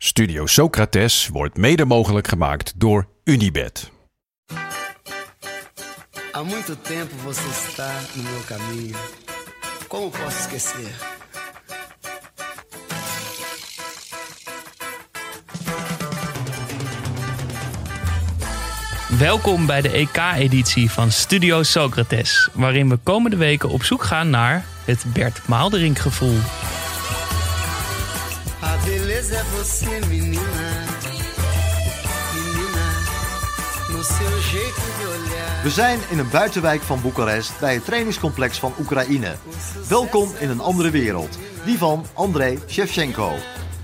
Studio 0.00 0.46
Socrates 0.46 1.28
wordt 1.28 1.56
mede 1.56 1.84
mogelijk 1.84 2.28
gemaakt 2.28 2.72
door 2.76 3.08
Unibed. 3.24 3.90
Há 6.32 6.42
muito 6.44 6.76
tempo 6.76 7.14
você 7.24 7.48
está 7.68 7.92
no 8.14 8.22
meu 8.22 8.40
caminho. 8.46 8.96
Como 9.88 10.10
posso 10.10 10.38
esquecer? 10.38 10.94
Welkom 19.18 19.66
bij 19.66 19.80
de 19.80 19.90
EK-editie 19.90 20.90
van 20.90 21.10
Studio 21.12 21.62
Socrates, 21.62 22.48
waarin 22.52 22.88
we 22.88 22.96
komende 22.96 23.36
weken 23.36 23.68
op 23.68 23.84
zoek 23.84 24.02
gaan 24.02 24.30
naar 24.30 24.64
het 24.84 25.04
Bert 25.12 25.48
Maalderink 25.48 25.98
gevoel. 25.98 26.38
A 29.28 29.30
beleza 29.30 29.36
é 29.36 29.58
você, 29.58 30.06
menina. 30.06 30.40
Menina, 32.34 32.86
no 33.90 34.02
seu 34.02 34.40
jeito 34.40 34.80
de 34.98 35.06
olhar. 35.06 35.62
We 35.62 35.70
zijn 35.70 36.00
in 36.08 36.18
een 36.18 36.30
buitenwijk 36.30 36.82
van 36.82 37.00
Boekarest 37.00 37.52
bij 37.60 37.74
het 37.74 37.84
trainingscomplex 37.84 38.58
van 38.58 38.74
Oekraïne. 38.80 39.34
Welkom 39.88 40.32
in 40.38 40.50
een 40.50 40.60
andere 40.60 40.90
wereld, 40.90 41.38
die 41.64 41.78
van 41.78 42.06
Andrei 42.12 42.58
Shevchenko. 42.68 43.32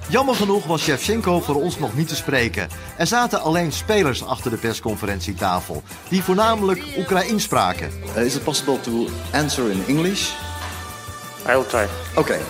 Jammer 0.09 0.35
genoeg 0.35 0.65
was 0.65 0.83
Shevchenko 0.83 1.41
voor 1.41 1.63
ons 1.63 1.79
nog 1.79 1.97
niet 1.97 2.09
te 2.09 2.17
spreken. 2.17 2.69
Er 2.97 3.07
zaten 3.07 3.41
alleen 3.41 3.73
spelers 3.73 4.25
achter 4.25 4.51
de 4.51 4.57
persconferentietafel, 4.57 5.83
die 6.09 6.23
voornamelijk 6.23 6.85
Oekraïens 6.99 7.45
spraken. 7.45 7.91
Uh, 8.17 8.25
is 8.25 8.35
it 8.35 8.45
possible 8.45 8.81
to 8.81 9.07
answer 9.33 9.71
in 9.71 9.85
English? 9.87 10.31
I'll 11.49 11.67
try. 11.67 11.87
Okay. 12.15 12.41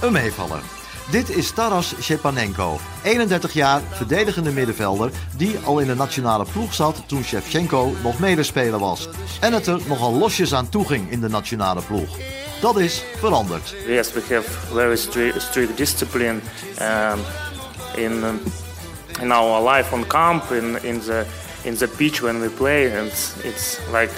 Een 0.00 0.12
meevaller. 0.12 0.75
Dit 1.10 1.36
is 1.36 1.50
Taras 1.50 1.94
Shepanenko, 2.00 2.78
31 3.02 3.52
jaar 3.52 3.80
verdedigende 3.90 4.50
middenvelder 4.50 5.10
die 5.36 5.58
al 5.58 5.78
in 5.78 5.86
de 5.86 5.94
nationale 5.94 6.44
ploeg 6.52 6.74
zat 6.74 7.02
toen 7.06 7.24
Shevchenko 7.24 7.94
nog 8.02 8.18
medespeler 8.18 8.78
was. 8.78 9.08
En 9.40 9.52
het 9.52 9.66
er 9.66 9.80
nogal 9.86 10.12
losjes 10.12 10.54
aan 10.54 10.68
toe 10.68 10.86
ging 10.86 11.10
in 11.10 11.20
de 11.20 11.28
nationale 11.28 11.82
ploeg. 11.82 12.08
Dat 12.60 12.78
is 12.78 13.04
veranderd. 13.16 13.74
Yes, 13.86 14.12
we 14.12 14.20
have 14.20 14.50
very 14.72 14.96
strict, 15.36 15.76
discipline 15.76 16.40
um, 16.80 17.18
in 17.96 18.12
um, 18.12 18.40
in 19.20 19.32
our 19.32 19.74
life 19.74 19.94
on 19.94 20.06
camp, 20.06 20.50
in 20.50 20.82
in 20.82 21.00
the 21.00 21.24
in 21.62 21.76
the 21.76 21.88
pitch 21.88 22.20
when 22.20 22.40
we 22.40 22.48
play, 22.48 22.98
and 22.98 23.06
it's, 23.06 23.32
it's 23.42 23.78
like 23.92 24.12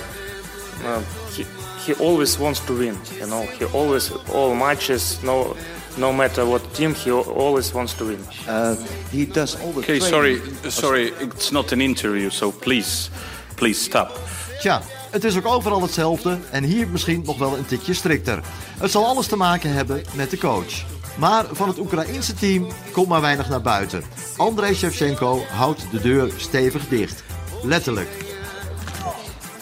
uh, 0.84 0.98
he 1.36 1.44
he 1.86 1.94
always 2.05 2.39
wants 2.39 2.64
to 2.64 2.77
win. 2.77 2.97
You 3.19 3.27
know, 3.27 3.47
he 3.59 3.64
always 3.72 4.12
all 4.33 4.55
matches, 4.55 5.19
no 5.22 5.56
no 5.98 6.12
matter 6.12 6.46
what 6.46 6.74
team, 6.74 6.94
he 6.94 7.10
always 7.10 7.72
wants 7.72 7.94
to 7.94 8.06
win. 8.06 8.18
Uh, 8.48 8.74
he 9.10 9.27
does 9.27 9.56
all 9.60 9.72
the 9.72 9.78
Okay, 9.78 10.00
sorry, 10.00 10.41
sorry, 10.68 11.12
it's 11.18 11.50
not 11.50 11.72
an 11.72 11.80
interview, 11.80 12.30
so 12.30 12.50
please, 12.50 13.10
please 13.54 13.80
stop. 13.80 14.19
Tja, 14.60 14.82
het 15.10 15.24
is 15.24 15.36
ook 15.36 15.46
overal 15.46 15.82
hetzelfde 15.82 16.38
en 16.50 16.64
hier 16.64 16.88
misschien 16.88 17.22
nog 17.25 17.38
wel 17.38 17.56
een 17.56 17.66
tikje 17.66 17.94
strikter. 17.94 18.41
Het 18.78 18.91
zal 18.91 19.06
alles 19.06 19.26
te 19.26 19.36
maken 19.36 19.72
hebben 19.72 20.03
met 20.14 20.31
de 20.31 20.38
coach. 20.38 20.84
Maar 21.19 21.44
van 21.53 21.69
het 21.69 21.78
Oekraïense 21.78 22.34
team 22.34 22.66
komt 22.92 23.09
maar 23.09 23.20
weinig 23.20 23.48
naar 23.48 23.62
buiten. 23.62 24.03
Andrei 24.36 24.75
Shevchenko 24.75 25.42
houdt 25.50 25.91
de 25.91 26.00
deur 26.00 26.32
stevig 26.36 26.88
dicht. 26.88 27.22
Letterlijk. 27.62 28.09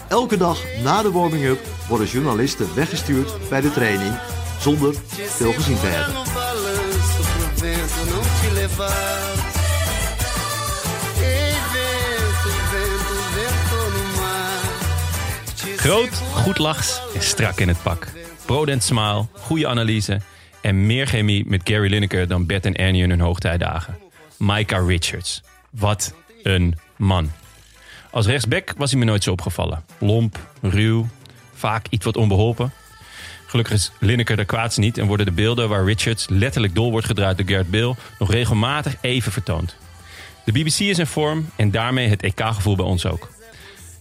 Elke 0.08 0.36
dag 0.36 0.58
na 0.82 1.02
de 1.02 1.10
warming-up 1.10 1.60
worden 1.88 2.06
journalisten 2.06 2.74
weggestuurd 2.74 3.48
bij 3.48 3.60
de 3.60 3.72
training 3.72 4.14
zonder 4.66 4.94
veel 5.14 5.52
gezien 5.52 5.78
te 5.78 5.86
hebben. 5.86 6.14
Groot, 15.76 16.22
goed 16.32 16.58
lachs 16.58 17.00
en 17.14 17.22
strak 17.22 17.60
in 17.60 17.68
het 17.68 17.82
pak. 17.82 18.12
Prodent 18.44 18.82
smile, 18.82 19.26
goede 19.32 19.66
analyse 19.66 20.20
en 20.60 20.86
meer 20.86 21.06
chemie 21.06 21.44
met 21.46 21.60
Gary 21.64 21.90
Lineker 21.90 22.28
dan 22.28 22.46
Bert 22.46 22.66
en 22.66 22.76
Ernie 22.76 23.02
in 23.02 23.10
hun 23.10 23.20
hoogtijdagen. 23.20 23.98
Micah 24.36 24.88
Richards. 24.88 25.42
Wat 25.70 26.14
een 26.42 26.78
man. 26.96 27.30
Als 28.10 28.26
rechtsback 28.26 28.74
was 28.76 28.90
hij 28.90 28.98
me 28.98 29.04
nooit 29.04 29.22
zo 29.22 29.30
opgevallen. 29.30 29.84
Lomp, 29.98 30.38
ruw, 30.60 31.06
vaak 31.54 31.86
iets 31.90 32.04
wat 32.04 32.16
onbeholpen. 32.16 32.72
Gelukkig 33.46 33.74
is 33.74 33.92
Lineker 33.98 34.36
de 34.36 34.44
kwaadste 34.44 34.80
niet 34.80 34.98
en 34.98 35.06
worden 35.06 35.26
de 35.26 35.32
beelden 35.32 35.68
waar 35.68 35.84
Richards 35.84 36.26
letterlijk 36.28 36.74
dol 36.74 36.90
wordt 36.90 37.06
gedraaid 37.06 37.36
door 37.36 37.46
Gareth 37.48 37.70
Bale 37.70 37.94
nog 38.18 38.30
regelmatig 38.30 38.96
even 39.00 39.32
vertoond. 39.32 39.76
De 40.44 40.52
BBC 40.52 40.78
is 40.78 40.98
in 40.98 41.06
vorm 41.06 41.50
en 41.56 41.70
daarmee 41.70 42.08
het 42.08 42.22
EK-gevoel 42.22 42.76
bij 42.76 42.84
ons 42.84 43.06
ook. 43.06 43.30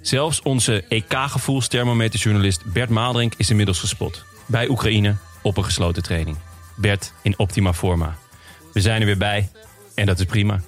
Zelfs 0.01 0.41
onze 0.41 0.83
EK-gevoelsthermometerjournalist 0.89 2.65
Bert 2.65 2.89
Maalderink 2.89 3.33
is 3.37 3.49
inmiddels 3.49 3.79
gespot. 3.79 4.25
Bij 4.45 4.69
Oekraïne 4.69 5.15
op 5.41 5.57
een 5.57 5.63
gesloten 5.63 6.03
training. 6.03 6.37
Bert 6.75 7.13
in 7.21 7.39
optima 7.39 7.73
forma. 7.73 8.15
We 8.73 8.81
zijn 8.81 8.99
er 8.99 9.05
weer 9.05 9.17
bij 9.17 9.49
en 9.95 10.05
dat 10.05 10.19
is 10.19 10.25
prima. 10.25 10.61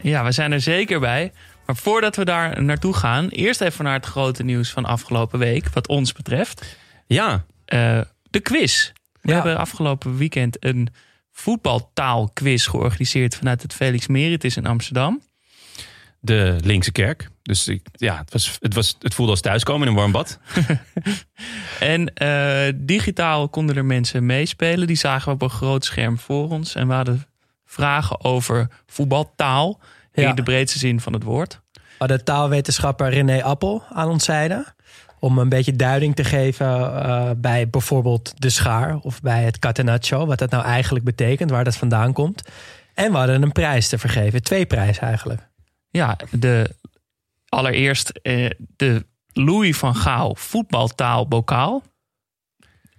Ja, 0.00 0.24
we 0.24 0.32
zijn 0.32 0.52
er 0.52 0.60
zeker 0.60 1.00
bij. 1.00 1.32
Maar 1.66 1.76
voordat 1.76 2.16
we 2.16 2.24
daar 2.24 2.62
naartoe 2.62 2.94
gaan, 2.94 3.28
eerst 3.28 3.60
even 3.60 3.84
naar 3.84 3.94
het 3.94 4.06
grote 4.06 4.42
nieuws 4.42 4.70
van 4.70 4.84
afgelopen 4.84 5.38
week, 5.38 5.68
wat 5.72 5.88
ons 5.88 6.12
betreft. 6.12 6.76
Ja, 7.06 7.44
Eh, 7.70 8.00
de 8.30 8.40
quiz. 8.40 8.92
We 9.20 9.28
Ja. 9.28 9.34
hebben 9.34 9.56
afgelopen 9.58 10.16
weekend 10.16 10.64
een 10.64 10.88
voetbaltaalquiz 11.32 12.68
georganiseerd 12.68 13.34
vanuit 13.36 13.62
het 13.62 13.74
Felix 13.74 14.06
Meritis 14.06 14.56
in 14.56 14.66
Amsterdam. 14.66 15.20
de 16.22 16.58
linkse 16.64 16.92
kerk. 16.92 17.28
Dus 17.42 17.68
ik, 17.68 17.86
ja, 17.92 18.18
het, 18.18 18.32
was, 18.32 18.56
het, 18.60 18.74
was, 18.74 18.96
het 18.98 19.14
voelde 19.14 19.30
als 19.32 19.40
thuiskomen 19.40 19.82
in 19.82 19.92
een 19.92 19.98
warm 19.98 20.12
bad. 20.12 20.38
En 21.80 22.14
eh, 22.14 22.72
digitaal 22.76 23.48
konden 23.48 23.76
er 23.76 23.84
mensen 23.84 24.26
meespelen. 24.26 24.86
Die 24.86 24.96
zagen 24.96 25.28
we 25.28 25.34
op 25.34 25.42
een 25.42 25.50
groot 25.50 25.84
scherm 25.84 26.18
voor 26.18 26.48
ons. 26.48 26.74
En 26.74 26.88
we 26.88 26.94
hadden 26.94 27.26
vragen 27.64 28.24
over 28.24 28.68
voetbaltaal. 28.86 29.80
In 30.12 30.22
Ja. 30.22 30.32
de 30.32 30.42
breedste 30.42 30.78
zin 30.78 31.00
van 31.00 31.12
het 31.12 31.22
woord. 31.22 31.60
We 31.72 31.80
hadden 31.98 32.24
taalwetenschapper 32.24 33.10
René 33.10 33.42
Appel 33.42 33.82
aan 33.88 34.08
ons 34.08 34.24
zijde. 34.24 34.74
Om 35.20 35.38
een 35.38 35.48
beetje 35.48 35.76
duiding 35.76 36.14
te 36.14 36.24
geven 36.24 36.66
eh, 36.66 37.30
bij 37.36 37.68
bijvoorbeeld 37.68 38.32
de 38.36 38.50
schaar 38.50 38.98
of 38.98 39.20
bij 39.20 39.42
het 39.42 39.58
catenaccio. 39.58 40.26
Wat 40.26 40.38
dat 40.38 40.50
nou 40.50 40.64
eigenlijk 40.64 41.04
betekent, 41.04 41.50
waar 41.50 41.64
dat 41.64 41.76
vandaan 41.76 42.12
komt. 42.12 42.42
En 42.94 43.10
we 43.10 43.18
hadden 43.18 43.42
een 43.42 43.52
prijs 43.52 43.88
te 43.88 43.98
vergeven. 43.98 44.42
Twee 44.42 44.66
prijzen 44.66 45.02
eigenlijk. 45.02 45.48
Ja, 45.90 46.16
de, 46.30 46.74
allereerst 47.48 48.08
eh, 48.08 48.50
de 48.76 49.06
Louis 49.32 49.76
van 49.76 49.94
Gaal 49.94 50.34
voetbaltaalbokaal. 50.34 51.82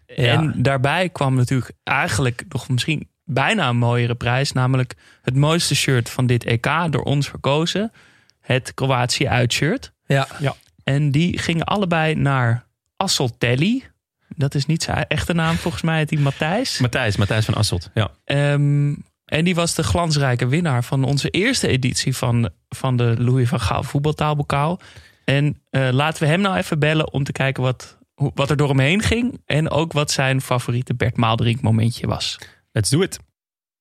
En 0.06 0.54
daarbij 0.62 1.10
kwam 1.10 1.36
natuurlijk 1.36 1.72
eigenlijk 1.84 2.44
nog 2.50 2.70
misschien 2.70 3.10
bijna 3.24 3.70
een 3.70 3.78
mooiere 3.78 4.16
prijs. 4.16 4.52
Namelijk 4.52 4.96
het 5.22 5.36
mooiste 5.36 5.76
shirt 5.76 6.10
van 6.10 6.26
dit 6.26 6.44
EK 6.44 6.68
door 6.90 7.04
ons 7.04 7.30
verkozen. 7.30 7.92
Het 8.40 8.74
Kroatië 8.74 9.28
uitshirt. 9.28 9.92
Ja, 10.06 10.28
ja. 10.40 10.56
En 10.84 11.12
die 11.12 11.38
gingen 11.38 11.66
allebei 11.66 12.16
naar 12.16 12.66
Assoltelli. 12.98 13.84
Dat 14.28 14.56
is 14.56 14.66
niet 14.66 14.84
zijn 14.84 15.08
echte 15.08 15.34
naam 15.34 15.56
volgens 15.56 15.84
mij, 15.84 16.00
het 16.00 16.10
die 16.10 16.20
Matthijs. 16.20 16.80
Matthijs, 16.80 17.18
Matthijs 17.18 17.46
van 17.46 17.54
Asselt. 17.54 17.90
Ja. 17.94 18.12
Ehm, 18.24 18.94
en 19.26 19.44
die 19.44 19.56
was 19.56 19.76
de 19.76 19.84
glansrijke 19.84 20.48
winnaar 20.48 20.84
van 20.84 21.04
onze 21.04 21.30
eerste 21.30 21.68
editie 21.68 22.16
van, 22.16 22.50
van 22.70 22.98
de 22.98 23.16
Louis 23.18 23.50
van 23.50 23.60
Gaal 23.60 23.84
voetbaltaalbokaal. 23.84 24.80
En 25.26 25.62
eh, 25.70 25.90
laten 25.92 26.24
we 26.24 26.30
hem 26.30 26.42
nou 26.42 26.58
even 26.58 26.80
bellen 26.80 27.14
om 27.14 27.24
te 27.24 27.32
kijken 27.32 27.64
wat, 27.64 27.98
wat 28.16 28.50
er 28.50 28.58
door 28.58 28.70
hem 28.70 28.80
heen 28.80 29.02
ging. 29.02 29.42
En 29.46 29.70
ook 29.70 29.94
wat 29.94 30.12
zijn 30.12 30.42
favoriete 30.42 30.96
Bert 30.96 31.18
Maalderink 31.18 31.62
momentje 31.62 32.08
was. 32.08 32.38
Let's 32.72 32.90
do 32.90 33.02
it. 33.02 33.20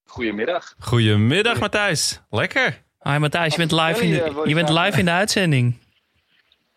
Goedemiddag. 0.04 0.74
Goedemiddag 0.78 1.60
Matthijs. 1.60 2.20
Lekker. 2.30 2.82
Hi 3.02 3.18
Matthijs, 3.18 3.52
je 3.52 3.58
bent 3.58 3.72
live 3.72 4.04
in 4.04 4.10
de, 4.10 4.42
je 4.44 4.54
bent 4.54 4.68
live 4.68 4.98
in 4.98 5.04
de 5.04 5.10
uitzending. 5.10 5.74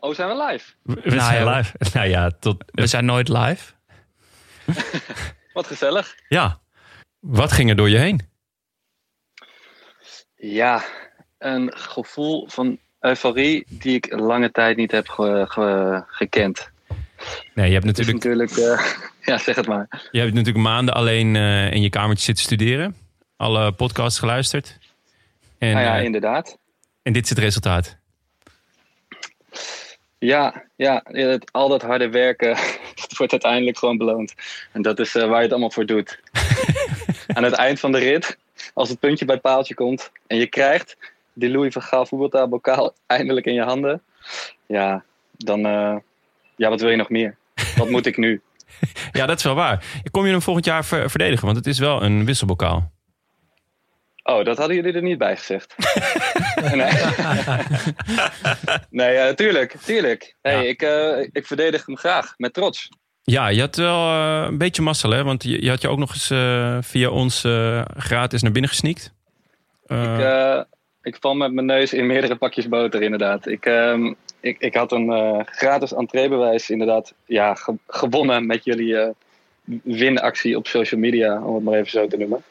Oh, 0.03 0.13
zijn 0.15 0.29
we 0.29 0.45
live? 0.49 0.73
We 0.81 0.93
Nou 1.09 1.19
zijn 1.21 1.43
ja. 1.45 1.57
live. 1.57 1.73
Nou 1.93 2.07
ja, 2.07 2.29
tot, 2.39 2.63
We 2.71 2.87
zijn 2.87 3.05
nooit 3.05 3.27
live. 3.29 3.73
Wat 5.53 5.67
gezellig. 5.67 6.15
ja. 6.27 6.61
Wat 7.19 7.51
ging 7.51 7.69
er 7.69 7.75
door 7.75 7.89
je 7.89 7.97
heen? 7.97 8.21
Ja, 10.35 10.83
een 11.37 11.73
gevoel 11.77 12.49
van 12.49 12.77
euforie 12.99 13.65
die 13.69 13.95
ik 13.95 14.11
lange 14.19 14.51
tijd 14.51 14.77
niet 14.77 14.91
heb 14.91 15.07
ge- 15.09 15.45
ge- 15.47 16.03
gekend. 16.07 16.71
Nee, 17.53 17.67
je 17.67 17.73
hebt 17.73 17.85
natuurlijk, 17.85 18.17
natuurlijk, 18.23 18.51
eh, 18.51 18.85
ja, 19.33 19.37
zeg 19.37 19.55
het 19.55 19.67
maar. 19.67 20.07
je 20.11 20.19
hebt 20.19 20.33
natuurlijk 20.33 20.65
maanden 20.65 20.93
alleen 20.93 21.35
eh, 21.35 21.71
in 21.71 21.81
je 21.81 21.89
kamertje 21.89 22.23
zitten 22.25 22.43
studeren. 22.43 22.95
Alle 23.35 23.71
podcasts 23.71 24.19
geluisterd. 24.19 24.77
En, 25.57 25.71
nou 25.73 25.83
ja, 25.85 25.97
eh, 25.97 26.03
inderdaad. 26.03 26.57
en 27.01 27.13
dit 27.13 27.23
is 27.23 27.29
het 27.29 27.39
resultaat. 27.39 27.97
Ja, 30.23 30.63
ja 30.75 31.01
het, 31.03 31.51
al 31.51 31.69
dat 31.69 31.81
harde 31.81 32.09
werken 32.09 32.55
dat 33.01 33.17
wordt 33.17 33.31
uiteindelijk 33.31 33.77
gewoon 33.77 33.97
beloond. 33.97 34.33
En 34.71 34.81
dat 34.81 34.99
is 34.99 35.15
eh, 35.15 35.27
waar 35.27 35.37
je 35.37 35.43
het 35.43 35.51
allemaal 35.51 35.71
voor 35.71 35.85
doet. 35.85 36.19
Aan 37.35 37.43
het 37.43 37.53
eind 37.53 37.79
van 37.79 37.91
de 37.91 37.97
rit, 37.97 38.37
als 38.73 38.89
het 38.89 38.99
puntje 38.99 39.25
bij 39.25 39.33
het 39.35 39.43
paaltje 39.43 39.73
komt 39.73 40.11
en 40.27 40.37
je 40.37 40.47
krijgt 40.47 40.97
die 41.33 41.49
Louis 41.49 41.73
van 41.73 41.81
Gaal 41.81 42.05
voetbaltaalbokaal 42.05 42.93
eindelijk 43.07 43.45
in 43.45 43.53
je 43.53 43.61
handen. 43.63 44.01
Ja, 44.65 45.03
dan, 45.37 45.65
eh, 45.65 45.95
ja, 46.55 46.69
wat 46.69 46.81
wil 46.81 46.89
je 46.89 46.95
nog 46.95 47.09
meer? 47.09 47.37
Wat 47.75 47.89
moet 47.89 48.05
ik 48.05 48.17
nu? 48.17 48.41
Ja, 49.11 49.25
dat 49.25 49.37
is 49.37 49.43
wel 49.43 49.55
waar. 49.55 49.85
Kom 50.11 50.25
je 50.25 50.31
hem 50.31 50.41
volgend 50.41 50.65
jaar 50.65 50.85
ver- 50.85 51.09
verdedigen? 51.09 51.45
Want 51.45 51.57
het 51.57 51.67
is 51.67 51.79
wel 51.79 52.03
een 52.03 52.25
wisselbokaal. 52.25 52.91
Oh, 54.23 54.45
dat 54.45 54.57
hadden 54.57 54.75
jullie 54.75 54.93
er 54.93 55.01
niet 55.01 55.17
bij 55.17 55.37
gezegd. 55.37 55.75
nee, 56.75 56.91
nee 58.89 59.15
eh, 59.15 59.33
tuurlijk, 59.33 59.75
tuurlijk. 59.85 60.35
Hey, 60.41 60.67
ik, 60.67 60.81
eh, 60.81 61.27
ik 61.31 61.47
verdedig 61.47 61.85
hem 61.85 61.97
graag, 61.97 62.33
met 62.37 62.53
trots. 62.53 62.89
Ja, 63.23 63.47
je 63.47 63.59
had 63.59 63.75
wel 63.75 64.07
eh, 64.09 64.45
een 64.47 64.57
beetje 64.57 64.81
mazzel, 64.81 65.09
hè? 65.09 65.23
Want 65.23 65.43
je, 65.43 65.61
je 65.63 65.69
had 65.69 65.81
je 65.81 65.87
ook 65.87 65.97
nog 65.97 66.13
eens 66.13 66.27
via 66.87 67.09
ons 67.09 67.39
gratis 67.97 68.41
naar 68.41 68.51
binnen 68.51 68.69
gesneakt. 68.71 69.13
Ik, 69.87 70.65
ik 71.01 71.17
val 71.19 71.35
met 71.35 71.51
mijn 71.53 71.65
neus 71.65 71.93
in 71.93 72.05
meerdere 72.07 72.35
pakjes 72.35 72.67
boter, 72.67 73.01
inderdaad. 73.01 73.47
Ik, 73.47 73.65
ehm, 73.65 74.13
ik, 74.39 74.59
ik 74.59 74.75
had 74.75 74.91
een 74.91 75.41
gratis 75.45 75.93
entreebewijs, 75.93 76.69
inderdaad, 76.69 77.13
ja, 77.25 77.55
ge- 77.55 77.77
gewonnen 77.87 78.45
met 78.45 78.63
jullie 78.63 79.13
winactie 79.83 80.57
op 80.57 80.67
social 80.67 80.99
media, 80.99 81.41
om 81.41 81.55
het 81.55 81.63
maar 81.63 81.73
even 81.73 81.91
zo 81.91 82.07
te 82.07 82.17
noemen. 82.17 82.43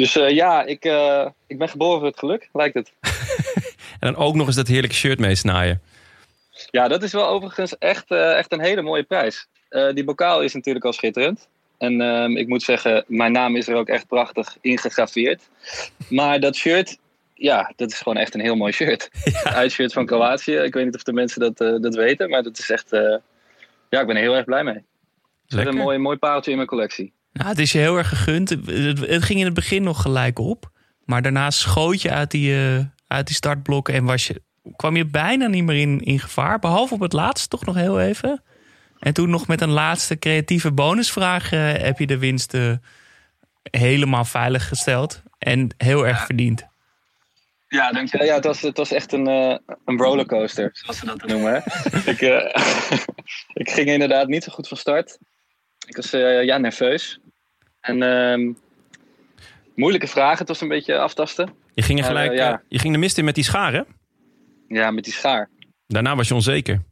Dus 0.00 0.16
eh, 0.16 0.30
ja, 0.30 0.64
ik, 0.64 0.84
eh, 0.84 1.26
ik 1.46 1.58
ben 1.58 1.68
geboren 1.68 1.98
voor 1.98 2.08
het 2.08 2.18
geluk, 2.18 2.48
lijkt 2.52 2.74
het. 2.74 2.92
En 4.00 4.12
dan 4.12 4.24
ook 4.24 4.34
nog 4.34 4.46
eens 4.46 4.56
dat 4.56 4.68
heerlijke 4.68 4.96
shirt 4.96 5.18
meesnaaien. 5.18 5.82
Ja, 6.70 6.88
dat 6.88 7.02
is 7.02 7.12
wel 7.12 7.26
overigens 7.26 7.78
echt, 7.78 8.10
eh, 8.10 8.38
echt 8.38 8.52
een 8.52 8.60
hele 8.60 8.82
mooie 8.82 9.02
prijs. 9.02 9.48
Die 9.94 10.04
bokaal 10.04 10.42
is 10.42 10.54
natuurlijk 10.54 10.84
al 10.84 10.92
schitterend. 10.92 11.48
En 11.78 12.00
ehm, 12.00 12.36
ik 12.36 12.48
moet 12.48 12.62
zeggen, 12.62 13.04
mijn 13.06 13.32
naam 13.32 13.56
is 13.56 13.68
er 13.68 13.74
ook 13.74 13.88
echt 13.88 14.06
prachtig 14.06 14.56
ingegraveerd. 14.60 15.48
Maar 16.08 16.40
dat 16.40 16.56
shirt, 16.56 16.98
ja, 17.34 17.72
dat 17.76 17.90
is 17.90 17.98
gewoon 17.98 18.16
echt 18.16 18.34
een 18.34 18.40
heel 18.40 18.56
mooi 18.56 18.72
shirt. 18.72 19.08
Het 19.24 19.54
uitshirt 19.54 19.92
van 19.92 20.06
Kroatië. 20.06 20.56
Ik 20.56 20.74
weet 20.74 20.84
niet 20.84 20.94
of 20.94 21.02
de 21.02 21.12
mensen 21.12 21.40
dat, 21.40 21.82
dat 21.82 21.94
weten, 21.94 22.30
maar 22.30 22.42
dat 22.42 22.58
is 22.58 22.70
echt... 22.70 22.90
ja, 23.88 24.00
ik 24.00 24.06
ben 24.06 24.16
er 24.16 24.22
heel 24.22 24.36
erg 24.36 24.44
blij 24.44 24.64
mee. 24.64 24.84
Het 25.48 25.58
is 25.58 25.66
een 25.66 25.76
mooi, 25.76 25.98
mooi 25.98 26.16
pareltje 26.16 26.50
in 26.50 26.56
mijn 26.56 26.68
collectie. 26.68 27.12
Nou, 27.32 27.48
het 27.48 27.58
is 27.58 27.72
je 27.72 27.78
heel 27.78 27.96
erg 27.96 28.08
gegund. 28.08 28.48
Het, 28.48 29.22
ging 29.22 29.38
in 29.38 29.44
het 29.44 29.54
begin 29.54 29.82
nog 29.82 30.02
gelijk 30.02 30.38
op. 30.38 30.70
Maar 31.04 31.22
daarna 31.22 31.50
schoot 31.50 32.02
je 32.02 32.10
uit 32.10 32.30
die, 32.30 32.54
eh, 32.54 32.84
uit 33.06 33.26
die 33.26 33.36
startblokken 33.36 33.94
en 33.94 34.04
was 34.04 34.26
je, 34.26 34.42
kwam 34.76 34.96
je 34.96 35.06
bijna 35.06 35.46
niet 35.46 35.64
meer 35.64 35.76
in, 35.76 36.00
in 36.00 36.20
gevaar. 36.20 36.58
Behalve 36.58 36.94
op 36.94 37.00
het 37.00 37.12
laatste 37.12 37.48
toch 37.48 37.64
nog 37.64 37.74
heel 37.74 38.00
even. 38.00 38.42
En 38.98 39.12
toen 39.12 39.30
nog 39.30 39.46
met 39.46 39.60
een 39.60 39.70
laatste 39.70 40.18
creatieve 40.18 40.72
bonusvraag 40.72 41.52
eh, 41.52 41.72
heb 41.72 41.98
je 41.98 42.06
de 42.06 42.18
winst 42.18 42.54
eh, 42.54 42.72
helemaal 43.70 44.24
veilig 44.24 44.68
gesteld. 44.68 45.22
En 45.38 45.74
heel 45.76 46.06
erg 46.06 46.24
verdiend. 46.24 46.68
Ja, 47.70 47.92
dankjewel. 47.92 48.26
Ja, 48.26 48.34
het 48.34 48.44
was, 48.44 48.60
het 48.60 48.76
was 48.76 48.92
echt 48.92 49.12
een, 49.12 49.26
eh, 49.26 49.56
een 49.84 49.98
rollercoaster, 49.98 50.70
zoals 50.72 50.98
ze 50.98 51.06
dat 51.06 51.26
noemen. 51.26 51.52
Hè? 51.52 51.60
ik, 52.12 52.20
eh, 52.20 52.98
ik 53.62 53.70
ging 53.70 53.88
inderdaad 53.88 54.28
niet 54.28 54.44
zo 54.44 54.52
goed 54.52 54.68
van 54.68 54.76
start. 54.76 55.18
Ik 55.90 55.96
was 55.96 56.12
eh, 56.12 56.44
ja, 56.44 56.58
nerveus. 56.58 57.20
En 57.80 58.02
ehm, 58.02 58.52
moeilijke 59.74 60.06
vragen, 60.06 60.38
het 60.38 60.48
was 60.48 60.60
een 60.60 60.68
beetje 60.68 60.98
aftasten. 60.98 61.54
Je 61.74 61.82
ging, 61.82 61.98
er 61.98 62.04
Maar, 62.04 62.14
gelijk, 62.14 62.30
eh, 62.30 62.36
ja. 62.38 62.52
eh, 62.52 62.58
je 62.68 62.78
ging 62.78 62.92
de 62.92 62.98
mist 62.98 63.18
in 63.18 63.24
met 63.24 63.34
die 63.34 63.44
schaar, 63.44 63.72
hè? 63.72 63.82
Ja, 64.68 64.90
met 64.90 65.04
die 65.04 65.12
schaar. 65.12 65.48
Daarna 65.86 66.16
was 66.16 66.28
je 66.28 66.34
onzeker. 66.34 66.82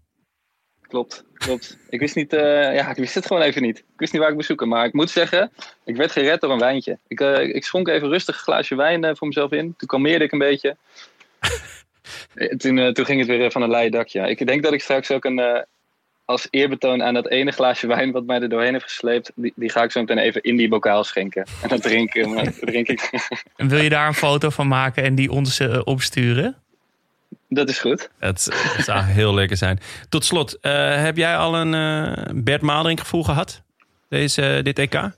Klopt, 0.88 1.24
klopt. 1.34 1.78
Ik 1.88 2.00
wist, 2.00 2.14
niet, 2.14 2.32
eh, 2.32 2.74
ja, 2.74 2.90
ik 2.90 2.96
wist 2.96 3.14
het 3.14 3.26
gewoon 3.26 3.42
even 3.42 3.62
niet. 3.62 3.78
Ik 3.78 3.84
wist 3.96 4.12
niet 4.12 4.20
waar 4.20 4.30
ik 4.30 4.36
moest 4.36 4.46
zoeken. 4.46 4.68
Maar 4.68 4.84
ik 4.86 4.92
moet 4.92 5.10
zeggen, 5.10 5.52
ik 5.84 5.96
werd 5.96 6.12
gered 6.12 6.40
door 6.40 6.50
een 6.52 6.58
wijntje. 6.58 6.98
Ik, 7.06 7.20
eh, 7.20 7.54
ik 7.54 7.64
schonk 7.64 7.88
even 7.88 8.08
rustig 8.08 8.34
een 8.36 8.42
glaasje 8.42 8.74
wijn 8.74 9.04
eh, 9.04 9.14
voor 9.14 9.26
mezelf 9.26 9.50
in. 9.50 9.74
Toen 9.76 9.88
kalmeerde 9.88 10.24
ik 10.24 10.32
een 10.32 10.38
beetje. 10.38 10.76
Eh, 12.34 12.48
toen, 12.56 12.78
eh, 12.78 12.88
toen 12.92 13.04
ging 13.04 13.18
het 13.18 13.28
weer 13.28 13.44
eh, 13.44 13.50
van 13.50 13.62
een 13.62 13.70
leien 13.70 13.90
dakje. 13.90 14.28
Ik 14.28 14.46
denk 14.46 14.62
dat 14.62 14.72
ik 14.72 14.80
straks 14.82 15.10
ook 15.10 15.24
een, 15.24 15.38
eh, 15.38 15.62
als 16.28 16.46
eerbetoon 16.50 17.02
aan 17.02 17.14
dat 17.14 17.28
ene 17.28 17.50
glaasje 17.50 17.86
wijn 17.86 18.12
wat 18.12 18.26
mij 18.26 18.40
er 18.40 18.48
doorheen 18.48 18.72
heeft 18.72 18.84
gesleept, 18.84 19.32
die, 19.34 19.52
die 19.56 19.70
ga 19.70 19.82
ik 19.82 19.90
zo 19.90 20.00
meteen 20.00 20.18
even 20.18 20.42
in 20.42 20.56
die 20.56 20.68
bokaal 20.68 21.04
schenken. 21.04 21.46
En 21.62 21.68
dan 21.68 21.80
drink, 21.80 22.12
drink 22.60 22.88
ik. 22.88 23.10
En 23.56 23.68
wil 23.68 23.82
je 23.82 23.88
daar 23.88 24.06
een 24.06 24.14
foto 24.14 24.50
van 24.50 24.68
maken 24.68 25.02
en 25.02 25.14
die 25.14 25.30
ons 25.30 25.60
eh, 25.60 25.80
opsturen? 25.84 26.56
Dat 27.48 27.68
is 27.68 27.78
goed. 27.78 28.10
Het, 28.18 28.48
het 28.76 28.84
zou 28.84 29.02
heel 29.02 29.34
lekker 29.34 29.56
zijn. 29.56 29.80
Tot 30.08 30.24
slot, 30.24 30.60
eh, 30.60 31.02
heb 31.02 31.16
jij 31.16 31.36
al 31.36 31.56
een 31.56 31.74
eh, 31.74 32.24
Bert 32.34 32.62
Maalderink 32.62 33.00
gevoel 33.00 33.24
gehad? 33.24 33.62
Deze, 34.08 34.60
dit 34.62 34.78
EK? 34.78 35.10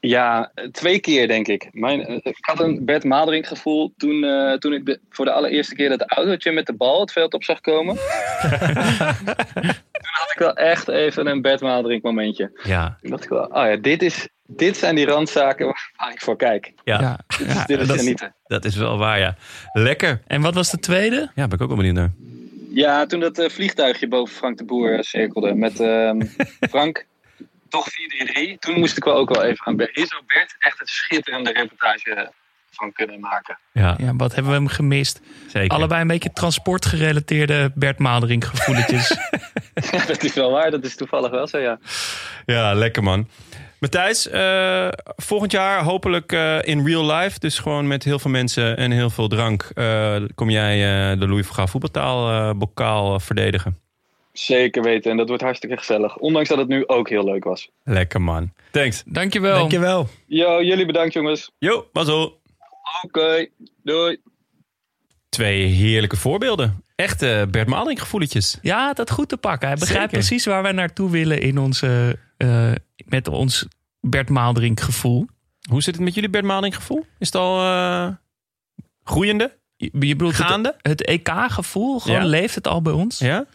Ja, 0.00 0.52
twee 0.72 1.00
keer 1.00 1.28
denk 1.28 1.48
ik. 1.48 1.68
Mijn, 1.72 2.06
eh, 2.06 2.14
ik 2.22 2.36
had 2.40 2.60
een 2.60 2.84
Bert 2.84 3.04
gevoel 3.46 3.92
toen, 3.96 4.24
eh, 4.24 4.52
toen 4.52 4.72
ik 4.72 4.86
de, 4.86 5.00
voor 5.10 5.24
de 5.24 5.32
allereerste 5.32 5.74
keer 5.74 5.88
dat 5.88 6.10
autootje 6.10 6.52
met 6.52 6.66
de 6.66 6.74
bal 6.74 7.00
het 7.00 7.12
veld 7.12 7.34
op 7.34 7.44
zag 7.44 7.60
komen. 7.60 7.94
toen 10.00 10.16
had 10.18 10.30
ik 10.32 10.38
wel 10.38 10.54
echt 10.54 10.88
even 10.88 11.26
een 11.26 11.42
Bert 11.42 11.60
momentje. 12.02 12.60
Ja. 12.62 12.96
Toen 13.00 13.10
dacht 13.10 13.24
ik 13.24 13.30
wel, 13.30 13.44
oh 13.44 13.64
ja, 13.66 13.76
dit, 13.76 14.02
is, 14.02 14.28
dit 14.46 14.76
zijn 14.76 14.94
die 14.94 15.06
randzaken 15.06 15.66
waar 15.66 16.12
ik 16.12 16.20
voor 16.20 16.36
kijk. 16.36 16.72
Ja, 16.84 17.18
Dit 17.38 17.46
is, 17.46 17.64
dit 17.66 17.80
is 17.80 17.86
dat, 17.86 17.98
genieten. 17.98 18.34
dat 18.46 18.64
is 18.64 18.76
wel 18.76 18.98
waar, 18.98 19.18
ja. 19.18 19.36
Lekker. 19.72 20.22
En 20.26 20.40
wat 20.40 20.54
was 20.54 20.70
de 20.70 20.78
tweede? 20.78 21.30
Ja, 21.34 21.46
ben 21.48 21.56
ik 21.56 21.62
ook 21.62 21.68
wel 21.68 21.76
benieuwd 21.76 21.94
naar. 21.94 22.12
Ja, 22.72 23.06
toen 23.06 23.20
dat 23.20 23.38
eh, 23.38 23.48
vliegtuigje 23.48 24.08
boven 24.08 24.34
Frank 24.34 24.58
de 24.58 24.64
Boer 24.64 25.04
cirkelde 25.04 25.54
met 25.54 25.80
ehm, 25.80 26.20
Frank, 26.70 27.06
toch 27.70 27.86
4-3. 28.54 28.58
Toen 28.58 28.78
moest 28.78 28.96
ik 28.96 29.04
wel 29.04 29.14
ook 29.16 29.34
wel 29.34 29.44
even 29.44 29.66
aan 29.66 29.76
Bert. 29.76 29.94
Hier 29.96 30.06
zou 30.06 30.22
Bert 30.26 30.56
echt 30.58 30.80
een 30.80 30.86
schitterende 30.86 31.52
reportage 31.52 32.32
van 32.70 32.92
kunnen 32.92 33.20
maken. 33.20 33.58
Ja. 33.72 33.94
Ja, 33.98 34.16
wat 34.16 34.34
hebben 34.34 34.52
we 34.52 34.58
hem 34.58 34.68
gemist? 34.68 35.20
Zeker. 35.48 35.76
Allebei 35.76 36.00
een 36.00 36.06
beetje 36.06 36.32
transportgerelateerde 36.32 37.72
Bert 37.74 37.98
Maalderink 37.98 38.44
gevoeletjes. 38.44 39.16
Ja, 39.90 40.06
dat 40.06 40.22
is 40.22 40.34
wel 40.34 40.50
waar. 40.50 40.70
Dat 40.70 40.84
is 40.84 40.96
toevallig 40.96 41.30
wel 41.30 41.46
zo, 41.46 41.58
ja. 41.58 41.78
Ja, 42.46 42.74
lekker 42.74 43.02
man. 43.02 43.28
Matthijs, 43.78 44.28
eh, 44.28 44.88
volgend 45.16 45.52
jaar 45.52 45.82
hopelijk 45.82 46.32
eh, 46.32 46.62
in 46.62 46.86
real 46.86 47.12
life. 47.12 47.38
Dus 47.38 47.58
gewoon 47.58 47.86
met 47.86 48.04
heel 48.04 48.18
veel 48.18 48.30
mensen 48.30 48.76
en 48.76 48.90
heel 48.90 49.10
veel 49.10 49.28
drank. 49.28 49.62
eh, 49.74 50.16
kom 50.34 50.50
jij 50.50 50.72
eh, 51.12 51.18
de 51.20 51.28
Louis 51.28 51.46
van 51.46 51.54
Gaal 51.54 51.66
voetbaltaal 51.66 52.30
eh, 52.30 52.58
bokaal 52.58 53.20
verdedigen. 53.20 53.78
Zeker 54.40 54.82
weten. 54.82 55.10
En 55.10 55.16
dat 55.16 55.28
wordt 55.28 55.42
hartstikke 55.42 55.76
gezellig. 55.76 56.16
Ondanks 56.16 56.48
dat 56.48 56.58
het 56.58 56.68
nu 56.68 56.86
ook 56.86 57.08
heel 57.08 57.24
leuk 57.24 57.44
was. 57.44 57.70
Lekker 57.84 58.20
man. 58.22 58.52
Thanks. 58.70 59.02
Dankjewel. 59.06 59.58
Dankjewel. 59.58 60.08
Yo, 60.26 60.62
jullie 60.62 60.86
bedankt 60.86 61.12
jongens. 61.12 61.50
Yo, 61.58 61.88
mazzel. 61.92 62.40
Oké, 63.02 63.46
doei. 63.82 64.16
Twee 65.28 65.62
heerlijke 65.66 66.16
voorbeelden. 66.16 66.84
Echte 66.96 67.48
Bert 67.50 67.68
Maalderink 67.68 67.98
gevoeletjes. 67.98 68.58
Ja, 68.62 68.92
dat 68.92 69.10
goed 69.10 69.28
te 69.28 69.36
pakken. 69.36 69.68
Hij 69.68 69.76
begrijpt 69.76 70.10
Zeker. 70.10 70.26
precies 70.26 70.44
waar 70.46 70.62
wij 70.62 70.72
naartoe 70.72 71.10
willen 71.10 71.40
in 71.40 71.58
onze, 71.58 72.18
eh, 72.36 72.72
met 73.06 73.28
ons 73.28 73.66
Bert 74.00 74.28
Maalderink 74.28 74.80
gevoel. 74.80 75.26
Hoe 75.70 75.82
zit 75.82 75.94
het 75.94 76.04
met 76.04 76.14
jullie 76.14 76.30
Bert 76.30 76.44
Maalderink 76.44 76.74
gevoel? 76.74 77.06
Is 77.18 77.26
het 77.26 77.34
al 77.36 77.60
eh, 77.60 78.08
groeiende? 79.04 79.58
Je, 79.76 79.90
je 79.92 80.16
bedoelt 80.16 80.34
Gaande? 80.34 80.76
het? 80.82 81.10
Gewoon 81.72 82.00
Ja. 82.04 82.24
leeft 82.24 82.54
het 82.54 82.66
al 82.68 82.82
bij 82.82 82.92
ons? 82.92 83.18
Ja? 83.18 83.46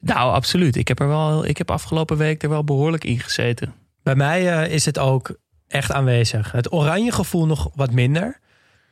Nou, 0.00 0.32
absoluut. 0.32 0.76
Ik 0.76 0.88
heb, 0.88 1.00
er 1.00 1.08
wel, 1.08 1.46
ik 1.46 1.58
heb 1.58 1.70
afgelopen 1.70 2.16
week 2.16 2.42
er 2.42 2.48
wel 2.48 2.64
behoorlijk 2.64 3.04
in 3.04 3.20
gezeten. 3.20 3.74
Bij 4.02 4.14
mij 4.14 4.52
eh, 4.52 4.72
is 4.72 4.84
het 4.84 4.98
ook 4.98 5.36
echt 5.68 5.92
aanwezig. 5.92 6.52
Het 6.52 6.72
oranje 6.72 7.12
gevoel 7.12 7.46
nog 7.46 7.70
wat 7.74 7.92
minder. 7.92 8.40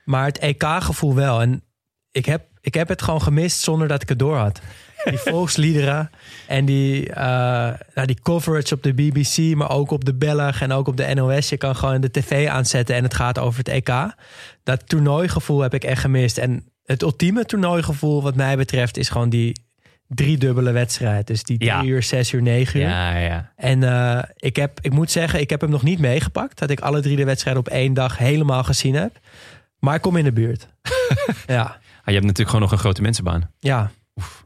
Maar 0.04 0.24
het 0.24 0.38
EK-gevoel 0.38 1.14
wel. 1.14 1.40
En 1.40 1.62
ik 2.10 2.26
heb, 2.26 2.46
ik 2.60 2.74
heb 2.74 2.88
het 2.88 3.02
gewoon 3.02 3.22
gemist 3.22 3.60
zonder 3.60 3.88
dat 3.88 4.02
ik 4.02 4.08
het 4.08 4.18
door 4.18 4.36
had. 4.36 4.60
Die 5.04 5.18
volksliederen 5.30 6.10
en 6.46 6.64
die, 6.64 7.12
eh, 7.12 7.24
nou, 7.94 8.06
die 8.06 8.20
coverage 8.22 8.74
op 8.74 8.82
de 8.82 8.94
BBC, 8.94 9.54
maar 9.56 9.70
ook 9.70 9.90
op 9.90 10.04
de 10.04 10.14
Belg 10.14 10.60
en 10.60 10.72
ook 10.72 10.88
op 10.88 10.96
de 10.96 11.14
NOS. 11.14 11.48
Je 11.48 11.56
kan 11.56 11.76
gewoon 11.76 12.00
de 12.00 12.10
tv 12.10 12.48
aanzetten 12.48 12.96
en 12.96 13.02
het 13.02 13.14
gaat 13.14 13.38
over 13.38 13.58
het 13.58 13.68
EK. 13.68 14.14
Dat 14.62 14.88
toernooigevoel 14.88 15.60
heb 15.60 15.74
ik 15.74 15.84
echt 15.84 16.00
gemist. 16.00 16.38
En 16.38 16.64
het 16.84 17.02
ultieme 17.02 17.44
toernooigevoel 17.44 18.22
wat 18.22 18.34
mij 18.34 18.56
betreft 18.56 18.96
is 18.96 19.08
gewoon 19.08 19.28
die 19.28 19.66
driedubbele 20.08 20.70
wedstrijd. 20.72 21.26
Dus 21.26 21.42
die 21.42 21.58
drie 21.58 21.70
Ja. 21.70 21.84
uur, 21.84 22.02
zes 22.02 22.32
uur, 22.32 22.42
negen 22.42 22.80
uur. 22.80 22.86
Ja, 22.88 23.16
ja. 23.18 23.52
En 23.56 23.82
eh, 23.82 24.22
ik, 24.36 24.56
heb, 24.56 24.78
ik 24.80 24.92
moet 24.92 25.10
zeggen, 25.10 25.40
ik 25.40 25.50
heb 25.50 25.60
hem 25.60 25.70
nog 25.70 25.82
niet 25.82 25.98
meegepakt. 25.98 26.58
Dat 26.58 26.70
ik 26.70 26.80
alle 26.80 27.00
drie 27.00 27.16
de 27.16 27.24
wedstrijden 27.24 27.62
op 27.62 27.68
één 27.68 27.94
dag 27.94 28.18
helemaal 28.18 28.64
gezien 28.64 28.94
heb. 28.94 29.18
Maar 29.78 29.94
ik 29.94 30.00
kom 30.00 30.16
in 30.16 30.24
de 30.24 30.32
buurt. 30.32 30.68
ja. 31.46 31.62
Ah, 31.64 32.04
je 32.04 32.12
hebt 32.12 32.24
natuurlijk 32.24 32.48
gewoon 32.48 32.60
nog 32.60 32.72
een 32.72 32.78
grote 32.78 33.02
mensenbaan. 33.02 33.50
Ja. 33.58 33.90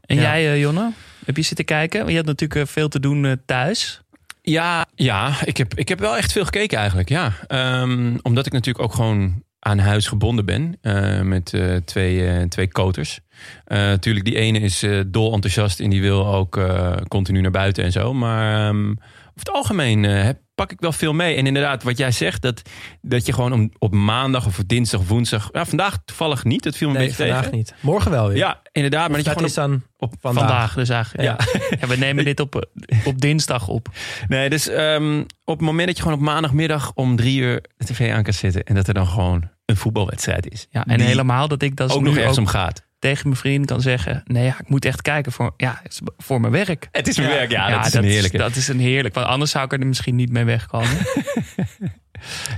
En 0.05 0.15
Ja. 0.15 0.21
jij, 0.21 0.51
eh, 0.51 0.59
Jonne? 0.59 0.91
Heb 1.25 1.35
je 1.37 1.41
zitten 1.41 1.65
kijken? 1.65 2.07
Je 2.09 2.15
had 2.15 2.25
natuurlijk 2.25 2.61
eh, 2.61 2.67
veel 2.73 2.87
te 2.89 2.99
doen 2.99 3.41
thuis. 3.45 4.01
Ja, 4.41 4.85
ja 4.95 5.33
ik, 5.45 5.57
heb, 5.57 5.73
ik 5.73 5.87
heb 5.89 5.99
wel 5.99 6.17
echt 6.17 6.31
veel 6.31 6.45
gekeken 6.45 6.77
eigenlijk. 6.77 7.09
Ja. 7.09 7.31
Ehm, 7.47 8.17
omdat 8.21 8.45
ik 8.45 8.51
natuurlijk 8.51 8.85
ook 8.85 8.93
gewoon 8.93 9.43
aan 9.63 9.79
huis 9.79 10.07
gebonden 10.07 10.45
ben. 10.45 10.77
eh, 10.81 11.21
met 11.21 11.53
eh, 11.53 11.75
twee, 11.75 12.27
eh, 12.27 12.47
twee 12.47 12.71
koters. 12.71 13.19
Natuurlijk, 13.67 14.25
die 14.25 14.35
ene 14.35 14.59
is 14.59 14.85
dol 15.07 15.33
enthousiast 15.33 15.79
en 15.79 15.89
die 15.89 16.01
wil 16.01 16.27
ook 16.27 16.59
continu 17.07 17.41
naar 17.41 17.51
buiten 17.51 17.83
en 17.83 17.91
zo. 17.91 18.13
Maar 18.13 18.67
ehm, 18.67 18.89
over 18.89 19.33
het 19.33 19.51
algemeen 19.51 20.03
heb, 20.03 20.37
pak 20.55 20.71
ik 20.71 20.79
wel 20.79 20.91
veel 20.91 21.13
mee. 21.13 21.35
En 21.35 21.47
inderdaad, 21.47 21.83
wat 21.83 21.97
jij 21.97 22.11
zegt, 22.11 22.41
dat, 22.41 22.61
dat 23.01 23.25
je 23.25 23.33
gewoon 23.33 23.53
om, 23.53 23.71
op 23.79 23.93
maandag 23.93 24.45
of 24.45 24.59
dinsdag 24.65 24.99
of 24.99 25.07
woensdag... 25.07 25.49
Ja, 25.51 25.65
vandaag 25.65 25.97
toevallig 26.05 26.43
niet, 26.43 26.63
dat 26.63 26.75
viel 26.75 26.87
me 26.87 26.93
Nee, 26.93 27.03
een 27.03 27.09
beetje 27.09 27.23
vandaag 27.25 27.43
tegen. 27.43 27.57
niet. 27.57 27.73
Morgen 27.79 28.11
wel 28.11 28.27
weer. 28.27 28.37
Ja, 28.37 28.61
inderdaad. 28.71 29.07
Maar 29.07 29.17
dat 29.17 29.25
je 29.25 29.31
gewoon 29.31 29.47
is 29.47 29.57
op, 29.57 29.63
dan 29.63 29.81
op 29.97 30.13
vandaag. 30.19 30.47
Vandaag 30.47 30.73
dus 30.73 30.89
eigenlijk. 30.89 31.23
Ja. 31.23 31.37
Ja, 31.79 31.87
we 31.93 31.97
nemen 31.97 32.25
dit 32.25 32.39
op, 32.39 32.69
op 33.05 33.21
dinsdag 33.21 33.67
op. 33.67 33.87
Nee, 34.27 34.49
dus 34.49 34.67
ehm, 34.67 35.19
op 35.43 35.57
het 35.57 35.65
moment 35.65 35.87
dat 35.87 35.97
je 35.97 36.03
gewoon 36.03 36.17
op 36.17 36.23
maandagmiddag 36.23 36.91
om 36.95 37.15
drie 37.15 37.39
uur 37.39 37.63
de 37.77 37.85
tv 37.85 38.11
aan 38.11 38.23
kan 38.23 38.33
zetten... 38.33 38.63
en 38.63 38.75
dat 38.75 38.87
er 38.87 38.93
dan 38.93 39.07
gewoon 39.07 39.49
een 39.65 39.77
voetbalwedstrijd 39.77 40.49
is. 40.51 40.67
Ja, 40.69 40.85
en 40.85 40.97
die 40.97 41.07
helemaal 41.07 41.47
dat 41.47 41.61
ik 41.61 41.75
dat 41.75 41.91
ook 41.91 42.01
nog 42.01 42.17
ergens 42.17 42.37
om 42.37 42.47
gaat. 42.47 42.85
tegen 42.99 43.27
mijn 43.27 43.39
vriend 43.39 43.65
kan 43.65 43.81
zeggen... 43.81 44.21
nee, 44.25 44.43
ja, 44.45 44.59
ik 44.59 44.69
moet 44.69 44.85
echt 44.85 45.01
kijken 45.01 45.31
voor, 45.31 45.53
ja, 45.57 45.81
voor 46.17 46.41
mijn 46.41 46.53
werk. 46.53 46.87
Het 46.91 47.07
is 47.07 47.17
mijn 47.17 47.29
werk, 47.29 47.51
ja, 47.51 47.69
dat 47.69 47.85
is 47.85 47.93
een 47.93 48.03
heerlijke. 48.03 48.37
Dat 48.37 48.55
is 48.55 48.67
een 48.67 48.79
heerlijk, 48.79 49.13
want 49.13 49.27
anders 49.27 49.51
zou 49.51 49.65
ik 49.65 49.73
er 49.73 49.87
misschien 49.87 50.15
niet 50.15 50.31
mee 50.31 50.43
wegkomen. 50.43 50.97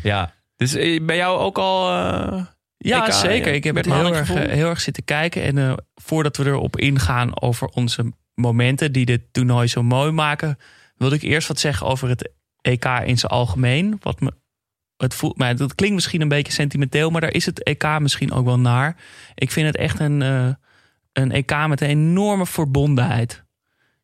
Ja, 0.03 0.33
dus 0.55 0.73
eh, 0.73 1.05
bij 1.05 1.15
jou 1.15 1.39
ook 1.39 1.57
al... 1.57 1.89
eh, 1.89 2.45
Ja, 2.77 3.05
EK, 3.07 3.13
zeker. 3.13 3.53
Ik 3.53 3.63
heb 3.63 3.75
het 3.75 3.85
heel 3.85 4.15
erg, 4.15 4.31
eh, 4.33 4.51
heel 4.51 4.69
erg 4.69 4.81
zitten 4.81 5.03
kijken. 5.03 5.43
En 5.43 5.85
voordat 5.95 6.37
we 6.37 6.45
erop 6.45 6.77
ingaan 6.77 7.41
over 7.41 7.67
onze 7.67 8.13
momenten 8.33 8.91
die 8.91 9.05
dit 9.05 9.21
toernooi 9.31 9.67
zo 9.67 9.83
mooi 9.83 10.11
maken, 10.11 10.57
wilde 10.97 11.15
ik 11.15 11.21
eerst 11.21 11.47
wat 11.47 11.59
zeggen 11.59 11.87
over 11.87 12.09
het 12.09 12.31
EK 12.61 12.85
in 12.85 13.17
zijn 13.17 13.31
algemeen. 13.31 13.97
Wat 14.01 14.19
me, 14.19 14.31
het 14.97 15.13
voelt, 15.13 15.37
maar 15.37 15.55
dat 15.55 15.75
klinkt 15.75 15.95
misschien 15.95 16.21
een 16.21 16.27
beetje 16.27 16.53
sentimenteel, 16.53 17.09
maar 17.09 17.21
daar 17.21 17.33
is 17.33 17.45
het 17.45 17.63
EK 17.63 17.99
misschien 17.99 18.31
ook 18.31 18.45
wel 18.45 18.59
naar. 18.59 18.95
Ik 19.35 19.51
vind 19.51 19.67
het 19.67 19.75
echt 19.77 19.99
een, 19.99 20.21
eh, 20.21 20.47
een 21.13 21.31
EK 21.31 21.67
met 21.67 21.81
een 21.81 21.87
enorme 21.89 22.45
verbondenheid. 22.45 23.43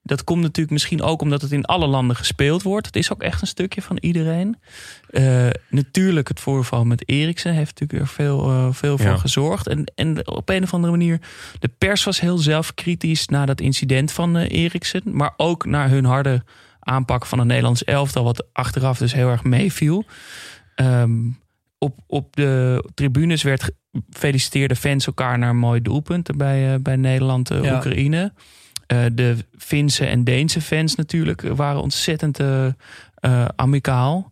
Dat 0.04 0.24
komt 0.24 0.42
natuurlijk 0.42 0.72
misschien 0.72 1.02
ook 1.02 1.22
omdat 1.22 1.42
het 1.42 1.52
in 1.52 1.66
alle 1.66 1.88
landen 1.88 2.16
gespeeld 2.16 2.62
wordt. 2.62 2.86
Het 2.86 2.96
is 2.96 3.12
ook 3.14 3.22
echt 3.22 3.42
een 3.42 3.48
stukje 3.48 3.82
van 3.82 3.98
iedereen. 4.00 4.58
Eh, 5.10 5.48
natuurlijk 5.70 6.28
het 6.28 6.40
voorval 6.40 6.86
met 6.86 7.10
Eriksen 7.10 7.54
heeft 7.54 7.80
natuurlijk 7.80 8.10
er 8.10 8.16
veel, 8.16 8.50
eh, 8.50 8.68
veel 8.72 8.98
voor 8.98 9.10
Ja. 9.10 9.18
gezorgd. 9.18 9.68
En, 9.68 9.92
en 9.96 10.28
op 10.28 10.50
een 10.50 10.64
of 10.64 10.74
andere 10.74 10.92
manier, 10.92 11.20
de 11.60 11.68
pers 11.78 12.04
was 12.04 12.20
heel 12.20 12.38
zelfkritisch 12.38 13.28
na 13.28 13.46
dat 13.46 13.62
incident 13.62 14.12
van 14.12 14.38
Eriksen. 14.38 15.02
Maar 15.06 15.34
ook 15.38 15.66
naar 15.66 15.90
hun 15.90 16.06
harde 16.06 16.44
aanpak 16.80 17.26
van 17.26 17.40
het 17.40 17.48
Nederlands 17.48 17.84
elftal, 17.84 18.24
wat 18.24 18.46
achteraf 18.54 18.98
dus 18.98 19.14
heel 19.14 19.30
erg 19.30 19.44
meeviel. 19.44 20.06
Ehm, 20.86 21.30
op, 21.78 21.98
op 22.08 22.36
de 22.36 22.84
tribunes 22.94 23.44
werd 23.44 23.64
ge- 23.64 23.74
feliciteerde 24.10 24.76
fans 24.76 25.08
elkaar 25.08 25.38
naar 25.38 25.56
mooie 25.56 25.82
doelpunten 25.82 26.38
bij, 26.38 26.74
eh, 26.74 26.80
bij 26.80 26.96
Nederland, 26.96 27.50
Ja. 27.50 27.76
Oekraïne. 27.76 28.34
Eh, 28.88 29.06
de 29.14 29.36
Finse 29.58 30.06
en 30.06 30.24
Deense 30.24 30.62
fans 30.62 30.96
natuurlijk 30.96 31.42
waren 31.42 31.82
ontzettend 31.82 32.40
amicaal. 33.56 34.32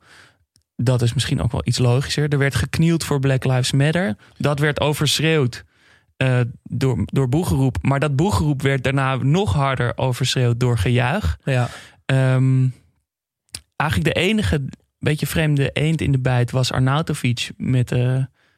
Dat 0.75 1.01
is 1.01 1.13
misschien 1.13 1.41
ook 1.41 1.51
wel 1.51 1.61
iets 1.63 1.77
logischer. 1.77 2.29
Er 2.29 2.37
werd 2.37 2.55
geknield 2.55 3.03
voor 3.03 3.19
Black 3.19 3.43
Lives 3.43 3.71
Matter. 3.71 4.15
Dat 4.37 4.59
werd 4.59 4.79
overschreeuwd 4.79 5.63
door, 6.63 7.01
door 7.05 7.29
boegeroep. 7.29 7.77
Maar 7.81 7.99
dat 7.99 8.15
boegeroep 8.15 8.61
werd 8.61 8.83
daarna 8.83 9.15
nog 9.15 9.53
harder 9.53 9.97
overschreeuwd 9.97 10.59
door 10.59 10.77
gejuich. 10.77 11.37
Ja. 11.43 11.69
Ehm, 12.05 12.67
eigenlijk 13.75 14.13
de 14.15 14.21
enige 14.21 14.65
beetje 14.99 15.27
vreemde 15.27 15.69
eend 15.73 16.01
in 16.01 16.11
de 16.11 16.19
bijt 16.19 16.51
was 16.51 16.71
Arnautovic 16.71 17.51
met, 17.57 17.91
eh, 17.91 17.99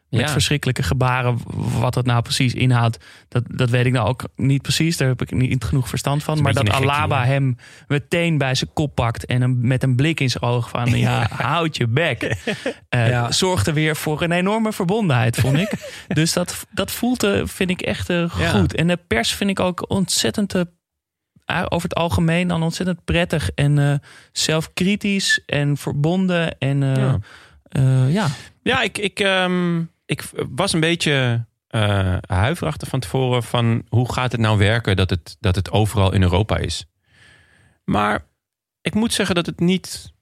met 0.10 0.20
Ja. 0.20 0.28
verschrikkelijke 0.30 0.84
gebaren. 0.84 1.38
Wat 1.80 1.94
dat 1.94 2.06
nou 2.06 2.22
precies 2.22 2.54
inhoudt, 2.54 3.06
dat, 3.28 3.44
dat 3.48 3.70
weet 3.70 3.86
ik 3.86 3.92
nou 3.92 4.08
ook 4.08 4.24
niet 4.36 4.62
precies. 4.62 4.98
Daar 4.98 5.08
heb 5.08 5.22
ik 5.22 5.32
niet 5.32 5.64
genoeg 5.64 5.90
verstand 5.90 6.24
van. 6.24 6.42
Maar 6.42 6.54
dat 6.54 6.70
gekkie, 6.70 6.90
Alaba 6.90 7.26
hem 7.26 7.56
meteen 7.88 8.38
bij 8.38 8.56
zijn 8.56 8.70
kop 8.74 8.96
pakt 8.96 9.26
en 9.26 9.42
hem 9.42 9.58
met 9.62 9.84
een 9.84 9.96
blik 9.96 10.20
in 10.20 10.30
zijn 10.30 10.44
oog 10.44 10.70
van 10.70 10.98
ja, 11.00 11.28
houd 11.32 11.78
je 11.78 11.88
bek. 11.88 12.22
Eh, 12.90 13.10
Ja. 13.10 13.32
Zorgde 13.32 13.74
weer 13.74 13.96
voor 13.96 14.22
een 14.22 14.32
enorme 14.32 14.74
verbondenheid, 14.74 15.36
vond 15.40 15.58
ik. 15.58 15.72
dus 16.08 16.34
dat, 16.34 16.66
dat 16.72 16.92
voelt, 16.92 17.24
eh, 17.24 17.42
vind 17.46 17.70
ik 17.70 17.82
echt 17.82 18.10
goed. 18.30 18.76
En 18.76 18.88
de 18.88 19.00
pers 19.08 19.34
vind 19.34 19.50
ik 19.50 19.60
ook 19.60 19.90
ontzettend 19.90 20.54
over 21.70 21.90
het 21.90 21.98
algemeen 21.98 22.48
dan 22.48 22.64
ontzettend 22.64 23.04
prettig 23.06 23.52
en 23.56 23.80
eh, 23.80 23.94
zelfkritisch 24.32 25.42
en 25.46 25.78
verbonden. 25.78 26.58
En 26.58 26.84
eh, 26.84 26.96
Ja. 26.96 27.20
eh, 27.64 28.14
ja. 28.14 28.28
Ja, 28.64 28.82
ik, 28.82 28.98
ik, 28.98 29.20
ehm, 29.20 29.80
ik 30.06 30.24
was 30.50 30.74
een 30.74 30.80
beetje 30.80 31.46
eh 31.68 32.18
huiverachtig 32.28 32.88
van 32.88 33.00
tevoren 33.00 33.44
van 33.44 33.86
hoe 33.90 34.14
gaat 34.14 34.32
het 34.32 34.42
nou 34.42 34.58
werken 34.58 34.96
dat 34.96 35.10
het, 35.10 35.38
dat 35.40 35.56
het 35.56 35.72
overal 35.72 36.14
in 36.14 36.22
Europa 36.22 36.58
is. 36.58 36.86
Maar 37.86 38.26
ik 38.82 38.94
moet 38.94 39.14
zeggen 39.14 39.36
dat 39.36 39.46
het 39.46 39.60
niet, 39.60 40.14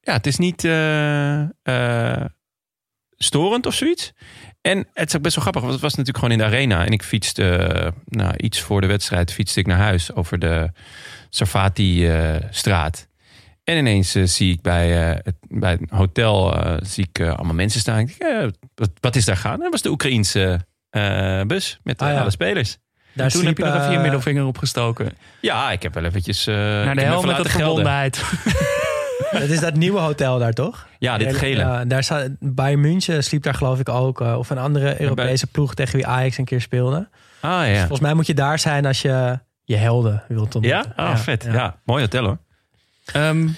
ja, 0.00 0.12
het 0.12 0.26
is 0.26 0.36
niet 0.38 0.64
eh, 0.64 1.40
eh, 1.62 2.24
storend 3.16 3.66
of 3.66 3.74
zoiets. 3.74 4.12
En 4.62 4.86
het 4.92 5.08
is 5.08 5.16
ook 5.16 5.22
best 5.22 5.34
wel 5.34 5.44
grappig, 5.44 5.62
want 5.62 5.72
het 5.72 5.82
was 5.82 5.94
natuurlijk 5.94 6.18
gewoon 6.18 6.32
in 6.32 6.38
de 6.38 6.44
arena. 6.44 6.84
En 6.86 6.92
ik 6.92 7.02
fietste, 7.02 7.56
eh, 7.56 7.92
nou, 8.04 8.34
iets 8.36 8.60
voor 8.60 8.80
de 8.80 8.86
wedstrijd, 8.86 9.32
fietste 9.32 9.60
ik 9.60 9.66
naar 9.66 9.78
huis 9.78 10.14
over 10.14 10.38
de 10.38 10.70
Sarfati-straat. 11.30 13.08
en 13.64 13.76
ineens 13.76 14.14
eh, 14.14 14.24
zie 14.24 14.52
ik 14.52 14.60
bij, 14.60 15.10
eh, 15.10 15.18
het, 15.22 15.34
bij 15.48 15.70
het 15.70 15.90
hotel 15.90 16.56
zie 16.82 17.08
ik, 17.12 17.20
allemaal 17.26 17.54
mensen 17.54 17.80
staan. 17.80 17.98
Ik 17.98 18.18
denk, 18.18 18.54
wat, 18.74 18.90
wat 19.00 19.16
is 19.16 19.24
daar 19.24 19.36
gaan? 19.36 19.58
Dat 19.58 19.70
was 19.70 19.82
de 19.82 19.90
Oekraïense 19.90 20.66
bus 21.46 21.80
met 21.82 22.02
Ah, 22.02 22.08
ja. 22.12 22.20
alle 22.20 22.30
spelers. 22.30 22.78
Daar 23.12 23.30
Toen 23.30 23.44
heb 23.44 23.58
je 23.58 23.64
nog 23.64 23.74
even 23.74 23.92
je 23.92 23.98
middelvinger 23.98 24.44
opgestoken. 24.44 25.16
Ja, 25.40 25.70
ik 25.70 25.82
heb 25.82 25.94
wel 25.94 26.04
eventjes... 26.04 26.44
Naar 26.44 26.94
de 26.94 27.00
heb 27.00 27.10
hel 27.10 27.24
even 27.24 27.36
met 27.36 27.50
verbondenheid. 27.50 28.22
Het 29.32 29.50
is 29.50 29.60
dat 29.60 29.74
nieuwe 29.74 29.98
hotel 29.98 30.38
daar, 30.38 30.52
toch? 30.52 30.86
Ja, 30.98 31.18
dit 31.18 31.36
gele. 31.36 31.60
Ja, 31.60 31.84
daar 31.84 32.04
staat, 32.04 32.28
Bayern 32.40 32.80
München 32.80 33.24
sliep 33.24 33.42
daar 33.42 33.54
geloof 33.54 33.78
ik 33.80 33.88
ook. 33.88 34.20
eh, 34.20 34.38
of 34.38 34.50
een 34.50 34.58
andere 34.58 35.00
Europese 35.00 35.46
ploeg 35.46 35.74
tegen 35.74 35.96
wie 35.96 36.06
Ajax 36.06 36.38
een 36.38 36.44
keer 36.44 36.60
speelde. 36.60 37.08
Ah 37.40 37.66
ja. 37.68 37.78
Volgens 37.78 38.00
mij 38.00 38.14
moet 38.14 38.26
je 38.26 38.34
daar 38.34 38.58
zijn 38.58 38.86
als 38.86 39.02
je 39.02 39.38
je 39.64 39.76
helden 39.76 40.22
wilt 40.28 40.54
ontmoeten. 40.54 40.92
Ja? 40.96 41.04
Ah, 41.04 41.16
vet. 41.16 41.48
Ja. 41.52 41.76
mooi 41.84 42.02
hotel 42.02 42.24
hoor. 42.24 42.38
Ehm, 43.12 43.48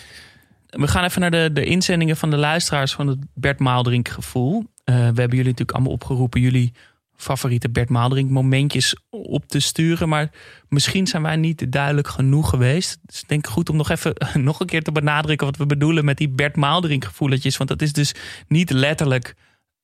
we 0.70 0.88
gaan 0.88 1.04
even 1.04 1.20
naar 1.20 1.30
de, 1.30 1.50
de 1.52 1.64
inzendingen 1.64 2.16
van 2.16 2.30
de 2.30 2.36
luisteraars 2.36 2.92
van 2.94 3.06
het 3.06 3.18
Bert 3.34 3.58
Maaldrink 3.58 4.08
gevoel. 4.08 4.64
Eh, 4.84 4.94
we 4.94 5.00
hebben 5.00 5.28
jullie 5.28 5.44
natuurlijk 5.44 5.72
allemaal 5.72 5.92
opgeroepen 5.92 6.40
jullie 6.40 6.72
favoriete 7.16 7.70
Bert 7.70 7.88
Maaldrink 7.88 8.30
momentjes 8.30 8.96
op 9.10 9.46
te 9.46 9.60
sturen. 9.60 10.08
Maar 10.08 10.30
misschien 10.68 11.06
zijn 11.06 11.22
wij 11.22 11.36
niet 11.36 11.72
duidelijk 11.72 12.08
genoeg 12.08 12.48
geweest. 12.48 12.98
Dus 13.02 13.20
ik 13.20 13.28
denk 13.28 13.46
goed 13.46 13.68
om 13.68 13.76
nog 13.76 13.90
even 13.90 14.14
nog 14.34 14.60
een 14.60 14.66
keer 14.66 14.82
te 14.82 14.92
benadrukken 14.92 15.46
wat 15.46 15.56
we 15.56 15.66
bedoelen 15.66 16.04
met 16.04 16.16
die 16.16 16.28
Bert 16.28 16.56
Maaldrink 16.56 17.04
gevoeletjes. 17.04 17.56
Want 17.56 17.70
dat 17.70 17.82
is 17.82 17.92
dus 17.92 18.14
niet 18.48 18.70
letterlijk 18.70 19.34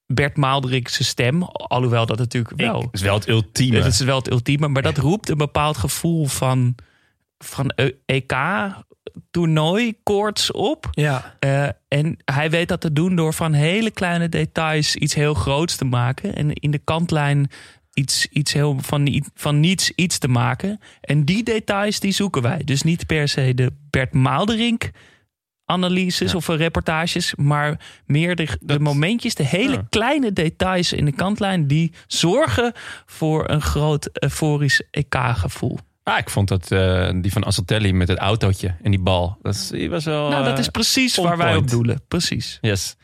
Bert 0.06 0.37
Maaldrink's 0.37 1.06
stem. 1.08 1.42
Alhoewel 1.42 2.06
dat 2.06 2.18
natuurlijk 2.18 2.56
wel... 2.56 2.80
Het 2.80 2.88
is 2.92 3.00
wel 3.00 3.14
het 3.14 3.28
ultieme. 3.28 3.76
Het 3.76 3.92
is 3.92 4.00
wel 4.00 4.18
het 4.18 4.30
ultieme, 4.30 4.68
maar 4.68 4.82
dat 4.82 4.99
roept 4.99 5.28
een 5.28 5.37
bepaald 5.37 5.76
gevoel 5.76 6.26
van, 6.26 6.75
van 7.44 7.73
EK-toernooi, 8.06 9.94
koorts 10.02 10.52
op. 10.52 10.88
Ja. 10.90 11.37
Eh, 11.38 11.68
en 11.88 12.16
hij 12.25 12.50
weet 12.50 12.68
dat 12.68 12.80
te 12.80 12.92
doen 12.92 13.16
door 13.16 13.35
van 13.35 13.52
hele 13.52 13.90
kleine 13.90 14.28
details 14.28 14.97
iets 14.97 15.14
heel 15.14 15.35
groots 15.35 15.76
te 15.76 15.85
maken. 15.85 16.35
En 16.35 16.52
in 16.52 16.70
de 16.70 16.78
kantlijn 16.78 17.50
iets, 17.94 18.26
iets 18.26 18.52
heel 18.52 18.78
van, 18.80 19.25
van 19.35 19.61
niets 19.61 19.90
iets 19.94 20.18
te 20.18 20.28
maken. 20.28 20.80
En 21.00 21.25
die 21.25 21.42
details 21.42 22.00
die 22.00 22.12
zoeken 22.12 22.42
wij. 22.42 22.62
Dus 22.64 22.82
niet 22.82 23.06
per 23.06 23.28
se 23.28 23.54
de 23.54 23.73
Bert 23.90 24.12
Maalderink 24.12 24.90
analyses 25.64 26.35
of 26.35 26.49
eh, 26.49 26.56
reportages, 26.56 27.35
maar 27.35 27.80
meer 28.06 28.37
de, 28.37 28.49
de 28.61 28.80
momentjes, 28.80 29.35
de 29.35 29.44
hele 29.44 29.73
Ja. 29.73 29.87
kleine 29.88 30.32
details 30.32 30.92
in 30.92 31.04
de 31.04 31.12
kantlijn 31.12 31.66
die 31.66 31.92
zorgen 32.06 32.73
voor 33.06 33.49
een 33.50 33.62
groot 33.62 34.09
euforisch 34.12 34.82
EK-gevoel. 34.90 35.78
Ah, 36.02 36.19
ik 36.19 36.30
vond 36.30 36.49
dat 36.49 36.71
eh, 36.71 37.11
die 37.14 37.33
van 37.33 37.45
Asseltelli 37.45 37.92
met 37.92 38.09
het 38.09 38.19
autootje 38.19 38.75
en 38.83 38.90
die 38.90 39.00
bal. 39.00 39.38
Dat, 39.42 39.54
is, 39.54 39.69
die 39.69 39.90
was 39.90 40.04
wel. 40.04 40.28
nou, 40.28 40.45
dat 40.45 40.52
eh, 40.52 40.59
is 40.59 40.69
precies 40.69 41.16
waar 41.16 41.37
wij 41.37 41.57
op 41.57 41.69
doelen. 41.69 42.00
Precies. 42.09 42.59
Yes. 42.61 42.97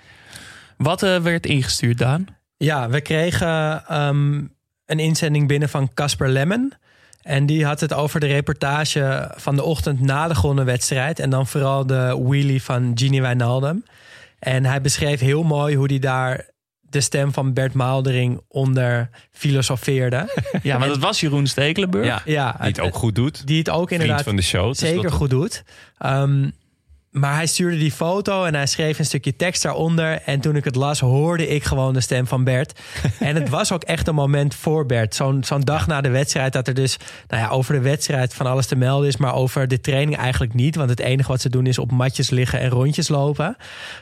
Wat 0.77 1.03
eh, 1.03 1.19
werd 1.19 1.47
ingestuurd, 1.47 1.99
Daan? 1.99 2.27
Ja, 2.57 2.89
we 2.89 3.01
kregen 3.01 3.85
ehm, 3.87 4.45
een 4.87 4.99
inzending 4.99 5.49
binnen 5.49 5.69
van 5.69 5.95
Casper 5.95 6.29
Lemmen. 6.29 6.79
En 7.23 7.47
die 7.47 7.65
had 7.65 7.81
het 7.81 7.93
over 7.93 8.21
de 8.21 8.27
reportage 8.27 9.33
van 9.37 9.57
de 9.57 9.63
ochtend 9.63 10.01
na 10.01 10.29
de 10.29 10.35
gewonnen 10.35 10.65
wedstrijd. 10.65 11.19
En 11.19 11.31
dan 11.31 11.47
vooral 11.47 11.87
de 11.87 12.23
wheelie 12.25 12.63
van 12.63 12.93
Gini 12.95 13.21
Wijnaldum. 13.21 13.85
En 14.39 14.65
hij 14.65 14.81
beschreef 14.81 15.21
heel 15.21 15.43
mooi 15.43 15.77
hoe 15.77 15.87
hij 15.87 15.99
daar 15.99 16.51
de 16.91 17.01
stem 17.01 17.33
van 17.33 17.53
Bert 17.53 17.73
Maaldering 17.73 18.41
onder 18.49 19.11
filosofeerde. 19.33 20.29
Ja, 20.63 20.79
maar 20.79 20.89
dat 20.89 20.99
was 20.99 21.21
Jeroen 21.21 21.47
Stekelenburg. 21.47 22.07
Ja, 22.07 22.23
Ja, 22.25 22.53
die 22.61 22.67
het 22.67 22.81
ook 22.81 22.95
goed 22.95 23.15
doet. 23.15 23.47
die 23.47 23.59
het 23.59 23.71
ook 23.71 23.87
Vriend 23.87 24.03
inderdaad 24.03 24.25
van 24.27 24.37
de 24.37 24.43
show. 24.43 24.69
dus 24.69 24.79
zeker 24.79 25.03
dat- 25.03 25.13
goed 25.13 25.31
doet. 25.31 25.65
Ehm, 25.99 26.51
maar 27.19 27.35
hij 27.35 27.47
stuurde 27.47 27.79
die 27.79 27.93
foto 27.93 28.45
en 28.45 28.55
hij 28.55 28.67
schreef 28.67 28.99
een 28.99 29.05
stukje 29.05 29.37
tekst 29.37 29.63
daaronder. 29.63 30.23
En 30.25 30.41
toen 30.41 30.57
ik 30.57 30.65
het 30.65 30.75
las, 30.75 31.01
hoorde 31.01 31.49
ik 31.49 31.65
gewoon 31.65 31.95
de 31.95 32.01
stem 32.01 32.27
van 32.27 32.45
Bert. 32.45 32.81
en 33.19 33.35
het 33.35 33.49
was 33.49 33.73
ook 33.73 33.83
echt 33.83 34.09
een 34.09 34.15
moment 34.15 34.55
voor 34.55 34.87
Bert. 34.87 35.15
Zo'n 35.15 35.45
zo'n 35.45 35.61
dag 35.61 35.87
na 35.87 36.01
de 36.01 36.09
wedstrijd 36.09 36.53
dat 36.53 36.69
er 36.69 36.75
dus 36.75 36.97
nou 37.29 37.43
ja, 37.43 37.49
over 37.49 37.75
de 37.75 37.81
wedstrijd 37.81 38.35
van 38.35 38.47
alles 38.47 38.67
te 38.67 38.77
melden 38.77 39.09
is. 39.09 39.17
Maar 39.17 39.35
over 39.35 39.69
de 39.69 39.81
training 39.81 40.17
eigenlijk 40.17 40.55
niet. 40.55 40.77
Want 40.77 40.91
het 40.91 41.01
enige 41.01 41.29
wat 41.29 41.41
ze 41.41 41.49
doen 41.49 41.67
is 41.67 41.79
op 41.79 41.91
matjes 41.91 42.31
liggen 42.31 42.61
en 42.61 42.69
rondjes 42.69 43.09
lopen. 43.09 43.57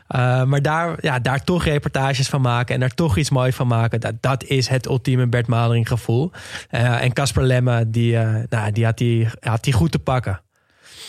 Uh, 0.09 0.45
maar 0.45 0.63
daar, 0.63 0.97
ja, 1.01 1.19
daar 1.19 1.45
toch 1.45 1.65
reportages 1.65 2.29
van 2.29 2.41
maken 2.41 2.75
en 2.75 2.81
daar 2.81 2.95
toch 2.95 3.17
iets 3.17 3.31
moois 3.31 3.55
van 3.55 3.67
maken. 3.67 4.01
Dat, 4.01 4.15
dat 4.21 4.45
is 4.45 4.69
het 4.69 4.87
ultieme 4.87 5.27
Bert 5.27 5.47
Maldering 5.47 5.89
gevoel. 5.89 6.31
Uh, 6.71 7.03
en 7.03 7.13
Casper 7.13 7.43
Lemme, 7.43 7.91
die, 7.91 8.13
uh, 8.13 8.35
nou, 8.49 8.73
die, 8.73 8.85
had 8.85 8.99
die 8.99 9.29
had 9.41 9.65
die 9.65 9.73
goed 9.73 9.91
te 9.91 9.99
pakken. 9.99 10.44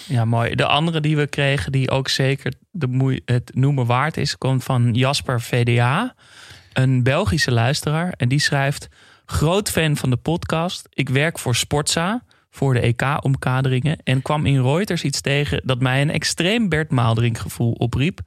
Ja, 0.08 0.26
mooi. 0.26 0.56
De 0.56 0.66
andere 0.66 1.00
die 1.00 1.16
we 1.18 1.28
kregen, 1.28 1.72
die 1.72 1.90
ook 1.90 2.10
zeker 2.10 2.54
de 2.72 3.22
het 3.26 3.52
noemen 3.54 3.86
waard 3.86 4.18
is, 4.18 4.38
komt 4.38 4.64
van 4.64 4.94
Jasper 4.94 5.42
VDA, 5.42 6.16
een 6.74 7.04
Belgische 7.04 7.52
luisteraar. 7.52 8.14
En 8.18 8.30
die 8.30 8.40
schrijft: 8.40 8.88
Groot 9.26 9.72
fan 9.72 9.98
van 9.98 10.10
de 10.10 10.18
podcast. 10.18 10.88
Ik 10.94 11.10
werk 11.10 11.40
voor 11.40 11.56
Sportza 11.56 12.24
voor 12.50 12.74
de 12.74 12.80
EK-omkaderingen 12.80 13.98
en 14.04 14.22
kwam 14.22 14.46
in 14.46 14.62
Reuters 14.62 15.04
iets 15.04 15.22
tegen 15.22 15.62
dat 15.64 15.80
mij 15.80 16.02
een 16.02 16.12
extreem 16.12 16.70
Bert 16.70 16.90
gevoel 17.34 17.72
opriep. 17.72 18.20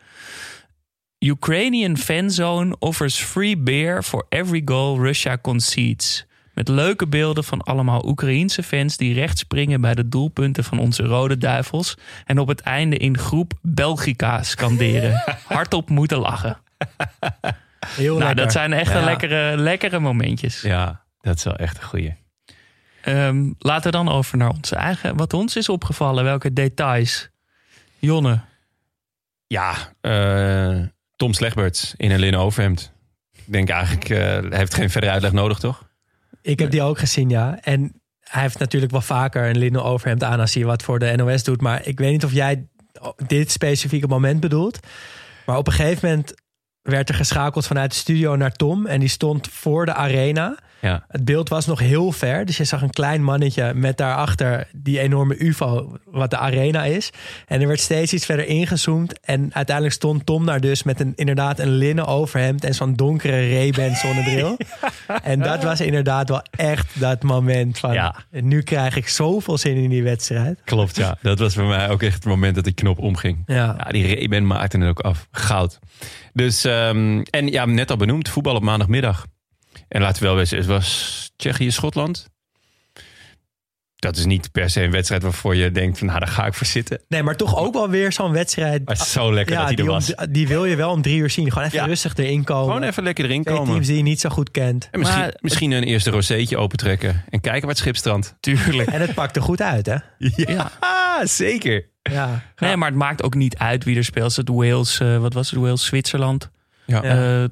Ukrainian 1.19 1.97
fanzone 1.97 2.77
offers 2.79 3.17
free 3.17 3.57
beer 3.57 4.03
for 4.03 4.27
every 4.29 4.63
goal 4.65 4.99
Russia 5.01 5.39
concedes. 5.39 6.27
Met 6.59 6.69
leuke 6.69 7.07
beelden 7.07 7.45
van 7.45 7.61
allemaal 7.63 8.07
Oekraïense 8.07 8.63
fans 8.63 8.97
die 8.97 9.15
recht 9.15 9.39
springen 9.39 9.81
bij 9.81 9.95
de 9.95 10.09
doelpunten 10.09 10.65
van 10.65 10.79
onze 10.79 11.03
Rode 11.03 11.39
Duivels. 11.39 11.95
En 12.25 12.39
op 12.39 12.49
het 12.49 12.61
einde 12.61 12.97
in 12.97 13.19
groep 13.19 13.53
Belgica 13.63 14.43
scanderen. 14.43 15.23
Hardop 15.47 15.89
moeten 15.89 16.19
lachen. 16.19 16.59
Heel 17.87 18.07
nou, 18.07 18.19
lekker. 18.19 18.37
dat 18.37 18.53
zijn 18.53 18.73
echt 18.73 18.93
Ja. 18.93 19.05
lekkere, 19.05 19.57
lekkere 19.57 19.99
momentjes. 19.99 20.61
Ja, 20.61 21.05
dat 21.21 21.37
is 21.37 21.45
wel 21.45 21.57
echt 21.57 21.77
een 21.77 21.83
goeie. 21.83 22.15
Ehm, 23.03 23.53
laten 23.59 23.91
we 23.91 23.97
dan 23.97 24.09
over 24.09 24.37
naar 24.39 24.51
onze 24.51 24.77
eigen. 24.77 25.17
Wat 25.17 25.33
ons 25.33 25.57
is 25.57 25.69
opgevallen, 25.69 26.25
welke 26.25 26.53
details. 26.53 27.29
Jonne. 27.99 28.41
Ja, 29.47 29.75
eh, 30.01 30.83
Tom 31.17 31.33
Slegberts 31.33 31.95
in 31.97 32.11
een 32.11 32.21
linnen 32.21 32.41
overhemd. 32.41 32.93
Ik 33.33 33.53
denk 33.53 33.69
eigenlijk, 33.69 34.09
eh, 34.09 34.19
hij 34.19 34.59
heeft 34.59 34.75
geen 34.75 34.91
verdere 34.91 35.13
uitleg 35.13 35.33
nodig, 35.33 35.59
toch? 35.59 35.87
Ik 36.43 36.59
heb 36.59 36.71
die 36.71 36.83
ook 36.83 36.99
gezien, 36.99 37.29
ja. 37.29 37.59
En 37.61 38.01
hij 38.21 38.43
heeft 38.43 38.59
natuurlijk 38.59 38.93
wel 38.93 39.01
vaker 39.01 39.49
een 39.49 39.59
linnen 39.59 39.85
overhemd 39.85 40.25
aan 40.25 40.41
als 40.41 40.55
hij 40.55 40.65
wat 40.65 40.83
voor 40.83 40.99
de 40.99 41.17
NOS 41.17 41.45
doet. 41.45 41.61
Maar 41.61 41.87
ik 41.87 41.99
weet 41.99 42.11
niet 42.11 42.25
of 42.25 42.33
jij 42.33 42.67
dit 43.27 43.51
specifieke 43.51 44.07
moment 44.07 44.41
bedoelt. 44.41 44.79
Maar 45.47 45.57
op 45.57 45.67
een 45.67 45.73
gegeven 45.73 46.09
moment 46.09 46.35
werd 46.83 47.09
er 47.09 47.15
geschakeld 47.15 47.67
vanuit 47.67 47.91
de 47.91 47.97
studio 47.97 48.37
naar 48.37 48.53
Tom. 48.53 48.87
En 48.87 49.01
die 49.01 49.09
stond 49.09 49.49
voor 49.49 49.87
de 49.87 49.95
arena. 49.95 50.59
Ja. 50.81 51.05
Het 51.09 51.25
beeld 51.25 51.49
was 51.49 51.67
nog 51.67 51.79
heel 51.79 52.13
ver. 52.13 52.45
Dus 52.45 52.57
je 52.57 52.65
zag 52.65 52.83
een 52.83 52.91
klein 52.91 53.23
mannetje 53.23 53.75
met 53.75 53.97
daarachter 53.97 54.69
die 54.73 54.99
enorme 54.99 55.43
ufo 55.43 55.99
wat 56.05 56.31
de 56.31 56.37
arena 56.39 56.85
is. 56.85 57.11
En 57.47 57.61
er 57.61 57.67
werd 57.67 57.81
steeds 57.81 58.13
iets 58.13 58.27
verder 58.27 58.47
ingezoomd. 58.47 59.21
En 59.21 59.55
uiteindelijk 59.55 59.97
stond 59.97 60.27
Tom 60.27 60.47
daar 60.47 60.61
dus 60.61 60.83
met 60.83 61.01
een, 61.01 61.13
inderdaad 61.17 61.59
een 61.59 61.73
linnen 61.73 62.07
overhemd 62.07 62.65
en 62.65 62.75
zo'n 62.75 62.95
donkere 62.95 63.55
Ray-Ban 63.55 63.95
zonnebril. 63.95 64.57
En 65.23 65.41
dat 65.41 65.63
was 65.63 65.81
inderdaad 65.81 66.29
wel 66.29 66.43
echt 66.51 67.01
dat 67.01 67.23
moment 67.23 67.79
van... 67.79 67.93
Ja. 67.93 68.15
nu 68.31 68.63
krijg 68.63 68.97
ik 68.97 69.09
zoveel 69.09 69.59
zin 69.59 69.77
in 69.77 69.91
die 69.91 70.03
wedstrijd. 70.03 70.61
Klopt, 70.65 70.97
ja. 70.97 71.19
Dat 71.23 71.39
was 71.39 71.55
voor 71.55 71.65
mij 71.65 71.91
ook 71.91 72.03
echt 72.03 72.15
het 72.15 72.25
moment 72.25 72.55
dat 72.55 72.65
die 72.65 72.73
knop 72.73 72.99
omging. 72.99 73.43
Ja. 73.47 73.75
Ja, 73.79 73.85
die 73.91 74.07
Reben 74.07 74.47
maakte 74.47 74.79
het 74.79 74.89
ook 74.89 75.01
af. 75.01 75.29
Goud. 75.31 75.79
Dus, 76.33 76.65
ehm, 76.65 77.21
en 77.31 77.47
ja, 77.47 77.65
net 77.65 77.91
al 77.91 77.97
benoemd, 77.97 78.29
voetbal 78.29 78.55
op 78.55 78.63
maandagmiddag. 78.63 79.27
En 79.89 80.01
laten 80.01 80.23
we 80.23 80.29
wel 80.29 80.37
wezen, 80.37 80.57
het 80.59 80.67
was 80.67 81.31
Tsjechië-Schotland. 81.37 82.29
Dat 83.97 84.17
is 84.17 84.25
niet 84.25 84.53
per 84.53 84.71
se 84.71 84.83
een 84.83 84.91
wedstrijd 84.91 85.23
waarvoor 85.23 85.55
je 85.57 85.71
denkt 85.71 85.99
van, 85.99 86.07
nou, 86.07 86.19
daar 86.19 86.29
ga 86.29 86.47
ik 86.47 86.55
voor 86.55 86.67
zitten. 86.67 87.01
Nee, 87.09 87.23
maar 87.23 87.37
toch 87.37 87.57
ook 87.57 87.75
wel 87.75 87.89
weer 87.89 88.13
zo'n 88.13 88.33
wedstrijd. 88.33 88.85
Maar 88.85 88.95
het 88.97 89.05
is 89.05 89.13
zo 89.13 89.33
lekker 89.35 89.57
dat 89.57 89.65
hij 89.65 89.75
er 89.77 89.83
om- 89.83 89.89
was. 89.89 90.13
die 90.31 90.49
wil 90.49 90.65
je 90.65 90.77
wel 90.77 90.91
om 90.91 91.03
drie 91.03 91.17
uur 91.19 91.31
zien. 91.31 91.51
Gewoon 91.53 91.67
even 91.67 91.79
Ja. 91.79 91.85
rustig 91.87 92.17
erin 92.17 92.45
komen. 92.45 92.65
Gewoon 92.75 92.89
even 92.89 93.03
lekker 93.03 93.25
erin 93.25 93.43
Twee 93.43 93.57
komen. 93.57 93.73
teams 93.73 93.87
die 93.87 93.97
je 93.97 94.03
niet 94.03 94.21
zo 94.21 94.29
goed 94.29 94.51
kent. 94.51 94.89
En 94.91 94.99
misschien, 94.99 95.21
Maar- 95.21 95.35
misschien 95.41 95.71
een 95.71 95.83
eerste 95.83 96.11
rozeetje 96.11 96.57
opentrekken. 96.57 97.25
En 97.29 97.41
kijken 97.41 97.61
waar 97.61 97.71
het 97.71 97.79
schip 97.79 97.97
strandt. 97.97 98.35
Tuurlijk. 98.41 98.89
En 98.91 99.01
het 99.01 99.15
pakt 99.15 99.37
er 99.37 99.43
goed 99.43 99.61
uit, 99.61 99.87
hè? 99.87 99.97
Ja. 100.19 100.71
Ah, 100.81 101.25
zeker. 101.45 101.89
Ja. 102.03 102.43
Nee, 102.57 102.77
maar 102.77 102.89
het 102.89 102.99
maakt 102.99 103.23
ook 103.23 103.35
niet 103.35 103.57
uit 103.59 103.85
wie 103.85 103.97
er 103.97 104.05
speelt. 104.05 104.37
Het 104.37 104.49
Wales, 104.49 105.01
eh, 105.01 105.19
wat 105.19 105.33
was 105.35 105.51
het? 105.51 105.61
Wales, 105.61 105.85
Zwitserland. 105.85 106.51
Ja. 106.87 107.03
Eh, 107.03 107.45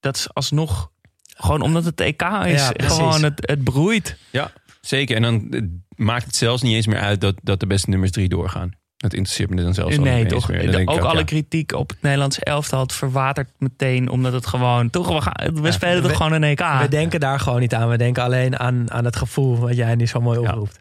dat 0.00 0.16
is 0.16 0.34
alsnog 0.34 0.90
gewoon 1.38 1.60
omdat 1.60 1.84
het 1.84 2.00
EK 2.00 2.22
is. 2.22 2.60
Ja, 2.60 2.72
gewoon 2.76 3.22
het, 3.22 3.40
het 3.46 3.64
broeit. 3.64 4.16
Ja, 4.30 4.52
zeker. 4.80 5.16
En 5.16 5.22
dan 5.22 5.62
maakt 5.96 6.24
het 6.24 6.36
zelfs 6.36 6.62
niet 6.62 6.74
eens 6.74 6.86
meer 6.86 6.98
uit 6.98 7.20
dat, 7.20 7.34
dat 7.42 7.60
de 7.60 7.66
beste 7.66 7.90
nummers 7.90 8.10
drie 8.10 8.28
doorgaan. 8.28 8.76
Dat 8.96 9.12
interesseert 9.14 9.50
me 9.50 9.62
dan 9.62 9.74
zelfs 9.74 9.98
al 9.98 10.04
nee, 10.04 10.22
niet 10.22 10.32
eens 10.32 10.46
toch? 10.46 10.50
meer. 10.50 10.70
Dan 10.72 10.80
ik 10.80 10.90
ook 10.90 11.00
alle 11.00 11.18
ja. 11.18 11.24
kritiek 11.24 11.72
op 11.72 11.90
het 11.90 12.02
Nederlandse 12.02 12.44
elftal 12.44 12.80
het 12.80 12.92
verwatert 12.92 13.50
meteen. 13.58 14.08
Omdat 14.08 14.32
het 14.32 14.46
gewoon... 14.46 14.90
Toch, 14.90 15.08
we, 15.08 15.20
gaan, 15.20 15.62
we 15.62 15.72
spelen 15.72 16.02
toch 16.02 16.10
we- 16.10 16.16
gewoon 16.16 16.32
een 16.32 16.42
EK. 16.42 16.64
We 16.80 16.86
denken 16.88 17.20
daar 17.20 17.40
gewoon 17.40 17.60
niet 17.60 17.74
aan. 17.74 17.88
We 17.88 17.96
denken 17.96 18.22
alleen 18.22 18.58
aan, 18.58 18.90
aan 18.90 19.04
het 19.04 19.16
gevoel 19.16 19.58
wat 19.58 19.76
jij 19.76 19.94
nu 19.94 20.06
zo 20.06 20.20
mooi 20.20 20.38
oproept. 20.38 20.80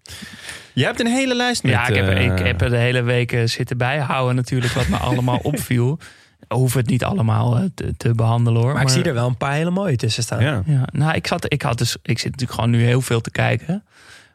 Je 0.74 0.84
hebt 0.84 1.00
een 1.00 1.08
hele 1.08 1.36
lijst 1.36 1.63
met... 1.63 1.72
ja, 1.72 1.88
ik 1.88 1.96
heb, 1.96 2.08
eh, 2.08 2.26
ik 2.26 2.39
heb 2.39 2.62
er 2.62 2.70
de 2.70 2.78
hele 2.78 3.02
week 3.02 3.41
zitten 3.46 3.78
bijhouden 3.78 4.36
natuurlijk 4.36 4.74
wat 4.74 4.88
me 4.88 4.98
allemaal 4.98 5.39
opviel. 5.54 6.00
Hoef 6.47 6.73
het 6.73 6.88
niet 6.88 7.04
allemaal 7.04 7.58
eh, 7.58 7.63
te, 7.76 7.93
te 7.97 8.13
behandelen 8.13 8.62
hoor. 8.62 8.73
Maar, 8.73 8.82
ik 8.82 8.89
zie 8.89 9.04
er 9.04 9.13
wel 9.13 9.28
een 9.28 9.38
paar 9.38 9.54
hele 9.54 9.69
mooie 9.69 9.95
tussen 9.95 10.23
staan. 10.23 10.41
Ja. 10.41 10.62
Ja, 10.65 10.88
nou, 10.91 11.13
ik, 11.15 11.28
zat, 11.28 11.54
ik, 11.54 11.62
had 11.62 11.78
dus, 11.78 11.97
ik 12.04 12.19
zit 12.19 12.32
natuurlijk 12.32 12.60
gewoon 12.60 12.69
nu 12.76 12.84
heel 12.84 13.02
veel 13.02 13.21
te 13.21 13.32
kijken. 13.32 13.84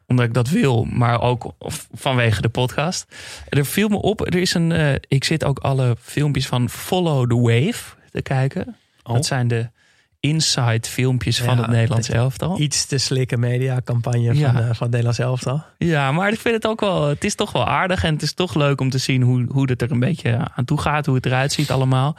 Omdat 0.06 0.26
ik 0.26 0.34
dat 0.34 0.48
wil, 0.48 0.84
maar 0.84 1.20
ook 1.20 1.52
of- 1.58 1.88
vanwege 1.92 2.42
de 2.42 2.48
podcast. 2.48 3.06
Er 3.48 3.64
viel 3.66 3.88
me 3.88 3.96
op, 4.02 4.20
er 4.26 4.34
is 4.34 4.54
een. 4.54 4.72
eh, 4.72 4.94
ik 5.08 5.24
zit 5.24 5.44
ook 5.44 5.58
alle 5.58 5.96
filmpjes 6.00 6.46
van 6.46 6.68
Follow 6.68 7.30
the 7.30 7.40
Wave 7.40 7.94
te 8.10 8.22
kijken. 8.22 8.76
Oh. 9.02 9.14
Dat 9.14 9.26
zijn 9.26 9.48
de 9.48 9.68
inside 10.26 10.88
filmpjes 10.88 11.40
van 11.40 11.58
het 11.58 11.66
Nederlands 11.66 12.08
elftal. 12.08 12.60
Iets 12.60 12.86
te 12.86 12.98
slikke 12.98 13.36
mediacampagne 13.36 14.34
Ja. 14.34 14.52
van, 14.52 14.60
eh, 14.60 14.64
van 14.66 14.76
het 14.76 14.80
Nederlands 14.80 15.18
elftal. 15.18 15.64
Ja, 15.78 16.12
maar 16.12 16.32
ik 16.32 16.38
vind 16.40 16.54
het 16.54 16.66
ook 16.66 16.80
wel. 16.80 17.08
Het 17.08 17.24
is 17.24 17.34
toch 17.34 17.52
wel 17.52 17.66
aardig 17.66 18.04
en 18.04 18.12
het 18.12 18.22
is 18.22 18.32
toch 18.34 18.54
leuk 18.54 18.80
om 18.80 18.90
te 18.90 18.98
zien 18.98 19.22
hoe, 19.22 19.46
hoe 19.48 19.70
het 19.70 19.82
er 19.82 19.90
een 19.90 20.00
beetje 20.00 20.48
aan 20.54 20.64
toe 20.64 20.80
gaat, 20.80 21.06
hoe 21.06 21.14
het 21.14 21.26
eruit 21.26 21.52
ziet 21.52 21.70
allemaal. 21.70 22.16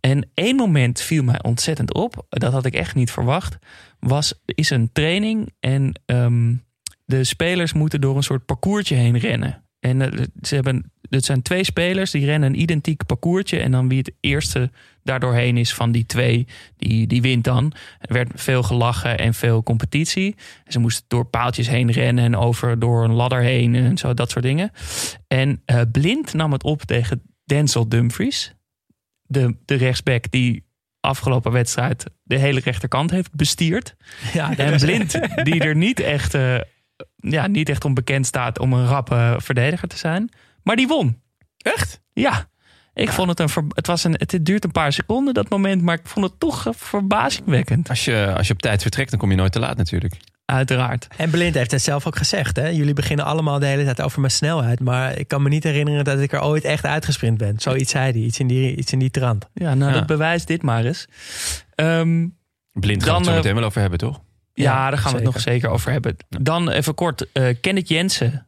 En 0.00 0.30
één 0.34 0.56
moment 0.56 1.00
viel 1.00 1.22
mij 1.22 1.42
ontzettend 1.42 1.94
op. 1.94 2.26
Dat 2.28 2.52
had 2.52 2.64
ik 2.64 2.74
echt 2.74 2.94
niet 2.94 3.10
verwacht. 3.10 3.58
Was 3.98 4.34
is 4.44 4.70
een 4.70 4.90
training 4.92 5.52
en 5.60 6.00
ehm, 6.06 6.54
de 7.04 7.24
spelers 7.24 7.72
moeten 7.72 8.00
door 8.00 8.16
een 8.16 8.22
soort 8.22 8.44
parcoursje 8.44 8.94
heen 8.94 9.18
rennen. 9.18 9.64
En 9.80 10.00
eh, 10.02 10.24
ze 10.42 10.54
hebben, 10.54 10.92
het 11.10 11.24
zijn 11.24 11.42
twee 11.42 11.64
spelers 11.64 12.10
die 12.10 12.24
rennen 12.24 12.48
een 12.48 12.60
identiek 12.60 13.06
parcoursje. 13.06 13.58
En 13.58 13.70
dan 13.70 13.88
wie 13.88 13.98
het 13.98 14.12
eerste 14.20 14.70
daardoorheen 15.02 15.56
is 15.56 15.74
van 15.74 15.92
die 15.92 16.06
twee, 16.06 16.46
die, 16.76 17.06
die 17.06 17.22
wint 17.22 17.44
dan. 17.44 17.72
Er 18.00 18.12
werd 18.12 18.30
veel 18.34 18.62
gelachen 18.62 19.18
en 19.18 19.34
veel 19.34 19.62
competitie. 19.62 20.34
Ze 20.66 20.78
moesten 20.78 21.04
door 21.08 21.24
paaltjes 21.24 21.68
heen 21.68 21.90
rennen 21.90 22.24
en 22.24 22.36
over 22.36 22.78
door 22.78 23.04
een 23.04 23.12
ladder 23.12 23.40
heen 23.40 23.74
en 23.74 23.98
zo, 23.98 24.14
dat 24.14 24.30
soort 24.30 24.44
dingen. 24.44 24.70
En 25.28 25.62
eh, 25.64 25.80
Blind 25.92 26.34
nam 26.34 26.52
het 26.52 26.62
op 26.62 26.82
tegen 26.82 27.22
Denzel 27.44 27.88
Dumfries. 27.88 28.54
De, 29.22 29.56
de 29.64 29.74
rechtsback 29.74 30.30
die 30.30 30.64
afgelopen 31.00 31.52
wedstrijd 31.52 32.04
de 32.22 32.38
hele 32.38 32.60
rechterkant 32.60 33.10
heeft 33.10 33.34
bestierd. 33.34 33.96
Ja, 34.32 34.56
En 34.56 34.80
Blind, 34.80 35.18
die 35.42 35.60
er 35.60 35.76
niet 35.76 36.00
echt, 36.00 36.34
eh, 36.34 36.56
ja, 37.16 37.46
niet 37.46 37.68
echt 37.68 37.84
onbekend 37.84 38.26
staat 38.26 38.58
om 38.58 38.72
een 38.72 38.86
rappe 38.86 39.36
verdediger 39.38 39.88
te 39.88 39.96
zijn. 39.96 40.30
Maar 40.64 40.76
die 40.76 40.86
won. 40.86 41.20
Echt? 41.58 42.00
Ja. 42.12 42.48
Ik 42.94 43.10
vond 43.10 43.28
het 43.28 43.40
een. 43.40 43.48
ver- 43.48 43.64
Het, 43.68 43.86
was 43.86 44.04
een, 44.04 44.14
het 44.18 44.38
duurt 44.42 44.64
een 44.64 44.70
paar 44.72 44.92
seconden, 44.92 45.34
dat 45.34 45.48
moment. 45.48 45.82
Maar 45.82 45.94
ik 45.94 46.06
vond 46.06 46.26
het 46.26 46.40
toch 46.40 46.66
eh, 46.66 46.72
verbazingwekkend. 46.76 47.88
Als 47.88 48.04
je, 48.04 48.32
als 48.36 48.46
je 48.46 48.52
op 48.52 48.60
tijd 48.62 48.82
vertrekt, 48.82 49.10
dan 49.10 49.18
kom 49.18 49.30
je 49.30 49.36
nooit 49.36 49.52
te 49.52 49.58
laat 49.58 49.76
natuurlijk. 49.76 50.14
Uiteraard. 50.44 51.06
En 51.16 51.30
Blind 51.30 51.54
heeft 51.54 51.70
het 51.70 51.82
zelf 51.82 52.06
ook 52.06 52.16
gezegd. 52.16 52.56
Hè? 52.56 52.66
Jullie 52.68 52.94
beginnen 52.94 53.24
allemaal 53.24 53.58
de 53.58 53.66
hele 53.66 53.84
tijd 53.84 54.00
over 54.02 54.20
mijn 54.20 54.32
snelheid. 54.32 54.80
Maar 54.80 55.18
ik 55.18 55.28
kan 55.28 55.42
me 55.42 55.48
niet 55.48 55.64
herinneren 55.64 56.04
dat 56.04 56.20
ik 56.20 56.32
er 56.32 56.42
ooit 56.42 56.64
echt 56.64 56.84
uitgesprint 56.84 57.38
ben. 57.38 57.54
Zoiets 57.58 57.90
zei 57.90 58.12
hij. 58.12 58.20
Iets 58.20 58.38
in 58.38 58.46
die, 58.46 58.76
iets 58.76 58.92
in 58.92 58.98
die 58.98 59.10
trant. 59.10 59.48
Ja, 59.54 59.74
nou, 59.74 59.92
Ja. 59.92 59.98
dat 59.98 60.06
bewijst 60.06 60.46
dit 60.46 60.62
maar 60.62 60.84
eens. 60.84 61.06
Ehm, 61.74 62.26
Blind 62.72 63.02
gaan 63.02 63.12
we 63.12 63.16
het 63.18 63.24
zo 63.24 63.30
eh, 63.30 63.36
meteen 63.36 63.54
wel 63.54 63.64
over 63.64 63.80
hebben, 63.80 63.98
toch? 63.98 64.20
ja, 64.52 64.64
Ja, 64.72 64.90
daar 64.90 64.98
gaan 64.98 65.10
we 65.10 65.16
het 65.16 65.26
nog 65.26 65.40
zeker. 65.40 65.68
over 65.68 65.90
hebben. 65.92 66.16
Dan 66.28 66.70
even 66.70 66.94
kort. 66.94 67.32
eh 67.32 67.54
Kenneth 67.60 67.88
Jensen 67.88 68.46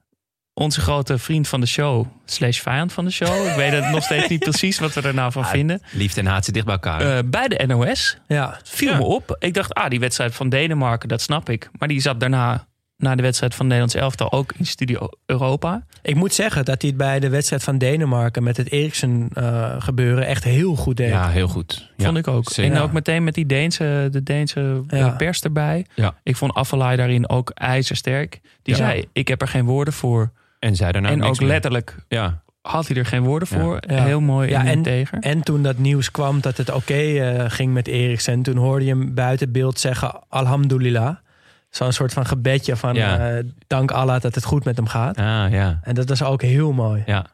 onze 0.59 0.81
grote 0.81 1.19
vriend 1.19 1.49
van 1.49 1.61
de 1.61 1.67
show, 1.67 2.07
slash 2.25 2.61
vijand 2.61 2.93
van 2.93 3.05
de 3.05 3.11
show. 3.11 3.47
Ik 3.49 3.55
weet 3.57 3.73
het 3.73 3.91
nog 3.91 4.03
steeds 4.03 4.29
niet 4.29 4.41
precies 4.41 4.79
wat 4.79 4.93
we 4.95 5.01
er 5.03 5.15
nou 5.15 5.33
van 5.33 5.43
Ah, 5.43 5.51
vinden. 5.51 5.81
Liefde 5.93 6.21
en 6.21 6.27
haat 6.27 6.45
zit 6.45 6.55
dicht 6.55 6.67
bij 6.67 6.75
elkaar. 6.75 7.01
Eh, 7.17 7.19
bij 7.25 7.49
de 7.49 7.67
NOS 7.67 8.19
Ja. 8.27 8.59
viel 8.65 8.91
Ja. 8.93 8.97
me 8.99 9.05
op. 9.05 9.37
Ik 9.39 9.55
dacht, 9.55 9.75
ah, 9.75 9.91
die 9.91 10.01
wedstrijd 10.01 10.35
van 10.35 10.49
Denemarken, 10.49 11.09
dat 11.09 11.21
snap 11.21 11.49
ik. 11.51 11.71
Maar 11.79 11.89
die 11.89 12.01
zat 12.01 12.21
daarna, 12.21 12.67
na 12.97 13.15
de 13.15 13.23
wedstrijd 13.23 13.55
van 13.55 13.65
Nederlands 13.67 13.95
elftal, 13.95 14.33
ook 14.33 14.53
in 14.57 14.67
Studio 14.67 15.09
Europa. 15.27 15.85
Ik 16.03 16.15
moet 16.15 16.35
zeggen 16.35 16.65
dat 16.65 16.81
hij 16.81 16.91
het 16.91 16.99
bij 16.99 17.21
de 17.21 17.29
wedstrijd 17.29 17.63
van 17.63 17.79
Denemarken 17.79 18.43
met 18.43 18.57
het 18.57 18.71
Eriksen 18.73 19.29
eh, 19.35 19.75
gebeuren 19.79 20.27
echt 20.27 20.45
heel 20.45 20.75
goed 20.77 20.97
deed. 20.97 21.09
ja, 21.09 21.29
heel 21.29 21.49
goed. 21.49 21.91
Ja, 21.97 22.05
Vond 22.05 22.17
ik 22.19 22.29
ook. 22.29 22.51
zeker. 22.51 22.73
En 22.77 22.81
ook 22.83 22.93
meteen 22.93 23.25
met 23.25 23.35
die 23.35 23.47
Deense, 23.47 24.09
de 24.11 24.23
Deense 24.23 24.83
eh, 24.89 24.99
Ja. 24.99 25.09
pers 25.09 25.41
erbij. 25.43 25.87
Ja. 25.95 26.15
Ik 26.23 26.37
vond 26.37 26.55
Affelay 26.55 26.97
daarin 26.97 27.29
ook 27.29 27.51
ijzersterk. 27.51 28.41
Die 28.63 28.77
Ja. 28.77 28.87
zei, 28.87 29.05
ik 29.13 29.29
heb 29.29 29.41
er 29.43 29.49
geen 29.49 29.65
woorden 29.65 29.95
voor. 29.95 30.33
En 30.59 30.77
zij 30.77 30.93
daarna 30.93 31.09
en 31.09 31.23
ook 31.23 31.39
meer. 31.41 31.49
letterlijk 31.49 31.97
Ja, 32.09 32.43
had 32.61 32.87
hij 32.89 32.97
er 32.97 33.07
geen 33.07 33.23
woorden 33.25 33.49
voor. 33.49 33.79
Ja. 33.89 34.05
Heel 34.05 34.21
mooi 34.21 34.49
Ja, 34.49 34.61
en 34.61 34.67
en- 34.67 34.73
integer. 34.73 35.19
En 35.19 35.41
toen 35.43 35.63
dat 35.63 35.79
nieuws 35.79 36.11
kwam 36.11 36.41
dat 36.41 36.57
het 36.57 36.73
oké 36.73 36.95
eh, 36.95 37.45
ging 37.51 37.73
met 37.73 37.87
Eriksen, 37.89 38.43
toen 38.43 38.57
hoorde 38.57 38.85
je 38.85 38.91
hem 38.91 39.15
buiten 39.15 39.53
beeld 39.53 39.79
zeggen 39.81 40.21
Alhamdulillah. 40.29 41.17
Zo'n 41.71 41.93
soort 41.93 42.13
van 42.13 42.27
gebedje 42.27 42.77
van 42.77 42.95
Ja. 42.95 43.31
eh, 43.37 43.45
dank 43.67 43.91
Allah 43.91 44.21
dat 44.21 44.35
het 44.35 44.45
goed 44.45 44.65
met 44.65 44.77
hem 44.77 44.87
gaat. 44.87 45.17
ah, 45.19 45.47
ja. 45.51 45.81
En 45.83 45.95
dat 45.95 46.09
was 46.09 46.23
ook 46.23 46.43
heel 46.43 46.73
mooi. 46.73 47.03
ja. 47.07 47.27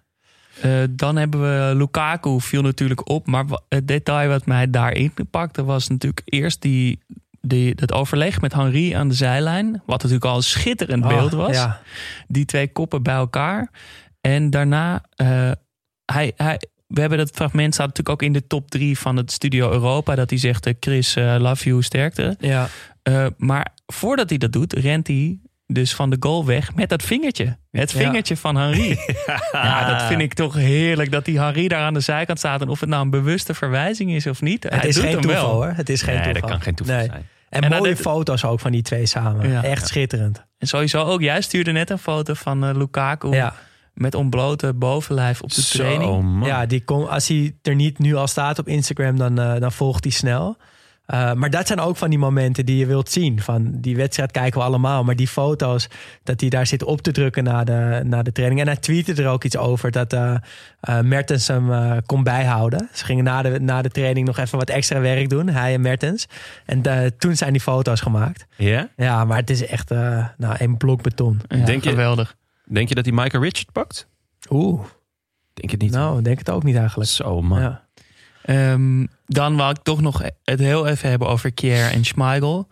Eh, 0.62 0.70
dan 0.90 1.16
hebben 1.16 1.40
we 1.40 1.74
Lukaku, 1.76 2.40
viel 2.40 2.62
natuurlijk 2.62 3.08
op. 3.08 3.26
Maar 3.26 3.44
het 3.68 3.88
detail 3.88 4.28
wat 4.28 4.46
mij 4.46 4.70
daarin 4.70 5.12
pakte 5.30 5.64
was 5.64 5.88
natuurlijk 5.88 6.22
eerst 6.24 6.62
die, 6.62 6.98
die, 7.46 7.74
dat 7.74 7.92
overleg 7.92 8.40
met 8.40 8.52
Henri 8.52 8.92
aan 8.92 9.08
de 9.08 9.14
zijlijn. 9.14 9.82
Wat 9.86 10.02
natuurlijk 10.02 10.24
al 10.24 10.36
een 10.36 10.42
schitterend 10.42 11.02
Oh, 11.04 11.08
beeld 11.08 11.32
was. 11.32 11.56
Ja. 11.56 11.80
Die 12.28 12.44
twee 12.44 12.72
koppen 12.72 13.02
bij 13.02 13.14
elkaar. 13.14 13.70
En 14.20 14.50
daarna, 14.50 15.04
eh, 15.14 15.50
hij, 16.04 16.32
hij, 16.36 16.60
we 16.86 17.00
hebben 17.00 17.18
dat 17.18 17.30
fragment 17.30 17.74
staat 17.74 17.86
natuurlijk 17.86 18.22
ook 18.22 18.28
in 18.28 18.32
de 18.32 18.46
top 18.46 18.70
drie 18.70 18.98
van 18.98 19.16
het 19.16 19.32
Studio 19.32 19.70
Europa. 19.70 20.14
Dat 20.14 20.30
hij 20.30 20.38
zegt, 20.38 20.66
eh, 20.66 20.74
Chris, 20.80 21.16
eh, 21.16 21.36
love 21.38 21.68
you, 21.68 21.82
sterkte. 21.82 22.36
Ja. 22.40 22.68
Maar 23.36 23.72
voordat 23.86 24.28
hij 24.28 24.38
dat 24.38 24.52
doet, 24.52 24.72
rent 24.72 25.06
hij 25.06 25.38
dus 25.66 25.94
van 25.94 26.10
de 26.10 26.16
goal 26.20 26.44
weg 26.46 26.74
met 26.74 26.88
dat 26.88 27.02
vingertje. 27.02 27.56
Het 27.70 27.90
Ja. 27.92 27.98
vingertje 27.98 28.36
van 28.36 28.56
Henri. 28.56 28.98
ja, 29.52 29.88
dat 29.92 30.02
vind 30.02 30.20
ik 30.20 30.34
toch 30.34 30.54
heerlijk 30.54 31.10
dat 31.10 31.24
die 31.24 31.40
Henri 31.40 31.68
daar 31.68 31.82
aan 31.82 31.94
de 31.94 32.00
zijkant 32.00 32.38
staat. 32.38 32.60
En 32.60 32.68
of 32.68 32.80
het 32.80 32.88
nou 32.88 33.02
een 33.04 33.10
bewuste 33.10 33.54
verwijzing 33.54 34.10
is 34.12 34.26
of 34.26 34.40
niet. 34.42 34.62
Het 34.62 34.72
hij 34.74 34.88
is 34.88 34.94
doet 34.94 35.04
geen 35.04 35.12
hem 35.12 35.20
toeval 35.22 35.42
wel. 35.42 35.52
hoor. 35.54 35.72
Het 35.76 35.88
is 35.88 36.02
geen 36.02 36.14
Nee, 36.14 36.22
toeval. 36.24 36.40
dat 36.40 36.50
kan 36.50 36.60
geen 36.60 36.74
toeval 36.74 36.96
Nee. 36.96 37.06
zijn. 37.06 37.26
En, 37.48 37.60
En 37.62 37.70
dan 37.70 37.78
mooie 37.78 37.92
dit- 37.94 38.00
foto's 38.02 38.44
ook 38.44 38.60
van 38.60 38.72
die 38.72 38.82
twee 38.82 39.06
samen. 39.06 39.50
Ja. 39.50 39.62
Echt 39.64 39.86
schitterend. 39.86 40.44
En 40.58 40.66
sowieso 40.66 41.02
ook, 41.04 41.20
jij 41.20 41.40
stuurde 41.40 41.72
net 41.72 41.90
een 41.90 41.98
foto 41.98 42.34
van 42.34 42.64
eh, 42.64 42.74
Lukaku. 42.76 43.28
Ja. 43.28 43.54
Met 43.94 44.14
ontblote 44.14 44.72
bovenlijf 44.74 45.40
op 45.40 45.50
de 45.54 45.62
training. 45.62 46.22
Man. 46.22 46.48
Ja, 46.48 46.66
die 46.66 46.84
kon, 46.84 47.08
als 47.08 47.28
hij 47.28 47.54
er 47.62 47.74
niet 47.74 47.98
nu 47.98 48.14
al 48.14 48.26
staat 48.26 48.58
op 48.58 48.68
Instagram, 48.68 49.18
dan, 49.18 49.38
eh, 49.40 49.60
dan 49.60 49.72
volgt 49.72 50.04
hij 50.04 50.12
snel. 50.12 50.56
Eh, 51.12 51.32
maar 51.32 51.50
dat 51.50 51.66
zijn 51.66 51.80
ook 51.80 51.96
van 51.96 52.10
die 52.10 52.18
momenten 52.18 52.66
die 52.66 52.76
je 52.76 52.86
wilt 52.86 53.10
zien. 53.10 53.40
Van 53.42 53.70
die 53.80 53.96
wedstrijd 53.96 54.30
kijken 54.30 54.60
we 54.60 54.66
allemaal. 54.66 55.04
Maar 55.04 55.16
die 55.16 55.28
foto's, 55.28 55.88
dat 56.22 56.40
hij 56.40 56.48
daar 56.50 56.66
zit 56.66 56.82
op 56.84 57.00
te 57.02 57.12
drukken 57.12 57.44
na 57.44 57.64
de, 57.64 58.00
na 58.04 58.22
de 58.22 58.32
training. 58.32 58.60
En 58.60 58.66
hij 58.66 58.76
tweette 58.76 59.14
er 59.22 59.28
ook 59.28 59.44
iets 59.44 59.56
over 59.56 59.90
dat 59.90 60.12
eh 60.12 60.34
eh, 60.80 61.00
Mertens 61.00 61.46
hem 61.48 61.72
eh, 61.72 61.96
kon 62.06 62.22
bijhouden. 62.22 62.88
Ze 62.92 63.04
gingen 63.04 63.24
na 63.24 63.42
de, 63.42 63.60
na 63.60 63.82
de 63.82 63.88
training 63.90 64.26
nog 64.26 64.38
even 64.38 64.58
wat 64.58 64.70
extra 64.70 65.00
werk 65.00 65.28
doen, 65.28 65.48
hij 65.48 65.74
en 65.74 65.80
Mertens. 65.80 66.26
En 66.66 66.82
toen 67.18 67.36
zijn 67.36 67.52
die 67.52 67.60
foto's 67.60 68.00
gemaakt. 68.00 68.46
Ja? 68.56 68.88
Ja, 68.96 69.24
maar 69.24 69.36
het 69.36 69.50
is 69.50 69.66
echt 69.66 69.90
eh, 69.90 70.26
nou, 70.36 70.54
een 70.58 70.76
blok 70.76 71.02
beton. 71.02 71.40
Ja, 71.48 71.64
Denk 71.64 71.84
je- 71.84 71.90
geweldig. 71.90 72.34
Denk 72.64 72.88
je 72.88 72.94
dat 72.94 73.04
hij 73.04 73.14
Michael 73.14 73.42
Richard 73.42 73.72
pakt? 73.72 74.08
Oeh, 74.50 74.80
Denk 75.54 75.70
het 75.70 75.80
niet. 75.80 75.90
nou, 75.92 76.18
ik 76.18 76.24
denk 76.24 76.38
het 76.38 76.50
ook 76.50 76.62
niet 76.62 76.76
eigenlijk. 76.76 77.10
Zo, 77.10 77.42
man. 77.42 77.60
Ja. 77.60 77.82
Ehm, 78.42 79.06
dan 79.26 79.56
wil 79.56 79.70
ik 79.70 79.82
toch 79.82 80.00
nog 80.00 80.22
het 80.44 80.58
heel 80.58 80.86
even 80.86 81.08
hebben 81.08 81.28
over 81.28 81.52
Kier 81.52 81.90
en 81.90 82.04
Schmeichel. 82.04 82.68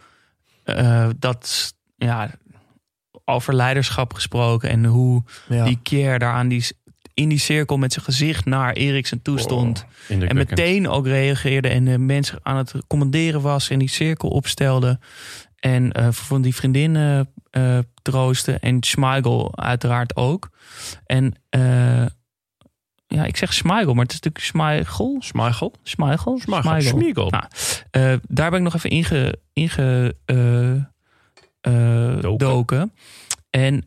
Eh, 0.64 1.08
dat, 1.18 1.74
ja, 1.96 2.30
over 3.24 3.54
leiderschap 3.54 4.14
gesproken 4.14 4.68
en 4.70 4.84
hoe 4.84 5.22
Ja. 5.48 5.64
die 5.64 5.78
Kier 5.82 6.18
daar 6.18 6.32
aan 6.32 6.48
die, 6.48 6.64
in 7.14 7.28
die 7.28 7.38
cirkel 7.38 7.76
met 7.76 7.92
zijn 7.92 8.04
gezicht 8.04 8.44
naar 8.44 8.72
Eriksen 8.72 9.22
toestond. 9.22 9.78
En 10.08 10.14
Indrukwekkend. 10.14 10.58
meteen 10.58 10.88
ook 10.88 11.06
reageerde 11.06 11.68
en 11.68 11.84
de 11.84 11.98
mensen 11.98 12.38
aan 12.42 12.56
het 12.56 12.72
commanderen 12.86 13.40
was 13.40 13.70
en 13.70 13.78
die 13.78 13.88
cirkel 13.88 14.28
opstelde. 14.28 14.98
En 15.58 15.92
eh 15.92 16.08
voor 16.10 16.42
die 16.42 16.54
vriendin 16.54 16.96
eh, 16.96 17.20
eh, 17.50 17.84
troosten. 18.02 18.60
En 18.60 18.76
Schmeichel 18.82 19.58
uiteraard 19.58 20.16
ook. 20.16 20.50
En 21.06 21.34
eh, 21.48 22.06
ja, 23.14 23.24
ik 23.24 23.36
zeg 23.36 23.52
Schmeichel, 23.52 23.94
maar 23.94 24.02
het 24.04 24.12
is 24.12 24.20
natuurlijk? 24.20 24.44
Schmeichel. 24.44 25.18
Schmeichel. 25.22 26.38
Nou, 27.30 27.44
eh, 27.90 28.14
daar 28.28 28.50
ben 28.50 28.58
ik 28.58 28.64
nog 28.64 28.74
even 28.74 28.90
inge, 28.90 29.38
inge 29.52 30.16
eh, 30.24 30.74
eh, 31.60 32.20
Doken. 32.20 32.38
doken. 32.38 32.92
En 33.50 33.84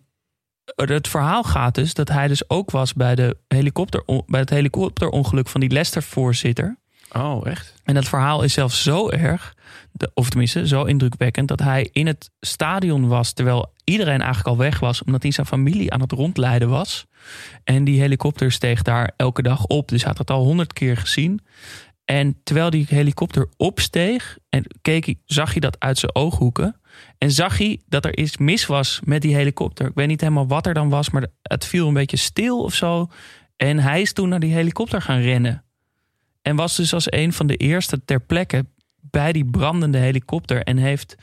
het 0.75 1.07
verhaal 1.07 1.43
gaat 1.43 1.75
dus 1.75 1.93
dat 1.93 2.09
hij 2.09 2.27
dus 2.27 2.49
ook 2.49 2.71
was 2.71 2.93
bij, 2.93 3.15
de 3.15 3.37
helikopter, 3.47 4.03
bij 4.25 4.39
het 4.39 4.49
helikopterongeluk 4.49 5.47
van 5.47 5.61
die 5.61 5.69
Leicester-voorzitter. 5.69 6.77
Oh, 7.11 7.47
echt? 7.47 7.73
En 7.83 7.93
dat 7.93 8.07
verhaal 8.07 8.43
is 8.43 8.53
zelfs 8.53 8.83
zo 8.83 9.09
erg, 9.09 9.55
of 10.13 10.29
tenminste 10.29 10.67
zo 10.67 10.83
indrukwekkend, 10.83 11.47
dat 11.47 11.59
hij 11.59 11.89
in 11.91 12.07
het 12.07 12.29
stadion 12.39 13.07
was 13.07 13.33
terwijl 13.33 13.73
iedereen 13.83 14.19
eigenlijk 14.19 14.47
al 14.47 14.57
weg 14.57 14.79
was, 14.79 15.03
omdat 15.03 15.21
hij 15.21 15.31
zijn 15.31 15.47
familie 15.47 15.91
aan 15.91 16.01
het 16.01 16.11
rondleiden 16.11 16.69
was. 16.69 17.05
En 17.63 17.83
die 17.83 17.99
helikopter 17.99 18.51
steeg 18.51 18.81
daar 18.81 19.13
elke 19.15 19.41
dag 19.41 19.65
op, 19.65 19.87
dus 19.87 20.01
hij 20.01 20.09
had 20.09 20.17
het 20.17 20.31
al 20.31 20.43
honderd 20.43 20.73
keer 20.73 20.97
gezien. 20.97 21.39
En 22.05 22.39
terwijl 22.43 22.69
die 22.69 22.85
helikopter 22.89 23.49
opsteeg, 23.57 24.37
en 24.49 24.65
keek 24.81 25.15
zag 25.25 25.51
hij 25.51 25.59
dat 25.59 25.79
uit 25.79 25.97
zijn 25.97 26.15
ooghoeken. 26.15 26.79
En 27.17 27.31
zag 27.31 27.57
hij 27.57 27.81
dat 27.87 28.05
er 28.05 28.17
iets 28.17 28.37
mis 28.37 28.65
was 28.65 28.99
met 29.03 29.21
die 29.21 29.35
helikopter. 29.35 29.87
Ik 29.87 29.95
weet 29.95 30.07
niet 30.07 30.21
helemaal 30.21 30.47
wat 30.47 30.65
er 30.65 30.73
dan 30.73 30.89
was, 30.89 31.09
maar 31.09 31.27
het 31.41 31.65
viel 31.65 31.87
een 31.87 31.93
beetje 31.93 32.17
stil 32.17 32.63
of 32.63 32.73
zo. 32.73 33.07
En 33.55 33.79
hij 33.79 34.01
is 34.01 34.13
toen 34.13 34.29
naar 34.29 34.39
die 34.39 34.53
helikopter 34.53 35.01
gaan 35.01 35.19
rennen. 35.19 35.63
En 36.41 36.55
was 36.55 36.75
dus 36.75 36.93
als 36.93 37.11
een 37.11 37.33
van 37.33 37.47
de 37.47 37.55
eerste 37.55 38.05
ter 38.05 38.21
plekke 38.21 38.65
bij 39.13 39.31
die 39.31 39.45
brandende 39.45 39.97
helikopter. 39.97 40.63
En 40.63 40.77
heeft 40.77 41.15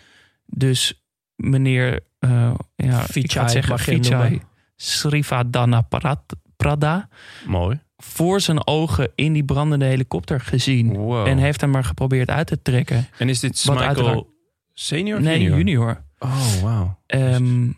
dus 0.46 1.02
meneer, 1.34 2.00
eh 2.18 2.52
ja, 2.76 3.00
ik 3.00 3.06
Vichai 3.06 3.28
ga 3.28 3.42
het 3.42 3.50
zeggen, 3.50 3.78
Vichai. 3.78 4.40
Srivadana 4.76 5.80
Parad- 5.80 6.36
Prada 6.56 7.08
Mooi. 7.46 7.80
voor 7.96 8.40
zijn 8.40 8.66
ogen 8.66 9.10
in 9.14 9.32
die 9.32 9.44
brandende 9.44 9.84
helikopter 9.84 10.40
gezien. 10.40 10.96
Wow. 10.96 11.26
En 11.26 11.38
heeft 11.38 11.60
hem 11.60 11.70
maar 11.70 11.84
geprobeerd 11.84 12.28
uit 12.28 12.46
te 12.46 12.62
trekken. 12.62 13.06
En 13.18 13.28
is 13.28 13.40
dit 13.40 13.64
Wat 13.64 13.74
Michael 13.76 13.96
uiteraard- 13.96 14.26
senior 14.74 15.18
of 15.18 15.24
Nee, 15.24 15.38
junior? 15.40 15.56
junior. 15.58 16.04
Oh, 16.18 16.62
wauw. 16.62 16.98
Ehm, 17.06 17.70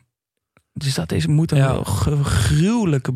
dus 0.73 0.95
dat 0.95 1.13
is, 1.13 1.27
moet 1.27 1.51
een 1.51 1.59
Ja. 1.59 1.83
gruwelijke 2.23 3.15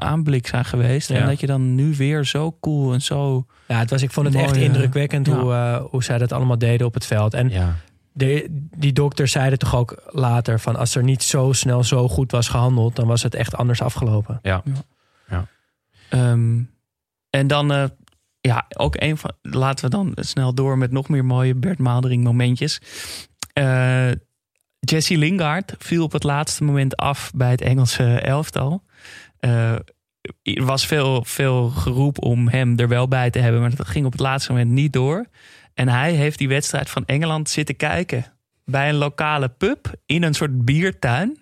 aanblik 0.00 0.46
zijn 0.46 0.64
geweest. 0.64 1.08
Ja. 1.08 1.16
En 1.16 1.26
dat 1.26 1.40
je 1.40 1.46
dan 1.46 1.74
nu 1.74 1.94
weer 1.94 2.24
zo 2.24 2.56
cool 2.60 2.92
en 2.92 3.02
zo... 3.02 3.46
Ja, 3.68 3.78
het 3.78 3.90
was, 3.90 4.02
ik 4.02 4.10
vond 4.10 4.26
het 4.26 4.34
echt 4.36 4.46
Mooi, 4.46 4.58
eh, 4.58 4.66
indrukwekkend 4.66 5.26
ja. 5.26 5.32
hoe, 5.32 5.52
eh, 5.52 5.84
hoe 5.90 6.04
zij 6.04 6.18
dat 6.18 6.32
allemaal 6.32 6.58
deden 6.58 6.86
op 6.86 6.94
het 6.94 7.06
veld. 7.06 7.34
En 7.34 7.48
Ja. 7.48 7.76
de, 8.12 8.46
die 8.76 8.92
dokter 8.92 9.28
zeiden 9.28 9.58
toch 9.58 9.76
ook 9.76 10.02
later 10.10 10.60
van 10.60 10.76
als 10.76 10.94
er 10.94 11.02
niet 11.02 11.22
zo 11.22 11.52
snel 11.52 11.84
zo 11.84 12.08
goed 12.08 12.30
was 12.30 12.48
gehandeld, 12.48 12.96
dan 12.96 13.06
was 13.06 13.22
het 13.22 13.34
echt 13.34 13.56
anders 13.56 13.82
afgelopen. 13.82 14.38
Ja. 14.42 14.62
Ehm, 16.08 16.60
en 17.30 17.46
dan, 17.46 17.72
eh, 17.72 17.84
ja, 18.40 18.66
ook 18.76 18.94
een 18.98 19.16
van. 19.16 19.32
Laten 19.42 19.84
we 19.84 19.90
dan 19.90 20.12
snel 20.14 20.54
door 20.54 20.78
met 20.78 20.90
nog 20.90 21.08
meer 21.08 21.24
mooie 21.24 21.54
Bert 21.54 21.78
Maaldering 21.78 22.24
momentjes. 22.24 22.80
Eh, 23.52 24.10
Jesse 24.80 25.16
Lingard 25.16 25.74
viel 25.78 26.02
op 26.04 26.12
het 26.12 26.22
laatste 26.22 26.64
moment 26.64 26.96
af 26.96 27.30
bij 27.34 27.50
het 27.50 27.60
Engelse 27.60 28.04
elftal. 28.20 28.82
Eh, 29.40 29.72
er 30.42 30.64
was 30.64 30.86
veel, 30.86 31.24
veel 31.24 31.68
geroep 31.68 32.22
om 32.22 32.48
hem 32.48 32.78
er 32.78 32.88
wel 32.88 33.08
bij 33.08 33.30
te 33.30 33.38
hebben, 33.38 33.60
maar 33.60 33.74
dat 33.74 33.88
ging 33.88 34.06
op 34.06 34.12
het 34.12 34.20
laatste 34.20 34.52
moment 34.52 34.70
niet 34.70 34.92
door. 34.92 35.26
En 35.74 35.88
hij 35.88 36.12
heeft 36.12 36.38
die 36.38 36.48
wedstrijd 36.48 36.90
van 36.90 37.04
Engeland 37.06 37.50
zitten 37.50 37.76
kijken 37.76 38.24
bij 38.64 38.88
een 38.88 38.94
lokale 38.94 39.48
pub 39.48 39.94
in 40.06 40.22
een 40.22 40.34
soort 40.34 40.64
biertuin. 40.64 41.38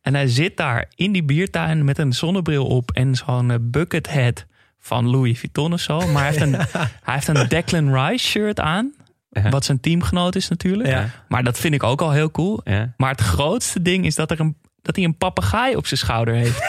En 0.00 0.14
hij 0.14 0.26
zit 0.26 0.56
daar 0.56 0.92
in 0.94 1.12
die 1.12 1.24
biertuin 1.24 1.84
met 1.84 1.98
een 1.98 2.12
zonnebril 2.12 2.66
op 2.66 2.90
en 2.90 3.14
zo'n 3.14 3.50
eh, 3.50 3.56
bucket 3.60 4.12
hat 4.12 4.46
van 4.78 5.10
Louis 5.10 5.38
Vuitton 5.38 5.72
of 5.72 5.80
zo. 5.80 5.98
Maar 5.98 6.22
hij 6.22 6.32
heeft 6.32 6.40
een, 6.40 6.54
hij 7.04 7.14
heeft 7.14 7.28
een 7.28 7.48
Declan 7.48 7.94
Rice 7.94 8.26
shirt 8.26 8.60
aan. 8.60 8.94
Ja. 9.30 9.48
Wat 9.48 9.64
zijn 9.64 9.80
teamgenoot 9.80 10.34
is 10.34 10.48
natuurlijk. 10.48 10.88
Ja. 10.88 11.10
Maar 11.28 11.44
dat 11.44 11.58
vind 11.58 11.74
ik 11.74 11.82
ook 11.82 12.02
al 12.02 12.12
heel 12.12 12.30
cool. 12.30 12.60
Ja. 12.64 12.94
Maar 12.96 13.10
het 13.10 13.20
grootste 13.20 13.82
ding 13.82 14.04
is 14.04 14.14
dat, 14.14 14.30
er 14.30 14.40
een, 14.40 14.56
dat 14.82 14.96
hij 14.96 15.04
een 15.04 15.16
papegaai 15.16 15.76
op 15.76 15.86
zijn 15.86 16.00
schouder 16.00 16.34
heeft. 16.34 16.60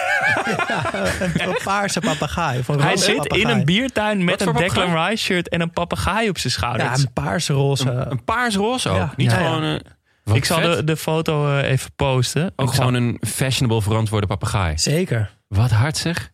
Een 1.48 1.58
paarse 1.64 2.00
papegaai. 2.00 2.64
een 2.68 2.82
hij 2.82 2.98
zit 2.98 3.26
in 3.34 3.48
een 3.48 3.66
biertuin 3.66 4.24
met 4.24 4.42
een 4.42 4.54
Declan? 4.54 5.06
Rice 5.06 5.24
shirt 5.24 5.50
en 5.50 5.62
een 5.62 5.72
papegaai 5.72 6.30
op 6.30 6.38
zijn 6.38 6.54
schouder. 6.54 6.86
Ja, 6.86 6.94
een 6.94 7.14
paarse 7.14 7.54
roze. 7.54 7.90
Een 7.90 8.24
paars 8.24 8.56
roze 8.56 8.90
ook. 8.90 8.96
Ja. 8.98 9.14
Niet 9.16 9.32
Ja, 9.32 9.38
gewoon... 9.38 9.64
ja. 9.64 9.76
eh, 9.78 9.80
Wat 10.24 10.36
ik 10.36 10.46
zal 10.46 10.60
vet. 10.60 10.76
de, 10.78 10.84
de 10.84 10.98
foto 10.98 11.58
eh, 11.58 11.70
even 11.72 11.92
posten. 11.96 12.44
Ook 12.56 12.68
Ik 12.70 12.76
zal- 12.76 12.86
gewoon 12.86 12.94
een 12.94 13.18
fashionable 13.28 13.82
verantwoorde 13.82 14.28
papegaai. 14.28 14.78
Zeker. 14.78 15.32
Wat 15.48 15.72
hard 15.72 15.98
zeg. 15.98 16.32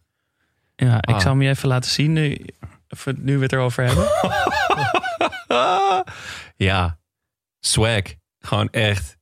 Ja, 0.75 0.95
ik 1.01 1.09
Ah. 1.15 1.19
zal 1.19 1.31
hem 1.31 1.41
je 1.41 1.49
even 1.49 1.67
laten 1.67 1.91
zien 1.91 2.13
nu, 2.13 2.45
nu 3.15 3.37
we 3.37 3.43
het 3.43 3.53
erover 3.53 3.83
hebben. 3.85 4.07
ja, 6.55 6.97
swag. 7.59 8.01
Gewoon 8.39 8.69
echt 8.69 9.14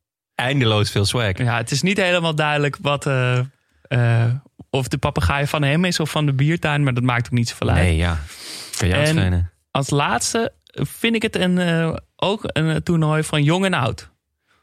eindeloos 0.43 0.91
veel 0.91 1.05
swag. 1.05 1.37
Ja, 1.37 1.57
het 1.57 1.71
is 1.71 1.81
niet 1.81 1.97
helemaal 1.97 2.35
duidelijk 2.35 2.77
wat, 2.81 3.05
eh, 3.05 3.39
eh, 3.81 4.31
of 4.69 4.87
de 4.87 4.97
papegaai 4.97 5.47
van 5.47 5.63
hem 5.63 5.85
is 5.85 5.99
of 5.99 6.09
van 6.11 6.25
de 6.25 6.33
biertuin, 6.33 6.83
maar 6.83 6.93
dat 6.93 7.03
maakt 7.03 7.25
ook 7.25 7.31
niet 7.31 7.49
zoveel 7.49 7.69
uit. 7.69 7.77
Nee, 7.81 7.95
ja. 7.95 8.19
Kan 8.77 8.87
jou 8.87 8.99
het 8.99 9.09
En- 9.09 9.15
schelen. 9.15 9.51
Als 9.71 9.89
laatste 9.89 10.53
vind 10.73 11.15
ik 11.15 11.21
het 11.21 11.35
een, 11.35 11.57
eh, 11.57 11.93
ook 12.15 12.39
een 12.43 12.83
toernooi 12.83 13.23
van 13.23 13.43
jong 13.43 13.65
en 13.65 13.73
oud. 13.73 14.11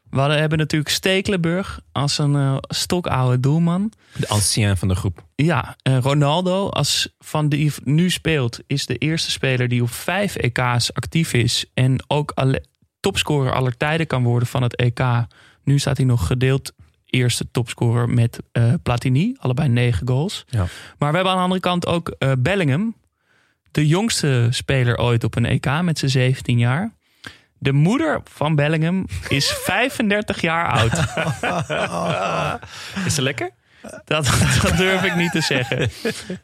We 0.09 0.19
hadden, 0.19 0.39
hebben 0.39 0.57
natuurlijk 0.57 0.91
Stekelenburg 0.91 1.79
als 1.91 2.17
een 2.17 2.63
stokoude 2.67 3.39
doelman. 3.39 3.91
De 4.15 4.27
ancien 4.27 4.77
van 4.77 4.87
de 4.87 4.95
groep. 4.95 5.25
Ja, 5.35 5.75
Ronaldo, 5.83 6.69
als 6.69 7.15
van 7.19 7.49
die 7.49 7.73
nu 7.83 8.09
speelt, 8.09 8.59
is 8.67 8.85
de 8.85 8.97
eerste 8.97 9.31
speler 9.31 9.67
die 9.67 9.81
op 9.81 9.91
vijf 9.91 10.35
EK's 10.35 10.91
actief 10.93 11.33
is. 11.33 11.65
En 11.73 12.03
ook 12.07 12.31
alle, 12.35 12.63
topscorer 12.99 13.53
aller 13.53 13.77
tijden 13.77 14.07
kan 14.07 14.23
worden 14.23 14.47
van 14.47 14.63
het 14.63 14.75
EK. 14.75 14.99
Nu 15.63 15.79
staat 15.79 15.97
hij 15.97 16.05
nog 16.05 16.27
gedeeld 16.27 16.73
eerste 17.05 17.51
topscorer 17.51 18.09
met 18.09 18.39
eh, 18.51 18.73
Platini. 18.83 19.35
Allebei 19.39 19.69
negen 19.69 20.07
goals. 20.07 20.45
Ja. 20.49 20.65
Maar 20.97 21.09
we 21.09 21.15
hebben 21.15 21.27
aan 21.27 21.37
de 21.37 21.43
andere 21.43 21.59
kant 21.59 21.87
ook 21.87 22.15
eh, 22.17 22.31
Bellingham. 22.39 22.95
De 23.71 23.87
jongste 23.87 24.47
speler 24.49 24.97
ooit 24.97 25.23
op 25.23 25.35
een 25.35 25.45
EK 25.45 25.81
met 25.81 25.99
zijn 25.99 26.11
17 26.11 26.57
jaar. 26.57 26.93
De 27.57 27.71
moeder 27.71 28.21
van 28.23 28.55
Bellingham 28.55 29.07
is 29.27 29.47
35 29.65 30.41
jaar 30.41 30.71
oud. 30.71 30.93
Is 33.05 33.15
ze 33.15 33.21
lekker? 33.21 33.51
Dat, 34.05 34.25
dat 34.61 34.77
durf 34.77 35.03
ik 35.03 35.15
niet 35.15 35.31
te 35.31 35.41
zeggen. 35.41 35.89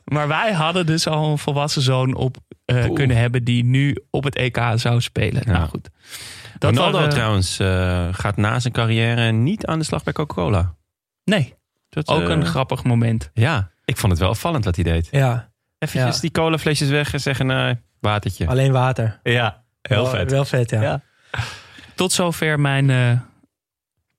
Maar 0.04 0.28
wij 0.28 0.54
hadden 0.54 0.86
dus 0.86 1.08
al 1.08 1.32
een 1.32 1.38
volwassen 1.38 1.82
zoon 1.82 2.16
op 2.16 2.38
eh, 2.66 2.94
kunnen 2.94 3.18
hebben 3.18 3.44
die 3.44 3.64
nu 3.64 3.98
op 4.10 4.24
het 4.24 4.36
EK 4.36 4.60
zou 4.76 5.02
spelen. 5.02 5.42
Ja. 5.46 5.52
Nou 5.52 5.68
goed. 5.68 5.90
Dat 6.60 6.76
Ronaldo 6.76 6.98
waren- 6.98 7.10
trouwens 7.14 7.60
eh, 7.60 8.08
gaat 8.12 8.38
na 8.38 8.60
zijn 8.60 8.74
carrière 8.74 9.32
niet 9.32 9.66
aan 9.66 9.80
de 9.80 9.86
slag 9.86 10.04
bij 10.04 10.14
Coca-Cola. 10.14 10.76
Nee, 11.24 11.56
Dat, 11.90 12.08
ook 12.08 12.22
eh, 12.24 12.30
een 12.30 12.46
grappig 12.46 12.84
moment. 12.84 13.30
Ja, 13.34 13.72
ik 13.86 13.98
vond 13.98 14.12
het 14.12 14.22
wel 14.22 14.30
opvallend 14.30 14.66
wat 14.66 14.76
hij 14.76 14.84
deed. 14.84 15.08
Ja, 15.12 15.50
Eventjes 15.80 16.16
Ja. 16.16 16.22
die 16.22 16.32
colaflesjes 16.32 16.90
weg 16.90 17.14
en 17.14 17.20
zeggen, 17.22 17.46
nou, 17.46 17.76
watertje. 18.00 18.48
alleen 18.48 18.72
water. 18.72 19.20
Ja, 19.24 19.64
heel 19.82 20.02
wel, 20.04 20.06
vet. 20.12 20.32
Wel 20.32 20.46
vet, 20.46 20.70
ja. 20.70 20.82
Ja. 20.82 21.02
Tot 21.96 22.12
zover 22.12 22.60
mijn, 22.60 22.90
eh, 22.90 23.12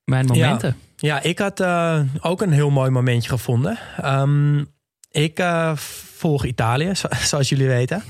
mijn 0.05 0.27
momenten. 0.27 0.77
Ja, 0.97 1.23
ik 1.23 1.39
had 1.39 1.61
eh, 1.61 2.01
ook 2.21 2.43
een 2.43 2.53
heel 2.53 2.71
mooi 2.71 2.91
momentje 2.91 3.29
gevonden. 3.29 3.79
Ehm, 3.97 4.65
ik 5.11 5.39
eh, 5.39 5.77
volg 6.17 6.45
Italië, 6.45 6.95
zo- 6.95 7.09
zoals 7.31 7.49
jullie 7.49 7.69
weten. 7.69 8.03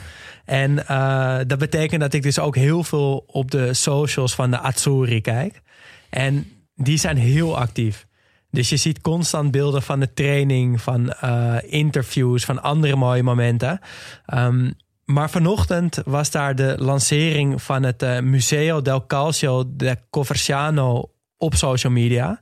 En 0.49 0.87
eh, 0.87 1.39
dat 1.47 1.59
betekent 1.59 2.01
dat 2.01 2.13
ik 2.13 2.23
dus 2.23 2.39
ook 2.39 2.57
heel 2.57 2.85
veel 2.85 3.25
op 3.27 3.51
de 3.51 3.75
socials 3.75 4.35
van 4.35 4.51
de 4.51 4.59
Azzurri 4.59 5.21
kijk. 5.21 5.61
En 6.11 6.47
die 6.75 6.99
zijn 6.99 7.17
heel 7.17 7.59
actief. 7.59 8.07
Dus 8.51 8.69
je 8.69 8.77
ziet 8.77 9.01
constant 9.01 9.51
beelden 9.51 9.83
van 9.83 10.01
de 10.01 10.13
training, 10.13 10.81
van 10.81 11.13
eh, 11.13 11.57
interviews, 11.63 12.45
van 12.45 12.63
andere 12.63 12.97
mooie 12.97 13.23
momenten. 13.23 13.81
Ehm, 14.27 14.71
maar 15.05 15.31
vanochtend 15.31 15.99
was 16.05 16.31
daar 16.31 16.55
de 16.55 16.75
lancering 16.79 17.63
van 17.63 17.83
het 17.83 18.03
eh, 18.03 18.21
Museo 18.21 18.83
del 18.83 19.07
Calcio 19.07 19.65
de 19.67 19.97
Coverciano 20.11 21.11
op 21.37 21.55
social 21.55 21.93
media. 21.93 22.41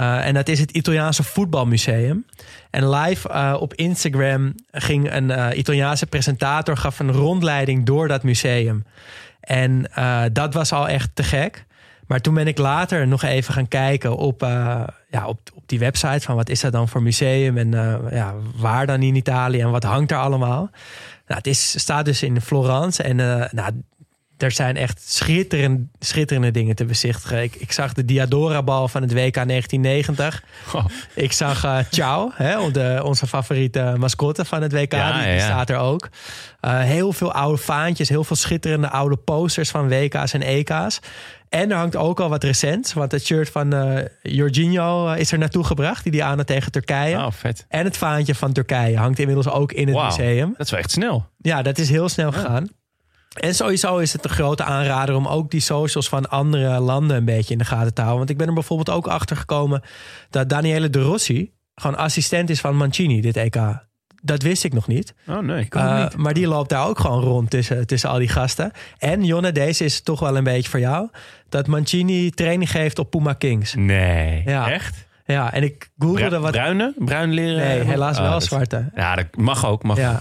Uh, 0.00 0.26
en 0.26 0.34
dat 0.34 0.48
is 0.48 0.60
het 0.60 0.70
Italiaanse 0.70 1.22
voetbalmuseum. 1.22 2.26
En 2.70 2.90
live 2.90 3.28
uh, 3.28 3.56
op 3.60 3.74
Instagram 3.74 4.54
ging 4.70 5.12
een 5.12 5.30
uh, 5.30 5.48
Italiaanse 5.54 6.06
presentator 6.06 6.76
gaf 6.76 6.98
een 6.98 7.12
rondleiding 7.12 7.86
door 7.86 8.08
dat 8.08 8.22
museum. 8.22 8.84
En 9.40 9.90
dat 10.32 10.54
was 10.54 10.72
al 10.72 10.88
echt 10.88 11.10
te 11.14 11.22
gek. 11.22 11.64
Maar 12.06 12.20
toen 12.20 12.34
ben 12.34 12.46
ik 12.46 12.58
later 12.58 13.06
nog 13.06 13.22
even 13.22 13.54
gaan 13.54 13.68
kijken 13.68 14.16
op, 14.16 14.40
ja, 15.10 15.26
op, 15.26 15.38
op 15.54 15.62
die 15.66 15.78
website 15.78 16.20
van 16.20 16.36
wat 16.36 16.48
is 16.48 16.60
dat 16.60 16.72
dan 16.72 16.88
voor 16.88 17.02
museum 17.02 17.58
en 17.58 17.70
ja, 18.10 18.34
waar 18.56 18.86
dan 18.86 19.02
in 19.02 19.14
Italië 19.14 19.60
en 19.60 19.70
wat 19.70 19.82
hangt 19.82 20.10
er 20.10 20.18
allemaal. 20.18 20.70
Nou, 21.26 21.38
het 21.38 21.46
is, 21.46 21.80
staat 21.80 22.04
dus 22.04 22.22
in 22.22 22.40
Florence 22.40 23.02
en 23.02 23.16
nou, 23.52 23.72
er 24.42 24.50
zijn 24.50 24.76
echt 24.76 25.02
schitterende, 25.04 25.86
schitterende 25.98 26.50
dingen 26.50 26.74
te 26.74 26.84
bezichtigen. 26.84 27.42
Ik, 27.42 27.54
ik 27.54 27.72
zag 27.72 27.92
de 27.92 28.04
Diadora-bal 28.04 28.88
van 28.88 29.02
het 29.02 29.12
WK 29.12 29.34
1990. 29.34 30.42
Oh. 30.74 30.84
Ik 31.14 31.32
zag 31.32 31.64
uh, 31.64 31.78
Ciao, 31.90 32.30
hè, 32.34 32.70
de, 32.70 33.00
onze 33.04 33.26
favoriete 33.26 33.94
mascotte 33.98 34.44
van 34.44 34.62
het 34.62 34.72
WK. 34.72 34.92
Ja, 34.92 35.12
die, 35.12 35.20
ja, 35.20 35.26
die 35.26 35.34
ja. 35.34 35.44
staat 35.44 35.70
er 35.70 35.76
ook. 35.76 36.08
Uh, 36.60 36.80
heel 36.80 37.12
veel 37.12 37.32
oude 37.32 37.62
vaantjes, 37.62 38.08
heel 38.08 38.24
veel 38.24 38.36
schitterende 38.36 38.90
oude 38.90 39.16
posters 39.16 39.70
van 39.70 39.88
WK's 39.88 40.32
en 40.32 40.42
EK's. 40.42 41.00
En 41.48 41.70
er 41.70 41.76
hangt 41.76 41.96
ook 41.96 42.20
al 42.20 42.28
wat 42.28 42.44
recent. 42.44 42.92
Want 42.92 43.12
het 43.12 43.24
shirt 43.24 43.50
van 43.50 43.74
uh, 43.74 43.98
Jorginho 44.22 45.12
is 45.12 45.32
er 45.32 45.38
naartoe 45.38 45.64
gebracht. 45.64 46.02
Die 46.02 46.12
die 46.12 46.24
aan 46.24 46.44
tegen 46.44 46.72
Turkije. 46.72 47.16
Oh, 47.16 47.30
vet. 47.30 47.66
En 47.68 47.84
het 47.84 47.96
vaantje 47.96 48.34
van 48.34 48.52
Turkije 48.52 48.96
hangt 48.96 49.18
inmiddels 49.18 49.48
ook 49.48 49.72
in 49.72 49.88
het 49.88 50.02
museum. 50.02 50.54
Dat 50.56 50.66
is 50.66 50.70
wel 50.70 50.80
echt 50.80 50.90
snel. 50.90 51.26
Ja, 51.38 51.62
dat 51.62 51.78
is 51.78 51.88
heel 51.88 52.08
snel 52.08 52.32
gegaan. 52.32 52.68
En 53.32 53.54
sowieso 53.54 53.98
is 53.98 54.12
het 54.12 54.24
een 54.24 54.30
grote 54.30 54.62
aanrader 54.62 55.14
om 55.14 55.26
ook 55.28 55.50
die 55.50 55.60
socials 55.60 56.08
van 56.08 56.28
andere 56.28 56.80
landen 56.80 57.16
een 57.16 57.24
beetje 57.24 57.52
in 57.52 57.58
de 57.58 57.64
gaten 57.64 57.94
te 57.94 58.00
houden. 58.00 58.18
Want 58.18 58.30
ik 58.30 58.36
ben 58.36 58.46
er 58.48 58.54
bijvoorbeeld 58.54 58.90
ook 58.96 59.06
achter 59.06 59.36
gekomen 59.36 59.82
dat 60.30 60.48
Daniele 60.48 60.90
De 60.90 61.00
Rossi 61.02 61.52
gewoon 61.74 61.96
assistent 61.96 62.50
is 62.50 62.60
van 62.60 62.76
Mancini, 62.76 63.20
dit 63.20 63.36
EK. 63.36 63.56
Dat 64.24 64.42
wist 64.42 64.64
ik 64.64 64.72
nog 64.72 64.86
niet. 64.86 65.14
Oh 65.26 65.38
nee. 65.38 65.66
Uh, 65.70 66.06
maar 66.16 66.34
die 66.34 66.46
loopt 66.46 66.68
daar 66.70 66.86
ook 66.86 66.98
gewoon 66.98 67.22
rond 67.22 67.50
tussen, 67.50 67.86
tussen 67.86 68.10
al 68.10 68.18
die 68.18 68.28
gasten. 68.28 68.70
En 68.98 69.24
Jonne, 69.24 69.52
deze 69.52 69.84
is 69.84 70.00
toch 70.00 70.20
wel 70.20 70.36
een 70.36 70.44
beetje 70.44 70.70
voor 70.70 70.80
jou. 70.80 71.08
Dat 71.48 71.66
Mancini 71.66 72.30
training 72.30 72.70
geeft 72.70 72.98
op 72.98 73.10
Puma 73.10 73.32
Kings. 73.32 73.74
Nee, 73.74 74.42
Ja. 74.44 74.70
echt? 74.70 75.06
Ja, 75.32 75.52
en 75.52 75.62
ik 75.62 75.90
googelde 75.98 76.28
Bru- 76.28 76.38
wat... 76.38 76.50
Bruine? 76.52 76.94
Bruin 76.98 77.32
leren? 77.32 77.56
Nee, 77.56 77.80
helaas 77.80 78.16
Oh, 78.16 78.22
wel 78.22 78.32
dat- 78.32 78.44
zwarte. 78.44 78.90
Ja, 78.94 79.14
dat 79.16 79.26
mag 79.36 79.66
ook. 79.66 79.82
Mag 79.82 79.96
Ja. 79.96 80.20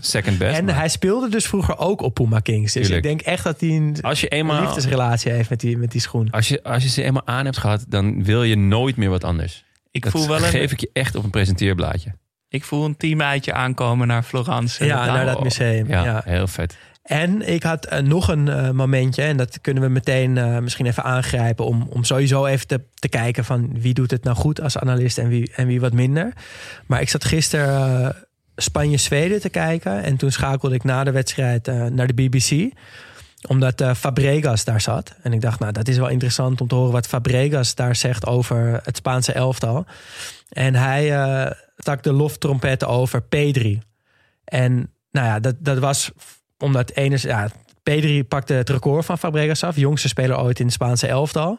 Second 0.00 0.38
best. 0.38 0.58
En 0.58 0.64
maar 0.64 0.74
hij 0.74 0.88
speelde 0.88 1.28
dus 1.28 1.46
vroeger 1.46 1.78
ook 1.78 2.00
op 2.02 2.14
Puma 2.14 2.38
Kings. 2.40 2.72
Dus 2.72 2.82
Tuurlijk. 2.86 3.04
ik 3.04 3.10
denk 3.10 3.20
echt 3.20 3.44
dat 3.44 3.60
hij 3.60 3.70
een 3.70 3.96
als 4.00 4.20
je 4.20 4.28
eenmaal... 4.28 4.60
liefdesrelatie 4.60 5.32
heeft 5.32 5.50
met 5.50 5.60
die, 5.60 5.78
met 5.78 5.90
die 5.90 6.00
schoen. 6.00 6.30
Als 6.30 6.48
je, 6.48 6.62
als 6.62 6.82
je 6.82 6.88
ze 6.88 7.02
eenmaal 7.02 7.26
aan 7.26 7.44
hebt 7.44 7.58
gehad, 7.58 7.84
dan 7.88 8.24
wil 8.24 8.42
je 8.42 8.56
nooit 8.56 8.96
meer 8.96 9.10
wat 9.10 9.24
anders. 9.24 9.64
Ik 9.90 10.02
Dat 10.02 10.12
voel 10.12 10.28
wel 10.28 10.36
een, 10.36 10.42
geef 10.42 10.72
ik 10.72 10.80
je 10.80 10.90
echt 10.92 11.14
op 11.14 11.24
een 11.24 11.30
presenteerblaadje. 11.30 12.10
ik 12.48 12.64
voel 12.64 12.84
een 12.84 12.96
teamuitje 12.96 13.52
aankomen 13.52 14.06
naar 14.06 14.22
Florence. 14.22 14.84
Ja, 14.84 15.06
En 15.06 15.12
naar 15.12 15.24
dat 15.26 15.42
museum. 15.42 15.88
Ja, 15.88 16.04
Ja. 16.04 16.22
heel 16.24 16.46
vet. 16.46 16.76
En 17.08 17.48
ik 17.48 17.62
had 17.62 17.84
eh, 17.84 17.98
nog 17.98 18.28
een 18.28 18.48
eh, 18.48 18.70
momentje, 18.70 19.22
en 19.22 19.36
dat 19.36 19.60
kunnen 19.60 19.82
we 19.82 19.88
meteen 19.88 20.38
eh, 20.38 20.58
misschien 20.58 20.86
even 20.86 21.04
aangrijpen, 21.04 21.64
om, 21.64 21.86
om 21.90 22.04
sowieso 22.04 22.46
even 22.46 22.66
te, 22.66 22.80
te 22.94 23.08
kijken 23.08 23.44
van 23.44 23.80
wie 23.80 23.94
doet 23.94 24.10
het 24.10 24.24
nou 24.24 24.36
goed 24.36 24.60
als 24.60 24.78
analist 24.78 25.18
en 25.18 25.28
wie, 25.28 25.52
en 25.54 25.66
wie 25.66 25.80
wat 25.80 25.92
minder. 25.92 26.32
Maar 26.86 27.00
ik 27.00 27.08
zat 27.08 27.24
gisteren 27.24 28.16
Spanje-Zweden 28.56 29.40
te 29.40 29.48
kijken 29.48 30.02
en 30.02 30.16
toen 30.16 30.30
schakelde 30.30 30.74
ik 30.74 30.84
na 30.84 31.04
de 31.04 31.10
wedstrijd 31.10 31.66
naar 31.66 32.06
de 32.06 32.14
BBC 32.14 32.72
omdat 33.48 33.84
Fabregas 33.96 34.64
daar 34.64 34.80
zat. 34.80 35.14
En 35.22 35.32
ik 35.32 35.40
dacht, 35.40 35.58
nou, 35.58 35.72
dat 35.72 35.88
is 35.88 35.96
wel 35.96 36.08
interessant 36.08 36.60
om 36.60 36.68
te 36.68 36.74
horen 36.74 36.92
wat 36.92 37.06
Fabregas 37.06 37.74
daar 37.74 37.96
zegt 37.96 38.26
over 38.26 38.80
het 38.82 38.96
Spaanse 38.96 39.32
elftal. 39.32 39.86
En 40.48 40.74
hij 40.74 41.10
stak 41.76 42.02
de 42.02 42.12
loftrompetten 42.12 42.88
over 42.88 43.22
Pedri. 43.22 43.80
En 44.44 44.92
nou 45.10 45.26
ja, 45.26 45.40
dat, 45.40 45.54
dat 45.58 45.78
was 45.78 46.10
omdat 46.58 46.90
ene, 46.90 47.18
ja, 47.20 47.50
Pedri 47.82 48.24
pakte 48.24 48.52
het 48.52 48.70
record 48.70 49.04
van 49.04 49.18
Fabregas 49.18 49.64
af. 49.64 49.76
Jongste 49.76 50.08
speler 50.08 50.38
ooit 50.38 50.58
in 50.58 50.64
het 50.64 50.74
Spaanse 50.74 51.06
elftal. 51.06 51.58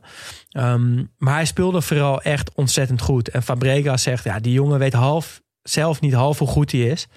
Um, 0.58 1.12
maar 1.18 1.34
hij 1.34 1.46
speelde 1.46 1.82
vooral 1.82 2.22
echt 2.22 2.52
ontzettend 2.54 3.02
goed. 3.02 3.30
En 3.30 3.44
Fabregas 3.44 4.04
zegt, 4.04 4.24
ja, 4.24 4.40
die 4.40 4.54
jongen 4.54 4.80
weet 4.80 4.94
half, 4.94 5.42
zelf 5.62 6.02
niet 6.02 6.14
half 6.14 6.40
hoe 6.40 6.48
goed 6.48 6.72
hij 6.72 6.82
is. 6.82 7.08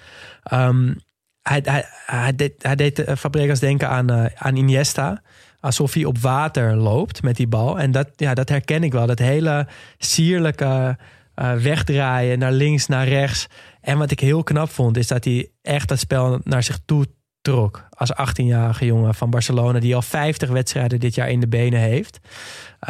Um, 0.53 1.01
hij, 1.43 2.35
deed, 2.77 2.99
uh, 2.99 3.15
Fabregas 3.17 3.59
denken 3.59 3.89
aan, 3.89 4.11
uh, 4.13 4.25
aan 4.35 4.57
Iniesta. 4.57 5.23
Alsof 5.61 5.95
hij 5.95 6.05
op 6.05 6.19
water 6.19 6.77
loopt 6.77 7.23
met 7.23 7.37
die 7.37 7.49
bal. 7.49 7.79
En 7.79 7.91
dat, 7.91 8.09
ja, 8.17 8.35
dat 8.35 8.49
herken 8.49 8.83
ik 8.83 8.93
wel. 8.93 9.07
Dat 9.07 9.19
hele 9.19 9.67
sierlijke 9.99 10.99
uh, 11.35 11.55
wegdraaien 11.55 12.39
naar 12.39 12.53
links, 12.53 12.87
naar 12.87 13.09
rechts. 13.09 13.47
En 13.81 13.99
wat 13.99 14.11
ik 14.11 14.21
heel 14.21 14.43
knap 14.43 14.71
vond, 14.71 14.97
is 14.97 15.07
dat 15.07 15.25
hij 15.25 15.51
echt 15.63 15.89
dat 15.89 15.99
spel 15.99 16.41
naar 16.45 16.63
zich 16.63 16.79
toe 16.85 17.07
trok. 17.43 17.85
Als 17.91 18.13
18-jarige 18.13 18.87
jongen 18.87 19.15
van 19.15 19.31
Barcelona, 19.31 19.79
die 19.81 19.95
al 19.95 20.03
50 20.03 20.49
wedstrijden 20.49 21.01
dit 21.01 21.15
jaar 21.15 21.31
in 21.31 21.41
de 21.41 21.49
benen 21.49 21.81
heeft. 21.81 22.21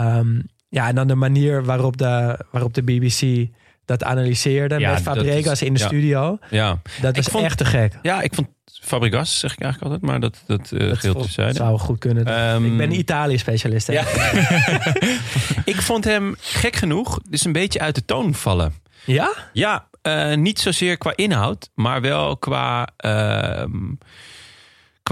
Um, 0.00 0.42
ja, 0.68 0.88
en 0.88 0.94
dan 0.94 1.06
de 1.06 1.14
manier 1.14 1.64
waarop 1.64 1.96
de, 1.96 2.38
waarop 2.50 2.74
de 2.74 2.82
BBC 2.82 3.48
dat 3.84 4.04
analyseerde 4.04 4.78
Ja, 4.78 4.92
met 4.92 5.02
Fabregas 5.02 5.52
is- 5.62 5.68
in 5.68 5.74
de 5.74 5.80
ja. 5.80 5.86
studio. 5.86 6.38
Ja. 6.50 6.80
Dat 7.00 7.18
vond- 7.18 7.44
echt 7.44 7.58
te 7.58 7.64
gek. 7.64 7.98
Ja, 8.02 8.20
ik 8.22 8.34
vond 8.34 8.48
Fabregas, 8.82 9.38
zeg 9.38 9.52
ik 9.52 9.60
eigenlijk 9.60 9.92
altijd, 9.92 10.10
maar 10.10 10.20
dat, 10.20 10.42
dat 10.46 10.70
uh, 10.72 10.88
Dat 10.88 10.98
geheel 10.98 11.12
vol- 11.14 11.22
terzijde. 11.22 11.54
zou 11.54 11.78
goed 11.78 11.98
kunnen. 11.98 12.26
Ehm, 12.26 12.64
ik 12.64 12.76
ben 12.76 12.92
Italië-specialist. 12.98 13.86
Ja. 13.92 14.04
ik 15.64 15.82
vond 15.82 16.04
hem 16.04 16.34
gek 16.40 16.76
genoeg 16.76 17.18
dus 17.28 17.44
een 17.44 17.52
beetje 17.52 17.80
uit 17.80 17.94
de 17.94 18.04
toon 18.04 18.34
vallen. 18.34 18.74
Ja? 19.04 19.32
Ja, 19.52 19.86
eh, 20.02 20.34
niet 20.34 20.58
zozeer 20.60 20.96
qua 20.98 21.12
inhoud, 21.16 21.70
maar 21.74 22.00
wel 22.00 22.36
qua, 22.36 22.88
ehm, 22.96 23.70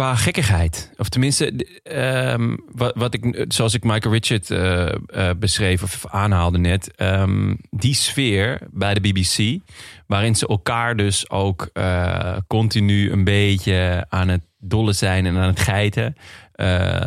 qua 0.00 0.14
gekkigheid. 0.14 0.92
Of 0.96 1.08
tenminste, 1.08 1.66
ehm, 1.82 2.56
wat, 2.72 2.94
wat 2.96 3.14
ik, 3.14 3.44
zoals 3.48 3.74
ik 3.74 3.84
Michael 3.84 4.14
Richard 4.14 4.50
eh, 4.50 4.94
eh, 5.28 5.36
beschreef 5.36 5.82
of 5.82 6.06
aanhaalde 6.06 6.58
net. 6.58 6.94
ehm, 6.94 7.54
die 7.70 7.94
sfeer 7.94 8.60
bij 8.70 8.94
de 8.94 9.00
BBC, 9.00 9.58
waarin 10.06 10.34
ze 10.36 10.46
elkaar 10.46 10.96
dus 10.96 11.30
ook 11.30 11.70
eh, 11.72 12.36
continu 12.46 13.10
een 13.12 13.24
beetje 13.24 14.06
aan 14.08 14.28
het 14.28 14.42
dolle 14.58 14.92
zijn 14.92 15.26
en 15.26 15.36
aan 15.36 15.46
het 15.48 15.60
geiten. 15.60 16.14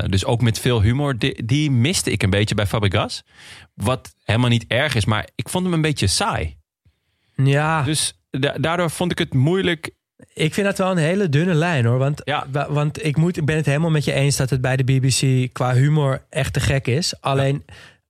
Dus 0.09 0.25
ook 0.25 0.41
met 0.41 0.59
veel 0.59 0.81
humor. 0.81 1.17
Die, 1.17 1.45
die 1.45 1.71
miste 1.71 2.11
ik 2.11 2.23
een 2.23 2.29
beetje 2.29 2.55
bij 2.55 2.67
Fabregas. 2.67 3.23
Wat 3.73 4.15
helemaal 4.23 4.49
niet 4.49 4.65
erg 4.67 4.95
is, 4.95 5.05
maar 5.05 5.27
ik 5.35 5.49
vond 5.49 5.63
hem 5.65 5.73
een 5.73 5.81
beetje 5.81 6.07
saai. 6.07 6.57
Ja. 7.35 7.83
Dus 7.83 8.19
da- 8.29 8.57
daardoor 8.57 8.89
vond 8.89 9.11
ik 9.11 9.17
het 9.17 9.33
moeilijk. 9.33 9.91
Ik 10.33 10.53
vind 10.53 10.67
dat 10.67 10.77
wel 10.77 10.91
een 10.91 10.97
hele 10.97 11.29
dunne 11.29 11.53
lijn 11.53 11.85
hoor. 11.85 11.97
Want, 11.97 12.21
wa- 12.51 12.71
want 12.71 13.05
ik, 13.05 13.17
moet, 13.17 13.37
ik 13.37 13.45
ben 13.45 13.55
het 13.55 13.65
helemaal 13.65 13.89
met 13.89 14.05
je 14.05 14.13
eens 14.13 14.35
dat 14.37 14.49
het 14.49 14.61
bij 14.61 14.75
de 14.75 14.83
BBC 14.83 15.53
qua 15.53 15.73
humor 15.73 16.21
echt 16.29 16.53
te 16.53 16.59
gek 16.59 16.87
is. 16.87 17.13
Alleen 17.21 17.65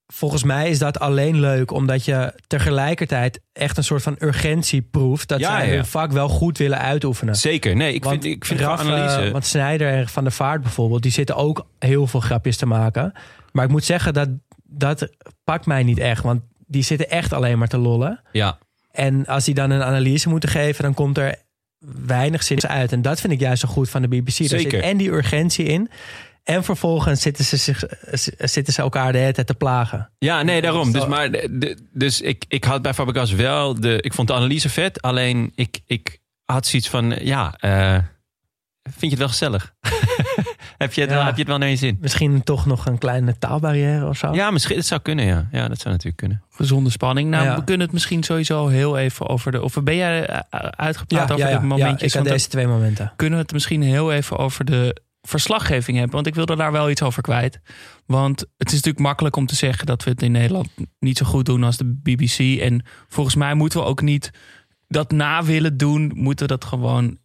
volgens 0.08 0.43
mij 0.43 0.69
is 0.69 0.80
dat 0.80 0.99
alleen 0.99 1.39
leuk 1.39 1.71
omdat 1.71 2.06
je 2.06 2.34
tegelijkertijd 2.47 3.39
echt 3.54 3.78
een 3.78 3.84
soort 3.84 4.02
van 4.02 4.15
urgentie 4.19 4.82
proeft. 4.82 5.28
Dat 5.28 5.39
Ja, 5.39 5.58
zij 5.58 5.67
ja. 5.67 5.73
hun 5.73 5.86
vak 5.86 6.12
wel 6.12 6.30
goed 6.30 6.58
willen 6.58 6.80
uitoefenen. 6.80 7.36
Zeker. 7.36 7.76
Nee, 7.76 7.93
ik 7.93 8.04
Want 8.04 8.21
vind, 8.23 8.36
ik 8.36 8.45
vind 8.45 8.60
Raf, 8.60 8.80
analyse. 8.80 9.32
want 9.32 9.45
Snijder 9.45 9.91
en 9.93 10.08
Van 10.08 10.23
der 10.23 10.34
Vaart 10.34 10.62
bijvoorbeeld, 10.62 11.02
die 11.02 11.12
zitten 11.12 11.36
ook 11.36 11.65
heel 11.80 12.08
veel 12.08 12.19
grapjes 12.19 12.58
te 12.58 12.65
maken. 12.65 13.13
Maar 13.52 13.65
ik 13.65 13.71
moet 13.71 13.84
zeggen, 13.84 14.13
dat, 14.13 14.30
dat 14.63 15.10
pakt 15.43 15.65
mij 15.65 15.84
niet 15.84 15.99
echt. 15.99 16.23
Want 16.23 16.41
die 16.67 16.84
zitten 16.84 17.10
echt 17.10 17.34
alleen 17.34 17.58
maar 17.58 17.67
te 17.67 17.78
lollen. 17.78 18.21
ja. 18.32 18.58
En 18.91 19.26
als 19.26 19.45
die 19.45 19.54
dan 19.54 19.69
een 19.69 19.84
analyse 19.84 20.30
moeten 20.30 20.49
geven, 20.49 20.84
dan 20.84 20.93
komt 20.93 21.17
er 21.17 21.36
weinig 22.06 22.43
zin 22.43 22.67
uit. 22.67 22.91
En 22.91 23.02
dat 23.02 23.22
vind 23.22 23.34
ik 23.34 23.39
juist 23.39 23.62
zo 23.62 23.67
goed 23.67 23.89
van 23.89 24.02
de 24.02 24.08
BBC. 24.08 24.38
Daar 24.38 24.48
Zeker. 24.48 24.72
zit 24.72 24.82
en 24.82 24.98
die 24.98 25.12
urgentie 25.12 25.65
in. 25.65 25.89
En 26.43 26.63
vervolgens 26.63 27.22
zitten 27.22 27.46
ze, 27.46 27.58
zich, 27.58 27.84
zitten 28.38 28.74
ze 28.74 28.82
elkaar 28.82 29.12
de 29.12 29.17
hele 29.17 29.34
tijd 29.34 29.48
te 29.48 29.54
plagen. 29.54 30.10
Ja, 30.17 30.41
nee, 30.41 30.62
daarom. 30.62 30.91
Dus, 30.91 31.06
maar, 31.06 31.30
dus 31.91 32.22
ik, 32.22 32.46
ik 32.48 32.63
had 32.63 32.82
bij 32.82 32.93
Fabregas 32.93 33.32
wel 33.32 33.80
de. 33.80 34.02
Ik 34.02 34.13
vond 34.13 34.28
de 34.28 34.34
analyse 34.34 34.69
vet. 34.69 35.02
Alleen 35.02 35.52
ik, 35.56 35.80
ik 35.86 36.17
had 36.46 36.65
zoiets 36.67 36.89
van. 36.89 37.10
Ja, 37.10 37.54
eh, 37.58 37.98
vind 38.84 39.00
je 39.00 39.10
het 39.10 39.17
wel 39.17 39.28
gezellig? 39.28 39.74
heb, 40.78 40.94
je 40.94 41.02
het 41.02 41.10
wel, 41.10 41.24
heb 41.24 41.34
je 41.34 41.40
het 41.40 41.50
wel 41.50 41.58
naar 41.58 41.70
je 41.70 41.76
zin? 41.76 41.98
Misschien 42.02 42.44
toch 42.44 42.66
nog 42.66 42.86
een 42.86 42.98
kleine 42.98 43.38
taalbarrière 43.38 44.08
of 44.08 44.18
zo. 44.18 44.34
Ja, 44.34 44.52
misschien. 44.52 44.76
Dat 44.76 44.86
zou 44.86 45.02
kunnen, 45.02 45.26
ja. 45.26 45.48
Ja, 45.52 45.68
dat 45.68 45.78
zou 45.78 45.90
natuurlijk 45.90 46.18
kunnen. 46.18 46.44
Gezonde 46.50 46.90
spanning. 46.90 47.30
Nou, 47.30 47.46
Ja. 47.46 47.56
we 47.56 47.64
kunnen 47.64 47.86
het 47.86 47.94
misschien 47.94 48.24
sowieso 48.24 48.68
heel 48.68 48.98
even 48.98 49.28
over 49.28 49.52
de... 49.52 49.62
Of 49.62 49.84
ben 49.84 49.96
jij 49.96 50.26
eh, 50.26 50.40
uitgepraat 50.70 51.28
ja, 51.28 51.34
over 51.34 51.48
ja, 51.48 51.60
dit? 51.60 52.00
Ja, 52.00 52.06
ik 52.06 52.14
had 52.14 52.24
deze 52.24 52.48
twee 52.48 52.68
momenten. 52.68 53.14
kunnen 53.16 53.38
we 53.38 53.44
het 53.44 53.54
misschien 53.54 53.82
heel 53.82 54.12
even 54.12 54.38
over 54.38 54.66
de 54.66 55.02
verslaggeving 55.22 55.98
hebben. 55.98 56.16
Want 56.16 56.28
ik 56.28 56.36
wilde 56.36 56.56
daar 56.56 56.72
wel 56.72 56.90
iets 56.90 57.02
over 57.02 57.22
kwijt. 57.22 57.60
Want 58.06 58.40
het 58.40 58.68
is 58.68 58.74
natuurlijk 58.74 59.06
makkelijk 59.06 59.36
om 59.36 59.46
te 59.46 59.56
zeggen 59.56 59.86
dat 59.86 60.04
we 60.04 60.10
het 60.10 60.22
in 60.22 60.32
Nederland 60.32 60.70
niet 61.00 61.18
zo 61.18 61.26
goed 61.26 61.46
doen 61.46 61.64
als 61.64 61.78
de 61.78 61.86
BBC. 62.04 62.60
En 62.62 62.86
volgens 63.08 63.36
mij 63.36 63.54
moeten 63.54 63.80
we 63.80 63.86
ook 63.86 64.02
niet 64.02 64.32
dat 64.88 65.12
na 65.12 65.44
willen 65.44 65.78
doen. 65.78 66.12
Moeten 66.16 66.48
we 66.48 66.52
dat 66.52 66.66
gewoon, 66.66 67.18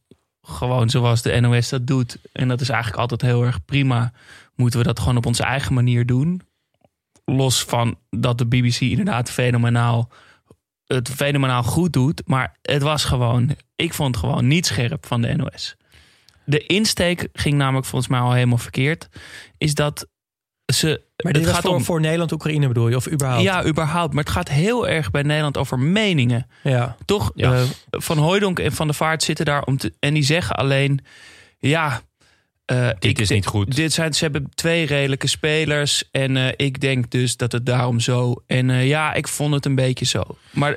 gewoon 0.48 0.90
zoals 0.90 1.22
de 1.22 1.40
NOS 1.40 1.68
dat 1.68 1.86
doet. 1.86 2.18
En 2.32 2.48
dat 2.48 2.60
is 2.60 2.68
eigenlijk 2.68 3.00
altijd 3.00 3.22
heel 3.22 3.44
erg 3.44 3.64
prima. 3.64 4.12
Moeten 4.54 4.78
we 4.78 4.86
dat 4.86 4.98
gewoon 4.98 5.16
op 5.16 5.26
onze 5.26 5.42
eigen 5.42 5.74
manier 5.74 6.06
doen. 6.06 6.42
Los 7.24 7.64
van 7.64 7.98
dat 8.10 8.38
de 8.38 8.46
BBC 8.46 8.80
inderdaad 8.80 9.30
fenomenaal 9.30 10.10
het 10.88 11.10
fenomenaal 11.10 11.62
goed 11.62 11.92
doet. 11.92 12.22
Maar 12.26 12.56
het 12.62 12.82
was 12.82 13.04
gewoon, 13.04 13.56
ik 13.76 13.94
vond 13.94 14.14
het 14.14 14.24
gewoon 14.24 14.46
niet 14.46 14.66
scherp 14.66 15.06
van 15.06 15.20
de 15.20 15.34
NOS. 15.34 15.76
De 16.44 16.66
insteek 16.66 17.28
ging 17.32 17.56
namelijk 17.56 17.86
volgens 17.86 18.10
mij 18.10 18.20
al 18.20 18.32
helemaal 18.32 18.58
verkeerd. 18.58 19.08
Is 19.58 19.74
dat 19.74 20.08
ze. 20.72 21.06
Maar 21.22 21.32
dit 21.32 21.42
het 21.42 21.50
was 21.50 21.54
gaat 21.60 21.70
voor, 21.70 21.74
om, 21.78 21.84
voor 21.84 22.00
Nederland-Oekraïne 22.00 22.68
bedoel 22.68 22.88
je? 22.88 22.96
Of 22.96 23.08
überhaupt? 23.10 23.42
ja, 23.42 23.64
überhaupt. 23.66 24.14
Maar 24.14 24.24
het 24.24 24.32
gaat 24.32 24.48
heel 24.48 24.88
erg 24.88 25.10
bij 25.10 25.22
Nederland 25.22 25.56
over 25.56 25.78
meningen. 25.78 26.46
Ja. 26.62 26.96
Toch? 27.04 27.32
Ja. 27.34 27.52
eh, 27.54 27.62
van 27.90 28.18
Hooijdonk 28.18 28.58
en 28.58 28.72
Van 28.72 28.86
der 28.86 28.96
Vaart 28.96 29.22
zitten 29.22 29.44
daar 29.44 29.62
om 29.64 29.76
te. 29.76 29.92
En 29.98 30.14
die 30.14 30.22
zeggen 30.22 30.56
alleen. 30.56 31.00
Ja. 31.58 32.00
eh, 32.64 32.86
Dit 32.88 33.04
ik 33.04 33.18
is 33.18 33.28
de- 33.28 33.34
niet 33.34 33.46
goed. 33.46 33.76
Dit 33.76 33.92
zijn, 33.92 34.14
ze 34.14 34.22
hebben 34.24 34.48
twee 34.54 34.86
redelijke 34.86 35.26
spelers. 35.26 36.04
En 36.10 36.36
eh, 36.36 36.52
ik 36.56 36.80
denk 36.80 37.10
dus 37.10 37.36
dat 37.36 37.52
het 37.52 37.66
daarom 37.66 38.00
zo. 38.00 38.34
En 38.46 38.70
eh, 38.70 38.86
ja, 38.86 39.14
ik 39.14 39.28
vond 39.28 39.54
het 39.54 39.64
een 39.64 39.74
beetje 39.74 40.04
zo. 40.04 40.22
Maar 40.50 40.76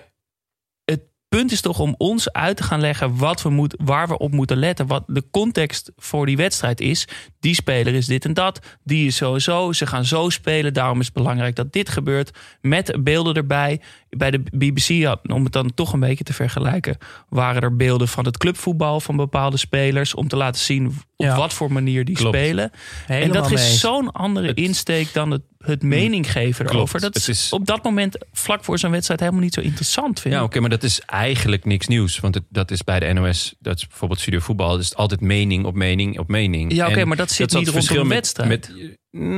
het 0.85 1.01
punt 1.29 1.51
is 1.51 1.61
toch 1.61 1.79
om 1.79 1.95
ons 1.97 2.31
uit 2.31 2.57
te 2.57 2.63
gaan 2.63 2.79
leggen 2.81 3.17
wat 3.17 3.41
we 3.41 3.49
moet, 3.49 3.75
waar 3.83 4.07
we 4.07 4.17
op 4.17 4.31
moeten 4.31 4.57
letten. 4.57 4.87
Wat 4.87 5.03
de 5.07 5.23
context 5.31 5.91
voor 5.97 6.25
die 6.25 6.37
wedstrijd 6.37 6.81
is. 6.81 7.07
Die 7.41 7.53
speler 7.55 7.93
is 7.93 8.05
dit 8.05 8.25
en 8.25 8.33
dat. 8.33 8.59
Die 8.83 9.07
is 9.07 9.15
sowieso. 9.15 9.71
Ze 9.71 9.85
gaan 9.85 10.05
zo 10.05 10.29
spelen. 10.29 10.73
Daarom 10.73 10.99
is 10.99 11.05
het 11.05 11.13
belangrijk 11.15 11.55
dat 11.55 11.73
dit 11.73 11.89
gebeurt. 11.89 12.31
Met 12.61 12.97
beelden 13.03 13.33
erbij. 13.35 13.81
Bij 14.09 14.31
de 14.31 14.39
BBC, 14.51 15.15
om 15.31 15.43
het 15.43 15.53
dan 15.53 15.73
toch 15.73 15.93
een 15.93 15.99
beetje 15.99 16.23
te 16.23 16.33
vergelijken, 16.33 16.97
waren 17.29 17.61
er 17.61 17.75
beelden 17.75 18.07
van 18.07 18.25
het 18.25 18.37
clubvoetbal 18.37 18.99
van 18.99 19.15
bepaalde 19.15 19.57
spelers. 19.57 20.13
Om 20.15 20.27
te 20.27 20.35
laten 20.35 20.61
zien 20.61 20.85
op 20.87 20.93
Ja. 21.27 21.37
wat 21.37 21.53
voor 21.53 21.71
manier 21.71 22.05
die 22.05 22.15
Klopt. 22.15 22.35
spelen. 22.37 22.71
Helemaal 23.05 23.35
en 23.35 23.41
dat 23.41 23.51
is 23.59 23.79
zo'n 23.79 24.11
andere 24.11 24.47
Het- 24.47 24.57
insteek 24.57 25.13
dan 25.13 25.31
het, 25.31 25.41
het 25.59 25.83
mening 25.83 26.31
geven 26.31 26.69
erover. 26.69 26.99
Dat 26.99 27.15
is, 27.15 27.29
is- 27.29 27.49
op 27.53 27.65
dat 27.65 27.83
moment, 27.83 28.17
vlak 28.33 28.63
voor 28.63 28.79
zo'n 28.79 28.91
wedstrijd, 28.91 29.19
helemaal 29.19 29.41
niet 29.41 29.53
zo 29.53 29.61
interessant, 29.61 30.19
vind 30.19 30.33
Ja, 30.33 30.43
oké, 30.43 30.59
maar 30.59 30.69
dat 30.69 30.83
is 30.83 31.01
eigenlijk 31.05 31.65
niks 31.65 31.87
nieuws. 31.87 32.19
Want 32.19 32.35
het, 32.35 32.43
dat 32.49 32.71
is 32.71 32.83
bij 32.83 32.99
de 32.99 33.13
NOS, 33.13 33.55
dat 33.59 33.77
is 33.77 33.87
bijvoorbeeld 33.87 34.19
Studio 34.19 34.39
Voetbal, 34.39 34.69
dat 34.71 34.79
is 34.79 34.95
altijd 34.95 35.21
mening 35.21 35.65
op 35.65 35.75
mening 35.75 36.19
op 36.19 36.27
mening. 36.27 36.73
Ja, 36.73 36.87
oké, 36.87 37.05
maar 37.05 37.17
dat 37.17 37.30
zit 37.31 37.47
is 37.53 37.59
niet 37.59 37.67
rondom 37.69 37.95
een 37.97 38.07
met- 38.07 38.13
wedstrijd. 38.17 38.49
Met, 38.49 38.71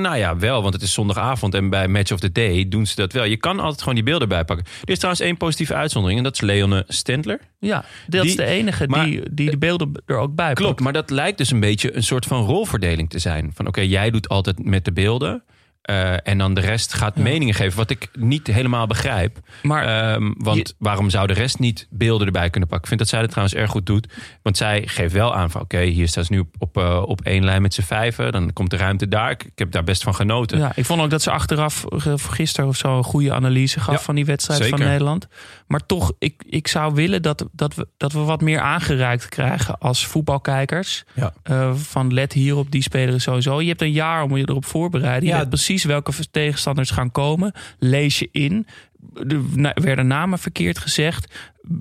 nou 0.01 0.17
ja, 0.17 0.37
wel, 0.37 0.61
want 0.61 0.73
het 0.73 0.83
is 0.83 0.93
zondagavond 0.93 1.53
en 1.53 1.69
bij 1.69 1.87
Match 1.87 2.11
of 2.11 2.19
the 2.19 2.31
Day 2.31 2.67
doen 2.67 2.85
ze 2.85 2.95
dat 2.95 3.13
wel. 3.13 3.23
Je 3.23 3.37
kan 3.37 3.59
altijd 3.59 3.79
gewoon 3.79 3.95
die 3.95 4.03
beelden 4.03 4.27
bijpakken. 4.29 4.65
Er 4.83 4.89
is 4.91 4.97
trouwens 4.97 5.23
één 5.25 5.37
positieve 5.37 5.73
uitzondering 5.73 6.17
en 6.19 6.23
dat 6.25 6.33
is 6.35 6.41
Leone 6.41 6.83
Stendler. 6.87 7.39
Ja, 7.59 7.85
dat 8.07 8.23
is 8.25 8.35
Die- 8.35 8.45
de 8.45 8.45
enige 8.51 8.87
maar- 8.87 9.05
die, 9.05 9.21
die 9.33 9.49
de 9.49 9.57
beelden 9.57 9.91
er 10.05 10.17
ook 10.17 10.35
bij 10.35 10.53
Klopt, 10.53 10.69
pakt. 10.71 10.83
maar 10.83 10.93
dat 10.93 11.09
lijkt 11.09 11.37
dus 11.37 11.51
een 11.51 11.59
beetje 11.59 11.95
een 11.95 12.03
soort 12.03 12.25
van 12.25 12.45
rolverdeling 12.45 13.09
te 13.09 13.19
zijn. 13.19 13.51
Van 13.53 13.67
oké, 13.67 13.81
jij 13.81 14.09
doet 14.11 14.29
altijd 14.29 14.63
met 14.65 14.85
de 14.85 14.91
beelden. 14.93 15.43
Eh, 15.83 16.27
en 16.27 16.37
dan 16.37 16.53
de 16.53 16.61
rest 16.61 16.93
gaat 16.93 17.15
meningen 17.15 17.53
geven. 17.53 17.77
Wat 17.77 17.89
ik 17.89 18.09
niet 18.13 18.47
helemaal 18.47 18.87
begrijp. 18.87 19.39
Maar 19.61 20.11
Ehm, 20.13 20.31
want 20.37 20.75
waarom 20.79 21.09
zou 21.09 21.27
de 21.27 21.33
rest 21.33 21.59
niet 21.59 21.87
beelden 21.89 22.25
erbij 22.25 22.49
kunnen 22.49 22.69
pakken? 22.69 22.81
Ik 22.81 22.87
vind 22.87 22.99
dat 22.99 23.09
zij 23.09 23.19
dat 23.19 23.29
trouwens 23.29 23.55
erg 23.57 23.71
goed 23.71 23.85
doet. 23.85 24.07
Want 24.41 24.57
zij 24.57 24.83
geeft 24.85 25.13
wel 25.13 25.35
aan 25.35 25.51
van 25.51 25.61
oké, 25.61 25.79
hier 25.81 26.07
staan 26.07 26.23
ze 26.25 26.33
nu 26.33 26.39
op, 26.39 26.55
op, 26.57 26.77
eh, 26.77 27.01
op 27.05 27.21
één 27.21 27.43
lijn 27.43 27.61
met 27.61 27.73
z'n 27.73 27.81
vijven. 27.81 28.31
Dan 28.31 28.53
komt 28.53 28.69
de 28.69 28.77
ruimte 28.77 29.07
daar. 29.07 29.31
Ik, 29.31 29.43
ik 29.43 29.51
heb 29.59 29.71
daar 29.71 29.83
best 29.83 30.03
van 30.03 30.15
genoten. 30.15 30.57
Ja, 30.57 30.71
ik 30.75 30.85
vond 30.85 31.01
ook 31.01 31.09
dat 31.09 31.21
ze 31.21 31.31
achteraf 31.31 31.85
eh, 31.85 32.13
gisteren 32.17 32.69
of 32.69 32.77
zo 32.77 32.97
een 32.97 33.03
goede 33.03 33.33
analyse 33.33 33.79
gaf 33.79 33.95
Ja, 33.95 34.01
van 34.01 34.15
die 34.15 34.25
wedstrijd 34.25 34.67
van. 34.69 34.79
Nederland. 34.79 35.27
Maar 35.73 35.85
toch, 35.85 36.11
ik, 36.19 36.43
ik 36.49 36.67
zou 36.67 36.93
willen 36.93 37.21
dat, 37.21 37.45
dat, 37.51 37.75
we, 37.75 37.87
dat 37.97 38.11
we 38.11 38.19
wat 38.19 38.41
meer 38.41 38.59
aangereikt 38.59 39.29
krijgen 39.29 39.77
als 39.79 40.05
voetbalkijkers. 40.07 41.03
Ja. 41.13 41.33
Eh, 41.43 41.75
van 41.75 42.13
let 42.13 42.33
hierop, 42.33 42.71
die 42.71 42.81
speler 42.81 43.13
is 43.13 43.23
sowieso. 43.23 43.61
Je 43.61 43.67
hebt 43.67 43.81
een 43.81 43.91
jaar 43.91 44.23
om 44.23 44.37
je 44.37 44.49
erop 44.49 44.65
voorbereiden. 44.65 45.27
Je 45.27 45.33
Ja. 45.33 45.39
weet 45.39 45.49
precies 45.49 45.83
welke 45.83 46.11
tegenstanders 46.31 46.89
gaan 46.89 47.11
komen. 47.11 47.51
Lees 47.79 48.19
je 48.19 48.29
in. 48.31 48.67
Er 49.13 49.73
werden 49.73 50.07
namen 50.07 50.39
verkeerd 50.39 50.77
gezegd. 50.77 51.33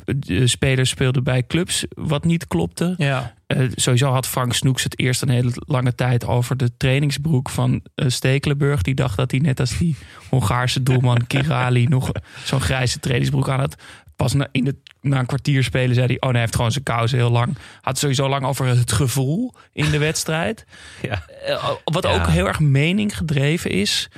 De 0.06 0.46
spelers 0.46 0.90
speelden 0.90 1.24
bij 1.24 1.46
clubs 1.46 1.84
wat 1.94 2.24
niet 2.24 2.46
klopte. 2.46 2.94
Ja. 2.96 3.34
Eh, 3.56 3.68
sowieso 3.74 4.10
had 4.12 4.26
Frank 4.26 4.52
Snoeks 4.52 4.82
het 4.82 4.98
eerst 4.98 5.22
een 5.22 5.28
hele 5.28 5.52
lange 5.54 5.94
tijd 5.94 6.26
over 6.26 6.56
de 6.56 6.76
trainingsbroek 6.76 7.50
van 7.50 7.82
eh, 7.94 8.08
Stekelenburg. 8.08 8.82
Die 8.82 8.94
dacht 8.94 9.16
dat 9.16 9.30
hij 9.30 9.40
net 9.40 9.60
als 9.60 9.78
die 9.78 9.96
Hongaarse 10.28 10.82
doelman 10.82 11.26
Kirali 11.32 11.86
nog 11.86 12.10
zo'n 12.44 12.60
grijze 12.60 13.00
trainingsbroek 13.00 13.48
aan 13.48 13.60
had. 13.60 13.74
Pas 14.16 14.32
na, 14.32 14.48
in 14.52 14.64
de, 14.64 14.76
na 15.00 15.18
een 15.18 15.26
kwartier 15.26 15.64
spelen 15.64 15.94
zei 15.94 16.06
hij: 16.06 16.16
Oh, 16.16 16.22
nee, 16.22 16.32
hij 16.32 16.40
heeft 16.40 16.54
gewoon 16.56 16.72
zijn 16.72 16.84
kousen 16.84 17.18
heel 17.18 17.30
lang. 17.30 17.56
Had 17.80 17.98
sowieso 17.98 18.28
lang 18.28 18.44
over 18.44 18.66
het 18.66 18.92
gevoel 18.92 19.54
in 19.72 19.90
de 19.90 19.98
wedstrijd. 19.98 20.64
Ja. 21.02 21.24
Eh, 21.46 21.68
wat 21.84 22.02
Ja. 22.04 22.14
ook 22.14 22.26
heel 22.26 22.46
erg 22.46 22.60
mening 22.60 23.16
gedreven 23.16 23.70
is. 23.70 24.08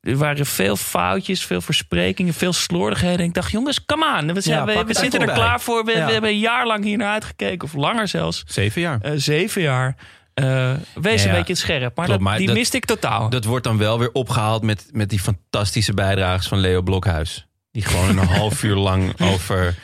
Er 0.00 0.16
waren 0.16 0.46
veel 0.46 0.76
foutjes, 0.76 1.44
veel 1.44 1.60
versprekingen, 1.60 2.34
veel 2.34 2.52
slordigheden. 2.52 3.18
En 3.18 3.24
ik 3.24 3.34
dacht, 3.34 3.50
jongens, 3.50 3.84
come 3.84 4.18
on. 4.20 4.32
We, 4.34 4.40
zijn, 4.40 4.58
Ja, 4.58 4.64
we, 4.64 4.72
pak 4.72 4.82
we 4.82 4.88
het 4.88 4.98
zitten 4.98 5.20
er 5.20 5.32
klaar 5.34 5.60
voor. 5.60 5.84
We, 5.84 5.92
Ja. 5.92 6.06
we 6.06 6.12
hebben 6.12 6.30
een 6.30 6.38
jaar 6.38 6.66
lang 6.66 6.84
hier 6.84 6.96
naar 6.98 7.12
uitgekeken. 7.12 7.68
Of 7.68 7.74
langer 7.74 8.08
zelfs. 8.08 8.42
Zeven 8.46 8.80
jaar. 8.80 8.98
Eh, 9.00 9.12
zeven 9.16 9.62
jaar. 9.62 9.96
Eh, 10.34 10.72
wees 10.94 11.22
Ja, 11.22 11.28
een 11.28 11.34
beetje 11.36 11.54
scherp. 11.54 11.80
Maar, 11.96 12.04
Klopt, 12.06 12.08
dat, 12.10 12.20
maar 12.20 12.38
die 12.38 12.46
dat- 12.46 12.56
miste 12.56 12.76
ik 12.76 12.84
totaal. 12.84 13.30
Dat 13.30 13.44
wordt 13.44 13.64
dan 13.64 13.78
wel 13.78 13.98
weer 13.98 14.12
opgehaald 14.12 14.62
met, 14.62 14.86
met 14.92 15.08
die 15.10 15.20
fantastische 15.20 15.94
bijdrages 15.94 16.48
van 16.48 16.58
Leo 16.58 16.82
Blokhuis. 16.82 17.46
Die 17.72 17.82
gewoon 17.84 18.18
een 18.18 18.26
half 18.38 18.62
uur 18.62 18.76
lang 18.76 19.20
over... 19.20 19.74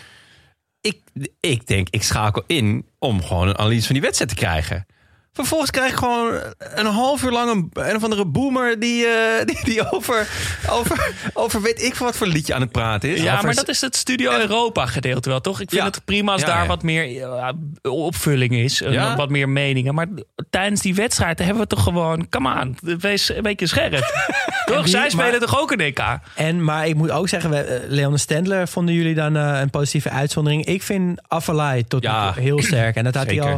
Ik, 0.81 0.99
ik 1.41 1.67
denk, 1.67 1.89
ik 1.91 2.03
schakel 2.03 2.45
in 2.47 2.87
om 2.99 3.23
gewoon 3.23 3.49
een 3.49 3.59
analyse 3.59 3.85
van 3.87 3.95
die 3.95 4.03
wedstrijd 4.03 4.31
te 4.31 4.37
krijgen. 4.37 4.87
Vervolgens 5.37 5.70
krijg 5.70 5.91
ik 5.91 5.97
gewoon 5.99 6.34
een 6.59 6.87
half 6.87 7.22
uur 7.22 7.30
lang 7.30 7.51
een, 7.51 7.70
een 7.89 7.97
of 7.97 8.03
andere 8.03 8.24
boomer 8.26 8.78
die, 8.80 9.07
eh, 9.07 9.45
die, 9.45 9.59
die 9.64 9.93
over, 9.93 10.28
over, 10.70 11.12
over 11.32 11.62
weet 11.62 11.82
ik 11.82 11.95
wat 11.95 12.16
voor 12.16 12.26
liedje 12.26 12.55
aan 12.55 12.61
het 12.61 12.72
praten 12.72 13.11
is. 13.14 13.22
Ja, 13.22 13.32
Over- 13.32 13.45
maar 13.45 13.55
dat 13.55 13.68
is 13.68 13.80
het 13.80 13.97
Studio 13.97 14.32
Europa 14.32 14.87
gedeelte 14.87 15.28
wel, 15.28 15.41
toch? 15.41 15.61
Ik 15.61 15.68
vind 15.70 15.80
Ja. 15.82 15.87
het 15.89 16.05
prima 16.05 16.32
als 16.32 16.41
Ja, 16.41 16.47
daar 16.47 16.61
ja. 16.62 16.66
wat 16.66 16.82
meer 16.82 17.22
eh, 17.22 17.49
opvulling 17.82 18.55
is. 18.55 18.78
Ja? 18.78 19.16
Wat 19.16 19.28
meer 19.30 19.49
meningen. 19.49 19.95
Maar 19.95 20.07
tijdens 20.51 20.80
die 20.80 20.95
wedstrijd 20.95 21.39
hebben 21.39 21.59
we 21.59 21.66
toch 21.66 21.82
gewoon... 21.82 22.28
Come 22.28 22.61
on, 22.61 22.76
wees 22.99 23.28
een 23.34 23.43
beetje 23.43 23.66
scherp. 23.66 23.93
toch? 24.66 24.89
Zij 24.89 25.11
spelen 25.11 25.30
maar- 25.30 25.41
toch 25.41 25.61
ook 25.61 25.70
een 25.70 25.80
EK? 25.80 26.01
En, 26.34 26.64
maar 26.64 26.87
ik 26.87 26.95
moet 26.95 27.11
ook 27.11 27.28
zeggen, 27.28 27.51
we, 27.51 27.57
eh, 27.61 27.80
Leon 27.91 28.18
Stendler 28.18 28.68
vonden 28.68 28.95
jullie 28.95 29.14
dan 29.14 29.37
eh, 29.37 29.61
een 29.61 29.70
positieve 29.70 30.11
uitzondering. 30.11 30.64
Ik 30.64 30.82
vind 30.82 31.20
Afalai 31.28 31.84
tot 31.87 32.07
heel 32.34 32.62
sterk. 32.62 32.97
En 32.97 33.05
dat 33.05 33.14
had 33.14 33.26
hij 33.26 33.41
al, 33.41 33.49
eh, 33.49 33.55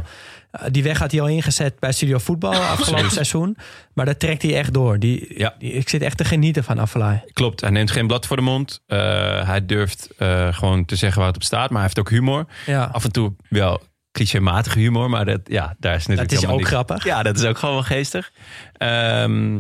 die 0.70 0.82
weg 0.82 0.98
had 0.98 1.10
hij 1.12 1.20
al 1.20 1.28
ingezet 1.28 1.78
bij 1.78 1.92
Studio 1.92 2.18
Voetbal 2.18 2.50
afgelopen 2.52 2.78
Absoluut. 2.84 3.12
seizoen. 3.12 3.56
Maar 3.94 4.04
dat 4.06 4.18
trekt 4.18 4.42
hij 4.42 4.56
echt 4.56 4.74
door. 4.74 4.98
Die, 4.98 5.38
Ja. 5.38 5.54
die- 5.58 5.72
ik 5.72 5.88
zit 5.88 6.02
echt 6.02 6.16
te 6.16 6.24
genieten 6.24 6.64
van 6.64 6.78
Afalai. 6.78 7.20
Klopt, 7.32 7.60
hij 7.60 7.70
neemt 7.70 7.90
geen 7.90 8.06
blad 8.06 8.26
voor 8.26 8.36
de 8.36 8.42
mond. 8.42 8.82
Eh, 8.86 8.98
hij 9.46 9.66
durft 9.66 10.08
eh, 10.16 10.54
gewoon 10.54 10.84
te 10.84 10.96
zeggen 10.96 11.18
waar 11.18 11.26
het 11.28 11.36
op 11.36 11.42
staat. 11.42 11.68
Maar 11.70 11.78
hij 11.78 11.82
heeft 11.82 11.98
ook 11.98 12.10
humor. 12.10 12.46
Ja. 12.66 12.88
Af 12.92 13.04
en 13.04 13.12
toe 13.12 13.34
wel 13.48 13.82
clichématige 14.12 14.78
humor. 14.78 15.10
Maar 15.10 15.24
dat, 15.24 15.40
ja, 15.44 15.74
daar 15.78 15.94
is 15.94 16.06
natuurlijk 16.06 16.30
Dat 16.34 16.42
is 16.42 16.48
ook 16.48 16.56
niks- 16.56 16.68
grappig. 16.70 17.04
Ja, 17.04 17.22
dat 17.22 17.36
is 17.38 17.44
ook 17.44 17.58
gewoon 17.58 17.74
wel 17.74 17.84
geestig. 17.84 18.30
Ehm, 18.72 19.58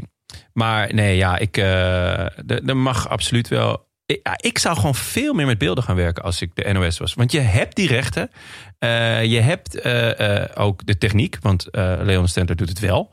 maar 0.52 0.94
nee, 0.94 1.16
ja, 1.16 1.38
ik, 1.38 1.56
eh, 1.56 2.18
er 2.20 2.62
er 2.66 2.76
mag 2.76 3.08
absoluut 3.08 3.48
wel... 3.48 3.86
Ja, 4.16 4.32
ik 4.36 4.58
zou 4.58 4.76
gewoon 4.76 4.94
veel 4.94 5.34
meer 5.34 5.46
met 5.46 5.58
beelden 5.58 5.84
gaan 5.84 5.96
werken 5.96 6.22
als 6.22 6.42
ik 6.42 6.50
de 6.54 6.72
NOS 6.72 6.98
was. 6.98 7.14
Want 7.14 7.32
je 7.32 7.40
hebt 7.40 7.76
die 7.76 7.88
rechten. 7.88 8.30
Eh, 8.78 9.24
je 9.24 9.40
hebt 9.40 9.80
eh, 9.80 10.42
eh, 10.42 10.48
ook 10.54 10.86
de 10.86 10.98
techniek. 10.98 11.36
Want 11.40 11.66
Leon 11.72 12.28
Stenter 12.28 12.56
doet 12.56 12.68
het 12.68 12.78
wel. 12.78 13.10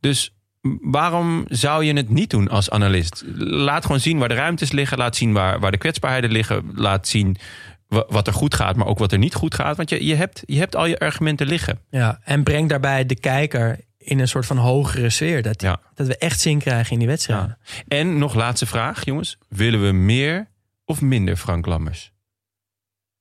Dus 0.00 0.34
waarom 0.80 1.44
zou 1.48 1.84
je 1.84 1.92
het 1.92 2.08
niet 2.08 2.30
doen 2.30 2.48
als 2.48 2.70
analist? 2.70 3.24
Laat 3.36 3.84
gewoon 3.84 4.00
zien 4.00 4.18
waar 4.18 4.28
de 4.28 4.34
ruimtes 4.34 4.72
liggen. 4.72 4.98
Laat 4.98 5.16
zien 5.16 5.32
waar, 5.32 5.60
waar 5.60 5.70
de 5.70 5.78
kwetsbaarheden 5.78 6.30
liggen. 6.30 6.70
Laat 6.74 7.08
zien 7.08 7.36
wa- 7.88 8.06
wat 8.08 8.26
er 8.26 8.32
goed 8.32 8.54
gaat, 8.54 8.76
maar 8.76 8.86
ook 8.86 8.98
wat 8.98 9.12
er 9.12 9.18
niet 9.18 9.34
goed 9.34 9.54
gaat. 9.54 9.76
Want 9.76 9.90
je, 9.90 10.06
je, 10.06 10.14
hebt, 10.14 10.42
je 10.44 10.58
hebt 10.58 10.76
al 10.76 10.86
je 10.86 10.98
argumenten 10.98 11.46
liggen. 11.46 11.78
Ja, 11.90 12.20
en 12.24 12.42
breng 12.42 12.68
daarbij 12.68 13.06
de 13.06 13.20
kijker 13.20 13.78
in 14.06 14.18
een 14.18 14.28
soort 14.28 14.46
van 14.46 14.56
hogere 14.56 15.10
sfeer. 15.10 15.42
Dat, 15.42 15.62
Ja. 15.62 15.80
dat 15.94 16.06
we 16.06 16.16
echt 16.18 16.40
zin 16.40 16.58
krijgen 16.58 16.92
in 16.92 16.98
die 16.98 17.08
wedstrijden. 17.08 17.58
En 17.88 18.18
nog 18.18 18.34
laatste 18.34 18.66
vraag, 18.66 19.04
jongens. 19.04 19.38
Willen 19.48 19.86
we 19.86 19.92
meer 19.92 20.46
of 20.84 21.00
minder 21.00 21.36
Frank 21.36 21.66
Lammers? 21.66 22.12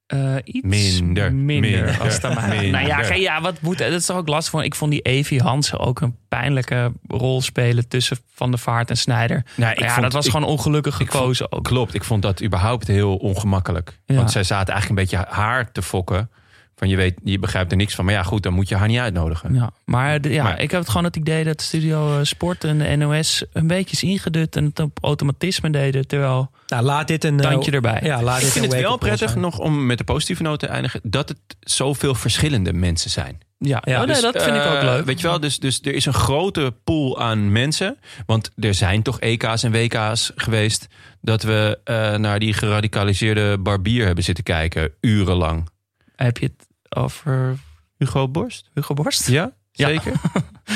Eh, 0.05 0.36
iets 0.43 0.65
Minder, 0.67 1.33
minder, 1.33 1.71
minder, 1.71 2.01
als 2.01 2.21
minder. 2.21 2.71
Nou 2.71 2.88
ja, 2.88 3.13
ja, 3.13 3.41
wat 3.41 3.61
moet, 3.61 3.77
dat 3.77 3.91
is 3.91 4.05
toch 4.05 4.17
ook 4.17 4.27
lastig 4.27 4.51
van. 4.51 4.63
Ik 4.63 4.75
vond 4.75 4.91
die 4.91 5.01
Evi 5.01 5.39
Hansen 5.39 5.79
ook 5.79 6.01
een 6.01 6.17
pijnlijke 6.27 6.91
rol 7.07 7.41
spelen 7.41 7.88
tussen 7.88 8.17
Van 8.33 8.49
der 8.51 8.59
Vaart 8.59 8.89
en 8.89 8.97
Snijder. 8.97 9.45
Nou, 9.55 9.71
ik 9.73 9.79
ja, 9.79 9.89
vond- 9.89 10.01
dat 10.01 10.13
was 10.13 10.25
ik- 10.25 10.31
gewoon 10.31 10.47
ongelukkig 10.47 10.93
ik 10.99 11.07
vond- 11.07 11.11
gekozen 11.19 11.51
ook. 11.51 11.63
Klopt, 11.63 11.93
ik 11.93 12.03
vond 12.03 12.21
dat 12.21 12.43
überhaupt 12.43 12.88
heel 12.88 13.15
ongemakkelijk. 13.15 13.99
Ja. 14.05 14.15
Want 14.15 14.31
zij 14.31 14.43
zaten 14.43 14.73
eigenlijk 14.73 15.01
een 15.11 15.17
beetje 15.17 15.36
haar 15.36 15.71
te 15.71 15.81
fokken. 15.81 16.29
Van 16.76 16.89
je 16.89 16.95
weet, 16.95 17.13
je 17.23 17.39
begrijpt 17.39 17.71
er 17.71 17.78
niks 17.78 17.95
van. 17.95 18.05
Maar 18.05 18.13
ja, 18.13 18.23
goed, 18.23 18.43
dan 18.43 18.53
moet 18.53 18.69
je 18.69 18.76
haar 18.76 18.88
niet 18.88 18.99
uitnodigen. 18.99 19.53
Ja, 19.53 19.71
maar, 19.86 20.21
de- 20.21 20.30
ja, 20.30 20.43
Maar- 20.43 20.61
ik 20.61 20.71
heb 20.71 20.80
het 20.80 20.89
gewoon 20.89 21.03
het 21.03 21.15
idee 21.15 21.43
dat 21.43 21.61
Studio 21.61 22.17
eh, 22.17 22.23
Sport 22.23 22.63
en 22.63 22.78
de 22.78 22.95
NOS 22.95 23.43
een 23.53 23.67
beetje 23.67 23.91
is 23.95 24.03
ingedut 24.03 24.55
en 24.55 24.65
het 24.65 24.80
op 24.80 24.97
automatisme 25.01 25.69
deden. 25.69 26.07
Terwijl, 26.07 26.51
Nou, 26.67 26.84
laat 26.84 27.07
dit 27.07 27.23
een... 27.23 27.39
eh, 27.39 27.49
Tandje 27.49 27.71
erbij. 27.71 27.99
Ja, 28.03 28.21
laat 28.23 28.38
Ik 28.38 28.43
dit 28.43 28.51
vind 28.51 28.65
een 28.65 28.71
het 28.71 28.82
wel 28.82 28.97
prettig 28.97 29.30
zijn. 29.30 29.41
nog 29.41 29.59
om 29.59 29.86
met 29.86 29.97
de 29.97 30.03
positieve 30.03 30.43
noot 30.43 30.59
te 30.59 30.67
eindigen. 30.67 30.99
Dat 31.03 31.30
het 31.30 31.39
zoveel 31.59 32.15
verschillende 32.15 32.73
mensen 32.73 33.09
zijn. 33.09 33.38
ja, 33.57 33.82
Ja, 33.86 33.93
oh, 33.93 33.97
nee, 34.05 34.07
Dus, 34.07 34.21
dat 34.21 34.43
vind 34.43 34.55
ik 34.55 34.65
ook 34.65 34.76
eh, 34.78 34.84
leuk. 34.84 35.05
Weet 35.05 35.21
je 35.21 35.28
wel, 35.28 35.39
dus, 35.39 35.59
dus 35.59 35.80
er 35.82 35.93
is 35.93 36.05
een 36.05 36.13
grote 36.13 36.73
pool 36.84 37.19
aan 37.21 37.51
mensen. 37.51 37.97
Want 38.26 38.51
er 38.55 38.73
zijn 38.73 39.01
toch 39.01 39.19
EK's 39.19 39.63
en 39.63 39.71
WK's 39.71 40.32
geweest... 40.36 40.88
dat 41.21 41.43
we 41.43 41.80
naar 42.19 42.39
die 42.39 42.53
geradicaliseerde 42.53 43.57
barbier 43.57 44.05
hebben 44.05 44.23
zitten 44.23 44.43
kijken. 44.43 44.91
Urenlang. 45.01 45.69
Heb 46.15 46.38
je 46.38 46.45
het 46.45 46.64
over 46.95 47.55
Hugo 47.97 48.27
Borst? 48.29 48.69
Hugo 48.73 48.93
Borst? 48.93 49.27
Ja, 49.27 49.51
Ja. 49.71 49.87
zeker. 49.87 50.13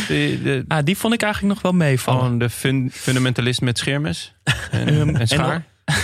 De, 0.07 0.39
de, 0.43 0.65
Ah, 0.67 0.83
die 0.83 0.97
vond 0.97 1.13
ik 1.13 1.21
eigenlijk 1.21 1.53
nog 1.53 1.63
wel 1.63 1.73
meevallen. 1.73 2.21
gewoon 2.21 2.37
de 2.39 2.49
fun- 2.49 2.91
fundamentalist 2.93 3.61
met 3.61 3.77
scheermes 3.77 4.35
en, 4.71 4.87
Ehm, 4.87 4.99
en 5.09 5.19
en 5.19 5.27
schaar. 5.27 5.65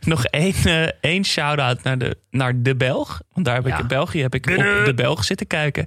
Nog 0.00 0.24
één, 0.24 0.54
eh, 0.64 0.88
één 1.00 1.24
shout-out 1.24 1.82
naar 1.82 1.98
de, 1.98 2.18
naar 2.30 2.62
de 2.62 2.76
Belg. 2.76 3.20
Want 3.32 3.46
daar 3.46 3.54
heb 3.54 3.66
ik 3.66 3.78
in 3.78 3.86
België 3.86 4.20
heb 4.22 4.34
ik 4.34 4.46
op 4.50 4.84
de 4.84 4.92
Belg 4.94 5.24
zitten 5.24 5.46
kijken. 5.46 5.86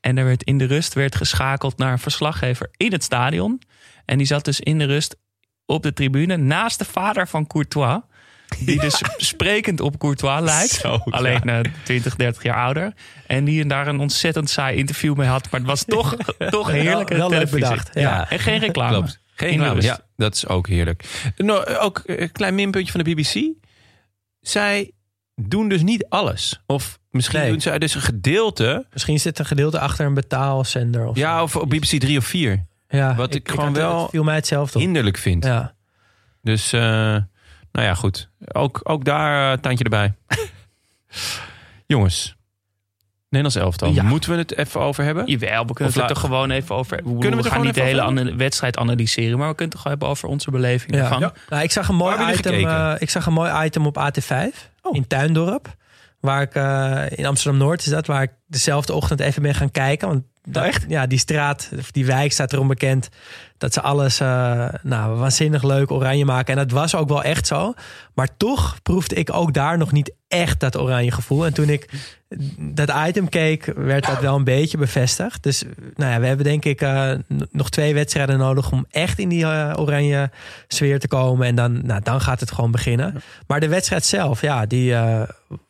En 0.00 0.18
er 0.18 0.24
werd 0.24 0.42
in 0.42 0.58
de 0.58 0.64
rust 0.64 0.94
werd 0.94 1.14
geschakeld 1.16 1.78
naar 1.78 1.92
een 1.92 1.98
verslaggever 1.98 2.68
in 2.76 2.92
het 2.92 3.02
stadion. 3.04 3.62
En 4.04 4.18
die 4.18 4.26
zat 4.26 4.44
dus 4.44 4.60
in 4.60 4.78
de 4.78 4.84
rust 4.84 5.16
op 5.66 5.82
de 5.82 5.92
tribune 5.92 6.36
naast 6.36 6.78
de 6.78 6.84
vader 6.84 7.28
van 7.28 7.46
Courtois. 7.46 8.00
Die 8.60 8.80
dus 8.80 9.02
sprekend 9.16 9.80
op 9.80 9.98
Courtois 9.98 10.40
lijkt. 10.42 10.70
Zo, 10.70 11.00
alleen 11.10 11.40
ja. 11.44 11.62
eh 11.62 11.72
20, 11.84 12.16
30 12.16 12.42
jaar 12.42 12.64
ouder. 12.64 12.92
En 13.26 13.44
die 13.44 13.66
daar 13.66 13.86
een 13.86 14.00
ontzettend 14.00 14.50
saai 14.50 14.76
interview 14.76 15.16
mee 15.16 15.28
had. 15.28 15.50
Maar 15.50 15.60
het 15.60 15.68
was 15.68 15.84
toch, 15.84 16.16
toch 16.50 16.70
heerlijke 16.70 17.16
wel 17.16 17.28
leuk 17.30 17.38
televisie. 17.38 17.68
bedacht, 17.68 17.90
ja. 17.94 18.30
En 18.30 18.38
geen 18.38 18.58
reclame. 18.58 18.90
Klopt. 18.96 19.20
Geen 19.34 19.48
reclame. 19.58 19.82
Ja, 19.82 20.00
dat 20.16 20.34
is 20.34 20.46
ook 20.46 20.68
heerlijk. 20.68 21.04
Nou, 21.36 21.74
ook 21.76 22.02
een 22.06 22.32
klein 22.32 22.54
minpuntje 22.54 22.92
van 22.92 23.04
de 23.04 23.10
BBC. 23.14 23.52
Zij 24.40 24.90
doen 25.34 25.68
dus 25.68 25.82
niet 25.82 26.06
alles. 26.08 26.62
Of 26.66 26.98
misschien 27.10 27.40
Nee. 27.40 27.50
doen 27.50 27.60
zij 27.60 27.78
dus 27.78 27.94
een 27.94 28.00
gedeelte. 28.00 28.86
Misschien 28.92 29.20
zit 29.20 29.38
een 29.38 29.46
gedeelte 29.46 29.78
achter 29.78 30.06
een 30.06 30.14
betaalzender. 30.14 31.06
Of 31.06 31.16
Ja, 31.16 31.42
of 31.42 31.56
op 31.56 31.68
BBC 31.70 32.00
3 32.00 32.18
of 32.18 32.24
4. 32.24 32.66
ja, 32.88 33.14
wat 33.14 33.34
ik 33.34 33.48
gewoon 33.48 33.72
wel 33.72 34.00
het 34.02 34.10
viel 34.10 34.22
mij 34.24 34.34
hetzelfde 34.34 34.78
op. 34.78 34.84
Hinderlijk 34.84 35.16
vind. 35.18 35.44
Ja. 35.44 35.74
Dus, 36.42 36.72
eh, 36.72 37.16
nou 37.74 37.86
ja, 37.86 37.94
goed. 37.94 38.28
Ook, 38.52 38.80
ook 38.82 39.04
daar 39.04 39.52
een 39.52 39.60
tandje 39.60 39.84
erbij. 39.84 40.14
Jongens. 41.86 42.36
Nederlands 43.28 43.56
elftal. 43.66 43.92
Ja. 43.92 44.02
Moeten 44.02 44.30
we 44.30 44.36
het 44.36 44.56
even 44.56 44.80
over 44.80 45.04
hebben? 45.04 45.26
Jawel, 45.26 45.66
we 45.66 45.72
kunnen 45.72 45.94
Of 45.94 46.00
het 46.00 46.10
er 46.10 46.16
gewoon 46.16 46.50
even 46.50 46.74
over. 46.74 47.00
We, 47.04 47.18
we 47.18 47.36
er 47.36 47.44
gaan 47.44 47.60
niet 47.60 47.74
de 47.74 47.80
hele 47.80 48.02
ana- 48.02 48.36
wedstrijd 48.36 48.76
analyseren, 48.76 49.38
maar 49.38 49.48
we 49.48 49.54
kunnen 49.54 49.74
het 49.74 49.82
toch 49.82 49.90
hebben 49.92 50.08
over 50.08 50.28
onze 50.28 50.50
beleving 50.50 50.94
Ja. 50.94 51.00
ervan. 51.02 51.20
Ja. 51.20 51.32
Nou, 51.48 51.62
ik, 51.62 51.70
zag 51.70 51.88
een 51.88 51.94
mooi 51.94 52.16
hebben 52.16 52.34
item, 52.38 52.54
eh, 52.68 52.94
ik 52.98 53.10
zag 53.10 53.26
een 53.26 53.32
mooi 53.32 53.64
item 53.64 53.86
op 53.86 53.98
AT5 53.98 54.70
Oh. 54.82 54.96
in 54.96 55.06
Tuindorp. 55.06 55.74
Waar 56.20 56.42
ik 56.42 56.54
eh, 56.54 57.18
in 57.18 57.26
Amsterdam 57.26 57.60
Noord 57.60 57.80
is 57.80 57.86
dat, 57.86 58.06
waar 58.06 58.22
ik 58.22 58.30
dezelfde 58.46 58.92
ochtend 58.92 59.20
even 59.20 59.42
ben 59.42 59.54
gaan 59.54 59.70
kijken. 59.70 60.08
Want 60.08 60.24
echt? 60.52 60.84
Ja, 60.88 61.06
die 61.06 61.18
straat, 61.18 61.70
of 61.78 61.90
die 61.90 62.06
wijk 62.06 62.32
staat 62.32 62.52
erom 62.52 62.68
bekend 62.68 63.08
dat 63.58 63.72
ze 63.72 63.80
alles 63.80 64.20
eh, 64.20 64.68
nou, 64.82 65.18
waanzinnig 65.18 65.62
leuk 65.62 65.90
oranje 65.90 66.24
maken. 66.24 66.58
En 66.58 66.66
dat 66.66 66.70
was 66.70 66.94
ook 66.94 67.08
wel 67.08 67.22
echt 67.22 67.46
zo. 67.46 67.74
Maar 68.14 68.36
toch 68.36 68.82
proefde 68.82 69.14
ik 69.14 69.32
ook 69.32 69.54
daar 69.54 69.78
nog 69.78 69.92
niet 69.92 70.12
echt 70.28 70.60
dat 70.60 70.76
oranje 70.76 71.10
gevoel. 71.10 71.46
En 71.46 71.52
toen 71.52 71.68
ik 71.68 71.88
dat 72.58 72.92
item 73.06 73.28
keek, 73.28 73.72
werd 73.76 74.06
dat 74.06 74.20
wel 74.20 74.36
een 74.36 74.44
beetje 74.44 74.78
bevestigd. 74.78 75.42
Dus 75.42 75.64
nou 75.94 76.12
ja, 76.12 76.20
we 76.20 76.26
hebben 76.26 76.44
denk 76.44 76.64
ik 76.64 76.80
eh, 76.80 77.12
nog 77.50 77.70
twee 77.70 77.94
wedstrijden 77.94 78.38
nodig 78.38 78.72
om 78.72 78.86
echt 78.90 79.18
in 79.18 79.28
die 79.28 79.44
eh, 79.44 79.72
oranje 79.76 80.30
sfeer 80.68 81.00
te 81.00 81.08
komen. 81.08 81.46
En 81.46 81.54
dan, 81.54 81.86
nou, 81.86 82.00
dan 82.02 82.20
gaat 82.20 82.40
het 82.40 82.52
gewoon 82.52 82.70
beginnen. 82.70 83.22
Maar 83.46 83.60
de 83.60 83.68
wedstrijd 83.68 84.04
zelf, 84.04 84.40
ja, 84.40 84.66
die 84.66 84.94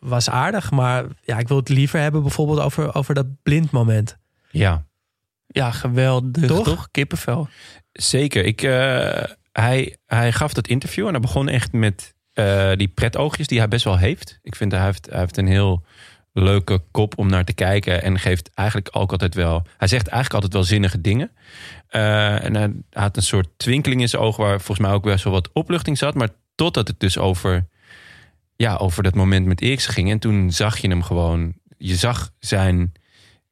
was 0.00 0.30
aardig. 0.30 0.70
Maar 0.70 1.04
ja, 1.22 1.38
ik 1.38 1.48
wil 1.48 1.56
het 1.56 1.68
liever 1.68 2.00
hebben 2.00 2.22
bijvoorbeeld 2.22 2.60
over, 2.60 2.94
over 2.94 3.14
dat 3.14 3.26
blind 3.42 3.70
moment. 3.70 4.16
Ja, 4.54 4.84
Ja, 5.46 5.70
geweldig, 5.70 6.46
Toch? 6.46 6.64
toch? 6.64 6.88
Kippenvel. 6.90 7.48
zeker. 7.92 8.44
Ik, 8.44 8.62
eh, 8.62 9.22
hij, 9.52 9.96
hij 10.06 10.32
gaf 10.32 10.52
dat 10.52 10.68
interview 10.68 11.06
en 11.06 11.12
hij 11.12 11.20
begon 11.20 11.48
echt 11.48 11.72
met 11.72 12.14
eh, 12.32 12.72
die 12.76 12.88
pretoogjes 12.88 13.46
die 13.46 13.58
hij 13.58 13.68
best 13.68 13.84
wel 13.84 13.98
heeft. 13.98 14.38
Ik 14.42 14.56
vind 14.56 14.72
hij 14.72 14.84
heeft, 14.84 15.06
hij 15.10 15.20
heeft 15.20 15.36
een 15.36 15.46
heel 15.46 15.84
leuke 16.32 16.82
kop 16.90 17.18
om 17.18 17.28
naar 17.28 17.44
te 17.44 17.52
kijken. 17.52 18.02
En 18.02 18.18
geeft 18.18 18.50
eigenlijk 18.54 18.88
ook 18.92 19.10
altijd 19.10 19.34
wel... 19.34 19.62
Hij 19.76 19.88
zegt 19.88 20.06
eigenlijk 20.06 20.34
altijd 20.34 20.52
wel 20.52 20.62
zinnige 20.62 21.00
dingen. 21.00 21.30
Eh, 21.86 22.44
en 22.44 22.54
hij 22.54 22.72
had 22.90 23.16
een 23.16 23.22
soort 23.22 23.48
twinkeling 23.56 24.00
in 24.00 24.08
zijn 24.08 24.22
ogen... 24.22 24.44
waar 24.44 24.60
volgens 24.60 24.86
mij 24.86 24.96
ook 24.96 25.02
best 25.02 25.24
wel 25.24 25.32
wat 25.32 25.50
opluchting 25.52 25.98
zat. 25.98 26.14
Maar 26.14 26.28
totdat 26.54 26.88
het 26.88 27.00
dus 27.00 27.18
over, 27.18 27.66
ja, 28.56 28.76
over 28.76 29.02
dat 29.02 29.14
moment 29.14 29.46
met 29.46 29.60
Eriksen 29.60 29.92
ging. 29.92 30.10
En 30.10 30.18
toen 30.18 30.50
zag 30.52 30.78
je 30.78 30.88
hem 30.88 31.02
gewoon... 31.02 31.54
Je 31.78 31.94
zag 31.94 32.30
zijn, 32.38 32.92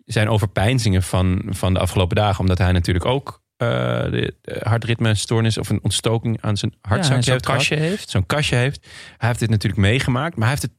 zijn 0.07 0.29
overpeinzingen 0.29 1.03
van, 1.03 1.43
van 1.49 1.73
de 1.75 1.79
afgelopen 1.81 2.17
dagen. 2.17 2.41
Omdat 2.41 2.59
hij 2.59 2.73
natuurlijk 2.73 3.05
ook 3.05 3.43
eh, 3.57 3.69
de, 4.03 4.35
de 4.41 4.61
hartritmestoornis... 4.63 5.59
of 5.59 5.69
een 5.69 5.83
ontstoking 5.83 6.39
aan 6.41 6.57
zijn 6.57 6.73
Ja, 6.83 6.89
hartzakje 6.89 7.23
zo'n 7.23 7.33
heeft 7.33 7.45
kastje 7.45 7.77
heeft. 7.77 8.11
zo'n 8.11 8.27
kastje 8.27 8.57
heeft. 8.57 8.87
Hij 9.17 9.29
heeft 9.29 9.41
dit 9.41 9.51
natuurlijk 9.51 9.83
meegemaakt, 9.83 10.37
maar 10.37 10.49
hij 10.49 10.57
heeft 10.61 10.63
het 10.63 10.73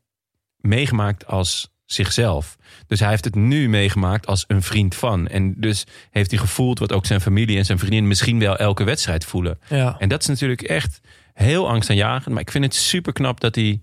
meegemaakt 0.58 1.28
als 1.28 1.72
zichzelf. 1.86 2.56
Dus 2.88 3.00
hij 3.00 3.10
heeft 3.10 3.26
het 3.26 3.36
nu 3.36 3.70
meegemaakt 3.70 4.28
als 4.28 4.44
een 4.48 4.62
vriend 4.62 4.96
van. 4.96 5.28
En 5.28 5.54
dus 5.58 5.86
heeft 6.10 6.32
hij 6.32 6.40
gevoeld 6.40 6.80
wat 6.80 6.92
ook 6.92 7.06
zijn 7.06 7.22
familie 7.22 7.58
en 7.58 7.66
zijn 7.66 7.80
vriendin 7.80 8.08
misschien 8.08 8.40
wel 8.40 8.58
elke 8.58 8.84
wedstrijd 8.84 9.26
voelen. 9.26 9.60
Ja. 9.70 9.96
En 10.00 10.10
dat 10.10 10.22
is 10.22 10.28
natuurlijk 10.28 10.62
echt 10.62 11.00
heel 11.34 11.70
angstaanjagend. 11.70 12.34
Maar 12.34 12.42
ik 12.42 12.52
vind 12.52 12.64
het 12.64 12.76
super 12.76 13.14
knap 13.14 13.40
dat 13.40 13.56
hij, 13.56 13.82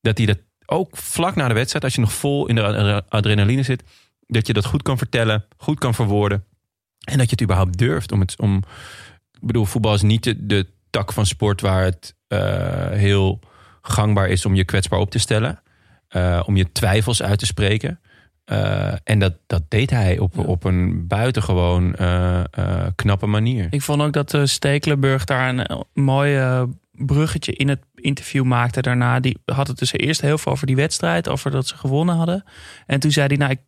dat 0.00 0.16
hij 0.16 0.26
dat 0.26 0.38
ook 0.66 0.96
vlak 0.96 1.34
na 1.34 1.48
de 1.48 1.54
wedstrijd, 1.54 1.84
als 1.84 1.94
je 1.94 2.00
nog 2.00 2.12
vol 2.12 2.46
in 2.46 2.54
de 2.54 2.62
adre- 2.62 3.02
adrenaline 3.08 3.62
zit, 3.62 3.82
dat 4.30 4.46
je 4.46 4.52
dat 4.52 4.64
goed 4.64 4.82
kan 4.82 4.98
vertellen, 4.98 5.44
goed 5.56 5.78
kan 5.78 5.94
verwoorden. 5.94 6.44
En 7.00 7.18
dat 7.18 7.24
je 7.24 7.30
het 7.30 7.42
überhaupt 7.42 7.78
durft 7.78 8.12
om 8.12 8.20
het. 8.20 8.40
Om, 8.40 8.56
ik 9.32 9.46
bedoel, 9.46 9.64
voetbal 9.64 9.94
is 9.94 10.02
niet 10.02 10.24
de, 10.24 10.46
de 10.46 10.66
tak 10.90 11.12
van 11.12 11.26
sport 11.26 11.60
waar 11.60 11.84
het 11.84 12.14
uh, 12.28 12.38
heel 12.90 13.40
gangbaar 13.82 14.28
is 14.28 14.44
om 14.44 14.54
je 14.54 14.64
kwetsbaar 14.64 14.98
op 14.98 15.10
te 15.10 15.18
stellen. 15.18 15.62
Uh, 16.10 16.42
om 16.46 16.56
je 16.56 16.72
twijfels 16.72 17.22
uit 17.22 17.38
te 17.38 17.46
spreken. 17.46 18.00
Uh, 18.46 18.92
en 19.04 19.18
dat, 19.18 19.34
dat 19.46 19.62
deed 19.68 19.90
hij 19.90 20.18
op, 20.18 20.34
ja. 20.34 20.42
op 20.42 20.64
een 20.64 21.06
buitengewoon 21.06 21.96
knappe 22.94 23.26
manier. 23.26 23.66
Ik 23.70 23.82
vond 23.82 24.02
ook 24.02 24.12
dat 24.12 24.38
Stekelenburg 24.44 25.24
daar 25.24 25.48
een 25.48 25.84
mooi 25.92 26.66
bruggetje 27.06 27.52
in 27.52 27.68
het 27.68 27.80
interview 27.94 28.44
maakte 28.44 28.82
daarna. 28.82 29.20
Die 29.20 29.38
had 29.44 29.66
het 29.66 29.78
dus 29.78 29.92
eerst 29.92 30.20
heel 30.20 30.38
veel 30.38 30.52
over 30.52 30.66
die 30.66 30.76
wedstrijd, 30.76 31.28
over 31.28 31.50
dat 31.50 31.66
ze 31.66 31.76
gewonnen 31.76 32.14
hadden. 32.14 32.44
En 32.86 33.00
toen 33.00 33.10
zei 33.10 33.26
hij, 33.26 33.36
nou, 33.36 33.50
ik 33.50 33.60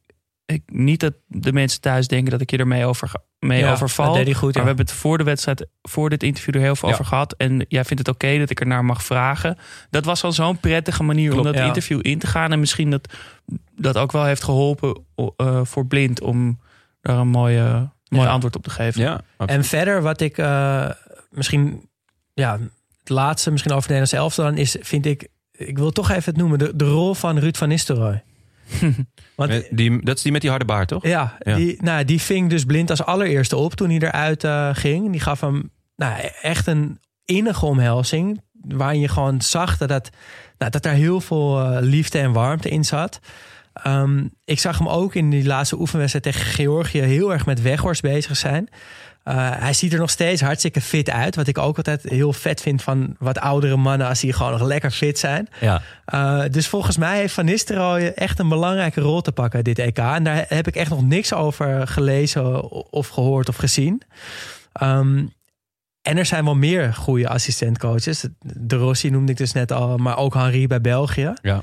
ik, 0.47 0.62
niet 0.66 1.01
dat 1.01 1.14
de 1.26 1.53
mensen 1.53 1.80
thuis 1.80 2.09
denken 2.09 2.30
dat 2.30 2.40
ik 2.40 2.51
je 2.51 2.57
ermee 2.57 2.84
over, 2.86 3.12
mee 3.38 3.59
Ja, 3.61 3.72
overval. 3.72 4.07
dat 4.07 4.14
deed 4.14 4.24
hij 4.24 4.34
goed, 4.34 4.55
maar 4.55 4.55
ja. 4.55 4.61
we 4.62 4.66
hebben 4.66 4.86
het 4.86 4.95
voor 4.95 5.18
de 5.18 5.24
wedstrijd, 5.24 5.66
voor 5.82 6.11
dit 6.11 6.22
interview 6.22 6.55
er 6.55 6.61
heel 6.61 6.76
veel 6.76 6.88
Ja. 6.88 6.95
over 6.95 7.07
gehad. 7.07 7.32
En 7.36 7.64
jij 7.68 7.84
vindt 7.84 8.07
het 8.07 8.14
oké 8.16 8.38
dat 8.38 8.51
ik 8.51 8.61
er 8.61 8.66
naar 8.66 8.84
mag 8.84 9.05
vragen. 9.05 9.59
Dat 9.90 10.05
was 10.05 10.24
al 10.24 10.32
zo'n 10.32 10.59
prettige 10.61 11.03
manier 11.03 11.36
om 11.36 11.43
dat 11.43 11.55
ja. 11.55 11.64
interview 11.66 11.99
in 12.03 12.18
te 12.18 12.26
gaan. 12.26 12.53
En 12.53 12.61
misschien 12.61 12.90
dat 12.90 13.12
dat 13.76 13.97
ook 13.99 14.12
wel 14.12 14.24
heeft 14.24 14.45
geholpen 14.45 15.05
eh, 15.36 15.61
voor 15.64 15.86
Blind 15.86 16.20
om 16.20 16.61
daar 17.01 17.18
een 17.18 17.28
mooie, 17.28 17.90
mooi 18.09 18.24
Ja. 18.24 18.30
antwoord 18.32 18.57
op 18.57 18.62
te 18.62 18.70
geven. 18.70 19.01
Ja, 19.03 19.20
En 19.47 19.64
verder 19.64 20.03
wat 20.03 20.20
ik 20.20 20.38
eh, 20.38 20.90
misschien, 21.30 21.88
ja, 22.34 22.59
het 22.99 23.09
laatste 23.09 23.51
misschien 23.51 23.72
over 23.72 23.88
de 23.88 23.95
Nederlandse 23.95 24.16
elftal 24.24 24.45
dan 24.45 24.57
is, 24.57 24.76
vind 24.80 25.07
ik, 25.07 25.28
ik 25.53 25.78
wil 25.78 25.90
toch 25.90 26.11
even 26.11 26.24
het 26.32 26.36
noemen, 26.36 26.59
de, 26.59 26.76
de 26.76 26.84
rol 26.84 27.14
van 27.14 27.38
Ruud 27.38 27.57
van 27.57 27.68
Nistelrooy. 27.68 28.22
Want 29.37 29.63
die, 29.71 30.05
dat 30.05 30.17
is 30.17 30.23
die 30.23 30.33
met 30.33 30.41
die 30.41 30.51
harde 30.51 30.65
baard, 30.65 30.89
toch? 30.89 31.07
ja, 31.07 31.37
Ja. 31.39 31.57
Die, 31.57 31.83
nou, 31.83 32.05
die 32.05 32.21
ving 32.21 32.51
dus 32.51 32.65
blind 32.65 32.91
als 32.91 33.05
allereerste 33.05 33.57
op 33.57 33.75
toen 33.75 33.91
hij 33.91 33.99
eruit 33.99 34.45
eh, 34.45 34.69
ging. 34.73 35.11
Die 35.11 35.21
gaf 35.21 35.41
hem 35.41 35.71
nou, 35.97 36.31
echt 36.43 36.67
een 36.67 36.99
innige 37.25 37.67
omhelzing. 37.67 38.41
Waarin 38.53 39.01
je 39.01 39.09
gewoon 39.09 39.41
zag 39.41 39.77
dat, 39.77 39.89
dat, 39.89 40.11
nou, 40.59 40.71
dat 40.71 40.85
er 40.85 40.93
heel 40.93 41.21
veel 41.21 41.61
eh, 41.61 41.77
liefde 41.81 42.19
en 42.19 42.33
warmte 42.33 42.69
in 42.69 42.85
zat. 42.85 43.21
Ehm, 43.73 44.27
ik 44.45 44.61
zag 44.61 44.79
hem 44.79 44.89
ook 44.89 45.15
in 45.15 45.31
die 45.31 45.47
laatste 45.47 45.81
oefenwedstrijd 45.81 46.25
tegen 46.25 46.53
Georgië 46.53 47.01
heel 47.01 47.33
erg 47.33 47.47
met 47.47 47.63
Weghorst 47.63 48.03
bezig 48.03 48.37
zijn. 48.37 48.69
Eh, 49.25 49.51
hij 49.59 49.73
ziet 49.73 49.93
er 49.93 49.99
nog 49.99 50.11
steeds 50.11 50.41
hartstikke 50.41 50.81
fit 50.81 51.11
uit. 51.11 51.37
Wat 51.37 51.47
ik 51.47 51.59
ook 51.59 51.77
altijd 51.77 52.03
heel 52.03 52.33
vet 52.33 52.61
vind 52.61 52.83
van 52.83 53.16
wat 53.18 53.39
oudere 53.39 53.77
mannen 53.77 54.07
als 54.09 54.20
die 54.20 54.33
gewoon 54.33 54.53
nog 54.53 54.62
lekker 54.62 54.91
fit 54.91 55.18
zijn. 55.18 55.49
Ja. 55.61 55.83
Uh, 56.14 56.43
dus 56.51 56.68
volgens 56.68 56.97
mij 56.97 57.18
heeft 57.18 57.35
Van 57.35 57.45
Nistelrooy 57.45 58.07
echt 58.14 58.39
een 58.39 58.49
belangrijke 58.49 59.01
rol 59.01 59.20
te 59.20 59.33
pakken 59.33 59.64
dit 59.64 59.79
EK. 59.79 59.99
En 59.99 60.25
daar 60.25 60.45
heb 60.49 60.66
ik 60.66 60.77
echt 60.77 60.91
nog 60.91 61.03
niks 61.05 61.33
over 61.33 61.87
gelezen 61.89 62.70
of 62.93 63.09
gehoord 63.09 63.49
of 63.49 63.57
gezien. 63.57 64.03
Um, 64.83 65.33
en 66.03 66.16
er 66.18 66.27
zijn 66.27 66.45
wel 66.45 66.55
meer 66.55 66.95
goede 66.95 67.29
assistentcoaches. 67.29 68.27
De 68.41 68.77
Rossi 68.77 69.11
noemde 69.11 69.33
ik 69.33 69.39
dus 69.39 69.53
net 69.53 69.73
al, 69.73 69.97
maar 69.97 70.16
ook 70.16 70.35
Henri 70.35 70.66
bij 70.66 70.81
België. 70.81 71.33
Ja. 71.43 71.62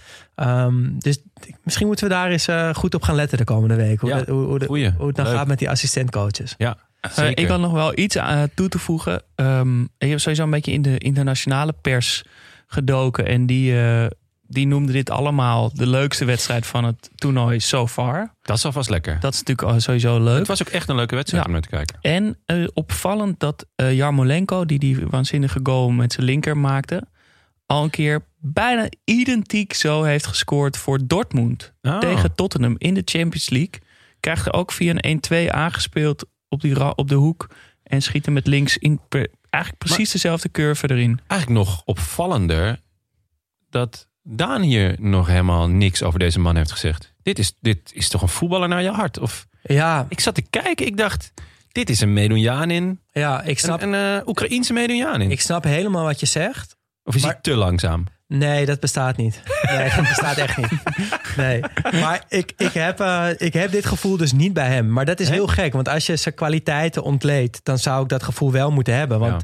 Um, 0.66 0.96
dus 1.00 1.20
misschien 1.64 1.88
moeten 1.88 2.08
we 2.08 2.14
daar 2.14 2.30
eens 2.32 2.48
uh, 2.48 2.74
goed 2.74 2.96
op 2.96 3.02
gaan 3.02 3.16
letten 3.16 3.38
de 3.38 3.44
komende 3.44 3.76
week. 3.76 4.00
Hoe, 4.00 4.10
Ja, 4.10 4.18
dat- 4.18 4.28
hoe, 4.28 4.46
hoe, 4.46 4.60
de- 4.60 4.66
goeie. 4.66 4.92
hoe 4.98 5.08
het 5.08 5.16
nou 5.16 5.28
Leuk. 5.30 5.38
gaat 5.38 5.48
met 5.48 5.60
die 5.60 5.70
assistentcoaches. 5.70 6.56
Ja, 6.58 6.78
Eh, 7.16 7.30
ik 7.30 7.48
had 7.48 7.60
nog 7.60 7.72
wel 7.72 7.98
iets 8.00 8.18
aan, 8.18 8.50
toe 8.54 8.70
te 8.70 8.80
voegen. 8.80 9.22
Ehm, 9.36 9.82
ik 9.84 10.10
heb 10.10 10.20
sowieso 10.20 10.44
een 10.44 10.50
beetje 10.50 10.72
in 10.72 10.82
de 10.82 10.98
internationale 10.98 11.74
pers 11.82 12.24
gedoken. 12.68 13.26
En 13.26 13.46
die, 13.46 13.82
eh, 13.82 14.06
die 14.48 14.68
noemde 14.68 14.92
dit 14.92 15.10
allemaal 15.10 15.72
de 15.74 15.88
leukste 15.88 16.26
wedstrijd 16.26 16.66
van 16.68 16.84
het 16.84 17.10
toernooi 17.16 17.60
so 17.60 17.88
far. 17.88 18.34
Dat 18.42 18.58
is 18.58 18.66
alvast 18.66 18.90
lekker. 18.90 19.18
Dat 19.20 19.34
is 19.34 19.44
natuurlijk 19.44 19.82
sowieso 19.82 20.20
leuk. 20.24 20.38
Het 20.38 20.48
was 20.48 20.62
ook 20.62 20.68
echt 20.74 20.90
een 20.90 20.96
leuke 20.96 21.16
wedstrijd 21.16 21.44
Ja. 21.44 21.50
om 21.50 21.54
naar 21.60 21.70
te 21.70 21.76
kijken. 21.76 21.98
En 22.02 22.38
eh, 22.46 22.68
opvallend 22.74 23.40
dat 23.40 23.66
eh, 23.76 23.94
Jarmolenko, 23.94 24.66
die 24.66 24.80
die 24.80 24.98
waanzinnige 25.08 25.60
goal 25.64 25.90
met 25.90 26.14
zijn 26.14 26.26
linker 26.26 26.58
maakte, 26.58 27.04
al 27.66 27.84
een 27.84 27.90
keer 27.90 28.22
bijna 28.38 28.88
identiek 29.04 29.74
zo 29.74 30.04
heeft 30.04 30.28
gescoord 30.28 30.78
voor 30.78 31.00
Dortmund 31.08 31.74
Ah. 31.82 32.00
tegen 32.00 32.36
Tottenham 32.36 32.76
in 32.78 32.94
de 32.94 33.02
Champions 33.06 33.50
League. 33.50 33.80
Krijgt 34.20 34.46
er 34.46 34.54
ook 34.54 34.72
via 34.72 34.94
een 34.96 35.06
1-2 35.06 35.52
aangespeeld 35.52 36.26
op, 36.50 36.62
die 36.62 36.74
ra- 36.74 36.94
op 36.96 37.08
de 37.10 37.16
hoek 37.16 37.48
en 37.84 38.02
schiet 38.02 38.26
hem 38.26 38.34
met 38.34 38.48
links 38.48 38.78
in 38.78 39.00
eigenlijk 39.50 39.84
precies 39.84 40.12
dezelfde 40.12 40.52
curve 40.52 40.90
erin. 40.92 41.20
Eigenlijk 41.28 41.62
nog 41.66 41.82
opvallender 41.86 42.80
dat 43.70 44.08
Daan 44.24 44.62
hier 44.62 44.96
nog 45.00 45.28
helemaal 45.28 45.68
niks 45.70 46.04
over 46.04 46.20
deze 46.20 46.40
man 46.40 46.56
heeft 46.56 46.72
gezegd. 46.72 47.14
Dit 47.22 47.40
is, 47.40 47.54
dit 47.60 47.92
is 47.94 48.10
toch 48.10 48.22
een 48.22 48.30
voetballer 48.30 48.68
naar 48.68 48.82
je 48.84 48.90
hart? 48.92 49.20
Of, 49.20 49.48
Ja, 49.64 50.06
ik 50.10 50.20
zat 50.20 50.36
te 50.36 50.42
kijken, 50.42 50.86
ik 50.86 50.98
dacht, 50.98 51.34
dit 51.72 51.90
is 51.90 52.02
een 52.02 52.14
Medunjanin. 52.14 53.00
ja 53.12 53.42
ik, 53.44 53.60
snap, 53.60 53.82
Een, 53.82 53.94
een 53.94 54.20
eh, 54.22 54.28
Oekraïense 54.28 54.74
Medunjanin. 54.74 55.32
ik 55.32 55.42
snap 55.42 55.64
helemaal 55.64 56.04
wat 56.04 56.20
je 56.20 56.26
zegt. 56.26 56.78
Of 57.04 57.16
is 57.16 57.22
maar- 57.22 57.32
hij 57.32 57.42
te 57.42 57.56
langzaam? 57.56 58.04
Nee, 58.38 58.66
dat 58.66 58.80
bestaat 58.80 59.18
niet. 59.18 59.42
Nee, 59.70 59.90
dat 59.96 60.08
bestaat 60.08 60.38
echt 60.38 60.58
niet. 60.58 60.70
Nee. 61.38 61.62
Maar 62.02 62.24
ik, 62.28 62.54
ik, 62.58 62.74
heb, 62.74 63.00
eh, 63.00 63.28
ik 63.38 63.54
heb 63.54 63.72
dit 63.72 63.86
gevoel 63.86 64.18
dus 64.18 64.32
niet 64.32 64.54
bij 64.54 64.68
hem. 64.68 64.92
Maar 64.94 65.06
dat 65.06 65.20
is 65.20 65.30
heel 65.30 65.48
gek. 65.48 65.74
Want 65.74 65.90
als 65.90 66.06
je 66.06 66.16
zijn 66.16 66.36
kwaliteiten 66.36 67.04
ontleedt... 67.04 67.60
dan 67.64 67.78
zou 67.78 68.04
ik 68.04 68.10
dat 68.10 68.24
gevoel 68.24 68.52
wel 68.52 68.72
moeten 68.72 68.94
hebben. 68.96 69.20
Want 69.20 69.44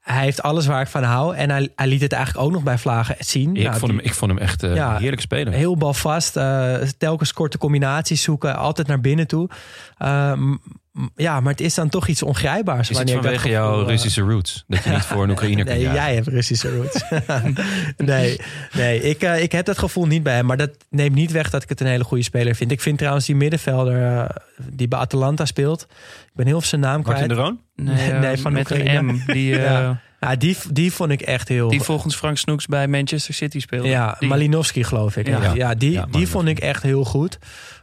hij 0.00 0.22
heeft 0.22 0.42
alles 0.42 0.66
waar 0.66 0.80
ik 0.80 0.86
van 0.86 1.02
hou. 1.02 1.36
En 1.36 1.50
hij, 1.50 1.68
hij 1.76 1.86
liet 1.86 2.00
het 2.00 2.12
eigenlijk 2.12 2.46
ook 2.46 2.52
nog 2.52 2.62
bij 2.62 2.78
Vlagen 2.78 3.16
zien. 3.18 3.56
ik, 3.56 3.62
Nou, 3.62 3.78
vond 3.78 3.90
die- 3.90 4.00
hem, 4.00 4.08
ik 4.10 4.14
vond 4.14 4.30
hem 4.30 4.40
echt 4.40 4.62
eh 4.62 4.74
Ja. 4.74 4.96
heerlijk 4.96 5.22
spelen. 5.22 5.52
Heel 5.52 5.76
balvast. 5.76 6.36
eh 6.36 6.74
telkens 6.98 7.32
korte 7.32 7.58
combinaties 7.58 8.22
zoeken. 8.22 8.56
Altijd 8.56 8.86
naar 8.86 9.00
binnen 9.00 9.26
toe. 9.26 9.48
Ja, 11.16 11.40
maar 11.40 11.52
het 11.52 11.60
is 11.60 11.74
dan 11.74 11.88
toch 11.88 12.06
iets 12.08 12.22
ongrijpbaars. 12.22 12.90
is 12.90 12.98
het 12.98 13.10
vanwege 13.10 13.48
jouw 13.48 13.70
gevoel, 13.72 13.88
Russische 13.88 14.20
roots? 14.20 14.64
Dat 14.66 14.84
je 14.84 14.90
niet 14.90 15.02
voor 15.02 15.22
een 15.22 15.30
Oekraïner 15.34 15.64
kan 15.64 15.74
Nee, 15.74 15.82
jagen? 15.82 16.00
jij 16.02 16.14
hebt 16.14 16.26
Russische 16.26 16.76
roots. 16.76 17.02
nee, 17.96 18.40
nee 18.72 19.00
ik, 19.02 19.22
eh, 19.22 19.42
ik 19.42 19.52
heb 19.52 19.64
dat 19.66 19.78
gevoel 19.78 20.06
niet 20.06 20.22
bij 20.22 20.34
hem. 20.34 20.46
Maar 20.46 20.56
dat 20.56 20.70
neemt 20.90 21.14
niet 21.14 21.30
weg 21.32 21.50
dat 21.50 21.62
ik 21.62 21.68
het 21.68 21.80
een 21.80 21.86
hele 21.86 22.04
goede 22.04 22.22
speler 22.24 22.54
vind. 22.54 22.70
Ik 22.70 22.80
vind 22.80 22.98
trouwens 22.98 23.26
die 23.26 23.36
middenvelder 23.36 24.02
eh, 24.18 24.24
die 24.72 24.88
bij 24.88 24.98
Atalanta 24.98 25.44
speelt. 25.44 25.86
Ik 26.26 26.30
ben 26.34 26.46
heel 26.46 26.60
veel 26.60 26.68
zijn 26.68 26.80
naam 26.80 27.02
Martin 27.02 27.14
kwijt. 27.14 27.28
de 27.28 27.34
Roon? 27.34 27.58
Nee, 27.76 28.10
eh, 28.12 28.20
nee, 28.20 28.36
van 28.36 28.52
met 28.52 28.70
Oekraïne. 28.70 28.98
een 28.98 29.04
M. 29.26 29.32
Die, 29.32 29.58
Ja. 29.58 30.00
Ja, 30.20 30.36
die, 30.36 30.56
die 30.72 30.92
vond 30.92 31.10
ik 31.10 31.20
echt 31.20 31.48
heel... 31.48 31.68
die 31.68 31.80
volgens 31.80 32.16
Frank 32.16 32.36
Snoeks 32.38 32.66
bij 32.66 32.88
Manchester 32.88 33.34
City 33.34 33.60
speelde. 33.60 33.88
Ja, 33.88 34.16
Die- 34.18 34.28
Malinowski 34.28 34.84
geloof 34.84 35.16
ik. 35.16 35.26
Ja. 35.26 35.42
Ja, 35.42 35.54
ja, 35.54 35.74
die, 35.74 35.90
Ja, 35.90 36.06
die 36.10 36.28
vond 36.28 36.48
ik 36.48 36.58
echt 36.58 36.82
heel 36.82 37.04
goed. 37.04 37.38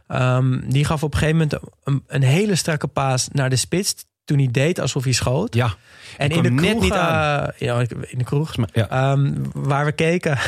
Ehm, 0.06 0.60
die 0.70 0.84
gaf 0.84 1.02
op 1.02 1.12
een 1.12 1.18
gegeven 1.18 1.40
moment 1.40 1.58
een, 1.84 2.02
een 2.06 2.22
hele 2.22 2.54
strakke 2.54 2.86
paas 2.86 3.28
naar 3.32 3.50
de 3.50 3.56
spits. 3.56 3.94
Toen 4.24 4.38
hij 4.38 4.48
deed 4.50 4.80
alsof 4.80 5.04
hij 5.04 5.12
schoot. 5.12 5.54
Ja. 5.54 5.74
En 6.16 6.30
in 6.30 6.42
de 6.42 6.48
kroeg, 6.48 6.60
net 6.60 6.80
niet 6.80 6.92
aan. 6.92 7.46
eh, 7.48 7.58
ja, 7.58 7.78
in 8.08 8.18
de 8.18 8.24
kroeg, 8.24 8.54
Ja. 8.72 9.16
waar 9.52 9.84
we 9.84 9.92
keken, 9.92 10.38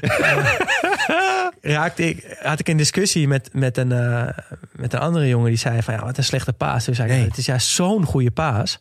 raakte 1.60 2.08
ik, 2.08 2.36
had 2.42 2.58
ik 2.60 2.68
een 2.68 2.76
discussie 2.76 3.28
met, 3.28 3.50
met, 3.52 3.76
een, 3.76 3.92
eh, 3.92 4.28
met 4.72 4.92
een 4.92 5.00
andere 5.00 5.28
jongen 5.28 5.48
die 5.48 5.58
zei 5.58 5.82
van 5.82 5.94
ja, 5.94 6.04
wat 6.04 6.18
een 6.18 6.24
slechte 6.24 6.52
paas. 6.52 6.84
Toen 6.84 6.94
zei 6.94 7.12
ik, 7.22 7.28
het 7.28 7.36
is 7.38 7.46
juist 7.46 7.68
zo'n 7.68 8.04
goede 8.04 8.30
paas. 8.30 8.78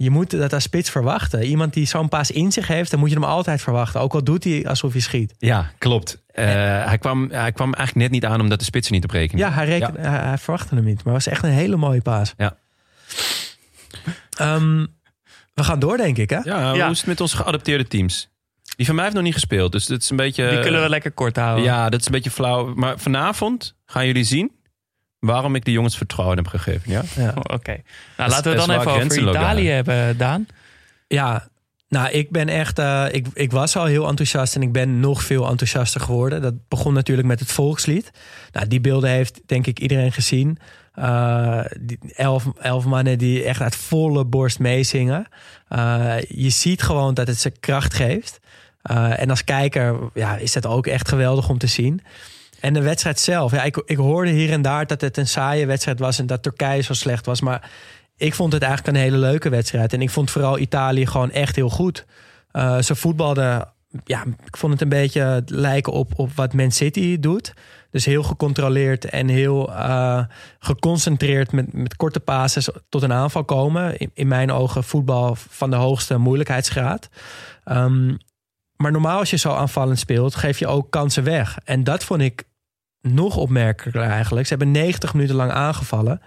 Je 0.00 0.10
moet 0.10 0.30
dat 0.30 0.52
als 0.52 0.62
spits 0.62 0.90
verwachten. 0.90 1.42
Iemand 1.42 1.72
die 1.72 1.86
zo'n 1.86 2.08
paas 2.08 2.30
in 2.30 2.52
zich 2.52 2.66
heeft, 2.66 2.90
dan 2.90 3.00
moet 3.00 3.08
je 3.08 3.14
hem 3.14 3.24
altijd 3.24 3.60
verwachten. 3.62 4.00
Ook 4.00 4.14
al 4.14 4.24
doet 4.24 4.44
hij 4.44 4.66
alsof 4.66 4.92
hij 4.92 5.00
schiet. 5.00 5.34
Ja, 5.38 5.70
klopt. 5.78 6.22
Eh, 6.26 6.44
hij, 6.84 6.98
kwam, 6.98 7.30
hij 7.30 7.52
kwam 7.52 7.74
eigenlijk 7.74 8.10
net 8.10 8.20
niet 8.20 8.30
aan 8.30 8.40
omdat 8.40 8.58
de 8.58 8.64
spitsen 8.64 8.94
niet 8.94 9.04
op 9.04 9.10
rekenen. 9.10 9.44
Ja, 9.46 9.52
hij, 9.52 9.64
reken, 9.64 9.94
Hij, 10.00 10.18
hij 10.20 10.38
verwachtte 10.38 10.74
hem 10.74 10.84
niet. 10.84 11.04
Maar 11.04 11.14
het 11.14 11.24
was 11.24 11.32
echt 11.34 11.42
een 11.44 11.50
hele 11.50 11.76
mooie 11.76 12.00
paas. 12.02 12.34
Ja. 12.36 12.56
Ehm, 14.36 14.86
we 15.54 15.64
gaan 15.64 15.78
door, 15.78 15.96
denk 15.96 16.16
ik, 16.18 16.30
hè? 16.30 16.38
Ja, 16.42 16.72
Ja. 16.72 16.82
hoe 16.82 16.90
is 16.92 16.98
het 16.98 17.06
met 17.06 17.20
onze 17.20 17.36
geadopteerde 17.36 17.86
teams? 17.86 18.28
Die 18.76 18.86
van 18.86 18.94
mij 18.94 19.04
heeft 19.04 19.16
nog 19.16 19.24
niet 19.24 19.34
gespeeld, 19.34 19.72
dus 19.72 19.86
dat 19.86 20.02
is 20.02 20.10
een 20.10 20.16
beetje... 20.16 20.48
Die 20.48 20.60
kunnen 20.60 20.82
we 20.82 20.88
lekker 20.88 21.10
kort 21.12 21.36
houden. 21.36 21.64
Ja, 21.64 21.88
dat 21.88 22.00
is 22.00 22.06
een 22.06 22.12
beetje 22.12 22.30
flauw. 22.30 22.74
Maar 22.74 22.98
vanavond 22.98 23.74
gaan 23.86 24.06
jullie 24.06 24.24
zien 24.24 24.50
waarom 25.18 25.54
ik 25.54 25.64
de 25.64 25.72
jongens 25.72 25.96
vertrouwen 25.96 26.36
heb 26.36 26.46
gegeven. 26.46 26.90
Ja? 26.90 27.02
Ja. 27.16 27.28
Oh, 27.28 27.54
Oké. 27.54 27.76
Nou, 28.16 28.30
laten 28.30 28.50
we 28.50 28.56
dan 28.56 28.70
even 28.70 28.92
over 28.92 29.28
Italië 29.28 29.68
hebben, 29.68 30.18
Daan. 30.18 30.46
Ja, 31.06 31.48
nou, 31.88 32.10
ik 32.10 32.30
ben 32.30 32.48
echt. 32.48 32.78
eh, 32.78 33.04
ik, 33.10 33.26
ik 33.32 33.52
was 33.52 33.76
al 33.76 33.84
heel 33.84 34.08
enthousiast 34.08 34.54
en 34.54 34.62
ik 34.62 34.72
ben 34.72 35.00
nog 35.00 35.22
veel 35.22 35.48
enthousiaster 35.48 36.00
geworden. 36.00 36.42
Dat 36.42 36.54
begon 36.68 36.92
natuurlijk 36.92 37.28
met 37.28 37.40
het 37.40 37.52
volkslied. 37.52 38.10
Nou, 38.52 38.66
die 38.68 38.80
beelden 38.80 39.10
heeft 39.10 39.40
denk 39.46 39.66
ik 39.66 39.78
iedereen 39.78 40.12
gezien. 40.12 40.58
Eh, 40.94 41.60
die 41.80 41.98
elf, 42.16 42.44
elf 42.60 42.84
mannen 42.84 43.18
die 43.18 43.44
echt 43.44 43.60
uit 43.60 43.76
volle 43.76 44.24
borst 44.24 44.58
meezingen. 44.58 45.26
Eh, 45.68 46.14
je 46.28 46.50
ziet 46.50 46.82
gewoon 46.82 47.14
dat 47.14 47.26
het 47.26 47.38
ze 47.38 47.50
kracht 47.50 47.94
geeft. 47.94 48.40
Eh, 48.82 49.20
en 49.20 49.30
als 49.30 49.44
kijker 49.44 49.96
ja, 50.14 50.36
is 50.36 50.52
dat 50.52 50.66
ook 50.66 50.86
echt 50.86 51.08
geweldig 51.08 51.48
om 51.48 51.58
te 51.58 51.66
zien. 51.66 52.00
En 52.60 52.72
de 52.72 52.82
wedstrijd 52.82 53.20
zelf. 53.20 53.52
Ja, 53.52 53.62
ik, 53.62 53.82
ik 53.84 53.96
hoorde 53.96 54.30
hier 54.30 54.52
en 54.52 54.62
daar 54.62 54.86
dat 54.86 55.00
het 55.00 55.16
een 55.16 55.26
saaie 55.26 55.66
wedstrijd 55.66 55.98
was 55.98 56.18
en 56.18 56.26
dat 56.26 56.42
Turkije 56.42 56.82
zo 56.82 56.92
slecht 56.92 57.26
was. 57.26 57.40
Maar 57.40 57.70
ik 58.16 58.34
vond 58.34 58.52
het 58.52 58.62
eigenlijk 58.62 58.96
een 58.96 59.02
hele 59.02 59.16
leuke 59.16 59.48
wedstrijd. 59.48 59.92
En 59.92 60.02
ik 60.02 60.10
vond 60.10 60.30
vooral 60.30 60.58
Italië 60.58 61.06
gewoon 61.06 61.30
echt 61.30 61.56
heel 61.56 61.70
goed. 61.70 62.06
Eh, 62.50 62.78
ze 62.78 62.94
voetbalden. 62.94 63.68
Ja, 64.04 64.24
ik 64.44 64.56
vond 64.56 64.72
het 64.72 64.82
een 64.82 64.88
beetje 64.88 65.42
lijken 65.46 65.92
op, 65.92 66.12
op 66.16 66.32
wat 66.34 66.52
Man 66.52 66.70
City 66.70 67.18
doet. 67.20 67.52
Dus 67.90 68.04
heel 68.04 68.22
gecontroleerd 68.22 69.04
en 69.04 69.28
heel 69.28 69.70
uh, 69.70 70.24
geconcentreerd 70.58 71.52
met, 71.52 71.72
met 71.72 71.96
korte 71.96 72.20
passes 72.20 72.68
tot 72.88 73.02
een 73.02 73.12
aanval 73.12 73.44
komen. 73.44 73.96
In, 74.14 74.28
mijn 74.28 74.52
ogen 74.52 74.84
voetbal 74.84 75.34
van 75.34 75.70
de 75.70 75.76
hoogste 75.76 76.16
moeilijkheidsgraad. 76.16 77.08
Um, 77.64 78.16
maar 78.76 78.92
normaal 78.92 79.18
als 79.18 79.30
je 79.30 79.36
zo 79.36 79.52
aanvallend 79.52 79.98
speelt, 79.98 80.34
geef 80.34 80.58
je 80.58 80.66
ook 80.66 80.90
kansen 80.90 81.24
weg. 81.24 81.58
En 81.64 81.84
dat 81.84 82.04
vond 82.04 82.20
ik 82.20 82.44
nog 83.00 83.36
opmerkelijker 83.36 84.02
eigenlijk. 84.02 84.46
Ze 84.46 84.54
hebben 84.54 84.70
90 84.72 85.14
minuten 85.14 85.36
lang 85.36 85.50
aangevallen 85.50 86.20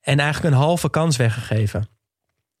en 0.00 0.18
eigenlijk 0.18 0.54
een 0.54 0.60
halve 0.60 0.90
kans 0.90 1.16
weggegeven. 1.16 1.88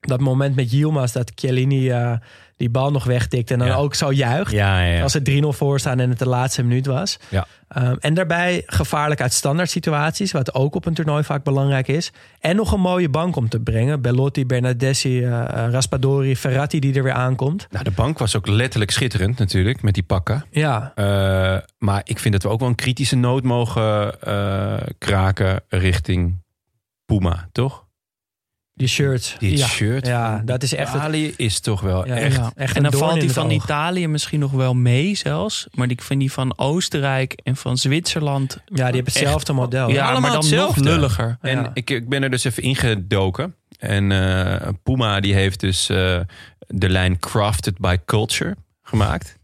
Dat 0.06 0.20
moment 0.20 0.56
met 0.56 0.70
Yilmaz 0.70 1.12
dat 1.12 1.32
Chiellini 1.34 1.90
uh, 1.90 2.12
die 2.56 2.70
bal 2.70 2.90
nog 2.90 3.04
wegtikt 3.04 3.50
en 3.50 3.58
dan 3.58 3.70
ook 3.70 3.94
zo 3.94 4.12
juicht. 4.12 4.52
Ja, 4.52 4.80
ja, 4.80 5.02
als 5.02 5.12
het 5.12 5.30
3-0 5.30 5.34
voor 5.48 5.80
staan 5.80 6.00
en 6.00 6.08
het 6.08 6.18
de 6.18 6.28
laatste 6.28 6.62
minuut 6.62 6.86
was. 6.86 7.18
Ja. 7.28 7.46
Um, 7.76 7.96
en 8.00 8.14
daarbij 8.14 8.62
gevaarlijk 8.66 9.20
uit 9.20 9.32
standaard 9.32 9.70
situaties, 9.70 10.32
wat 10.32 10.54
ook 10.54 10.74
op 10.74 10.86
een 10.86 10.94
toernooi 10.94 11.24
vaak 11.24 11.44
belangrijk 11.44 11.88
is. 11.88 12.12
En 12.40 12.56
nog 12.56 12.72
een 12.72 12.80
mooie 12.80 13.08
bank 13.08 13.36
om 13.36 13.48
te 13.48 13.60
brengen. 13.60 14.02
Bellotti, 14.02 14.46
Bernardeschi, 14.46 15.24
uh, 15.24 15.44
Raspadori, 15.70 16.36
Ferrati 16.36 16.80
die 16.80 16.94
er 16.94 17.02
weer 17.02 17.12
aankomt. 17.12 17.66
Nou, 17.70 17.84
de 17.84 17.90
bank 17.90 18.18
was 18.18 18.36
ook 18.36 18.46
letterlijk 18.46 18.90
schitterend 18.90 19.38
natuurlijk, 19.38 19.82
met 19.82 19.94
die 19.94 20.02
pakken. 20.02 20.44
Ja. 20.50 20.92
Uh, 20.96 21.04
maar 21.78 22.00
ik 22.04 22.18
vind 22.18 22.34
dat 22.34 22.42
we 22.42 22.48
ook 22.48 22.60
wel 22.60 22.68
een 22.68 22.74
kritische 22.74 23.16
noot 23.16 23.42
mogen 23.42 24.18
kraken 24.98 25.60
richting 25.68 26.42
Puma, 27.06 27.48
toch? 27.52 27.83
Die 28.76 28.88
shirts. 28.88 29.36
Die 29.38 29.56
ja. 29.56 29.66
shirt. 29.66 30.06
Ja, 30.06 30.42
dat 30.44 30.62
is 30.62 30.74
echt. 30.74 30.94
Italië 30.94 31.34
is 31.36 31.60
toch 31.60 31.80
wel 31.80 32.06
Ja, 32.06 32.14
echt. 32.16 32.36
ja. 32.36 32.52
echt 32.56 32.76
en 32.76 32.82
dan 32.82 32.92
valt 32.92 33.20
die 33.20 33.32
van 33.32 33.44
oog. 33.46 33.52
Italië 33.52 34.08
misschien 34.08 34.40
nog 34.40 34.50
wel 34.50 34.74
mee 34.74 35.14
zelfs. 35.14 35.66
Maar 35.72 35.88
die 35.88 35.98
vind 36.02 36.20
die 36.20 36.32
van 36.32 36.58
Oostenrijk 36.58 37.40
en 37.42 37.56
van 37.56 37.78
Zwitserland. 37.78 38.52
Ja, 38.66 38.74
die 38.74 38.84
hebben 38.84 39.04
hetzelfde 39.04 39.52
echt- 39.52 39.60
model. 39.60 39.88
Ja, 39.90 40.02
Allemaal 40.02 40.20
maar 40.20 40.30
dan 40.30 40.38
nog 40.40 40.50
hetzelfde. 40.50 40.82
lulliger. 40.82 41.36
En 41.40 41.70
ik, 41.74 41.90
ik 41.90 42.08
ben 42.08 42.22
er 42.22 42.30
dus 42.30 42.44
even 42.44 42.62
ingedoken. 42.62 43.54
En 43.78 44.12
eh, 44.12 44.68
Puma 44.82 45.20
die 45.20 45.34
heeft 45.34 45.60
dus 45.60 45.88
eh, 45.88 46.20
de 46.66 46.88
lijn 46.88 47.18
Crafted 47.18 47.78
by 47.78 47.96
Culture 48.04 48.56
gemaakt. 48.82 49.38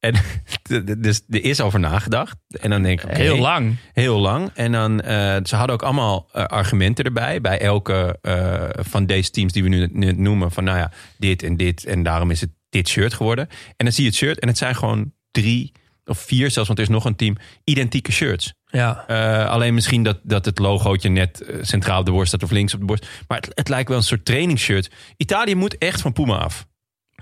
En 0.00 0.14
dus 0.98 1.22
er 1.28 1.44
is 1.44 1.60
over 1.60 1.80
nagedacht. 1.80 2.36
En 2.60 2.70
dan 2.70 2.82
denk 2.82 3.02
ik, 3.02 3.16
Heel 3.16 3.38
lang. 3.38 3.76
Heel 3.92 4.18
lang. 4.18 4.50
En 4.54 4.72
dan, 4.72 5.00
eh, 5.00 5.36
ze 5.42 5.56
hadden 5.56 5.74
ook 5.74 5.82
allemaal 5.82 6.28
eh, 6.32 6.44
argumenten 6.44 7.04
erbij. 7.04 7.40
Bij 7.40 7.60
elke 7.60 8.18
eh, 8.22 8.68
van 8.72 9.06
deze 9.06 9.30
teams 9.30 9.52
die 9.52 9.62
we 9.62 9.68
nu 9.68 10.12
noemen. 10.12 10.50
Van 10.50 10.64
nou 10.64 10.78
ja, 10.78 10.92
dit 11.18 11.42
en 11.42 11.56
dit. 11.56 11.84
En 11.84 12.02
daarom 12.02 12.30
is 12.30 12.40
het 12.40 12.50
dit 12.68 12.88
shirt 12.88 13.14
geworden. 13.14 13.48
En 13.76 13.84
dan 13.84 13.92
zie 13.92 14.04
je 14.04 14.08
het 14.10 14.18
shirt. 14.18 14.38
En 14.38 14.48
het 14.48 14.58
zijn 14.58 14.74
gewoon 14.74 15.12
drie 15.30 15.72
of 16.04 16.18
vier 16.18 16.50
zelfs. 16.50 16.68
Want 16.68 16.80
er 16.80 16.84
is 16.84 16.90
nog 16.90 17.04
een 17.04 17.16
team. 17.16 17.36
Identieke 17.64 18.12
shirts. 18.12 18.54
Ja. 18.66 18.90
Alleen 19.48 19.74
misschien 19.74 20.02
dat, 20.02 20.20
dat 20.22 20.44
het 20.44 20.58
logootje 20.58 21.08
net 21.08 21.44
centraal 21.60 21.98
op 21.98 22.06
de 22.06 22.12
borst 22.12 22.28
staat. 22.28 22.42
Of 22.42 22.50
links 22.50 22.74
op 22.74 22.80
de 22.80 22.86
borst. 22.86 23.08
Maar 23.28 23.38
het, 23.40 23.50
het 23.54 23.68
lijkt 23.68 23.88
wel 23.88 23.98
een 23.98 24.04
soort 24.04 24.24
trainingsshirt. 24.24 24.90
Italië 25.16 25.54
moet 25.54 25.78
echt 25.78 26.00
van 26.00 26.12
Puma 26.12 26.36
af. 26.36 26.66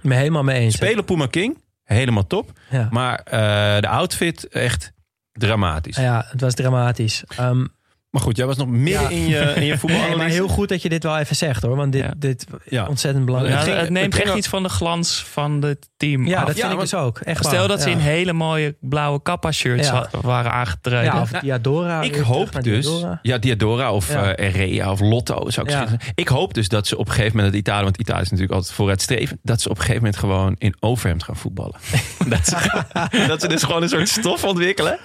Me 0.03 0.15
helemaal 0.15 0.45
mee 0.45 0.61
eens. 0.61 0.75
Spelen 0.75 1.05
Puma 1.05 1.27
King. 1.27 1.67
Helemaal 1.95 2.27
top. 2.27 2.53
Ja. 2.71 2.89
Maar 2.91 3.19
eh, 3.25 3.81
de 3.81 3.89
outfit 3.89 4.49
echt 4.49 4.93
dramatisch. 5.33 5.97
Ja, 5.97 6.25
het 6.31 6.41
was 6.41 6.55
dramatisch. 6.55 7.25
Ehm, 7.37 7.67
Maar 8.11 8.23
goed, 8.23 8.37
jij 8.37 8.47
was 8.47 8.57
nog 8.57 8.69
midden 8.69 9.03
Ja. 9.03 9.09
in 9.09 9.27
je, 9.29 9.37
in 9.39 9.49
je 9.49 9.55
nee, 9.61 9.79
voetbalanalyse. 9.79 10.17
maar 10.19 10.29
heel 10.29 10.49
goed 10.49 10.69
dat 10.69 10.83
je 10.83 10.89
dit 10.89 11.03
wel 11.03 11.19
even 11.19 11.37
zegt 11.37 11.63
hoor. 11.63 11.77
Want 11.77 11.93
dit, 11.93 12.03
Ja. 12.03 12.13
dit 12.17 12.47
Ja. 12.69 12.87
ontzettend 12.87 13.25
belangrijk. 13.25 13.55
Ja, 13.55 13.61
Het 13.61 13.69
ging- 13.71 13.81
het 13.83 13.91
neemt 13.91 14.13
het 14.13 14.23
echt 14.23 14.31
ook- 14.33 14.37
iets 14.39 14.49
van 14.49 14.63
de 14.63 14.69
glans 14.69 15.25
van 15.31 15.63
het 15.63 15.89
team 15.97 16.27
Ja, 16.27 16.41
af. 16.41 16.47
dat 16.47 16.59
vind 16.59 16.73
ik 16.73 16.79
dus 16.79 16.95
ook. 16.95 17.19
Echt 17.19 17.45
Stel 17.45 17.59
waar. 17.59 17.69
dat 17.69 17.83
ze 17.83 17.91
in 17.91 17.99
hele 17.99 18.33
mooie 18.33 18.77
blauwe 18.81 19.23
kappa-shirts 19.23 19.87
Ja. 19.89 20.09
wa- 20.13 20.21
waren 20.21 20.53
aangetreden. 20.53 21.05
Ja, 21.05 21.21
of 21.21 21.31
Nou, 21.31 21.45
Diadora. 21.45 22.01
Ik 22.03 22.17
hoop 22.17 22.47
terug 22.49 22.65
dus, 22.65 22.85
Diadora. 22.87 23.19
ja, 23.23 23.39
Diadora 23.39 23.93
of 23.93 24.09
Ja. 24.13 24.35
eh 24.35 24.55
Rea 24.55 24.91
of 24.91 25.01
Lotto 25.01 25.51
zou 25.51 25.67
ik 25.67 25.73
Ja. 25.73 25.79
zeggen. 25.79 25.99
Ik 26.15 26.29
hoop 26.29 26.55
dus 26.55 26.69
dat 26.69 26.87
ze 26.87 26.97
op 26.99 27.07
een 27.07 27.13
gegeven 27.13 27.37
moment, 27.37 27.53
dat 27.55 27.63
Italië, 27.63 27.83
want 27.85 27.97
Italië 27.99 28.21
is 28.23 28.31
natuurlijk 28.31 28.55
altijd 28.57 28.75
vooruitstrevend, 28.75 29.41
dat 29.43 29.61
ze 29.61 29.69
op 29.69 29.75
een 29.77 29.83
gegeven 29.83 30.03
moment 30.03 30.21
gewoon 30.21 30.55
in 30.59 30.77
overhemd 30.81 31.23
gaan 31.23 31.37
voetballen. 31.37 31.75
dat, 32.29 32.47
ze, 32.47 32.83
dat 33.27 33.41
ze 33.41 33.49
dus 33.49 33.63
gewoon 33.63 33.83
een 33.83 33.89
soort 33.89 34.09
stof 34.09 34.45
ontwikkelen. 34.45 34.99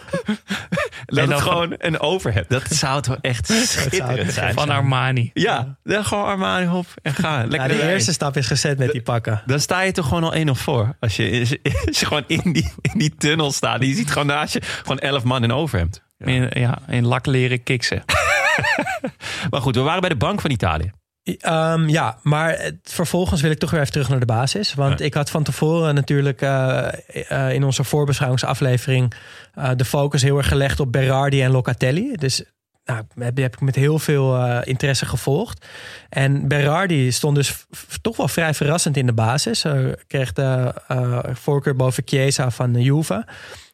dat 1.06 1.16
dan 1.16 1.30
het 1.32 1.42
gewoon 1.42 1.76
een 1.78 2.00
overhemd. 2.00 2.50
Dat 2.50 2.64
zou 2.70 2.93
toch 3.02 3.18
echt 3.22 3.48
schitterend 3.48 4.34
zijn. 4.34 4.54
Van 4.54 4.70
Armani. 4.70 5.32
Ja, 5.34 5.78
dan 5.84 6.06
gewoon 6.06 6.26
Armani 6.26 6.68
op 6.68 6.86
en 7.02 7.14
ga. 7.14 7.38
Lekker 7.48 7.72
Ja, 7.72 7.82
de 7.82 7.92
eerste 7.92 8.14
stap 8.14 8.38
is 8.38 8.48
gezet 8.48 8.78
met 8.78 8.92
die 8.92 9.02
pakken. 9.02 9.42
Dan 9.46 9.60
sta 9.60 9.82
je 9.82 9.92
toch 9.92 10.08
gewoon 10.08 10.24
al 10.24 10.34
1 10.34 10.50
of 10.50 10.60
voor. 10.60 10.96
Als 11.00 11.16
je, 11.16 11.40
je 11.40 11.60
gewoon 12.06 12.24
in 12.28 12.54
die, 12.54 12.72
in 12.82 13.00
die 13.00 13.16
tunnel 13.18 13.52
staat. 13.52 13.84
Je 13.86 13.94
ziet 13.94 14.12
gewoon 14.12 14.28
naast 14.28 14.54
je 14.54 14.62
gewoon 14.62 15.00
11 15.00 15.24
man 15.24 15.44
in 15.44 15.52
overhemd. 15.52 16.02
In, 16.18 16.50
ja, 16.54 16.78
in 16.88 17.06
lakleren 17.06 17.64
kiksen. 17.64 18.04
Maar 19.50 19.62
goed, 19.62 19.76
we 19.76 19.82
waren 19.82 20.00
bij 20.02 20.10
de 20.10 20.16
bank 20.16 20.42
van 20.42 20.52
Italië. 20.52 20.92
Ehm, 21.24 21.88
ja, 21.90 22.18
maar 22.22 22.50
het- 22.60 22.80
vervolgens 22.84 23.42
wil 23.42 23.52
ik 23.52 23.60
toch 23.60 23.72
weer 23.72 23.80
even 23.80 23.92
terug 23.92 24.10
naar 24.10 24.20
de 24.20 24.26
basis. 24.26 24.74
Want 24.74 25.02
ik 25.02 25.14
had 25.14 25.30
van 25.30 25.44
tevoren 25.44 25.96
natuurlijk 25.96 26.42
eh, 26.42 26.88
eh, 27.30 27.54
in 27.54 27.64
onze 27.64 27.84
voorbeschouwingsaflevering 27.84 29.14
eh, 29.54 29.70
de 29.76 29.86
focus 29.86 30.22
heel 30.22 30.38
erg 30.38 30.48
gelegd 30.48 30.80
op 30.80 30.92
Berardi 30.92 31.42
en 31.42 31.52
Locatelli. 31.52 32.12
Dus 32.16 32.44
nou, 32.86 33.04
heb, 33.18 33.38
heb 33.38 33.54
ik 33.54 33.62
met 33.62 33.76
heel 33.76 34.00
veel 34.00 34.36
eh, 34.36 34.60
interesse 34.64 35.06
gevolgd. 35.06 35.66
En 36.10 36.48
Berardi 36.48 37.12
stond 37.12 37.36
dus 37.36 37.66
toch 38.02 38.18
wel 38.18 38.28
vrij 38.28 38.54
verrassend 38.54 38.98
in 38.98 39.06
de 39.06 39.14
basis. 39.14 39.64
Eh, 39.64 39.86
kreeg 40.08 40.34
de 40.34 40.74
eh, 40.88 41.20
voorkeur 41.34 41.76
boven 41.76 42.04
Chiesa 42.06 42.52
van 42.52 42.72
de 42.74 42.82
Juve. 42.82 43.26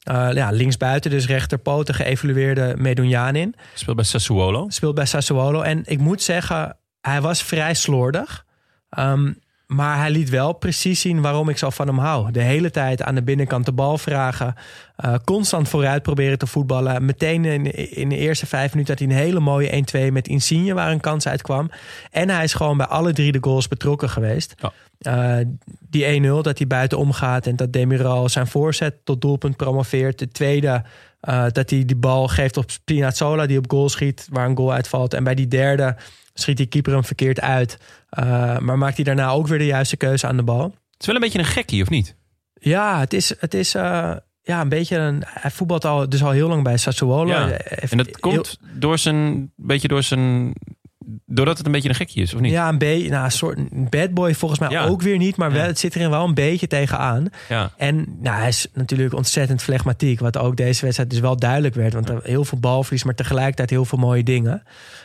Eh, 0.04 0.30
ja, 0.34 0.52
linksbuiten, 0.52 1.12
dus 1.12 1.28
rechterpoten, 1.28 1.96
geëvalueerde 1.96 2.74
Medunjanin. 2.78 3.56
Speelt 3.74 3.96
bij 3.96 4.06
Sassuolo. 4.06 4.66
Speelt 4.70 4.96
bij 4.96 5.06
Sassuolo. 5.06 5.62
En 5.62 5.82
ik 5.86 6.00
moet 6.00 6.22
zeggen, 6.22 6.78
hij 7.02 7.22
was 7.22 7.44
vrij 7.44 7.74
slordig. 7.74 8.46
Ehm, 8.90 9.34
maar 9.70 9.98
hij 9.98 10.10
liet 10.10 10.30
wel 10.30 10.54
precies 10.54 11.02
zien 11.02 11.22
waarom 11.22 11.50
ik 11.50 11.58
zo 11.58 11.70
van 11.70 11.88
hem 11.88 11.98
hou. 11.98 12.32
De 12.32 12.42
hele 12.42 12.72
tijd 12.72 13.04
aan 13.04 13.16
de 13.16 13.24
binnenkant 13.24 13.66
de 13.66 13.72
bal 13.72 13.98
vragen. 13.98 14.56
eh, 14.96 15.16
constant 15.26 15.70
vooruit 15.70 16.04
proberen 16.04 16.38
te 16.38 16.48
voetballen. 16.48 17.06
Meteen 17.06 17.46
in, 17.46 17.76
in 17.96 18.10
de 18.10 18.18
eerste 18.18 18.46
vijf 18.46 18.72
minuten 18.72 18.94
had 18.98 19.04
hij 19.04 19.16
een 19.16 19.24
hele 19.24 19.40
mooie 19.40 19.84
1-2 20.10 20.12
met 20.12 20.28
Insigne... 20.28 20.74
waar 20.74 20.92
een 20.92 21.00
kans 21.00 21.28
uitkwam. 21.28 21.72
En 22.12 22.30
hij 22.30 22.44
is 22.44 22.54
gewoon 22.54 22.78
bij 22.78 22.86
alle 22.86 23.14
drie 23.14 23.32
de 23.32 23.38
goals 23.42 23.68
betrokken 23.68 24.10
geweest. 24.10 24.56
Ja. 24.58 24.72
Eh, 25.00 25.46
die 25.90 26.22
1-0, 26.22 26.42
dat 26.42 26.58
hij 26.58 26.68
buiten 26.68 26.98
omgaat... 26.98 27.48
en 27.48 27.56
dat 27.56 27.74
Demiral 27.74 28.30
zijn 28.30 28.48
voorzet 28.48 28.96
tot 29.04 29.22
doelpunt 29.22 29.58
promoveert. 29.58 30.20
De 30.20 30.28
tweede, 30.28 30.84
eh, 31.20 31.46
dat 31.52 31.70
hij 31.70 31.86
die 31.86 31.96
bal 31.96 32.28
geeft 32.28 32.58
op 32.58 32.72
Spinazzola... 32.72 33.46
die 33.46 33.58
op 33.58 33.72
goal 33.72 33.90
schiet, 33.90 34.28
waar 34.32 34.50
een 34.50 34.58
goal 34.58 34.74
uitvalt. 34.74 35.14
En 35.14 35.24
bij 35.24 35.36
die 35.36 35.48
derde 35.48 35.96
schiet 36.34 36.58
die 36.58 36.66
keeper 36.66 36.94
hem 36.94 37.04
verkeerd 37.04 37.42
uit. 37.42 37.78
Eh, 38.10 38.58
maar 38.58 38.78
maakt 38.78 38.96
hij 38.96 39.04
daarna 39.06 39.30
ook 39.30 39.48
weer 39.48 39.58
de 39.58 39.66
juiste 39.66 39.98
keuze 39.98 40.28
aan 40.28 40.38
de 40.38 40.44
bal. 40.44 40.64
Het 40.64 41.00
is 41.00 41.06
wel 41.06 41.16
een 41.16 41.22
beetje 41.22 41.40
een 41.40 41.46
gekkie, 41.46 41.82
of 41.82 41.90
niet? 41.90 42.16
Ja, 42.54 43.00
het 43.00 43.14
is, 43.14 43.34
het 43.40 43.54
is 43.54 43.76
eh, 43.76 44.12
ja, 44.42 44.62
een 44.62 44.70
beetje 44.70 44.98
een... 44.98 45.24
Hij 45.26 45.52
voetbalt 45.52 45.86
al, 45.86 46.10
dus 46.10 46.24
al 46.24 46.32
heel 46.32 46.48
lang 46.48 46.64
bij 46.64 46.78
Sassuolo. 46.78 47.28
Ja. 47.28 47.50
En 47.52 47.98
dat 47.98 48.06
heel- 48.06 48.16
komt 48.20 48.60
door 48.74 48.98
zijn, 48.98 49.52
beetje 49.56 49.88
door 49.88 50.04
zijn, 50.04 50.54
doordat 51.26 51.58
het 51.58 51.66
een 51.66 51.72
beetje 51.72 51.90
een 51.90 51.96
gekkie 51.96 52.22
is, 52.24 52.34
of 52.34 52.40
niet? 52.40 52.52
Ja, 52.52 52.70
een 52.70 52.78
beetje, 52.78 53.10
nou, 53.10 53.24
een 53.26 53.32
soort 53.32 53.90
bad 53.90 54.14
boy 54.14 54.34
volgens 54.36 54.60
mij 54.60 54.70
Ja. 54.70 54.86
ook 54.86 55.02
weer 55.02 55.18
niet, 55.18 55.36
maar 55.36 55.52
wel, 55.52 55.66
het 55.66 55.80
zit 55.80 55.96
erin 55.96 56.10
wel 56.10 56.26
een 56.28 56.34
beetje 56.34 56.68
tegenaan. 56.68 57.28
Ja. 57.50 57.72
En 57.78 58.18
nou, 58.22 58.38
hij 58.38 58.48
is 58.48 58.68
natuurlijk 58.74 59.14
ontzettend 59.14 59.62
flegmatiek, 59.64 60.20
wat 60.20 60.38
ook 60.38 60.56
deze 60.56 60.82
wedstrijd 60.82 61.10
dus 61.10 61.20
wel 61.20 61.36
duidelijk 61.38 61.76
werd. 61.76 61.94
Want 61.94 62.10
er 62.10 62.20
heel 62.24 62.46
veel 62.46 62.60
balverlies, 62.60 63.04
maar 63.04 63.16
tegelijkertijd 63.16 63.70
heel 63.70 63.86
veel 63.86 63.98
mooie 64.00 64.24
dingen. 64.24 64.64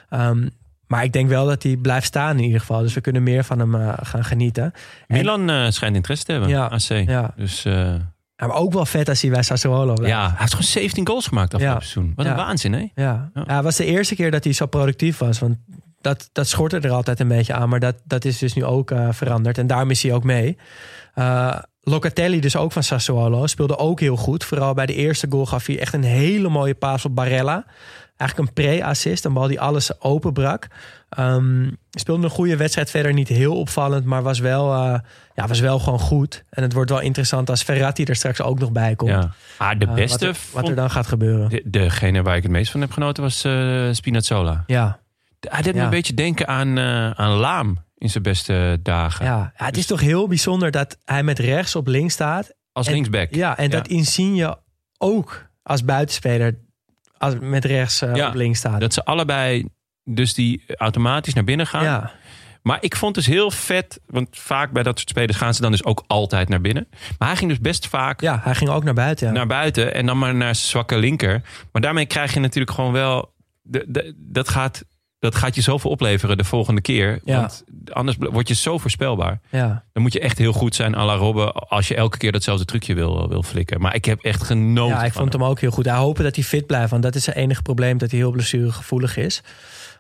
Ehm, 0.09 0.49
maar 0.87 1.05
ik 1.05 1.13
denk 1.13 1.29
wel 1.29 1.47
dat 1.47 1.63
hij 1.63 1.77
blijft 1.77 2.07
staan 2.07 2.37
in 2.39 2.45
ieder 2.45 2.61
geval. 2.61 2.81
Dus 2.81 2.95
we 2.95 3.01
kunnen 3.01 3.23
meer 3.23 3.45
van 3.45 3.59
hem 3.59 3.75
eh, 3.75 3.93
gaan 4.03 4.25
genieten. 4.25 4.73
En- 5.07 5.17
Milan 5.17 5.51
eh, 5.51 5.67
schijnt 5.71 5.95
interesse 5.97 6.25
te 6.25 6.33
hebben, 6.33 6.51
Ja. 6.51 6.67
AC. 6.67 6.89
Ja. 7.09 7.33
Dus 7.37 7.65
eh, 7.65 7.95
Ja, 8.37 8.47
maar 8.47 8.57
ook 8.57 8.73
wel 8.73 8.87
vet 8.87 9.09
als 9.09 9.23
hij 9.23 9.31
bij 9.31 9.43
Sassuolo 9.43 9.93
blijft. 9.95 10.15
ja, 10.15 10.21
hij 10.29 10.35
heeft 10.39 10.51
gewoon 10.51 10.67
17 10.67 11.07
goals 11.07 11.27
gemaakt 11.27 11.55
afgelopen 11.55 11.81
Ja. 11.83 11.87
seizoen. 11.91 12.13
Wat 12.17 12.27
een 12.27 12.37
waanzin, 12.37 12.73
hè? 12.73 12.79
Ja. 12.95 13.31
Ja. 13.35 13.55
het 13.55 13.65
was 13.65 13.77
de 13.77 13.85
eerste 13.85 14.15
keer 14.15 14.31
dat 14.31 14.45
hij 14.45 14.53
zo 14.53 14.67
productief 14.67 15.19
was. 15.19 15.39
Want 15.39 15.57
dat, 16.01 16.29
dat 16.33 16.49
schortte 16.49 16.79
er 16.81 16.91
altijd 16.91 17.21
een 17.21 17.29
beetje 17.29 17.53
aan. 17.55 17.69
Maar 17.69 17.81
dat, 17.81 17.95
dat 18.05 18.25
is 18.25 18.39
dus 18.39 18.55
nu 18.55 18.65
ook 18.65 18.93
veranderd. 19.11 19.59
En 19.59 19.67
daarom 19.67 19.91
is 19.91 20.03
hij 20.03 20.13
ook 20.13 20.25
mee. 20.25 20.57
Locatelli, 21.81 22.41
dus 22.41 22.57
ook 22.57 22.73
van 22.73 22.83
Sassuolo, 22.83 23.47
speelde 23.47 23.79
ook 23.79 24.01
heel 24.01 24.17
goed. 24.17 24.45
Vooral 24.45 24.75
bij 24.75 24.87
de 24.87 24.95
eerste 24.95 25.27
goal 25.31 25.47
gaf 25.47 25.67
hij 25.67 25.79
echt 25.81 25.95
een 25.95 26.03
hele 26.05 26.49
mooie 26.49 26.75
paas 26.75 27.05
op 27.05 27.15
Barella. 27.15 27.65
Eigenlijk 28.17 28.49
een 28.49 28.55
pre-assist, 28.65 29.25
een 29.25 29.33
bal 29.33 29.47
die 29.49 29.61
alles 29.61 30.01
openbrak. 30.01 30.67
Ehm 31.09 31.71
speelde 31.91 32.25
een 32.25 32.31
goede 32.31 32.57
wedstrijd 32.57 32.91
verder, 32.91 33.13
niet 33.13 33.29
heel 33.29 33.57
opvallend, 33.59 34.05
maar 34.05 34.23
was 34.23 34.39
wel, 34.39 34.75
eh, 34.75 34.99
ja, 35.35 35.47
was 35.47 35.61
wel 35.61 35.79
gewoon 35.79 35.99
goed. 35.99 36.45
En 36.51 36.63
het 36.63 36.73
wordt 36.73 36.91
wel 36.91 37.01
interessant 37.01 37.51
als 37.51 37.63
Ferrati 37.63 38.05
er 38.05 38.17
straks 38.17 38.41
ook 38.43 38.59
nog 38.59 38.73
bij 38.73 38.95
komt. 38.97 39.11
Ja. 39.11 39.31
Ah, 39.59 39.79
de 39.79 39.87
Eh, 39.87 39.95
beste 39.95 40.27
wat, 40.27 40.35
er, 40.37 40.41
wat 40.53 40.69
er 40.69 40.75
dan 40.75 40.91
gaat 40.91 41.07
gebeuren. 41.07 41.49
de, 41.49 41.63
degene 41.65 42.23
waar 42.23 42.37
ik 42.37 42.43
het 42.43 42.53
meest 42.53 42.71
van 42.71 42.81
heb 42.81 42.91
genoten 42.93 43.23
was 43.23 43.45
eh, 43.45 43.89
Spinazzola. 43.93 44.65
Ja, 44.67 44.99
Hij 45.49 45.63
deed 45.63 45.73
me 45.73 45.79
Ja. 45.79 45.85
een 45.85 45.91
beetje 45.91 46.15
denken 46.15 46.49
aan, 46.49 46.79
aan 47.19 47.31
Laam 47.31 47.79
in 47.99 48.11
zijn 48.11 48.23
beste 48.23 48.79
dagen. 48.83 49.25
ja. 49.25 49.53
ja 49.57 49.65
het 49.67 49.77
is 49.77 49.87
toch 49.87 50.01
heel 50.01 50.27
bijzonder 50.29 50.71
dat 50.71 50.99
hij 51.05 51.23
met 51.23 51.39
rechts 51.39 51.77
op 51.77 51.87
links 51.87 52.13
staat. 52.15 52.53
Als 52.73 52.87
En- 52.87 52.93
linksback. 52.93 53.35
Ja, 53.35 53.57
en 53.59 53.71
dat 53.71 53.89
Insigne 53.89 54.59
ook 54.99 55.47
als 55.63 55.85
buitenspeler 55.85 56.59
met 57.41 57.65
rechts 57.65 58.03
uh, 58.03 58.15
Ja, 58.15 58.29
op 58.29 58.35
links 58.35 58.59
staat. 58.59 58.81
Dat 58.81 58.95
ze 58.95 59.05
allebei 59.05 59.69
dus 60.05 60.35
die 60.35 60.65
automatisch 60.77 61.35
naar 61.35 61.45
binnen 61.45 61.67
gaan. 61.67 61.85
Ja. 61.85 62.13
Maar 62.63 62.79
ik 62.81 62.97
vond 62.97 63.15
dus 63.15 63.27
heel 63.27 63.51
vet, 63.51 64.01
want 64.07 64.29
vaak 64.31 64.73
bij 64.73 64.83
dat 64.83 64.99
soort 64.99 65.11
spelers 65.11 65.37
gaan 65.37 65.55
ze 65.55 65.61
dan 65.61 65.71
dus 65.71 65.85
ook 65.85 66.05
altijd 66.07 66.49
naar 66.49 66.61
binnen. 66.61 66.87
Maar 67.19 67.29
hij 67.29 67.37
ging 67.37 67.51
dus 67.51 67.61
best 67.61 67.89
vaak 67.89 68.21
ja, 68.21 68.41
hij 68.43 68.55
ging 68.55 68.71
ook 68.71 68.85
naar 68.85 68.95
buiten. 68.95 69.27
Ja. 69.27 69.33
naar 69.33 69.47
buiten 69.47 69.95
en 69.95 70.07
dan 70.07 70.19
maar 70.19 70.35
naar 70.35 70.55
zijn 70.55 70.69
zwakke 70.69 70.99
linker. 70.99 71.43
Maar 71.73 71.83
daarmee 71.83 72.07
krijg 72.07 72.35
je 72.35 72.41
natuurlijk 72.41 72.75
gewoon 72.75 72.93
wel, 72.93 73.35
de, 73.63 73.85
de, 73.89 74.15
dat, 74.17 74.49
gaat, 74.49 74.85
dat 75.25 75.35
gaat 75.35 75.55
je 75.55 75.61
zoveel 75.61 75.91
opleveren 75.91 76.37
de 76.39 76.45
volgende 76.45 76.81
keer. 76.81 77.21
Ja. 77.25 77.41
Want 77.41 77.65
anders 77.91 78.17
word 78.19 78.49
je 78.49 78.55
zo 78.55 78.79
voorspelbaar. 78.79 79.41
ja. 79.51 79.85
Dan 79.93 80.03
moet 80.03 80.13
je 80.13 80.21
echt 80.21 80.39
heel 80.39 80.53
goed 80.53 80.75
zijn 80.75 80.95
à 80.95 81.05
la 81.05 81.15
Robben 81.15 81.55
als 81.55 81.89
je 81.89 81.95
elke 81.95 82.19
keer 82.19 82.33
datzelfde 82.33 82.65
trucje 82.65 82.95
wil, 82.95 83.29
wil 83.29 83.43
flikken. 83.43 83.81
Maar 83.81 83.95
ik 83.95 84.05
heb 84.05 84.21
echt 84.21 84.43
genoten 84.43 84.97
Ja, 84.97 85.05
ik 85.05 85.13
vond 85.13 85.33
hem 85.33 85.45
ook 85.45 85.61
heel 85.61 85.71
goed. 85.71 85.85
Hij 85.85 85.97
hopen 85.97 86.25
dat 86.25 86.35
hij 86.35 86.45
fit 86.45 86.67
blijft, 86.67 86.91
want 86.91 87.03
dat 87.03 87.15
is 87.15 87.25
zijn 87.25 87.37
enige 87.37 87.63
probleem 87.63 87.99
dat 87.99 88.11
hij 88.11 88.19
heel 88.19 88.31
blessuregevoelig 88.31 89.17
is. 89.17 89.43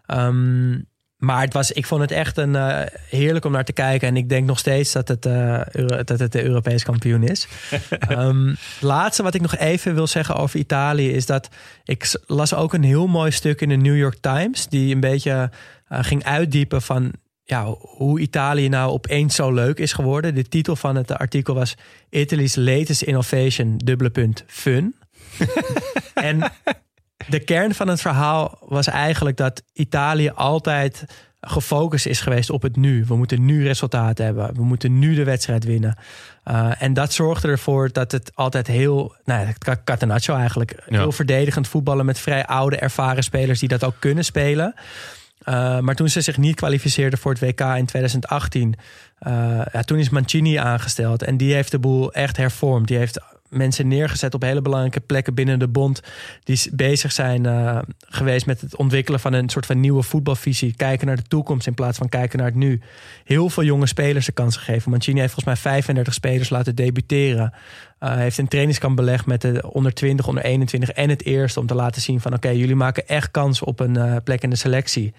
Ehm, 0.06 0.78
maar 1.24 1.40
het 1.40 1.52
was, 1.52 1.72
ik 1.72 1.86
vond 1.86 2.00
het 2.00 2.10
echt 2.10 2.36
een, 2.36 2.56
eh, 2.56 2.80
heerlijk 3.08 3.44
om 3.44 3.52
naar 3.52 3.64
te 3.64 3.72
kijken. 3.72 4.08
En 4.08 4.16
ik 4.16 4.28
denk 4.28 4.46
nog 4.46 4.58
steeds 4.58 4.92
dat 4.92 5.08
het, 5.08 5.26
eh, 5.26 5.60
dat 6.04 6.18
het 6.18 6.32
de 6.32 6.44
Europees 6.44 6.84
kampioen 6.84 7.22
is. 7.22 7.46
Ehm, 7.98 8.54
laatste 8.80 9.22
wat 9.22 9.34
ik 9.34 9.40
nog 9.40 9.56
even 9.56 9.94
wil 9.94 10.06
zeggen 10.06 10.36
over 10.36 10.58
Italië 10.58 11.10
is 11.10 11.26
dat 11.26 11.48
ik 11.84 12.20
las 12.26 12.54
ook 12.54 12.72
een 12.72 12.82
heel 12.82 13.06
mooi 13.06 13.30
stuk 13.30 13.60
in 13.60 13.68
de 13.68 13.76
New 13.76 13.96
York 13.96 14.16
Times. 14.20 14.68
Die 14.68 14.94
een 14.94 15.00
beetje 15.00 15.50
eh, 15.88 16.04
ging 16.04 16.24
uitdiepen 16.24 16.82
van 16.82 17.12
ja, 17.44 17.64
hoe 17.80 18.20
Italië 18.20 18.68
nou 18.68 18.90
opeens 18.90 19.34
zo 19.34 19.52
leuk 19.52 19.78
is 19.78 19.92
geworden. 19.92 20.34
De 20.34 20.48
titel 20.48 20.76
van 20.76 20.96
het 20.96 21.12
artikel 21.12 21.54
was 21.54 21.76
Italy's 22.10 22.56
latest 22.56 23.02
innovation, 23.02 23.76
dubbele 23.76 24.10
punt, 24.10 24.44
fun. 24.46 24.94
en 26.14 26.52
de 27.26 27.40
kern 27.40 27.74
van 27.74 27.88
het 27.88 28.00
verhaal 28.00 28.58
was 28.60 28.86
eigenlijk 28.86 29.36
dat 29.36 29.62
Italië 29.72 30.30
altijd 30.34 31.04
gefocust 31.40 32.06
is 32.06 32.20
geweest 32.20 32.50
op 32.50 32.62
het 32.62 32.76
nu. 32.76 33.04
We 33.04 33.16
moeten 33.16 33.44
nu 33.44 33.66
resultaten 33.66 34.24
hebben. 34.24 34.54
We 34.54 34.64
moeten 34.64 34.98
nu 34.98 35.14
de 35.14 35.24
wedstrijd 35.24 35.64
winnen. 35.64 35.96
Uh, 36.50 36.82
en 36.82 36.92
dat 36.92 37.12
zorgde 37.12 37.48
ervoor 37.48 37.92
dat 37.92 38.12
het 38.12 38.30
altijd 38.34 38.66
heel, 38.66 39.14
nou, 39.24 39.40
ja, 39.40 39.46
het 39.46 39.84
Catenaccio 39.84 40.34
eigenlijk, 40.36 40.82
Ja. 40.86 40.98
heel 40.98 41.12
verdedigend 41.12 41.68
voetballen 41.68 42.06
met 42.06 42.18
vrij 42.18 42.46
oude, 42.46 42.76
ervaren 42.76 43.22
spelers 43.22 43.60
die 43.60 43.68
dat 43.68 43.84
ook 43.84 43.96
kunnen 43.98 44.24
spelen. 44.24 44.74
Uh, 45.48 45.78
maar 45.78 45.94
toen 45.94 46.08
ze 46.08 46.20
zich 46.20 46.36
niet 46.36 46.56
kwalificeerden 46.56 47.18
voor 47.18 47.32
het 47.32 47.40
WK 47.40 47.60
in 47.60 47.86
2018, 47.86 48.74
uh, 49.26 49.32
ja, 49.72 49.82
toen 49.82 49.98
is 49.98 50.08
Mancini 50.08 50.56
aangesteld. 50.56 51.22
En 51.22 51.36
die 51.36 51.54
heeft 51.54 51.70
de 51.70 51.78
boel 51.78 52.12
echt 52.12 52.36
hervormd. 52.36 52.88
Die 52.88 52.96
heeft 52.96 53.20
mensen 53.54 53.88
neergezet 53.88 54.34
op 54.34 54.42
hele 54.42 54.62
belangrijke 54.62 55.00
plekken 55.00 55.34
binnen 55.34 55.58
de 55.58 55.68
bond. 55.68 56.02
Die 56.42 56.70
bezig 56.72 57.12
zijn 57.12 57.44
uh, 57.44 57.78
geweest 58.08 58.46
met 58.46 58.60
het 58.60 58.76
ontwikkelen 58.76 59.20
van 59.20 59.32
een 59.32 59.48
soort 59.48 59.66
van 59.66 59.80
nieuwe 59.80 60.02
voetbalvisie. 60.02 60.76
Kijken 60.76 61.06
naar 61.06 61.16
de 61.16 61.22
toekomst 61.22 61.66
in 61.66 61.74
plaats 61.74 61.98
van 61.98 62.08
kijken 62.08 62.38
naar 62.38 62.46
het 62.46 62.56
nu. 62.56 62.80
Heel 63.24 63.48
veel 63.48 63.62
jonge 63.62 63.86
spelers 63.86 64.26
de 64.26 64.32
kans 64.32 64.56
gegeven. 64.56 64.90
Mancini 64.90 65.20
heeft 65.20 65.32
volgens 65.32 65.62
mij 65.62 65.72
35 65.72 66.14
spelers 66.14 66.50
laten 66.50 66.74
debuteren. 66.74 67.52
Uh, 68.04 68.14
heeft 68.14 68.38
een 68.38 68.48
trainingskamp 68.48 68.96
belegd 68.96 69.26
met 69.26 69.40
de 69.40 69.70
onder 69.72 69.94
20, 69.94 70.26
onder 70.26 70.44
21 70.44 70.90
en 70.90 71.10
het 71.10 71.24
eerste. 71.24 71.60
Om 71.60 71.66
te 71.66 71.74
laten 71.74 72.02
zien 72.02 72.20
van 72.20 72.34
oké, 72.34 72.46
okay, 72.46 72.58
jullie 72.58 72.74
maken 72.74 73.08
echt 73.08 73.30
kans 73.30 73.62
op 73.62 73.80
een 73.80 73.98
uh, 73.98 74.16
plek 74.24 74.42
in 74.42 74.50
de 74.50 74.56
selectie. 74.56 75.14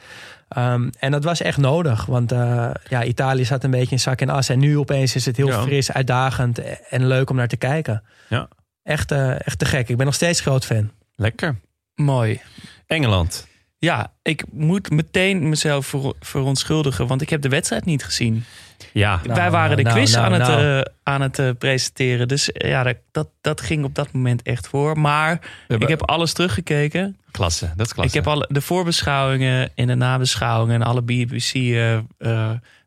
Um, 0.58 0.90
en 1.00 1.12
dat 1.12 1.24
was 1.24 1.42
echt 1.42 1.58
nodig. 1.58 2.06
Want 2.06 2.32
uh, 2.32 2.72
ja, 2.90 3.04
Italië 3.04 3.46
zat 3.46 3.64
een 3.64 3.72
beetje 3.72 3.92
in 3.92 4.00
zak 4.00 4.22
en 4.22 4.30
as. 4.30 4.50
En 4.50 4.60
nu 4.60 4.78
opeens 4.78 5.16
is 5.16 5.26
het 5.26 5.38
heel 5.38 5.48
Ja. 5.48 5.62
fris, 5.62 5.92
uitdagend 5.92 6.60
en 6.90 7.08
leuk 7.08 7.30
om 7.30 7.36
naar 7.36 7.48
te 7.48 7.58
kijken. 7.58 8.04
Ja. 8.30 8.48
Echt, 8.84 9.12
uh, 9.12 9.48
echt 9.48 9.60
te 9.60 9.66
gek. 9.66 9.90
Ik 9.90 9.98
ben 9.98 10.06
nog 10.06 10.16
steeds 10.16 10.42
groot 10.42 10.66
fan. 10.66 10.92
Lekker. 11.16 11.56
Mooi. 11.96 12.42
Engeland. 12.88 13.48
Ja, 13.78 14.14
ik 14.22 14.44
moet 14.52 14.90
meteen 14.90 15.50
mezelf 15.50 15.88
ver 15.88 16.14
verontschuldigen, 16.20 17.08
want 17.08 17.22
ik 17.22 17.30
heb 17.30 17.42
de 17.42 17.50
wedstrijd 17.50 17.86
niet 17.86 18.04
gezien. 18.04 18.44
Ja. 18.92 19.22
Wij 19.24 19.52
waren 19.52 19.78
de 19.78 19.84
nou, 19.84 19.96
quiz 19.96 20.14
nou, 20.14 20.26
aan 20.26 20.34
het, 20.34 20.48
nou. 20.48 20.64
uh, 20.64 20.82
aan 21.04 21.22
het 21.22 21.40
uh, 21.40 21.50
presenteren. 21.58 22.28
Dus 22.28 22.50
ja, 22.54 22.94
dat, 23.12 23.28
dat, 23.42 23.62
ging 23.62 23.84
op 23.84 23.96
dat 23.96 24.12
moment 24.12 24.42
echt 24.42 24.68
voor. 24.68 25.00
Maar 25.00 25.40
ik 25.68 25.88
heb 25.88 26.02
alles 26.10 26.34
teruggekeken. 26.34 27.18
Klasse, 27.32 27.74
dat 27.76 27.86
is 27.86 27.94
klasse. 27.94 28.18
Ik 28.18 28.24
heb 28.24 28.34
alle, 28.34 28.50
de 28.50 28.62
voorbeschouwingen 28.62 29.72
en 29.76 29.88
de 29.88 29.96
nabeschouwingen 29.96 30.82
en 30.82 30.88
alle 30.88 31.02
BBC 31.02 31.54
uh, 31.54 32.00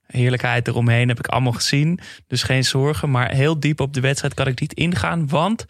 heerlijkheid 0.07 0.69
eromheen 0.69 1.09
heb 1.09 1.19
ik 1.19 1.27
allemaal 1.27 1.53
gezien. 1.53 2.01
Dus 2.27 2.43
geen 2.43 2.65
zorgen. 2.65 3.11
Maar 3.11 3.31
heel 3.31 3.61
diep 3.61 3.81
op 3.81 3.95
de 3.95 4.01
wedstrijd 4.01 4.35
kan 4.35 4.47
ik 4.47 4.61
niet 4.61 4.73
ingaan. 4.73 5.29
Want 5.29 5.67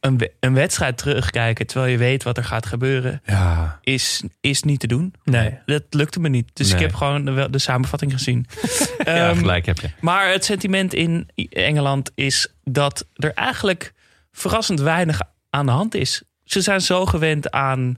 een, 0.00 0.30
een 0.40 0.54
wedstrijd 0.54 0.98
terugkijken 0.98 1.66
terwijl 1.66 1.90
je 1.92 1.98
weet 1.98 2.22
wat 2.22 2.36
er 2.36 2.44
gaat 2.44 2.66
gebeuren, 2.66 3.22
ja. 3.24 3.78
is, 3.82 4.22
is 4.40 4.62
niet 4.62 4.80
te 4.80 4.86
doen. 4.86 5.14
Nee. 5.24 5.58
Dat 5.66 5.82
lukte 5.90 6.20
me 6.20 6.28
niet. 6.28 6.50
Dus 6.52 6.66
Nee. 6.66 6.76
ik 6.76 6.82
heb 6.82 6.94
gewoon 6.94 7.24
de, 7.24 7.48
de 7.50 7.58
samenvatting 7.58 8.12
gezien. 8.12 8.46
ja, 8.98 9.28
Ehm, 9.28 9.36
gelijk 9.38 9.66
heb 9.66 9.78
je. 9.78 9.90
maar 10.00 10.30
het 10.32 10.44
sentiment 10.44 10.94
in 10.94 11.28
Engeland 11.50 12.10
is 12.14 12.48
dat 12.64 13.06
er 13.14 13.32
eigenlijk 13.34 13.92
verrassend 14.32 14.80
weinig 14.80 15.20
aan 15.50 15.66
de 15.66 15.72
hand 15.72 15.94
is. 15.94 16.22
Ze 16.44 16.60
zijn 16.60 16.80
zo 16.80 17.06
gewend 17.06 17.50
aan 17.50 17.96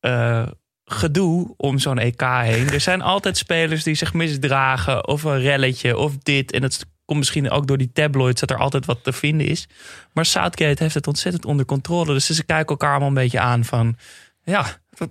eh, 0.00 0.46
gedoe 0.84 1.54
om 1.56 1.78
zo'n 1.78 1.98
EK 1.98 2.20
heen. 2.20 2.70
Er 2.70 2.80
zijn 2.80 3.02
altijd 3.02 3.36
spelers 3.36 3.82
die 3.82 3.94
zich 3.94 4.12
misdragen 4.14 5.08
of 5.08 5.22
een 5.22 5.40
relletje 5.40 5.96
of 5.96 6.16
dit. 6.18 6.52
En 6.52 6.60
dat 6.60 6.86
komt 7.10 7.22
misschien 7.22 7.50
ook 7.50 7.66
door 7.66 7.78
die 7.78 7.90
tabloids 7.92 8.40
dat 8.40 8.50
er 8.50 8.56
altijd 8.56 8.86
wat 8.86 9.04
te 9.04 9.12
vinden 9.12 9.46
is. 9.46 9.68
Maar 10.12 10.26
Southgate 10.26 10.82
heeft 10.82 10.94
het 10.94 11.06
ontzettend 11.06 11.44
onder 11.44 11.66
controle. 11.66 12.12
Dus 12.12 12.26
ze 12.26 12.44
kijken 12.44 12.68
elkaar 12.68 12.90
allemaal 12.90 13.08
een 13.08 13.14
beetje 13.14 13.40
aan 13.40 13.64
van... 13.64 13.96
Ja, 14.44 14.62
dat 14.94 15.08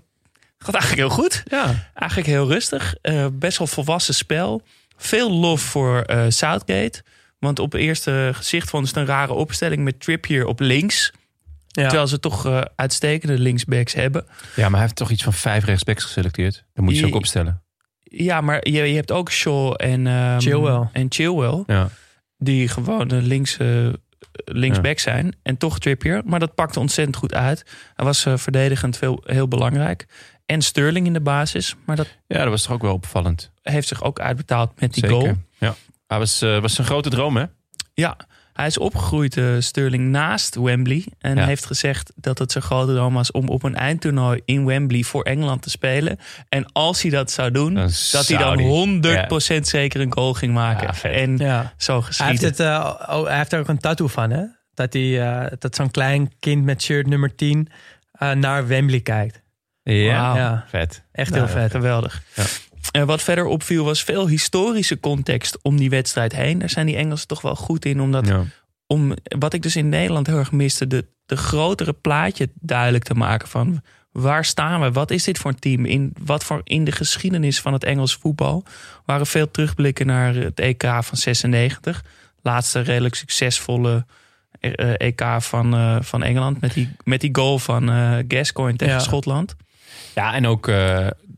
gaat 0.58 0.74
eigenlijk 0.74 1.08
heel 1.08 1.18
goed. 1.18 1.44
Ja. 1.46 1.90
Eigenlijk 1.94 2.30
heel 2.30 2.48
rustig. 2.48 2.96
Uh, 3.02 3.26
best 3.32 3.58
wel 3.58 3.68
volwassen 3.68 4.14
spel. 4.14 4.62
Veel 4.98 5.32
lof 5.32 5.62
voor 5.62 6.04
uh, 6.08 6.26
Southgate. 6.28 7.04
Want 7.40 7.60
op 7.60 7.74
eerste 7.74 8.32
gezicht 8.34 8.70
vonden 8.70 8.90
ze 8.90 9.00
het 9.00 9.08
een 9.08 9.16
rare 9.16 9.34
opstelling 9.34 9.84
met 9.84 10.00
Trippier 10.00 10.46
op 10.46 10.60
links. 10.60 11.12
Ja. 11.68 11.84
Terwijl 11.84 12.08
ze 12.08 12.20
toch 12.20 12.46
uh, 12.46 12.62
uitstekende 12.76 13.40
linksbacks 13.40 13.94
hebben. 13.94 14.26
Ja, 14.56 14.64
maar 14.64 14.72
hij 14.72 14.82
heeft 14.82 14.96
toch 14.96 15.12
iets 15.12 15.24
van 15.24 15.34
vijf 15.34 15.66
rechtsbacks 15.66 16.04
geselecteerd. 16.04 16.64
Dan 16.74 16.84
moet 16.84 16.94
je 16.94 17.00
ze 17.00 17.06
ook 17.06 17.16
opstellen. 17.16 17.64
Ja, 18.10 18.42
maar 18.42 18.68
je, 18.70 18.84
je 18.84 18.96
hebt 18.96 19.12
ook 19.12 19.32
Shaw 19.32 19.74
en, 19.78 20.08
um, 20.08 20.42
Chilwell. 20.42 20.90
en 20.92 21.06
Chilwell. 21.10 21.64
Ja. 21.68 21.90
Die 22.38 22.68
gewoon 22.68 23.08
de 23.08 23.22
links, 23.22 23.58
uh, 23.58 23.90
linksback 24.46 25.00
zijn. 25.00 25.36
En 25.44 25.58
toch 25.58 25.80
Trippier. 25.80 26.22
Maar 26.26 26.40
dat 26.40 26.56
pakte 26.56 26.80
ontzettend 26.80 27.18
goed 27.18 27.34
uit. 27.34 27.64
Hij 27.96 28.06
was 28.06 28.26
uh, 28.26 28.38
verdedigend 28.38 28.98
veel, 28.98 29.24
heel 29.26 29.48
belangrijk. 29.48 30.06
En 30.46 30.62
Sterling 30.62 31.06
in 31.06 31.14
de 31.14 31.22
basis. 31.22 31.76
Maar 31.86 31.96
dat 31.96 32.08
ja, 32.28 32.38
dat 32.38 32.50
was 32.50 32.64
toch 32.64 32.72
ook 32.72 32.82
wel 32.82 32.94
opvallend. 32.94 33.52
heeft 33.62 33.88
zich 33.88 34.04
ook 34.04 34.20
uitbetaald 34.20 34.80
met 34.80 34.94
die 34.94 35.08
Zeker. 35.08 35.22
goal. 35.22 35.36
Ja. 35.58 35.76
Hij 36.08 36.18
was, 36.18 36.44
uh, 36.44 36.60
was 36.60 36.78
een 36.78 36.86
grote 36.86 37.10
droom, 37.10 37.38
hè? 37.38 37.46
Ja, 37.94 38.18
hij 38.60 38.68
is 38.68 38.78
opgegroeid, 38.78 39.36
uh, 39.36 39.56
Sterling, 39.60 40.10
naast 40.10 40.56
Wembley. 40.56 41.06
En 41.20 41.36
Ja. 41.36 41.46
heeft 41.46 41.66
gezegd 41.66 42.12
dat 42.16 42.40
het 42.40 42.52
zijn 42.52 42.64
grote 42.64 42.94
droom 42.94 43.14
was 43.14 43.32
om 43.32 43.48
op 43.48 43.64
een 43.64 43.76
eindtoernooi 43.76 44.42
in 44.46 44.66
Wembley 44.66 45.02
voor 45.04 45.24
Engeland 45.24 45.62
te 45.62 45.70
spelen. 45.70 46.18
En 46.50 46.72
als 46.72 47.02
hij 47.02 47.12
dat 47.12 47.32
zou 47.32 47.52
doen, 47.52 47.74
Dan 47.74 47.90
dat 48.12 48.28
hij 48.28 48.38
dan 48.38 48.58
die- 48.58 48.66
100% 48.68 49.68
zeker 49.68 50.02
een 50.02 50.14
goal 50.14 50.34
ging 50.34 50.54
maken. 50.54 50.94
Ja, 51.04 51.10
en 51.10 51.38
Ja. 51.38 51.74
zo 51.78 51.92
Hij 51.94 52.02
heeft, 52.06 52.16
geschieden. 52.18 52.50
het, 52.50 52.60
uh, 52.60 53.16
oh, 53.18 53.26
hij 53.28 53.38
heeft 53.38 53.54
er 53.54 53.60
ook 53.60 53.68
een 53.68 53.78
tattoo 53.80 54.08
van, 54.08 54.30
hè? 54.32 54.44
Dat, 54.74 54.94
hij, 54.94 55.02
uh, 55.02 55.46
dat 55.60 55.76
zo'n 55.76 55.92
klein 55.92 56.32
kind 56.40 56.64
met 56.64 56.82
shirt 56.82 57.08
nummer 57.08 57.36
10 57.36 57.68
uh, 58.22 58.32
naar 58.32 58.68
Wembley 58.68 59.00
kijkt. 59.00 59.42
Ja, 59.84 60.64
vet. 60.68 61.04
Echt 61.12 61.30
Nou, 61.32 61.44
heel 61.46 61.54
vet. 61.54 61.72
Geweldig. 61.72 62.24
Wat 63.06 63.22
verder 63.22 63.46
opviel 63.46 63.86
was 63.86 64.04
veel 64.04 64.28
historische 64.28 65.00
context 65.00 65.58
om 65.62 65.78
die 65.78 65.90
wedstrijd 65.90 66.36
heen. 66.36 66.60
Daar 66.60 66.70
zijn 66.70 66.86
die 66.86 66.96
Engelsen 66.96 67.28
toch 67.28 67.42
wel 67.42 67.56
goed 67.56 67.86
in. 67.86 68.02
Omdat 68.02 68.28
Ja. 68.28 68.44
om 68.88 69.14
wat 69.24 69.54
ik 69.54 69.62
dus 69.62 69.76
in 69.76 69.90
Nederland 69.90 70.28
heel 70.28 70.38
erg 70.38 70.52
miste, 70.52 70.88
de, 70.88 71.06
de 71.26 71.38
grotere 71.38 71.94
plaatje 71.94 72.50
duidelijk 72.54 73.04
te 73.04 73.14
maken 73.14 73.48
van 73.48 73.82
waar 74.12 74.46
staan 74.46 74.82
we? 74.82 74.92
Wat 74.92 75.12
is 75.12 75.24
dit 75.24 75.38
voor 75.38 75.52
een 75.52 75.60
team? 75.60 75.86
In, 75.86 76.14
wat 76.24 76.44
voor 76.44 76.62
in 76.64 76.84
de 76.84 76.92
geschiedenis 76.92 77.62
van 77.62 77.74
het 77.74 77.84
Engels 77.84 78.16
voetbal 78.16 78.64
waren 79.06 79.28
veel 79.28 79.52
terugblikken 79.52 80.06
naar 80.06 80.36
het 80.36 80.60
EK 80.60 80.84
van 81.02 81.18
96. 81.18 82.04
Laatste 82.42 82.80
redelijk 82.80 83.16
succesvolle 83.16 84.06
eh, 84.60 84.94
EK 84.98 85.22
van, 85.40 85.74
eh, 85.74 85.98
van 86.02 86.24
Engeland 86.24 86.62
met 86.62 86.74
die, 86.74 86.90
met 87.04 87.22
die 87.22 87.36
goal 87.36 87.60
van 87.60 87.90
eh 87.90 88.18
Gascoigne 88.28 88.78
tegen 88.78 88.94
Ja. 88.94 89.00
Schotland. 89.00 89.56
Ja, 90.16 90.34
en 90.34 90.48
ook, 90.48 90.72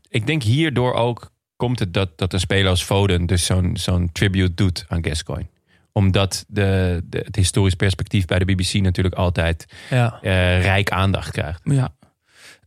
ik 0.08 0.26
denk 0.26 0.42
hierdoor 0.42 0.94
ook 0.94 1.30
komt 1.62 1.78
het 1.78 1.94
dat, 1.94 2.18
dat 2.18 2.32
een 2.32 2.40
speler 2.40 2.70
als 2.70 2.84
Foden 2.84 3.26
dus 3.26 3.44
zo'n 3.44 3.76
zo'n 3.76 4.12
tribute 4.12 4.54
doet 4.54 4.84
aan 4.88 5.04
Gascoigne. 5.04 5.48
Omdat 5.92 6.44
de, 6.48 7.00
de, 7.04 7.18
het 7.18 7.36
historisch 7.36 7.74
perspectief 7.74 8.24
bij 8.24 8.38
de 8.38 8.44
BBC 8.44 8.72
natuurlijk 8.72 9.14
altijd 9.14 9.66
Ja. 9.90 10.18
eh, 10.22 10.62
rijk 10.62 10.90
aandacht 10.90 11.30
krijgt. 11.30 11.60
Ja. 11.64 11.94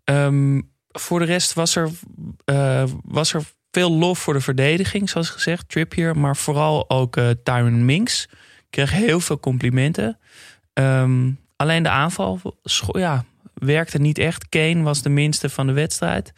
Ehm, 0.04 0.62
voor 0.92 1.20
de 1.20 1.26
rest 1.26 1.54
was 1.54 1.76
er, 1.76 1.90
eh, 2.46 2.84
was 3.04 3.34
er 3.34 3.42
veel 3.72 3.92
lof 3.92 4.20
voor 4.20 4.34
de 4.34 4.42
verdediging, 4.42 5.10
zoals 5.10 5.30
gezegd. 5.30 5.70
Trippier, 5.70 6.18
maar 6.18 6.36
vooral 6.36 6.90
ook 6.90 7.18
eh 7.18 7.30
Tyron 7.44 7.86
Minks. 7.86 8.30
Kreeg 8.70 8.92
heel 8.92 9.20
veel 9.20 9.40
complimenten. 9.40 10.18
Ehm, 10.74 11.32
alleen 11.56 11.84
de 11.84 11.90
aanval, 11.90 12.40
ja, 12.92 13.26
werkte 13.54 13.98
niet 13.98 14.18
echt. 14.18 14.50
Kane 14.50 14.82
was 14.82 15.02
de 15.02 15.10
minste 15.10 15.50
van 15.50 15.68
de 15.68 15.74
wedstrijd. 15.74 16.34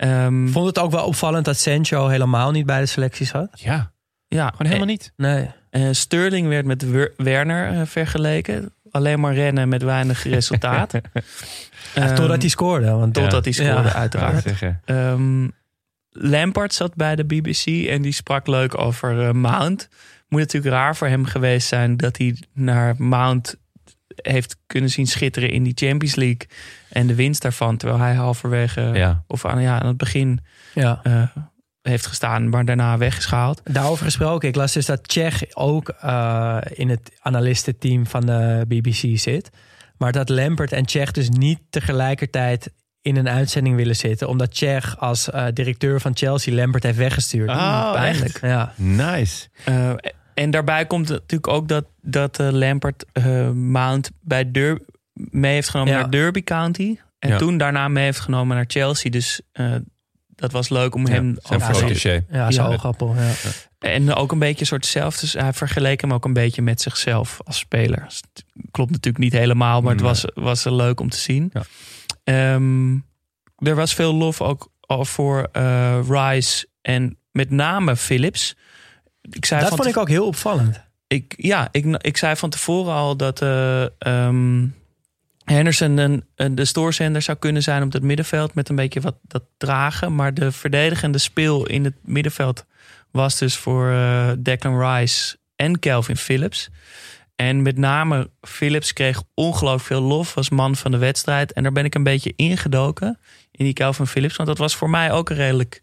Ehm, 0.00 0.48
Vond 0.48 0.66
het 0.66 0.78
ook 0.78 0.90
wel 0.90 1.04
opvallend 1.04 1.44
dat 1.44 1.56
Sancho 1.58 2.06
helemaal 2.08 2.50
niet 2.50 2.66
bij 2.66 2.80
de 2.80 2.86
selectie 2.86 3.26
zat? 3.26 3.48
Ja, 3.60 3.92
ja, 4.28 4.46
gewoon 4.50 4.66
helemaal 4.66 4.86
niet. 4.86 5.12
Nee. 5.16 5.50
Eh, 5.70 5.88
Sterling 5.90 6.48
werd 6.48 6.66
met 6.66 6.90
Wer- 6.90 7.12
Werner 7.16 7.72
eh, 7.80 7.86
vergeleken. 7.86 8.74
Alleen 8.90 9.20
maar 9.20 9.34
rennen 9.34 9.68
met 9.68 9.82
weinig 9.82 10.22
resultaat. 10.36 10.92
Ja, 10.92 11.00
Ehm, 11.94 12.14
totdat 12.14 12.40
hij 12.40 12.50
scoorde. 12.50 12.90
Want 12.90 13.14
Totdat 13.14 13.44
hij 13.44 13.52
scoorde, 13.52 13.72
Ja. 13.88 13.92
uiteraard. 13.94 14.44
Ehm, 14.84 15.48
Lampard 16.10 16.74
zat 16.74 16.94
bij 16.94 17.16
de 17.16 17.24
BBC 17.24 17.66
en 17.88 18.02
die 18.02 18.12
sprak 18.12 18.46
leuk 18.46 18.78
over 18.78 19.26
eh, 19.26 19.32
Mount. 19.32 19.88
Moet 20.28 20.40
natuurlijk 20.40 20.74
raar 20.74 20.96
voor 20.96 21.06
hem 21.08 21.24
geweest 21.24 21.68
zijn 21.68 21.96
dat 21.96 22.16
hij 22.18 22.36
naar 22.52 22.94
Mount 22.98 23.56
heeft 24.22 24.56
kunnen 24.66 24.90
zien 24.90 25.06
schitteren 25.06 25.50
in 25.50 25.62
die 25.62 25.72
Champions 25.76 26.14
League. 26.14 26.46
En 26.88 27.06
de 27.06 27.14
winst 27.14 27.42
daarvan, 27.42 27.76
terwijl 27.76 28.00
hij 28.00 28.14
halverwege 28.14 28.80
Ja. 28.80 29.24
of 29.26 29.44
aan, 29.44 29.60
ja, 29.62 29.80
aan 29.80 29.86
het 29.86 29.96
begin 29.96 30.40
Ja. 30.74 31.00
eh, 31.02 31.22
heeft 31.82 32.06
gestaan, 32.06 32.48
maar 32.48 32.64
daarna 32.64 32.98
weggeschaald. 32.98 33.60
Daarover 33.64 34.04
gesproken, 34.04 34.48
ik 34.48 34.54
las 34.54 34.72
dus 34.72 34.86
dat 34.86 35.08
Tsjech 35.08 35.42
ook 35.54 35.88
eh, 35.88 36.58
in 36.74 36.88
het 36.88 37.12
analistenteam 37.20 38.06
van 38.06 38.26
de 38.26 38.64
BBC 38.68 39.18
zit. 39.18 39.50
Maar 39.98 40.12
dat 40.12 40.28
Lampert 40.28 40.72
en 40.72 40.84
Tsjech 40.86 41.10
dus 41.10 41.28
niet 41.28 41.58
tegelijkertijd 41.70 42.72
in 43.02 43.16
een 43.16 43.28
uitzending 43.28 43.76
willen 43.76 43.96
zitten. 43.96 44.28
Omdat 44.28 44.50
Tsjech 44.50 44.98
als 44.98 45.30
eh, 45.30 45.46
directeur 45.52 46.00
van 46.00 46.16
Chelsea 46.16 46.54
Lampert 46.54 46.82
heeft 46.82 46.98
weggestuurd. 46.98 47.48
Oh, 47.50 47.92
pijnlijk. 47.92 48.38
Ja. 48.40 48.72
Nice. 48.76 49.48
Eh, 49.64 49.92
en 50.34 50.50
daarbij 50.50 50.86
komt 50.86 51.08
natuurlijk 51.08 51.48
ook 51.52 51.68
dat, 51.68 51.84
dat 52.02 52.38
eh, 52.38 52.48
Lampert 52.50 53.04
eh, 53.12 53.50
Mount 53.50 54.10
bij 54.20 54.50
Der 54.50 54.80
mee 55.12 55.52
heeft 55.54 55.68
genomen 55.68 55.92
Ja. 55.92 56.00
naar 56.00 56.10
Derby 56.10 56.42
County. 56.42 56.98
En 57.18 57.28
Ja. 57.28 57.36
toen 57.38 57.58
daarna 57.58 57.88
mee 57.88 58.04
heeft 58.04 58.20
genomen 58.20 58.56
naar 58.56 58.64
Chelsea. 58.68 59.10
Dus 59.10 59.40
eh, 59.52 59.74
dat 60.28 60.52
was 60.52 60.68
leuk 60.68 60.94
om 60.94 61.06
hem 61.06 61.36
Zijn 61.42 61.60
protégé. 61.60 62.24
Ja, 62.30 62.50
zijn 62.50 62.66
oogappel. 62.66 63.14
Ja. 63.14 63.32
En 63.78 64.14
ook 64.14 64.32
een 64.32 64.38
beetje 64.38 64.60
een 64.60 64.66
soort 64.66 64.86
zelf. 64.86 65.18
Dus 65.18 65.32
hij 65.32 65.52
vergeleek 65.52 66.00
hem 66.00 66.12
ook 66.12 66.24
een 66.24 66.32
beetje 66.32 66.62
met 66.62 66.80
zichzelf 66.80 67.38
als 67.44 67.58
speler. 67.58 68.04
Dus 68.04 68.22
het 68.32 68.44
klopt 68.70 68.90
natuurlijk 68.90 69.24
niet 69.24 69.32
helemaal, 69.32 69.80
maar 69.80 69.92
het 69.92 70.00
was, 70.00 70.24
was 70.34 70.64
leuk 70.64 71.00
om 71.00 71.08
te 71.08 71.16
zien. 71.16 71.50
Ja. 71.52 71.62
Ehm, 72.24 72.92
er 73.56 73.74
was 73.74 73.94
veel 73.94 74.14
lof 74.14 74.40
ook 74.40 74.72
al 74.80 75.04
voor 75.04 75.48
eh, 75.52 75.98
Rice 76.08 76.66
en 76.82 77.18
met 77.32 77.50
name 77.50 77.96
Phillips. 77.96 78.56
Ik 79.30 79.44
zei 79.44 79.60
Dat 79.60 79.68
vond 79.74 79.86
ik 79.86 79.96
ook 79.96 80.08
heel 80.08 80.26
opvallend. 80.26 80.80
ik, 81.06 81.34
ja, 81.36 81.68
ik, 81.70 81.84
ik 81.84 82.16
zei 82.16 82.36
van 82.36 82.50
tevoren 82.50 82.92
al 82.94 83.16
dat 83.16 83.42
eh, 83.42 83.82
ehm, 83.98 84.66
Henderson 85.44 85.96
een, 85.96 86.24
een- 86.34 86.54
de 86.54 86.64
stoorzender 86.64 87.22
zou 87.22 87.38
kunnen 87.38 87.62
zijn 87.62 87.82
op 87.82 87.92
het 87.92 88.02
middenveld 88.02 88.54
met 88.54 88.68
een 88.68 88.76
beetje 88.76 89.00
wat 89.00 89.16
dat 89.22 89.42
dragen. 89.56 90.14
Maar 90.14 90.34
de 90.34 90.52
verdedigende 90.52 91.18
speel 91.18 91.66
in 91.66 91.84
het 91.84 91.94
middenveld 92.00 92.64
was 93.10 93.38
dus 93.38 93.56
voor 93.56 93.90
eh, 93.90 94.30
Declan 94.38 94.80
Rice 94.82 95.36
en 95.56 95.78
Calvin 95.78 96.16
Phillips. 96.16 96.68
En 97.36 97.62
met 97.62 97.76
name 97.76 98.30
Phillips 98.40 98.92
kreeg 98.92 99.22
ongelooflijk 99.34 99.84
veel 99.86 100.00
lof, 100.00 100.34
was 100.34 100.48
man 100.50 100.76
van 100.76 100.90
de 100.90 100.96
wedstrijd. 100.98 101.52
En 101.52 101.62
daar 101.62 101.72
ben 101.72 101.84
ik 101.84 101.94
een 101.94 102.02
beetje 102.02 102.32
ingedoken 102.36 103.18
in 103.50 103.64
die 103.64 103.74
Calvin 103.74 104.06
Phillips. 104.06 104.36
Want 104.36 104.48
dat 104.48 104.58
was 104.58 104.76
voor 104.76 104.90
mij 104.90 105.12
ook 105.12 105.30
redelijk 105.30 105.82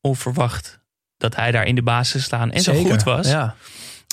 onverwacht 0.00 0.80
dat 1.22 1.36
hij 1.36 1.50
daar 1.50 1.66
in 1.66 1.74
de 1.74 1.82
basis 1.82 2.24
staan 2.24 2.50
en 2.50 2.60
zo 2.60 2.74
goed 2.74 3.02
was. 3.02 3.28
Ja. 3.28 3.54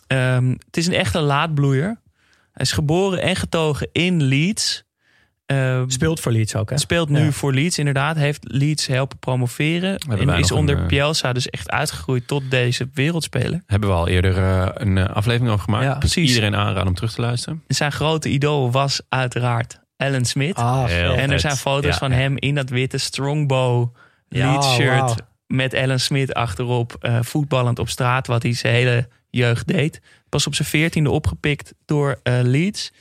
Ehm, 0.08 0.50
het 0.50 0.78
is 0.78 0.88
een 0.88 0.94
echte 0.94 1.20
laadbloeier. 1.20 2.00
Hij 2.52 2.66
is 2.66 2.72
geboren 2.72 3.22
en 3.22 3.36
getogen 3.36 3.90
in 3.92 4.24
Leeds. 4.24 4.84
Ehm, 5.46 5.90
Speelt 5.90 6.20
voor 6.20 6.32
Leeds 6.32 6.56
ook, 6.56 6.70
hè? 6.70 6.78
speelt 6.78 7.10
nu 7.10 7.24
Ja. 7.24 7.32
voor 7.32 7.54
Leeds, 7.54 7.78
inderdaad. 7.78 8.16
Heeft 8.16 8.44
Leeds 8.48 8.88
helpen 8.88 9.18
promoveren. 9.18 9.98
En 9.98 10.30
is 10.30 10.52
onder 10.52 10.76
een, 10.76 10.82
eh, 10.82 10.88
Bielsa 10.88 11.34
dus 11.34 11.50
echt 11.50 11.70
uitgegroeid 11.70 12.28
tot 12.28 12.44
deze 12.50 12.90
wereldspeler. 12.94 13.64
Hebben 13.66 13.90
we 13.90 13.96
al 13.96 14.08
eerder 14.08 14.38
eh, 14.38 14.68
een 14.74 14.98
eh, 14.98 15.10
aflevering 15.16 15.52
over 15.52 15.64
gemaakt. 15.64 15.84
Ja, 15.86 15.96
precies. 15.98 16.28
Iedereen 16.30 16.56
aanraden 16.56 16.88
om 16.88 16.94
terug 16.96 17.14
te 17.14 17.22
luisteren. 17.22 17.64
Zijn 17.68 17.92
grote 17.92 18.30
idool 18.30 18.72
was 18.72 19.02
uiteraard 19.10 19.80
Alan 19.98 20.26
Smith. 20.26 20.56
Ah, 20.56 20.92
en 21.20 21.32
er 21.32 21.40
zijn 21.40 21.56
foto's 21.56 21.92
Ja, 21.94 21.98
van 21.98 22.12
ja. 22.12 22.16
hem 22.18 22.38
in 22.38 22.56
dat 22.56 22.70
witte 22.70 22.98
Strongbow 22.98 23.96
Ja, 24.28 24.52
Leeds 24.52 24.74
shirt. 24.74 25.16
Met 25.54 25.74
Alan 25.74 26.00
Smith 26.00 26.34
achterop. 26.34 26.96
eh, 27.00 27.20
voetballend 27.22 27.80
op 27.80 27.90
straat, 27.90 28.28
wat 28.28 28.44
hij 28.44 28.54
zijn 28.54 28.74
hele 28.74 29.08
jeugd 29.30 29.68
deed. 29.68 30.02
Pas 30.30 30.48
op 30.48 30.56
zijn 30.56 30.68
veertiende 30.68 31.10
opgepikt 31.10 31.74
door 31.86 32.20
eh, 32.24 32.40
Leeds. 32.42 32.92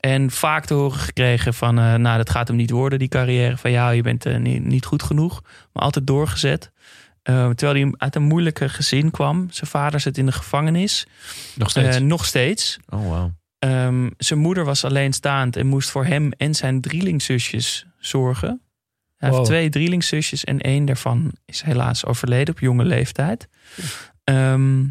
En 0.00 0.30
vaak 0.30 0.64
te 0.64 0.74
horen 0.74 0.98
gekregen 0.98 1.54
van, 1.54 1.78
eh, 1.78 1.94
nou 1.94 2.16
dat 2.16 2.30
gaat 2.30 2.48
hem 2.48 2.56
niet 2.56 2.70
worden, 2.70 2.98
die 2.98 3.08
carrière. 3.08 3.56
Van 3.56 3.70
ja, 3.70 3.90
je 3.90 4.02
bent 4.02 4.38
niet, 4.38 4.64
niet 4.64 4.84
goed 4.84 5.02
genoeg. 5.02 5.42
Maar 5.72 5.82
altijd 5.82 6.06
doorgezet. 6.06 6.70
Terwijl 7.22 7.74
hij 7.74 7.94
uit 7.96 8.14
een 8.14 8.22
moeilijke 8.22 8.68
gezin 8.68 9.10
kwam. 9.10 9.46
Zijn 9.50 9.70
vader 9.70 10.00
zit 10.00 10.18
in 10.18 10.26
de 10.26 10.32
gevangenis. 10.32 11.06
Nog 11.54 11.70
steeds. 11.70 11.98
Nog 11.98 12.24
steeds. 12.24 12.78
oh, 12.88 13.06
wow. 13.06 13.30
Ehm, 13.58 14.10
zijn 14.18 14.38
moeder 14.38 14.64
was 14.64 14.84
alleenstaand 14.84 15.56
en 15.56 15.66
moest 15.66 15.90
voor 15.90 16.04
hem 16.04 16.32
en 16.32 16.54
zijn 16.54 16.80
drielingzusjes 16.80 17.86
zorgen. 17.98 18.60
Hij 19.22 19.30
Wow. 19.30 19.38
heeft 19.38 19.50
twee 19.50 19.68
drielingzusjes 19.70 20.44
en 20.44 20.60
één 20.60 20.84
daarvan 20.84 21.32
is 21.44 21.62
helaas 21.62 22.04
overleden 22.04 22.54
op 22.54 22.60
jonge 22.60 22.84
leeftijd. 22.84 23.48
Ehm, 24.24 24.84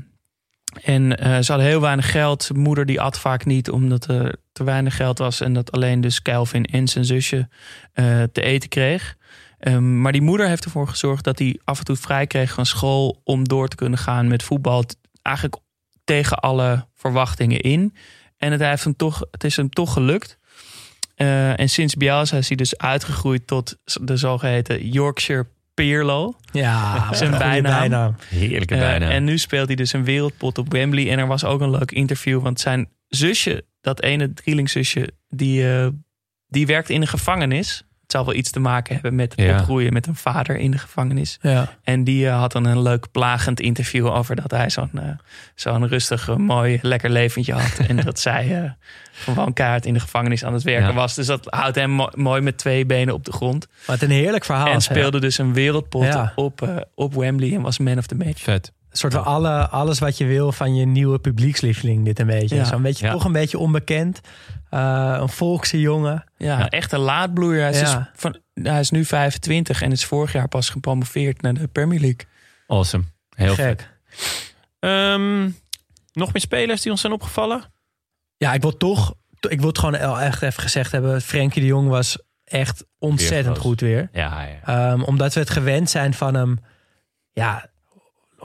en 0.84 1.18
eh, 1.18 1.40
ze 1.40 1.52
hadden 1.52 1.70
heel 1.70 1.82
weinig 1.82 2.12
geld. 2.12 2.50
Moeder 2.54 2.86
die 2.86 3.02
at 3.02 3.20
vaak 3.20 3.46
niet 3.46 3.70
omdat 3.70 4.08
er 4.08 4.36
te 4.52 4.64
weinig 4.64 4.96
geld 4.96 5.18
was. 5.18 5.42
En 5.42 5.54
dat 5.54 5.72
alleen 5.72 6.02
dus 6.02 6.22
Calvin 6.22 6.66
en 6.66 6.88
zijn 6.88 7.06
zusje 7.06 7.48
eh, 7.94 8.24
te 8.32 8.42
eten 8.42 8.70
kreeg. 8.70 9.16
Ehm, 9.60 10.02
maar 10.02 10.12
die 10.12 10.22
moeder 10.22 10.48
heeft 10.48 10.66
ervoor 10.66 10.88
gezorgd 10.88 11.24
dat 11.24 11.40
hij 11.40 11.60
af 11.64 11.80
en 11.80 11.86
toe 11.86 11.96
vrij 11.96 12.28
kreeg 12.28 12.54
van 12.54 12.66
school 12.66 13.22
om 13.24 13.48
door 13.48 13.68
te 13.68 13.76
kunnen 13.76 14.00
gaan 14.00 14.28
met 14.28 14.44
voetbal. 14.44 14.84
Eigenlijk 15.22 15.56
tegen 16.04 16.38
alle 16.40 16.88
verwachtingen 16.96 17.60
in. 17.60 17.96
En 18.38 18.52
het, 18.52 18.62
heeft 18.62 18.84
hem 18.84 18.96
toch, 18.96 19.22
het 19.32 19.44
is 19.44 19.56
hem 19.56 19.70
toch 19.70 19.94
gelukt. 19.94 20.38
Eh, 21.22 21.60
en 21.60 21.70
sinds 21.70 21.96
Bielsa 21.96 22.38
is 22.38 22.48
hij 22.48 22.58
dus 22.58 22.78
uitgegroeid 22.78 23.48
tot 23.48 23.78
de 24.02 24.18
zogeheten 24.18 24.90
Yorkshire 24.90 25.46
Pirlo. 25.74 26.36
Ja, 26.52 27.08
Zijn 27.14 27.32
goede 27.42 27.62
bijnaam. 27.62 28.16
Heerlijke 28.28 28.74
Eh, 28.76 28.80
bijna. 28.82 29.10
en 29.10 29.24
nu 29.24 29.38
speelt 29.38 29.68
hij 29.68 29.76
dus 29.76 29.94
een 29.94 30.04
wereldpot 30.04 30.58
op 30.58 30.72
Wembley. 30.72 31.10
En 31.12 31.20
er 31.20 31.28
was 31.28 31.44
ook 31.44 31.62
een 31.62 31.70
leuk 31.72 31.92
interview. 31.92 32.42
Want 32.42 32.60
zijn 32.60 32.90
zusje, 33.08 33.66
dat 33.82 34.02
ene 34.02 34.34
drielingzusje, 34.34 35.10
die, 35.30 35.74
eh, 35.74 35.88
die 36.48 36.66
werkt 36.66 36.90
in 36.90 37.02
een 37.02 37.08
gevangenis. 37.08 37.84
Het 38.12 38.20
zal 38.20 38.30
wel 38.30 38.40
iets 38.40 38.52
te 38.52 38.60
maken 38.60 38.94
hebben 38.94 39.16
met 39.16 39.32
het 39.36 39.46
Ja. 39.46 39.58
opgroeien 39.60 39.94
met 39.94 40.08
een 40.08 40.16
vader 40.16 40.58
in 40.58 40.72
de 40.72 40.78
gevangenis. 40.78 41.38
Ja. 41.42 41.70
En 41.84 42.04
die 42.04 42.28
eh, 42.28 42.40
had 42.40 42.52
dan 42.52 42.66
een 42.66 42.82
leuk 42.82 43.12
plagend 43.12 43.60
interview 43.60 44.08
over 44.08 44.36
dat 44.36 44.52
hij 44.52 44.70
zo'n 44.70 44.90
eh, 44.94 45.04
zo'n 45.56 45.88
rustig, 45.88 46.30
eh, 46.30 46.36
mooi, 46.36 46.80
lekker 46.82 47.10
leventje 47.10 47.54
had. 47.54 47.78
en 47.88 47.96
dat 47.96 48.20
zij 48.30 48.64
eh, 48.64 48.72
gewoon 49.12 49.54
keihard 49.54 49.86
in 49.86 49.94
de 49.94 50.00
gevangenis 50.00 50.46
aan 50.46 50.54
het 50.54 50.64
werken 50.64 50.88
Ja. 50.90 50.94
was. 50.94 51.16
Dus 51.16 51.26
dat 51.26 51.48
houdt 51.50 51.76
hem 51.76 51.90
mo- 51.90 52.10
mooi 52.16 52.42
met 52.42 52.58
twee 52.58 52.86
benen 52.86 53.14
op 53.14 53.26
de 53.26 53.32
grond. 53.32 53.68
Wat 53.86 54.02
een 54.02 54.10
heerlijk 54.10 54.46
verhaal. 54.46 54.68
en 54.68 54.82
speelde 54.82 55.20
dus 55.20 55.38
een 55.38 55.54
wereldpot 55.54 56.04
Ja. 56.04 56.32
op, 56.36 56.62
eh, 56.62 56.76
op 56.96 57.14
Wembley 57.14 57.54
en 57.54 57.62
was 57.62 57.78
man 57.80 57.98
of 57.98 58.06
the 58.06 58.16
match. 58.16 58.42
Vet. 58.42 58.72
Een 58.92 58.98
soort 58.98 59.14
van 59.14 59.26
alle, 59.26 59.68
alles 59.68 60.00
wat 60.00 60.18
je 60.18 60.26
wil 60.26 60.52
van 60.52 60.76
je 60.76 60.86
nieuwe 60.86 61.20
publiekslieveling, 61.20 62.06
dit 62.06 62.20
een 62.20 62.28
beetje. 62.28 62.56
Ja. 62.56 62.64
Zo'n 62.64 62.82
beetje, 62.82 63.06
Ja. 63.06 63.12
toch 63.12 63.26
een 63.26 63.32
beetje 63.32 63.58
onbekend. 63.58 64.22
Eh, 64.72 65.16
een 65.20 65.30
volkse 65.30 65.80
jongen. 65.80 66.24
Ja, 66.38 66.60
Ja. 66.60 66.70
echt 66.70 66.92
een 66.92 67.00
laadbloeier. 67.00 67.62
Hij 67.62 67.72
is, 67.72 67.80
Ja. 67.80 67.98
dus 67.98 68.22
van, 68.22 68.38
hij 68.54 68.80
is 68.80 68.90
nu 68.90 69.06
25 69.06 69.82
en 69.82 69.92
is 69.92 70.06
vorig 70.06 70.32
jaar 70.34 70.48
pas 70.48 70.70
gepromoveerd 70.70 71.42
naar 71.42 71.54
de 71.54 71.68
Premier 71.68 72.00
League. 72.00 72.26
Awesome. 72.68 73.04
Heel. 73.36 73.54
Gek. 73.54 73.90
Ehm, 74.80 75.44
nog 76.14 76.34
meer 76.34 76.42
spelers 76.42 76.82
die 76.82 76.92
ons 76.92 77.02
zijn 77.02 77.14
opgevallen? 77.14 77.64
Ja, 78.38 78.54
ik 78.54 78.62
wil 78.62 78.78
toch, 78.78 79.14
ik 79.50 79.60
wil 79.60 79.68
het 79.68 79.80
gewoon 79.80 79.96
echt 80.20 80.42
even 80.42 80.62
gezegd 80.64 80.92
hebben. 80.92 81.22
Frenkie 81.22 81.62
de 81.62 81.68
Jong 81.68 81.88
was 81.90 82.18
echt 82.44 82.86
ontzettend 83.00 83.58
goed 83.58 83.82
weer. 83.82 84.10
Ja, 84.12 84.42
ja. 84.42 84.92
Ehm, 84.92 85.02
omdat 85.02 85.34
we 85.34 85.40
het 85.40 85.50
gewend 85.50 85.90
zijn 85.90 86.14
van 86.14 86.34
hem. 86.34 86.60
Ja, 87.32 87.71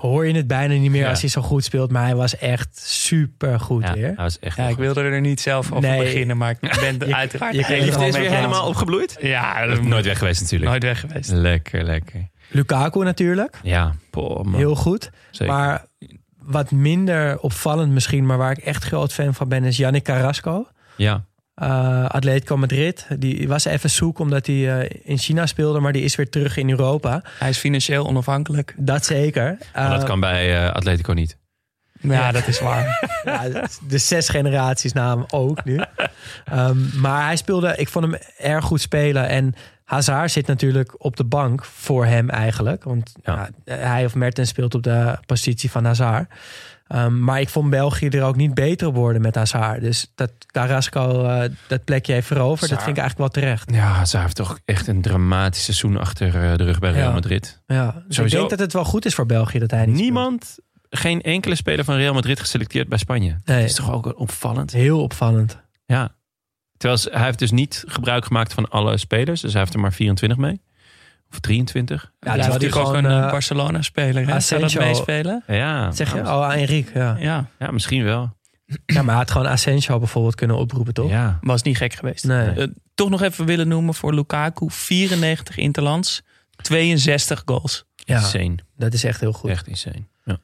hoor 0.00 0.26
je 0.26 0.34
het 0.34 0.46
bijna 0.46 0.74
niet 0.74 0.90
meer 0.90 1.02
Ja. 1.02 1.08
als 1.10 1.20
hij 1.20 1.30
zo 1.30 1.42
goed 1.42 1.64
speelt. 1.64 1.90
Maar 1.90 2.04
hij 2.04 2.14
was 2.14 2.36
echt 2.38 2.80
super 2.80 3.60
goed 3.60 3.82
ja 3.82 3.92
weer. 3.92 4.04
hij 4.06 4.14
was 4.16 4.38
echt 4.38 4.56
Ja, 4.56 4.62
ik 4.64 4.68
goed. 4.74 4.78
wilde 4.78 5.00
er 5.02 5.20
niet 5.20 5.40
zelf 5.40 5.72
over 5.72 5.88
Nee. 5.88 5.98
beginnen, 6.02 6.36
maar 6.36 6.50
ik 6.50 6.60
ben 6.98 7.08
Je- 7.08 7.14
uiteraard 7.14 7.54
je 7.54 7.60
Is 7.60 7.96
mee 7.96 8.12
weer 8.12 8.30
helemaal 8.30 8.66
opgebloeid? 8.68 9.16
Ja, 9.20 9.66
Dat 9.66 9.82
nooit 9.82 10.04
weg 10.04 10.18
geweest 10.18 10.40
natuurlijk. 10.40 10.70
nooit 10.70 10.82
weg 10.82 11.00
geweest. 11.00 11.30
Lekker, 11.30 11.82
lekker. 11.84 12.28
Lukaku 12.48 13.04
natuurlijk. 13.04 13.58
Ja, 13.62 13.94
man. 14.12 14.54
Heel 14.54 14.74
goed. 14.76 15.10
Zeker. 15.30 15.54
Maar 15.54 15.84
wat 16.38 16.70
minder 16.70 17.38
opvallend 17.40 17.92
misschien, 17.92 18.26
maar 18.26 18.36
waar 18.38 18.50
ik 18.50 18.58
echt 18.58 18.84
groot 18.84 19.12
fan 19.12 19.34
van 19.34 19.48
ben, 19.48 19.64
is 19.64 19.76
Yannick 19.76 20.02
Carrasco. 20.04 20.66
Ja, 20.96 21.24
Uh, 21.62 22.04
Atletico 22.06 22.56
Madrid. 22.56 23.06
Die 23.18 23.48
was 23.48 23.64
even 23.64 23.90
zoek 23.90 24.18
omdat 24.18 24.46
hij 24.46 24.80
eh, 24.80 25.00
in 25.02 25.18
China 25.18 25.46
speelde, 25.46 25.80
maar 25.80 25.92
die 25.92 26.02
is 26.02 26.16
weer 26.16 26.30
terug 26.30 26.56
in 26.56 26.70
Europa. 26.70 27.22
Hij 27.38 27.48
is 27.48 27.58
financieel 27.58 28.06
onafhankelijk. 28.06 28.74
Dat 28.76 29.04
zeker. 29.04 29.58
maar 29.74 29.90
dat 29.90 30.00
Uh, 30.00 30.06
kan 30.06 30.20
bij 30.20 30.64
eh, 30.64 30.72
Atletico 30.72 31.12
niet. 31.12 31.36
Ja, 32.00 32.32
dat 32.32 32.46
is 32.46 32.60
waar. 32.60 32.84
Ja, 33.24 33.66
de 33.88 33.98
zes 33.98 34.28
generaties 34.28 34.92
na 34.92 35.14
hem 35.14 35.24
ook 35.30 35.64
nu. 35.64 35.80
Ehm, 36.44 37.00
maar 37.00 37.24
hij 37.24 37.36
speelde, 37.36 37.74
ik 37.76 37.88
vond 37.88 38.04
hem 38.04 38.20
erg 38.38 38.64
goed 38.64 38.80
spelen. 38.80 39.28
En 39.28 39.54
Hazard 39.84 40.30
zit 40.30 40.46
natuurlijk 40.46 41.04
op 41.04 41.16
de 41.16 41.24
bank 41.24 41.64
voor 41.64 42.06
hem 42.06 42.30
eigenlijk. 42.30 42.84
Want 42.84 43.12
ja, 43.22 43.48
hij 43.64 44.04
of 44.04 44.14
Mertens 44.14 44.48
speelt 44.48 44.74
op 44.74 44.82
de 44.82 45.18
positie 45.26 45.70
van 45.70 45.84
Hazard. 45.84 46.30
Ehm, 46.88 47.24
maar 47.24 47.40
ik 47.40 47.48
vond 47.48 47.70
België 47.70 48.08
er 48.08 48.22
ook 48.22 48.36
niet 48.36 48.54
beter 48.54 48.92
worden 48.92 49.22
met 49.22 49.34
Hazard. 49.34 49.80
Dus 49.80 50.12
dat 50.14 50.30
Carrasco 50.46 51.24
uh, 51.24 51.42
dat 51.68 51.84
plekje 51.84 52.12
heeft 52.12 52.26
veroverd, 52.26 52.70
dat 52.70 52.82
vind 52.82 52.96
ik 52.96 53.02
eigenlijk 53.02 53.18
wel 53.32 53.42
terecht. 53.42 53.70
Ja, 53.72 54.04
ze 54.04 54.18
heeft 54.18 54.36
toch 54.36 54.58
echt 54.64 54.86
een 54.86 55.02
dramatisch 55.02 55.64
seizoen 55.64 55.96
achter 55.96 56.26
eh, 56.26 56.56
de 56.56 56.64
rug 56.64 56.78
bij 56.78 56.92
Real 56.92 57.08
Ja. 57.08 57.12
Madrid. 57.12 57.62
Ja, 57.66 58.02
dus 58.08 58.18
ik 58.18 58.30
denk 58.30 58.50
dat 58.50 58.58
het 58.58 58.72
wel 58.72 58.84
goed 58.84 59.04
is 59.04 59.14
voor 59.14 59.26
België 59.26 59.58
dat 59.58 59.70
hij 59.70 59.86
niet 59.86 59.94
Niemand, 59.96 60.58
geen 60.90 61.22
enkele 61.22 61.54
speler 61.54 61.84
van 61.84 61.96
Real 61.96 62.14
Madrid 62.14 62.40
geselecteerd 62.40 62.88
bij 62.88 62.98
Spanje. 62.98 63.36
Nee. 63.44 63.60
Dat 63.60 63.68
is 63.68 63.74
toch 63.74 63.92
ook 63.92 64.18
opvallend? 64.18 64.72
Heel 64.72 65.02
opvallend. 65.02 65.58
Ja. 65.86 66.14
Terwijl 66.76 67.00
hij 67.10 67.24
heeft 67.24 67.38
dus 67.38 67.50
niet 67.50 67.84
gebruik 67.86 68.24
gemaakt 68.24 68.54
van 68.54 68.68
alle 68.68 68.96
spelers. 68.96 69.40
Dus 69.40 69.52
hij 69.52 69.60
heeft 69.60 69.74
er 69.74 69.80
maar 69.80 69.92
24 69.92 70.38
mee. 70.38 70.60
Of 71.30 71.40
23. 71.40 72.12
Ja, 72.20 72.30
dat 72.30 72.38
is 72.40 72.46
natuurlijk 72.52 72.76
ook 72.80 72.86
gewoon, 72.86 73.04
een 73.04 73.24
eh, 73.24 73.30
Barcelona-speler. 73.30 74.26
hè? 74.26 74.40
Zou 74.40 74.60
dat 74.60 74.70
Asensio- 74.70 74.80
meespelen? 74.80 75.42
Ja. 75.46 75.90
Zeg 75.92 76.14
je? 76.14 76.20
Oh, 76.20 76.52
Enrique, 76.54 76.98
ja. 76.98 77.16
Ja, 77.18 77.46
Ja, 77.58 77.70
misschien 77.70 78.04
wel. 78.04 78.34
Ja, 78.86 78.94
maar 79.02 79.04
hij 79.04 79.14
had 79.14 79.30
gewoon 79.30 79.46
Asensio 79.46 79.98
bijvoorbeeld 79.98 80.34
kunnen 80.34 80.56
oproepen, 80.56 80.94
toch? 80.94 81.10
Ja. 81.10 81.38
was 81.40 81.62
niet 81.62 81.76
gek 81.76 81.92
geweest. 81.94 82.24
Nee. 82.24 82.48
Eh, 82.50 82.66
toch 82.94 83.10
nog 83.10 83.22
even 83.22 83.44
willen 83.46 83.68
noemen 83.68 83.94
voor 83.94 84.14
Lukaku. 84.14 84.66
94 84.70 85.56
interlands, 85.56 86.22
62 86.56 87.42
goals. 87.44 87.84
Ja, 87.94 88.16
Insane. 88.16 88.54
dat 88.76 88.92
is 88.92 89.04
echt 89.04 89.20
heel 89.20 89.32
goed. 89.32 89.50
Echt 89.50 89.66
insane. 89.66 90.06
Ja. 90.24 90.38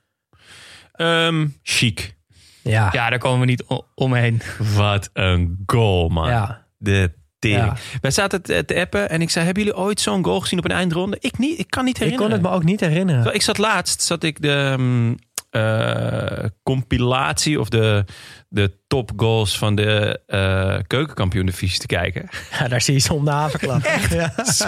Ehm, 0.92 1.48
chic. 1.62 2.16
Ja. 2.62 2.88
Ja, 2.92 3.10
daar 3.10 3.18
komen 3.18 3.40
we 3.40 3.46
niet 3.46 3.64
omheen. 3.94 4.42
Wat 4.74 5.10
een 5.12 5.62
goal, 5.66 6.08
man. 6.08 6.28
Ja. 6.28 6.66
De. 6.78 7.12
Ja. 7.48 7.76
Wij 8.00 8.10
zaten 8.10 8.42
te, 8.42 8.64
te 8.64 8.80
appen 8.80 9.10
en 9.10 9.20
ik 9.22 9.30
zei... 9.30 9.44
Hebben 9.44 9.64
jullie 9.64 9.78
ooit 9.78 10.00
zo'n 10.00 10.24
goal 10.24 10.40
gezien 10.40 10.58
op 10.58 10.64
een 10.64 10.70
eindronde? 10.70 11.16
Ik 11.20 11.38
niet. 11.38 11.58
Ik 11.58 11.70
kan 11.70 11.84
niet 11.84 11.94
Ik 11.96 12.02
herinneren. 12.02 12.30
kon 12.30 12.40
het 12.42 12.50
me 12.50 12.56
ook 12.56 12.64
niet 12.64 12.80
herinneren. 12.80 13.34
Ik 13.34 13.42
zat 13.42 13.58
laatst, 13.58 14.02
zat 14.02 14.22
ik 14.22 14.42
de 14.42 14.74
mm, 14.78 15.18
eh, 15.50 16.44
compilatie 16.62 17.60
of 17.60 17.68
de, 17.68 18.04
de 18.48 18.72
top 18.86 19.10
goals 19.16 19.58
van 19.58 19.74
de 19.74 20.20
eh 20.26 20.76
keukenkampioen 20.86 21.46
divisie 21.46 21.78
te 21.80 21.86
kijken. 21.86 22.28
Ja, 22.58 22.68
daar 22.68 22.80
zie 22.80 22.94
je 23.02 23.12
om 23.14 23.24
de 23.24 23.30
haverklap. 23.30 23.82
Ja. 24.10 24.32
Zo 24.44 24.64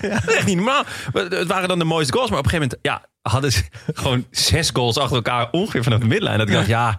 is 0.00 0.34
echt 0.34 0.46
niet 0.46 0.56
normaal. 0.56 0.84
Het 1.12 1.46
waren 1.46 1.68
dan 1.68 1.78
de 1.78 1.84
mooiste 1.84 2.12
goals, 2.12 2.30
maar 2.30 2.38
op 2.38 2.44
een 2.44 2.50
gegeven 2.50 2.76
moment 2.82 3.02
ja, 3.02 3.30
hadden 3.30 3.52
ze 3.52 3.62
gewoon 3.92 4.26
zes 4.30 4.70
goals 4.72 4.98
achter 4.98 5.16
elkaar 5.16 5.48
ongeveer 5.50 5.82
vanaf 5.82 5.98
de 5.98 6.06
middenlijn. 6.06 6.38
Dat 6.38 6.48
ik 6.48 6.54
dacht, 6.54 6.66
ja, 6.66 6.98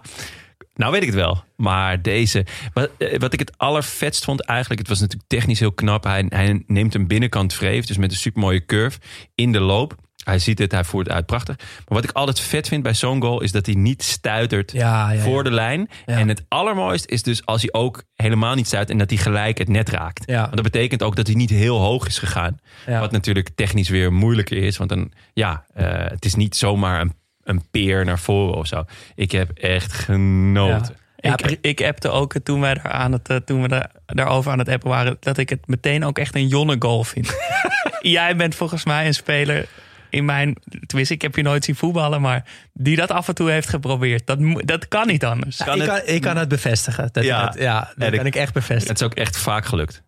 nou 0.82 0.94
weet 0.94 1.02
ik 1.02 1.08
het 1.08 1.16
wel. 1.16 1.44
Maar 1.56 2.02
deze, 2.02 2.46
wat, 2.72 2.90
eh, 2.98 3.18
wat 3.18 3.32
ik 3.32 3.38
het 3.38 3.58
allervetst 3.58 4.24
vond 4.24 4.40
eigenlijk, 4.40 4.80
het 4.80 4.88
was 4.88 5.00
natuurlijk 5.00 5.28
technisch 5.28 5.60
heel 5.60 5.72
knap. 5.72 6.04
Hij, 6.04 6.26
hij 6.28 6.62
neemt 6.66 6.94
een 6.94 7.06
binnenkant 7.06 7.54
vreef, 7.54 7.84
dus 7.84 7.96
met 7.96 8.10
een 8.10 8.16
supermooie 8.16 8.64
curve 8.64 8.98
in 9.34 9.52
de 9.52 9.60
loop. 9.60 9.94
Hij 10.24 10.38
ziet 10.38 10.58
het, 10.58 10.72
hij 10.72 10.84
voert 10.84 11.06
het 11.06 11.14
uit, 11.14 11.26
prachtig. 11.26 11.56
Maar 11.58 11.84
wat 11.86 12.04
ik 12.04 12.10
altijd 12.10 12.40
vet 12.40 12.68
vind 12.68 12.82
bij 12.82 12.94
zo'n 12.94 13.22
goal 13.22 13.42
is 13.42 13.52
dat 13.52 13.66
hij 13.66 13.74
niet 13.74 14.02
stuitert 14.02 14.72
Ja, 14.72 14.80
ja, 14.80 15.10
ja. 15.10 15.22
voor 15.22 15.44
de 15.44 15.50
lijn. 15.50 15.88
En 16.06 16.28
het 16.28 16.44
allermooiste 16.48 17.08
is 17.08 17.22
dus 17.22 17.46
als 17.46 17.62
hij 17.62 17.72
ook 17.72 18.02
helemaal 18.14 18.54
niet 18.54 18.66
stuit 18.66 18.90
en 18.90 18.98
dat 18.98 19.10
hij 19.10 19.18
gelijk 19.18 19.58
het 19.58 19.68
net 19.68 19.88
raakt. 19.88 20.22
Ja. 20.26 20.40
Want 20.40 20.54
dat 20.54 20.62
betekent 20.62 21.02
ook 21.02 21.16
dat 21.16 21.26
hij 21.26 21.36
niet 21.36 21.50
heel 21.50 21.78
hoog 21.78 22.06
is 22.06 22.18
gegaan. 22.18 22.60
Wat 22.86 23.10
natuurlijk 23.10 23.48
technisch 23.54 23.88
weer 23.88 24.12
moeilijker 24.12 24.56
is. 24.56 24.76
Want 24.76 24.90
dan, 24.90 25.12
ja, 25.32 25.64
eh, 25.74 25.86
het 26.04 26.24
is 26.24 26.34
niet 26.34 26.56
zomaar 26.56 27.00
een, 27.00 27.12
een 27.44 27.62
peer 27.70 28.04
naar 28.04 28.18
voren 28.18 28.54
of 28.54 28.66
zo. 28.66 28.84
Ik 29.14 29.32
heb 29.32 29.50
echt 29.50 29.92
genoten. 29.92 30.96
Ja, 31.16 31.36
ik, 31.38 31.58
ik 31.60 31.82
appte 31.82 32.08
ook 32.08 32.34
toen 32.42 32.60
wij 32.60 32.74
daar 32.74 32.90
aan 32.92 33.12
het, 33.12 33.28
eh, 33.28 33.36
toen 33.36 33.62
we 33.62 33.68
daar, 33.68 33.90
daarover 34.06 34.52
aan 34.52 34.58
het 34.58 34.68
appen 34.68 34.88
waren, 34.88 35.16
dat 35.20 35.38
ik 35.38 35.48
het 35.48 35.66
meteen 35.66 36.04
ook 36.04 36.18
echt 36.18 36.34
een 36.34 36.48
jonne 36.48 36.76
goal 36.78 37.04
vind. 37.04 37.34
Jij 38.00 38.36
bent 38.36 38.54
volgens 38.54 38.84
mij 38.84 39.06
een 39.06 39.14
speler 39.14 39.66
in 40.10 40.24
mijn, 40.24 40.56
tenminste, 40.86 41.14
ik 41.14 41.22
heb 41.22 41.36
je 41.36 41.42
nooit 41.42 41.64
zien 41.64 41.76
voetballen, 41.76 42.20
maar 42.20 42.44
die 42.72 42.96
dat 42.96 43.10
af 43.10 43.28
en 43.28 43.34
toe 43.34 43.50
heeft 43.50 43.68
geprobeerd. 43.68 44.26
Dat, 44.26 44.38
dat 44.66 44.88
kan 44.88 45.06
niet 45.06 45.24
anders. 45.24 45.60
ik, 45.60 45.66
kan, 45.66 46.00
ik 46.04 46.20
kan 46.20 46.36
het 46.36 46.48
bevestigen. 46.48 47.08
Dat 47.12 47.24
Ja. 47.24 47.38
ja, 47.40 47.46
het, 47.46 47.58
ja 47.58 47.80
dat 47.80 48.06
En 48.06 48.12
ik- 48.12 48.16
kan 48.18 48.26
ik 48.26 48.34
echt 48.36 48.52
bevestigen. 48.52 48.88
Het 48.92 49.00
is 49.00 49.06
ook 49.06 49.14
echt 49.14 49.36
vaak 49.38 49.64
gelukt. 49.64 50.02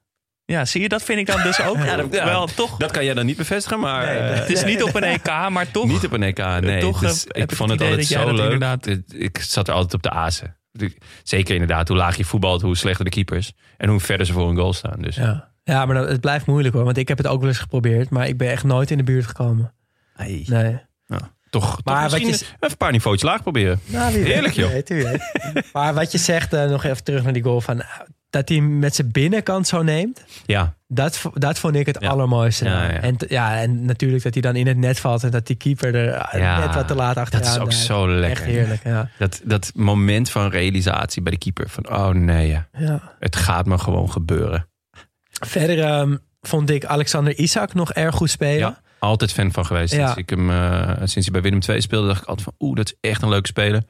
Ja, 0.47 0.65
zie 0.65 0.81
je, 0.81 0.89
dat 0.89 1.03
vind 1.03 1.19
ik 1.19 1.27
dan 1.27 1.43
dus 1.43 1.61
ook 1.63 1.77
Ja, 1.77 1.97
dat- 2.03 2.13
ja. 2.15 2.25
wel 2.25 2.47
toch. 2.47 2.77
Dat 2.77 2.91
kan 2.91 3.05
jij 3.05 3.15
dan 3.15 3.27
niet 3.27 3.37
bevestigen, 3.37 3.81
maar 3.81 4.07
Nee, 4.07 4.21
nee. 4.21 4.29
eh, 4.31 4.39
Het 4.39 4.51
is 4.51 4.65
niet 4.65 4.83
op 4.83 4.95
een 4.95 5.03
EK, 5.05 5.27
maar 5.51 5.71
toch. 5.71 5.87
niet 5.87 6.05
op 6.05 6.13
een 6.13 6.23
EK. 6.23 6.39
Nee, 6.61 6.81
toch, 6.81 7.01
heb 7.01 7.51
ik 7.51 7.57
vond 7.57 7.71
het 7.71 7.81
altijd 7.81 8.07
zo 8.07 8.33
leuk. 8.33 8.53
inderdaad- 8.53 8.87
Ik 9.15 9.39
zat 9.39 9.69
er 9.69 9.75
altijd 9.75 9.95
op 9.95 10.03
de 10.03 10.11
azen. 10.11 10.57
Zeker 11.23 11.53
inderdaad, 11.55 11.89
hoe 11.89 11.97
laag 11.97 12.17
je 12.17 12.25
voetbalt, 12.25 12.63
hoe 12.63 12.77
slechter 12.77 13.05
de 13.05 13.11
keepers. 13.11 13.53
En 13.77 13.89
hoe 13.89 14.01
verder 14.01 14.27
ze 14.27 14.33
voor 14.33 14.49
een 14.51 14.57
goal 14.57 14.73
staan. 14.73 15.01
Dus. 15.03 15.17
Ja. 15.17 15.53
ja, 15.65 15.87
maar 15.87 15.95
dat, 15.95 16.09
het 16.09 16.21
blijft 16.21 16.47
moeilijk 16.47 16.75
hoor. 16.75 16.85
Want 16.85 16.97
ik 16.97 17.09
heb 17.09 17.19
het 17.19 17.27
ook 17.27 17.41
wel 17.41 17.49
eens 17.49 17.59
geprobeerd. 17.59 18.11
Maar 18.11 18.29
ik 18.29 18.37
ben 18.39 18.51
echt 18.51 18.65
nooit 18.65 18.91
in 18.91 18.97
de 18.97 19.05
buurt 19.05 19.27
gekomen. 19.27 19.75
Nee. 20.17 20.45
Nee. 20.47 20.79
Nou, 21.07 21.23
toch, 21.51 21.81
Maar 21.85 22.03
toch 22.03 22.11
wat 22.19 22.21
je- 22.21 22.27
even 22.35 22.47
een 22.61 22.77
paar 22.77 22.93
niveautjes 22.93 23.31
laag 23.31 23.43
proberen. 23.43 23.81
Nou, 23.87 24.13
Heerlijk, 24.13 24.55
joh. 24.55 24.71
weet, 24.71 24.89
weet. 24.89 25.23
maar 25.73 25.95
wat 25.95 26.13
je 26.13 26.19
zegt, 26.19 26.53
eh, 26.53 26.65
nog 26.65 26.85
even 26.85 27.05
terug 27.05 27.23
naar 27.23 27.33
die 27.33 27.43
goal 27.43 27.61
van... 27.61 27.83
Dat 28.35 28.49
hij 28.49 28.61
met 28.61 28.95
zijn 28.95 29.11
binnenkant 29.13 29.67
zo 29.67 29.83
neemt. 29.83 30.25
Ja, 30.47 30.75
Dat, 30.89 31.23
dat 31.35 31.59
vond 31.59 31.75
ik 31.75 31.87
het 31.87 31.97
Ja. 32.01 32.09
allermooiste. 32.09 32.65
Ja, 32.65 32.83
ja. 32.85 33.01
En, 33.01 33.17
ja, 33.29 33.61
en 33.61 33.85
natuurlijk 33.85 34.23
dat 34.23 34.33
hij 34.33 34.43
dan 34.43 34.57
in 34.57 34.67
het 34.67 34.77
net 34.77 35.01
valt. 35.01 35.25
En 35.25 35.31
dat 35.31 35.47
die 35.47 35.57
keeper 35.57 35.95
er 35.95 36.09
eh, 36.13 36.59
net 36.67 36.75
wat 36.75 36.89
te 36.89 36.95
laat 36.95 37.17
achteraan 37.17 37.45
dat 37.45 37.55
is 37.55 37.59
ook 37.61 37.69
blijft. 37.69 37.85
zo 37.87 38.09
lekker. 38.09 38.31
Echt 38.31 38.45
heerlijk, 38.45 38.85
ja. 38.85 39.09
dat, 39.19 39.41
dat 39.45 39.73
moment 39.75 40.31
van 40.31 40.51
realisatie 40.51 41.23
bij 41.23 41.33
de 41.33 41.39
keeper. 41.39 41.69
Van, 41.69 41.91
oh 41.91 42.09
nee, 42.09 42.49
ja, 42.49 42.69
het 43.19 43.37
gaat 43.37 43.67
me 43.67 43.79
gewoon 43.79 44.11
gebeuren. 44.11 44.67
Verder 45.47 45.81
ehm, 45.81 46.17
vond 46.41 46.71
ik 46.71 46.85
Alexander 46.85 47.39
Isak 47.39 47.75
nog 47.75 47.93
erg 47.93 48.15
goed 48.15 48.31
spelen. 48.31 48.59
Ja, 48.59 48.81
altijd 48.99 49.33
fan 49.33 49.53
van 49.53 49.67
geweest. 49.67 49.93
Ja. 49.95 49.99
Sinds, 50.13 50.17
ik 50.21 50.31
hem, 50.31 50.51
eh, 50.51 50.89
sinds 50.97 51.15
hij 51.15 51.31
bij 51.31 51.43
Willem 51.43 51.59
II 51.69 51.81
speelde, 51.81 52.07
dacht 52.07 52.23
ik 52.23 52.29
altijd 52.29 52.47
van... 52.47 52.67
oeh, 52.69 52.77
dat 52.77 52.87
is 52.87 53.11
echt 53.11 53.23
een 53.23 53.29
leuke 53.29 53.47
speler. 53.49 53.83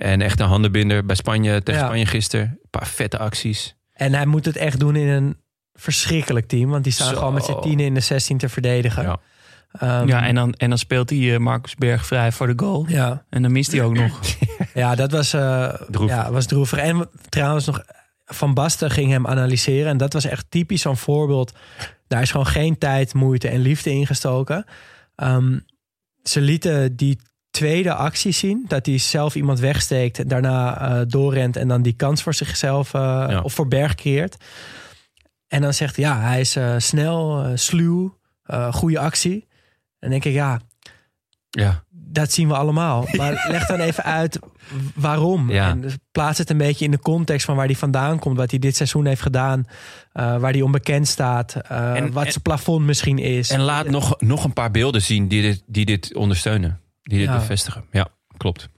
En 0.00 0.20
echt 0.20 0.40
een 0.40 0.46
handenbinder 0.46 1.06
bij 1.06 1.16
Spanje, 1.16 1.62
tegen 1.62 1.80
Ja. 1.80 1.86
Spanje 1.86 2.06
gisteren. 2.06 2.46
Een 2.46 2.68
paar 2.70 2.86
vette 2.86 3.18
acties. 3.18 3.76
En 3.92 4.14
hij 4.14 4.26
moet 4.26 4.44
het 4.44 4.56
echt 4.56 4.80
doen 4.80 4.96
in 4.96 5.08
een 5.08 5.36
verschrikkelijk 5.74 6.46
team. 6.48 6.70
Want 6.70 6.84
die 6.84 6.92
staan 6.92 7.08
Zo. 7.08 7.16
gewoon 7.16 7.34
met 7.34 7.44
z'n 7.44 7.60
tienen 7.60 7.86
in 7.86 7.94
de 7.94 8.00
16 8.00 8.38
te 8.38 8.48
verdedigen. 8.48 9.02
Ja. 9.02 9.18
Ehm, 9.72 10.06
Ja, 10.08 10.26
en 10.26 10.34
dan, 10.34 10.52
en 10.52 10.68
dan 10.68 10.78
speelt 10.78 11.10
hij 11.10 11.32
eh, 11.34 11.38
Marcus 11.38 11.74
Berg 11.74 12.06
vrij 12.06 12.32
voor 12.32 12.46
de 12.46 12.52
goal. 12.56 12.84
ja. 12.88 13.24
En 13.30 13.42
dan 13.42 13.52
mist 13.52 13.72
hij 13.72 13.82
ook 13.82 13.94
nog. 13.94 14.20
Ja, 14.74 14.94
dat 14.94 15.10
was, 15.10 15.32
eh 15.32 15.74
Droevig. 15.88 16.16
ja, 16.16 16.30
was 16.32 16.46
droevig. 16.46 16.78
En 16.78 17.08
trouwens 17.28 17.66
nog, 17.66 17.82
Van 18.24 18.54
Basten 18.54 18.90
ging 18.90 19.10
hem 19.10 19.26
analyseren. 19.26 19.90
En 19.90 19.96
dat 19.96 20.12
was 20.12 20.24
echt 20.24 20.46
typisch 20.48 20.80
zo'n 20.82 20.96
voorbeeld. 20.96 21.52
Daar 22.08 22.22
is 22.22 22.30
gewoon 22.30 22.46
geen 22.46 22.78
tijd, 22.78 23.14
moeite 23.14 23.48
en 23.48 23.60
liefde 23.60 23.90
ingestoken. 23.90 24.64
Ehm, 25.16 25.58
ze 26.22 26.40
lieten 26.40 26.96
die 26.96 27.18
tweede 27.50 27.94
actie 27.94 28.32
zien. 28.32 28.64
Dat 28.68 28.86
hij 28.86 28.98
zelf 28.98 29.34
iemand 29.34 29.58
wegsteekt, 29.58 30.28
daarna 30.28 30.80
eh, 30.80 31.00
doorrent... 31.06 31.56
en 31.56 31.68
dan 31.68 31.82
die 31.82 31.92
kans 31.92 32.22
voor 32.22 32.34
zichzelf 32.34 32.94
eh, 32.94 33.00
Ja. 33.28 33.40
of 33.40 33.52
voor 33.54 33.68
Berg 33.68 33.94
creëert. 33.94 34.36
En 35.48 35.60
dan 35.62 35.74
zegt 35.74 35.96
hij, 35.96 36.04
ja, 36.04 36.20
hij 36.20 36.40
is 36.40 36.56
eh, 36.56 36.74
snel, 36.78 37.46
sluw, 37.54 38.18
goede 38.70 38.98
actie. 38.98 39.46
En 39.98 40.10
dan 40.10 40.10
denk 40.10 40.24
ik, 40.24 40.32
ja, 40.32 40.60
Ja, 41.50 41.84
dat 41.90 42.32
zien 42.32 42.48
we 42.48 42.54
allemaal. 42.54 43.06
Maar 43.16 43.46
leg 43.48 43.66
dan 43.66 43.80
even 43.80 44.04
uit 44.04 44.38
waarom. 44.94 45.50
Ja. 45.50 45.68
En 45.68 45.84
plaats 46.12 46.38
het 46.38 46.50
een 46.50 46.56
beetje 46.58 46.84
in 46.84 46.90
de 46.90 46.98
context 46.98 47.44
van 47.46 47.56
waar 47.56 47.66
hij 47.66 47.74
vandaan 47.76 48.18
komt. 48.18 48.36
Wat 48.36 48.50
hij 48.50 48.58
dit 48.58 48.76
seizoen 48.76 49.06
heeft 49.06 49.22
gedaan. 49.22 49.66
waar 50.12 50.52
hij 50.52 50.60
onbekend 50.62 51.08
staat. 51.08 51.54
En- 51.54 52.12
wat 52.12 52.24
en- 52.24 52.30
zijn 52.32 52.42
plafond 52.42 52.86
misschien 52.86 53.18
is. 53.18 53.50
en 53.50 53.60
laat 53.60 53.88
nog, 53.88 54.20
nog 54.20 54.44
een 54.44 54.52
paar 54.52 54.70
beelden 54.70 55.02
zien 55.02 55.28
die 55.28 55.42
dit, 55.42 55.62
die 55.66 55.84
dit 55.84 56.14
ondersteunen. 56.14 56.80
Die 57.10 57.18
dit 57.18 57.28
Ja. 57.28 57.38
bevestigen. 57.38 57.84
Ja, 57.90 58.08
klopt. 58.36 58.68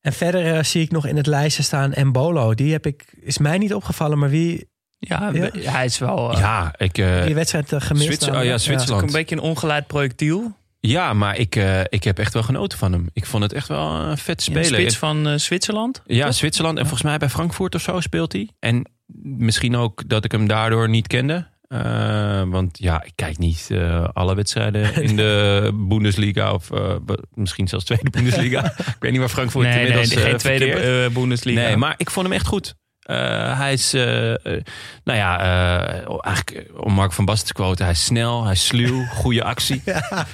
En 0.00 0.12
verder 0.12 0.54
eh, 0.56 0.62
zie 0.62 0.82
ik 0.82 0.90
nog 0.90 1.06
in 1.06 1.16
het 1.16 1.26
lijstje 1.26 1.62
staan 1.62 1.92
Embolo. 1.92 2.54
Die 2.54 2.72
heb 2.72 2.86
ik, 2.86 3.04
is 3.20 3.38
mij 3.38 3.58
niet 3.58 3.74
opgevallen. 3.74 4.18
Maar 4.18 4.30
wie 4.30 4.68
Ja, 4.98 5.30
Ja. 5.32 5.50
hij 5.70 5.84
is 5.84 5.98
wel 5.98 6.32
eh, 6.32 6.38
ja, 6.38 6.74
ik... 6.76 6.98
eh, 6.98 7.24
die 7.24 7.34
wedstrijd 7.34 7.72
gemist. 7.76 8.04
Zwitser- 8.06 8.36
oh 8.38 8.44
ja. 8.44 8.58
Zwitserland. 8.58 9.02
een 9.02 9.12
beetje 9.12 9.36
een 9.36 9.42
ongeleid 9.42 9.86
projectiel. 9.86 10.56
Ja, 10.80 11.12
maar 11.12 11.36
ik, 11.36 11.56
eh, 11.56 11.80
ik 11.88 12.04
heb 12.04 12.18
echt 12.18 12.32
wel 12.32 12.42
genoten 12.42 12.78
van 12.78 12.92
hem. 12.92 13.08
Ik 13.12 13.26
vond 13.26 13.42
het 13.42 13.52
echt 13.52 13.68
wel 13.68 13.90
een 13.90 14.18
vet 14.18 14.36
Een 14.36 14.42
speler. 14.42 14.64
spits 14.80 14.96
van 14.96 15.40
Zwitserland. 15.40 16.02
Ja, 16.06 16.24
toch? 16.24 16.34
Zwitserland. 16.34 16.76
En 16.78 16.82
volgens 16.84 17.02
mij 17.08 17.18
bij 17.18 17.28
Frankfurt 17.28 17.74
of 17.74 17.80
zo 17.82 18.00
speelt 18.00 18.32
hij. 18.32 18.48
En 18.58 18.90
misschien 19.22 19.76
ook 19.76 20.08
dat 20.08 20.24
ik 20.24 20.32
hem 20.32 20.46
daardoor 20.48 20.88
niet 20.88 21.06
kende. 21.06 21.46
Eh, 21.70 22.42
want 22.46 22.78
ja, 22.78 23.02
ik 23.04 23.12
kijk 23.14 23.38
niet 23.38 23.68
eh, 23.70 24.08
alle 24.12 24.34
wedstrijden 24.34 24.94
in 25.08 25.16
de 25.16 25.70
Bundesliga. 25.74 26.52
Of 26.52 26.70
eh, 26.70 26.96
misschien 27.34 27.68
zelfs 27.68 27.84
tweede 27.84 28.10
Bundesliga. 28.10 28.64
ik 28.76 28.96
weet 29.00 29.10
niet 29.10 29.20
waar 29.20 29.28
Frankfurt 29.28 29.64
Nee, 29.64 29.74
nee, 29.74 29.86
inmiddels 29.86 30.22
geen 30.22 30.32
eh, 30.32 30.38
tweede 30.38 31.10
Bundesliga. 31.12 31.60
Nee, 31.60 31.76
maar 31.76 31.94
ik 31.96 32.10
vond 32.10 32.26
hem 32.26 32.34
echt 32.34 32.46
goed. 32.46 32.74
Eh, 33.00 33.58
hij 33.58 33.72
is, 33.72 33.94
eh, 33.94 34.30
eh, 34.32 34.62
nou 35.04 35.18
ja, 35.18 35.40
eh, 35.40 36.16
eigenlijk 36.20 36.70
om 36.76 36.92
Mark 36.92 37.12
van 37.12 37.24
Basten 37.24 37.46
te 37.46 37.52
quoten, 37.52 37.84
hij 37.84 37.94
is 37.94 38.04
snel, 38.04 38.42
hij 38.44 38.52
is 38.52 38.66
sluw, 38.66 39.04
goede 39.22 39.44
actie. 39.44 39.82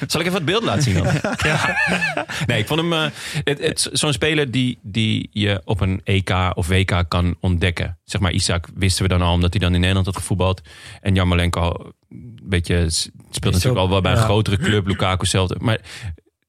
Zal 0.07 0.21
ik 0.21 0.27
even 0.27 0.33
het 0.35 0.45
beeld 0.45 0.63
laten 0.63 0.83
zien 0.83 0.95
dan? 0.95 1.07
Nee, 2.47 2.59
ik 2.59 2.67
vond 2.67 2.81
hem, 2.81 3.11
zo'n 3.93 4.13
speler 4.13 4.51
die, 4.51 4.79
die 4.83 5.29
je 5.33 5.61
op 5.65 5.81
een 5.81 6.01
EK 6.05 6.31
of 6.55 6.67
WK 6.69 7.05
kan 7.09 7.37
ontdekken. 7.41 7.99
Zeg 8.05 8.21
maar, 8.21 8.33
Isaac 8.33 8.69
wisten 8.75 9.03
we 9.03 9.09
dan 9.09 9.23
al, 9.23 9.33
omdat 9.33 9.53
hij 9.53 9.61
dan 9.61 9.75
in 9.75 9.81
Nederland 9.81 10.07
had 10.07 10.17
gevoetbald. 10.17 10.61
En 11.01 11.15
Jarmolenko, 11.15 11.93
een 12.09 12.39
beetje, 12.43 12.87
speelt 13.31 13.55
natuurlijk 13.55 13.81
al 13.81 13.89
wel 13.89 14.01
bij 14.01 14.13
een 14.13 14.19
Ja. 14.19 14.25
grotere 14.25 14.57
club, 14.57 14.87
Lukaku 14.87 15.21
hetzelfde. 15.21 15.57
Maar 15.59 15.79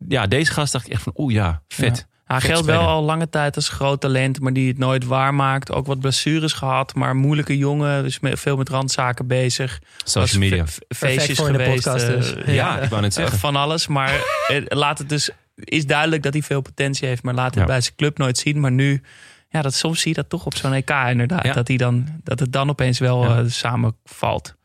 ja, 0.08 0.28
deze 0.28 0.52
gast 0.52 0.72
dacht 0.72 0.86
ik 0.86 0.92
echt 0.94 1.04
van, 1.04 1.14
oeh 1.16 1.34
ja, 1.34 1.62
vet. 1.68 2.08
Hij 2.28 2.42
geldt 2.42 2.66
wel 2.66 2.82
al 2.88 3.04
lange 3.04 3.30
tijd 3.30 3.56
als 3.56 3.70
groot 3.70 4.02
talent, 4.02 4.40
maar 4.40 4.54
die 4.54 4.68
het 4.68 4.78
nooit 4.78 5.06
waarmaakt. 5.06 5.72
Ook 5.72 5.86
wat 5.86 6.00
blessures 6.00 6.54
gehad, 6.54 6.96
maar 6.96 7.16
moeilijke 7.16 7.58
jongen. 7.58 8.04
Dus 8.04 8.20
veel 8.22 8.58
met 8.58 8.70
randzaken 8.70 9.28
bezig. 9.28 9.80
Social 10.04 10.40
media. 10.42 10.68
fe- 10.68 10.80
fe- 10.88 10.96
Feestjes 10.96 11.38
voor 11.38 11.48
in 11.48 11.54
de 11.54 11.64
geweest. 11.64 11.84
podcast 11.84 12.08
eh, 12.08 12.14
dus. 12.16 12.34
Ja, 12.56 12.80
ik 12.80 12.90
wou 12.90 13.02
net 13.02 13.12
eh, 13.12 13.18
zeggen. 13.22 13.40
Van 13.40 13.56
alles, 13.56 13.88
maar 13.88 14.14
eh, 14.48 14.62
laat 14.68 14.98
het 14.98 15.10
dus... 15.10 15.30
is 15.56 15.86
duidelijk 15.86 16.24
dat 16.24 16.34
hij 16.34 16.42
veel 16.42 16.62
potentie 16.62 17.08
heeft, 17.08 17.24
maar 17.24 17.34
laat 17.34 17.50
het 17.56 17.60
Ja. 17.60 17.66
bij 17.66 17.82
zijn 17.82 17.96
club 17.96 18.18
nooit 18.18 18.38
zien. 18.38 18.60
Maar 18.60 18.72
nu, 18.72 19.02
ja, 19.50 19.62
dat, 19.62 19.74
soms 19.74 20.02
zie 20.02 20.10
je 20.10 20.16
dat 20.22 20.30
toch 20.30 20.46
op 20.46 20.56
zo'n 20.56 20.74
EK 20.74 20.90
inderdaad. 21.10 21.46
Ja. 21.46 21.54
Dat, 21.54 21.68
hij 21.68 21.78
dan, 21.78 22.08
dat 22.24 22.40
het 22.40 22.52
dan 22.54 22.70
opeens 22.70 23.00
wel 23.00 23.24
Ja. 23.24 23.38
eh, 23.40 23.44
samenvalt. 23.48 24.56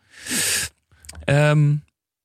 Ehm, 1.24 1.74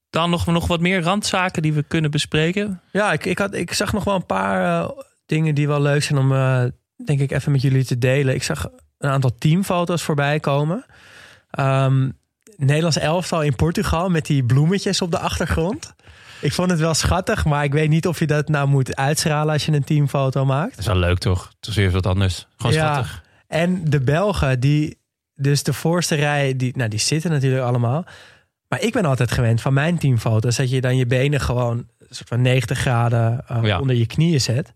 dan 0.09 0.29
nog, 0.29 0.45
nog 0.45 0.67
wat 0.67 0.79
meer 0.79 1.01
randzaken 1.01 1.61
die 1.61 1.73
we 1.73 1.83
kunnen 1.83 2.11
bespreken. 2.11 2.81
Ja, 2.91 3.11
ik, 3.11 3.25
ik, 3.25 3.37
had, 3.37 3.53
ik 3.53 3.73
zag 3.73 3.93
nog 3.93 4.03
wel 4.03 4.15
een 4.15 4.25
paar 4.25 4.81
eh, 4.83 4.89
dingen 5.27 5.55
die 5.55 5.67
wel 5.67 5.81
leuk 5.81 6.03
zijn 6.03 6.19
om, 6.19 6.31
eh, 6.33 6.63
denk 7.05 7.19
ik, 7.19 7.31
even 7.31 7.51
met 7.51 7.61
jullie 7.61 7.85
te 7.85 7.97
delen. 7.97 8.35
Ik 8.35 8.43
zag 8.43 8.67
een 8.97 9.09
aantal 9.09 9.31
teamfoto's 9.37 10.01
voorbij 10.03 10.39
komen. 10.39 10.85
Ehm 11.51 12.09
Nederlands 12.57 12.97
elftal 12.97 13.41
in 13.43 13.55
Portugal 13.55 14.09
met 14.09 14.25
die 14.25 14.43
bloemetjes 14.43 15.01
op 15.01 15.11
de 15.11 15.19
achtergrond. 15.19 15.93
Ik 16.41 16.53
vond 16.53 16.69
het 16.71 16.79
wel 16.79 16.93
schattig, 16.93 17.45
maar 17.45 17.63
ik 17.63 17.71
weet 17.73 17.89
niet 17.89 18.07
of 18.07 18.19
je 18.19 18.27
dat 18.27 18.49
nou 18.49 18.67
moet 18.67 18.95
uitstralen 18.95 19.53
als 19.53 19.65
je 19.65 19.71
een 19.71 19.83
teamfoto 19.83 20.45
maakt. 20.45 20.69
Dat 20.69 20.79
is 20.79 20.85
wel 20.85 20.95
leuk 20.95 21.17
toch? 21.17 21.51
Het 21.59 21.69
is 21.69 21.75
weer 21.75 21.91
wat 21.91 22.05
anders. 22.05 22.47
Gewoon 22.57 22.75
Ja. 22.75 22.93
schattig. 22.93 23.23
En 23.47 23.89
de 23.89 24.01
Belgen, 24.01 24.59
die 24.59 24.97
dus 25.35 25.63
de 25.63 25.73
voorste 25.73 26.15
rij, 26.15 26.55
die, 26.55 26.77
nou, 26.77 26.89
die 26.89 26.99
zitten 26.99 27.31
natuurlijk 27.31 27.63
allemaal. 27.63 28.05
Maar 28.67 28.81
ik 28.81 28.93
ben 28.93 29.05
altijd 29.05 29.31
gewend 29.31 29.61
van 29.61 29.73
mijn 29.73 29.97
teamfoto's 29.97 30.55
dat 30.55 30.69
je 30.69 30.81
dan 30.81 30.97
je 30.97 31.05
benen 31.05 31.39
gewoon 31.39 31.87
soort 32.09 32.27
van 32.29 32.41
90 32.41 32.77
graden 32.79 33.43
eh, 33.47 33.63
Ja. 33.63 33.79
onder 33.79 33.95
je 33.95 34.05
knieën 34.05 34.41
zet. 34.41 34.73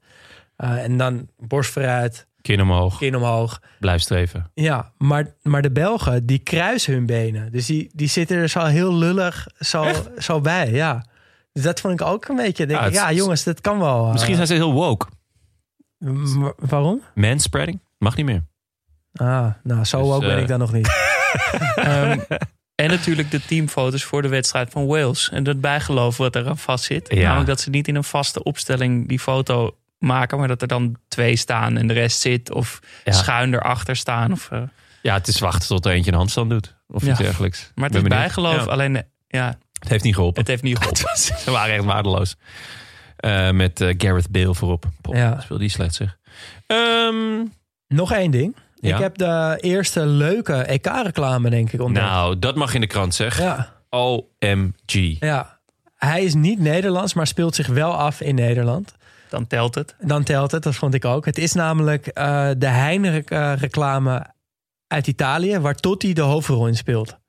Eh, 0.61 0.83
en 0.83 0.97
dan 0.97 1.27
borst 1.37 1.71
vooruit, 1.71 2.27
Kin 2.41 2.61
omhoog, 2.61 2.97
kin 2.97 3.15
omhoog. 3.15 3.61
blijf 3.79 4.01
streven. 4.01 4.51
Ja, 4.53 4.91
maar, 4.97 5.33
maar 5.41 5.61
de 5.61 5.71
Belgen, 5.71 6.25
die 6.25 6.39
kruisen 6.39 6.93
hun 6.93 7.05
benen. 7.05 7.51
Dus 7.51 7.65
die, 7.65 7.89
die 7.93 8.07
zitten 8.07 8.37
er 8.37 8.49
zo 8.49 8.63
heel 8.65 8.93
lullig 8.95 9.47
zo, 9.59 9.85
zo 10.17 10.41
bij, 10.41 10.71
ja. 10.71 11.05
Dus 11.53 11.63
dat 11.63 11.79
vond 11.79 12.01
ik 12.01 12.07
ook 12.07 12.27
een 12.27 12.35
beetje, 12.35 12.65
denk 12.65 12.79
Ja, 12.79 12.85
ik, 12.85 12.93
ja 12.93 13.11
jongens, 13.11 13.43
dat 13.43 13.61
kan 13.61 13.79
wel. 13.79 14.05
eh, 14.05 14.11
Misschien 14.11 14.35
zijn 14.35 14.47
ze 14.47 14.53
heel 14.53 14.73
woke. 14.73 15.07
waarom? 16.57 17.01
Manspreading? 17.15 17.79
Mag 17.97 18.15
niet 18.15 18.25
meer. 18.25 18.43
Ah, 19.13 19.47
nou, 19.63 19.83
zo 19.85 20.01
Dus, 20.03 20.11
ook 20.11 20.21
ben 20.21 20.35
eh, 20.35 20.41
ik 20.41 20.47
dan 20.47 20.59
nog 20.59 20.73
niet. 20.73 20.89
Ehm, 21.75 22.19
en 22.75 22.89
natuurlijk 22.89 23.31
de 23.31 23.45
teamfoto's 23.45 24.03
voor 24.03 24.21
de 24.21 24.27
wedstrijd 24.27 24.71
van 24.71 24.85
Wales. 24.87 25.29
En 25.29 25.43
dat 25.43 25.61
bijgeloof 25.61 26.17
wat 26.17 26.35
er 26.35 26.47
aan 26.47 26.57
vast 26.57 26.83
zit. 26.83 27.13
Ja. 27.13 27.21
Namelijk 27.23 27.47
dat 27.47 27.59
ze 27.59 27.69
niet 27.69 27.87
in 27.87 27.95
een 27.95 28.03
vaste 28.03 28.43
opstelling 28.43 29.07
die 29.07 29.19
foto 29.19 29.75
maken. 30.01 30.37
Maar 30.37 30.47
dat 30.47 30.61
er 30.61 30.67
dan 30.67 30.95
twee 31.07 31.35
staan 31.35 31.77
en 31.77 31.87
de 31.87 31.93
rest 31.93 32.19
zit. 32.21 32.51
Of 32.51 32.79
Ja. 33.03 33.11
schuin 33.11 33.53
erachter 33.53 33.95
staan. 33.95 34.31
Of, 34.31 34.51
eh, 34.51 34.61
Ja, 35.01 35.13
het 35.13 35.27
is 35.27 35.39
wachten 35.39 35.67
tot 35.67 35.85
er 35.85 35.91
eentje 35.91 36.11
een 36.11 36.17
handstand 36.17 36.49
doet. 36.49 36.75
Of 36.87 37.03
Ja. 37.03 37.09
iets 37.09 37.19
dergelijks. 37.19 37.71
maar 37.75 37.83
het 37.89 37.93
Ben 37.93 38.01
is 38.03 38.07
benieuwd. 38.09 38.19
bijgeloof. 38.35 38.65
Ja. 38.65 38.71
Alleen, 38.71 38.95
eh, 38.95 39.01
ja, 39.27 39.57
Het 39.79 39.89
heeft 39.89 40.03
niet 40.03 40.15
geholpen. 40.15 40.39
het 40.39 40.49
heeft 40.49 40.63
niet 40.63 40.77
geholpen. 40.77 41.17
Ze 41.43 41.51
waren 41.51 41.75
echt 41.75 41.83
waardeloos. 41.83 42.35
Eh, 43.15 43.49
met 43.51 43.85
Gareth 43.97 44.29
Bale 44.31 44.55
voorop. 44.55 44.85
Pop, 45.01 45.13
Ja. 45.15 45.39
Speelde 45.39 45.61
die 45.63 45.71
slecht 45.71 45.95
zeg. 45.95 46.17
Ehm, 46.67 47.45
Nog 47.87 48.11
één 48.11 48.31
ding. 48.31 48.55
Ja? 48.75 48.95
Ik 48.95 49.01
heb 49.01 49.17
de 49.17 49.57
eerste 49.61 50.05
leuke 50.05 50.53
EK-reclame, 50.53 51.49
denk 51.49 51.71
ik, 51.71 51.81
ontdekt. 51.81 52.05
nou, 52.05 52.39
dat 52.39 52.55
mag 52.55 52.73
in 52.73 52.81
de 52.81 52.87
krant 52.87 53.15
zeg. 53.15 53.37
Ja, 53.39 53.73
OMG. 53.89 55.19
ja. 55.19 55.59
Hij 55.97 56.23
is 56.23 56.33
niet 56.33 56.59
Nederlands, 56.59 57.13
maar 57.13 57.27
speelt 57.27 57.55
zich 57.55 57.67
wel 57.67 57.93
af 57.97 58.21
in 58.21 58.35
Nederland. 58.35 58.93
Dan 59.31 59.47
telt 59.47 59.75
het. 59.75 59.95
Dan 59.99 60.23
telt 60.23 60.51
het, 60.51 60.63
dat 60.63 60.75
vond 60.75 60.93
ik 60.93 61.05
ook. 61.05 61.25
Het 61.25 61.37
is 61.37 61.53
namelijk 61.53 62.07
eh, 62.07 62.49
de 62.57 62.67
Heinrich-reclame 62.67 64.33
uit 64.87 65.07
Italië, 65.07 65.59
waar 65.59 65.75
Totti 65.75 66.13
de 66.13 66.21
hoofdrol 66.21 66.67
in 66.67 66.75
speelt. 66.75 67.19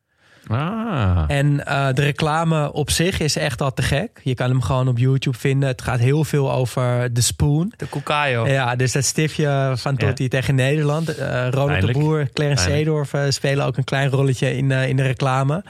Ah. 0.49 1.25
En 1.27 1.67
eh, 1.67 1.87
de 1.93 2.03
reclame 2.03 2.73
op 2.73 2.91
zich 2.91 3.21
is 3.21 3.37
echt 3.37 3.61
al 3.63 3.73
te 3.75 3.83
gek. 3.83 4.21
Je 4.23 4.35
kan 4.35 4.49
hem 4.51 4.63
gewoon 4.63 4.89
op 4.89 4.99
YouTube 4.99 5.39
vinden. 5.39 5.69
Het 5.69 5.83
gaat 5.83 5.99
heel 5.99 6.25
veel 6.25 6.53
over 6.53 7.13
de 7.13 7.21
spoon. 7.21 7.73
De 7.77 7.89
Cucayo. 7.89 8.47
Ja, 8.49 8.77
dus 8.77 8.93
dat 8.93 9.05
stiftje 9.05 9.73
van 9.77 9.97
Totti 9.97 10.29
tegen 10.29 10.55
Nederland. 10.55 11.09
Eh 11.17 11.49
Ronald 11.51 11.81
de. 11.87 11.93
Boer, 11.93 12.29
Clarence. 12.33 12.65
Seedorf 12.65 13.13
eh, 13.15 13.23
spelen 13.29 13.67
ook 13.67 13.77
een 13.77 13.85
klein 13.85 14.09
rolletje 14.09 14.57
in, 14.57 14.71
eh, 14.73 14.89
in 14.89 14.97
de 14.97 15.03
reclame. 15.03 15.65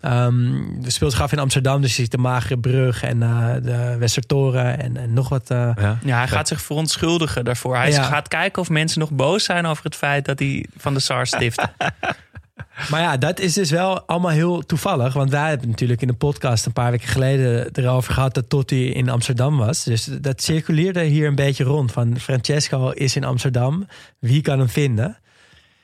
Ehm 0.00 0.36
de 0.80 0.90
speelt 0.90 1.12
zich 1.12 1.20
af 1.22 1.32
in 1.32 1.38
Amsterdam, 1.38 1.80
dus 1.80 1.96
je 1.96 2.02
ziet 2.02 2.10
de 2.10 2.18
Magere 2.18 2.58
Brug 2.58 3.02
en 3.02 3.22
eh, 3.22 3.54
de 3.62 3.96
Westertoren 3.98 4.78
en, 4.82 4.96
en 4.96 5.12
nog 5.12 5.28
wat. 5.28 5.50
eh, 5.50 5.70
Ja. 5.80 5.98
Ja, 6.04 6.16
hij 6.18 6.28
gaat 6.28 6.48
zich 6.48 6.60
verontschuldigen 6.60 7.44
daarvoor. 7.44 7.76
Hij 7.76 7.90
Ja. 7.90 8.02
gaat 8.02 8.28
kijken 8.28 8.62
of 8.62 8.68
mensen 8.68 9.00
nog 9.00 9.10
boos 9.10 9.44
zijn 9.44 9.66
over 9.66 9.84
het 9.84 9.94
feit 9.96 10.24
dat 10.24 10.38
hij 10.38 10.66
van 10.76 10.94
de 10.94 11.00
SARS 11.00 11.28
stift. 11.28 11.62
Maar 12.90 13.00
ja, 13.00 13.16
dat 13.16 13.40
is 13.40 13.52
dus 13.52 13.70
wel 13.70 14.00
allemaal 14.00 14.30
heel 14.30 14.66
toevallig. 14.66 15.12
Want 15.12 15.30
wij 15.30 15.48
hebben 15.48 15.68
natuurlijk 15.68 16.00
in 16.00 16.08
de 16.08 16.14
podcast 16.14 16.66
een 16.66 16.72
paar 16.72 16.90
weken 16.90 17.08
geleden 17.08 17.70
erover 17.72 18.12
gehad 18.14 18.34
dat 18.34 18.48
Totti 18.48 18.92
in 18.92 19.08
Amsterdam 19.08 19.56
was. 19.56 19.84
Dus 19.84 20.04
dat 20.04 20.42
circuleerde 20.42 21.02
hier 21.02 21.26
een 21.26 21.34
beetje 21.34 21.64
rond. 21.64 21.92
Van 21.92 22.18
Francesco 22.18 22.90
is 22.90 23.16
in 23.16 23.24
Amsterdam. 23.24 23.86
Wie 24.18 24.42
kan 24.42 24.58
hem 24.58 24.68
vinden? 24.68 25.18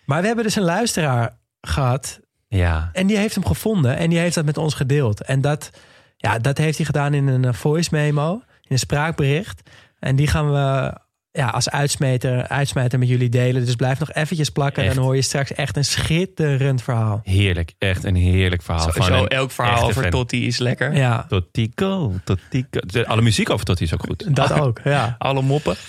Maar 0.05 0.21
we 0.21 0.27
hebben 0.27 0.45
dus 0.45 0.57
een 0.57 0.63
luisteraar 0.63 1.37
gehad. 1.61 2.21
Ja. 2.49 2.91
En 2.93 3.07
die 3.07 3.17
heeft 3.17 3.35
hem 3.35 3.47
gevonden. 3.47 3.97
En 3.97 4.11
die 4.11 4.19
heeft 4.19 4.35
dat 4.35 4.45
met 4.45 4.59
ons 4.59 4.75
gedeeld. 4.75 5.23
En 5.23 5.41
dat, 5.41 5.71
ja, 6.17 6.39
dat 6.39 6.59
heeft 6.59 6.77
hij 6.77 6.87
gedaan 6.87 7.15
in 7.15 7.29
een 7.29 7.55
voice 7.55 7.89
memo. 7.93 8.33
In 8.33 8.69
een 8.69 8.79
spraakbericht. 8.79 9.71
En 9.99 10.17
die 10.17 10.27
gaan 10.27 10.53
we 10.53 10.95
ja, 11.33 11.47
als 11.49 11.71
uitsmijter, 11.71 12.49
uitsmijter 12.49 12.99
met 12.99 13.09
jullie 13.09 13.29
delen. 13.29 13.65
Dus 13.65 13.75
blijf 13.77 13.99
nog 13.99 14.13
eventjes 14.13 14.51
plakken. 14.51 14.83
En 14.83 14.89
Echt. 14.89 14.97
dan 14.97 15.05
hoor 15.05 15.15
je 15.17 15.23
straks 15.23 15.53
echt 15.53 15.77
een 15.77 15.85
schitterend 15.85 16.83
verhaal. 16.83 17.21
Heerlijk. 17.25 17.73
Echt 17.79 18.05
een 18.05 18.15
heerlijk 18.17 18.63
verhaal. 18.63 18.93
van 18.93 19.13
een 19.13 19.29
elk 19.29 19.51
verhaal 19.51 19.83
over 19.85 20.03
fan. 20.03 20.11
Totti 20.11 20.47
is 20.47 20.59
lekker. 20.59 20.95
Ja. 20.97 21.27
De- 21.51 23.07
Alle 23.07 23.23
muziek 23.23 23.51
over 23.51 23.65
Totti 23.67 23.85
is 23.85 23.95
ook 23.95 24.03
goed. 24.03 24.37
dat 24.37 24.53
ook. 24.53 24.81
Ja. 24.85 25.15
Alle 25.19 25.43
moppen. 25.43 25.77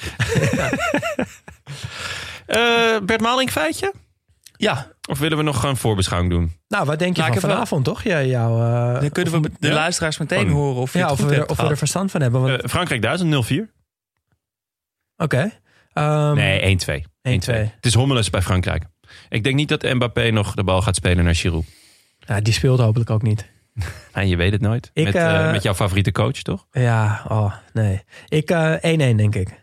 Eh, 2.46 2.98
Bert 3.06 3.22
Maling 3.22 3.52
feitje? 3.52 3.94
Ja, 4.58 4.88
Of 5.10 5.20
willen 5.20 5.38
we 5.38 5.44
nog 5.44 5.64
een 5.64 5.78
voorbeschouwing 5.78 6.32
doen? 6.32 6.52
Nou, 6.68 6.86
wat 6.86 7.00
denk 7.00 7.16
je 7.16 7.22
van 7.24 7.32
wel- 7.32 7.42
vanavond, 7.42 7.86
toch? 7.86 8.04
Ja, 8.04 8.24
jou, 8.24 8.62
eh, 8.66 9.00
dan 9.02 9.10
kunnen 9.10 9.42
we 9.42 9.52
de 9.60 9.68
ja? 9.68 9.74
luisteraars 9.74 10.18
meteen 10.18 10.48
Oh, 10.48 10.52
horen 10.54 10.82
of 10.82 10.94
je 10.94 11.00
ja, 11.00 11.04
het 11.10 11.14
of, 11.14 11.20
we, 11.26 11.32
er- 11.32 11.38
hebt 11.38 11.50
of 11.52 11.58
we 11.58 11.68
er 11.68 11.78
verstand 11.78 12.12
van 12.12 12.22
hebben. 12.22 12.42
Want, 12.42 12.62
Eh, 12.62 12.70
Frankrijk 12.70 13.02
1000, 13.02 13.30
0-4? 13.30 13.72
Oké. 15.24 15.52
Ehm, 15.94 16.36
Nee, 16.36 16.62
1-2. 16.62 17.04
1-2. 17.22 17.54
Het 17.54 17.86
is 17.86 17.94
hommeles 17.94 18.30
bij 18.30 18.42
Frankrijk. 18.42 18.84
Ik 19.30 19.44
denk 19.44 19.56
niet 19.56 19.70
dat 19.70 19.84
Mbappé 19.84 20.30
nog 20.30 20.54
de 20.56 20.64
bal 20.64 20.82
gaat 20.82 20.96
spelen 20.96 21.24
naar 21.24 21.36
Giroud. 21.36 21.66
ja, 22.20 22.42
die 22.42 22.54
speelt 22.54 22.80
hopelijk 22.80 23.10
ook 23.10 23.22
niet. 23.22 23.52
En 24.12 24.28
je 24.32 24.36
weet 24.36 24.52
het 24.52 24.62
nooit. 24.62 24.92
Ik, 24.94 25.04
met, 25.04 25.16
eh, 25.16 25.46
eh, 25.46 25.52
met 25.52 25.64
jouw 25.64 25.74
favoriete 25.74 26.12
coach, 26.12 26.42
toch? 26.42 26.68
Ja, 26.72 27.26
oh, 27.28 27.54
nee. 27.74 28.02
Ik 28.28 28.50
eh 28.50 28.74
1-1, 28.82 29.16
denk 29.18 29.36
ik. 29.36 29.62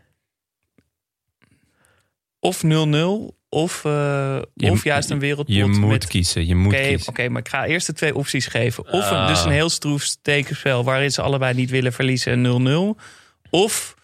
Of 2.39 2.63
0-0, 2.63 3.37
of, 3.49 3.85
eh, 3.85 4.39
Je- 4.55 4.71
of 4.71 4.85
juist 4.85 5.11
een 5.11 5.19
wereldpot. 5.19 5.55
Je 5.55 5.67
moet 5.67 5.89
met, 5.91 6.07
kiezen. 6.07 6.47
Je 6.47 6.55
moet 6.55 6.73
Oké, 6.75 6.83
kiezen. 6.87 7.09
oké, 7.09 7.29
maar 7.29 7.41
ik 7.41 7.49
ga 7.49 7.67
eerst 7.67 7.87
de 7.87 7.93
twee 7.93 8.15
opties 8.15 8.47
geven. 8.47 8.85
Of 8.93 9.11
een, 9.11 9.17
Ah. 9.17 9.29
dus 9.29 9.45
een 9.45 9.51
heel 9.51 9.69
stroef 9.69 10.17
tekenspel 10.23 10.85
waarin 10.85 11.11
ze 11.11 11.23
allebei 11.23 11.55
niet 11.55 11.71
willen 11.71 11.93
verliezen 11.93 12.41
0-0. 12.43 12.97
Of 13.51 13.95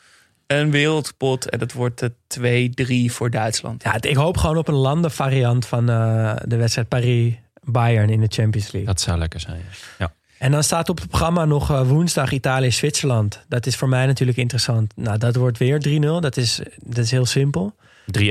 een 0.47 0.71
wereldpot 0.71 1.51
en 1.51 1.61
het 1.61 1.73
wordt 1.73 1.99
de 1.99 3.09
2-3 3.11 3.13
voor 3.13 3.31
Duitsland. 3.31 3.83
Ja, 3.83 3.97
ik 4.01 4.17
hoop 4.17 4.37
gewoon 4.37 4.57
op 4.57 4.69
een 4.69 4.75
landenvariant 4.75 5.67
van 5.67 5.91
eh, 5.91 6.37
de 6.45 6.57
wedstrijd 6.57 6.89
Paris-Bayern 6.89 8.11
in 8.11 8.21
de 8.21 8.29
Champions 8.29 8.73
League. 8.73 8.93
Dat 8.93 9.01
zou 9.01 9.19
lekker 9.19 9.41
zijn. 9.41 9.61
Ja. 9.99 10.13
En 10.39 10.51
dan 10.51 10.63
staat 10.63 10.89
op 10.89 10.99
het 10.99 11.09
programma 11.09 11.45
nog 11.45 11.71
eh, 11.71 11.89
woensdag 11.89 12.33
Italië-Zwitserland. 12.33 13.45
Dat 13.49 13.67
is 13.67 13.77
voor 13.77 13.89
mij 13.89 14.07
natuurlijk 14.07 14.39
interessant. 14.39 14.93
Nou, 14.97 15.19
dat 15.19 15.37
wordt 15.37 15.59
weer 15.59 15.81
3-0. 15.89 16.01
Dat 16.01 16.37
is, 16.37 16.61
dat 16.77 17.05
is 17.05 17.11
heel 17.11 17.27
simpel. 17.27 17.75
3-1. 18.19 18.23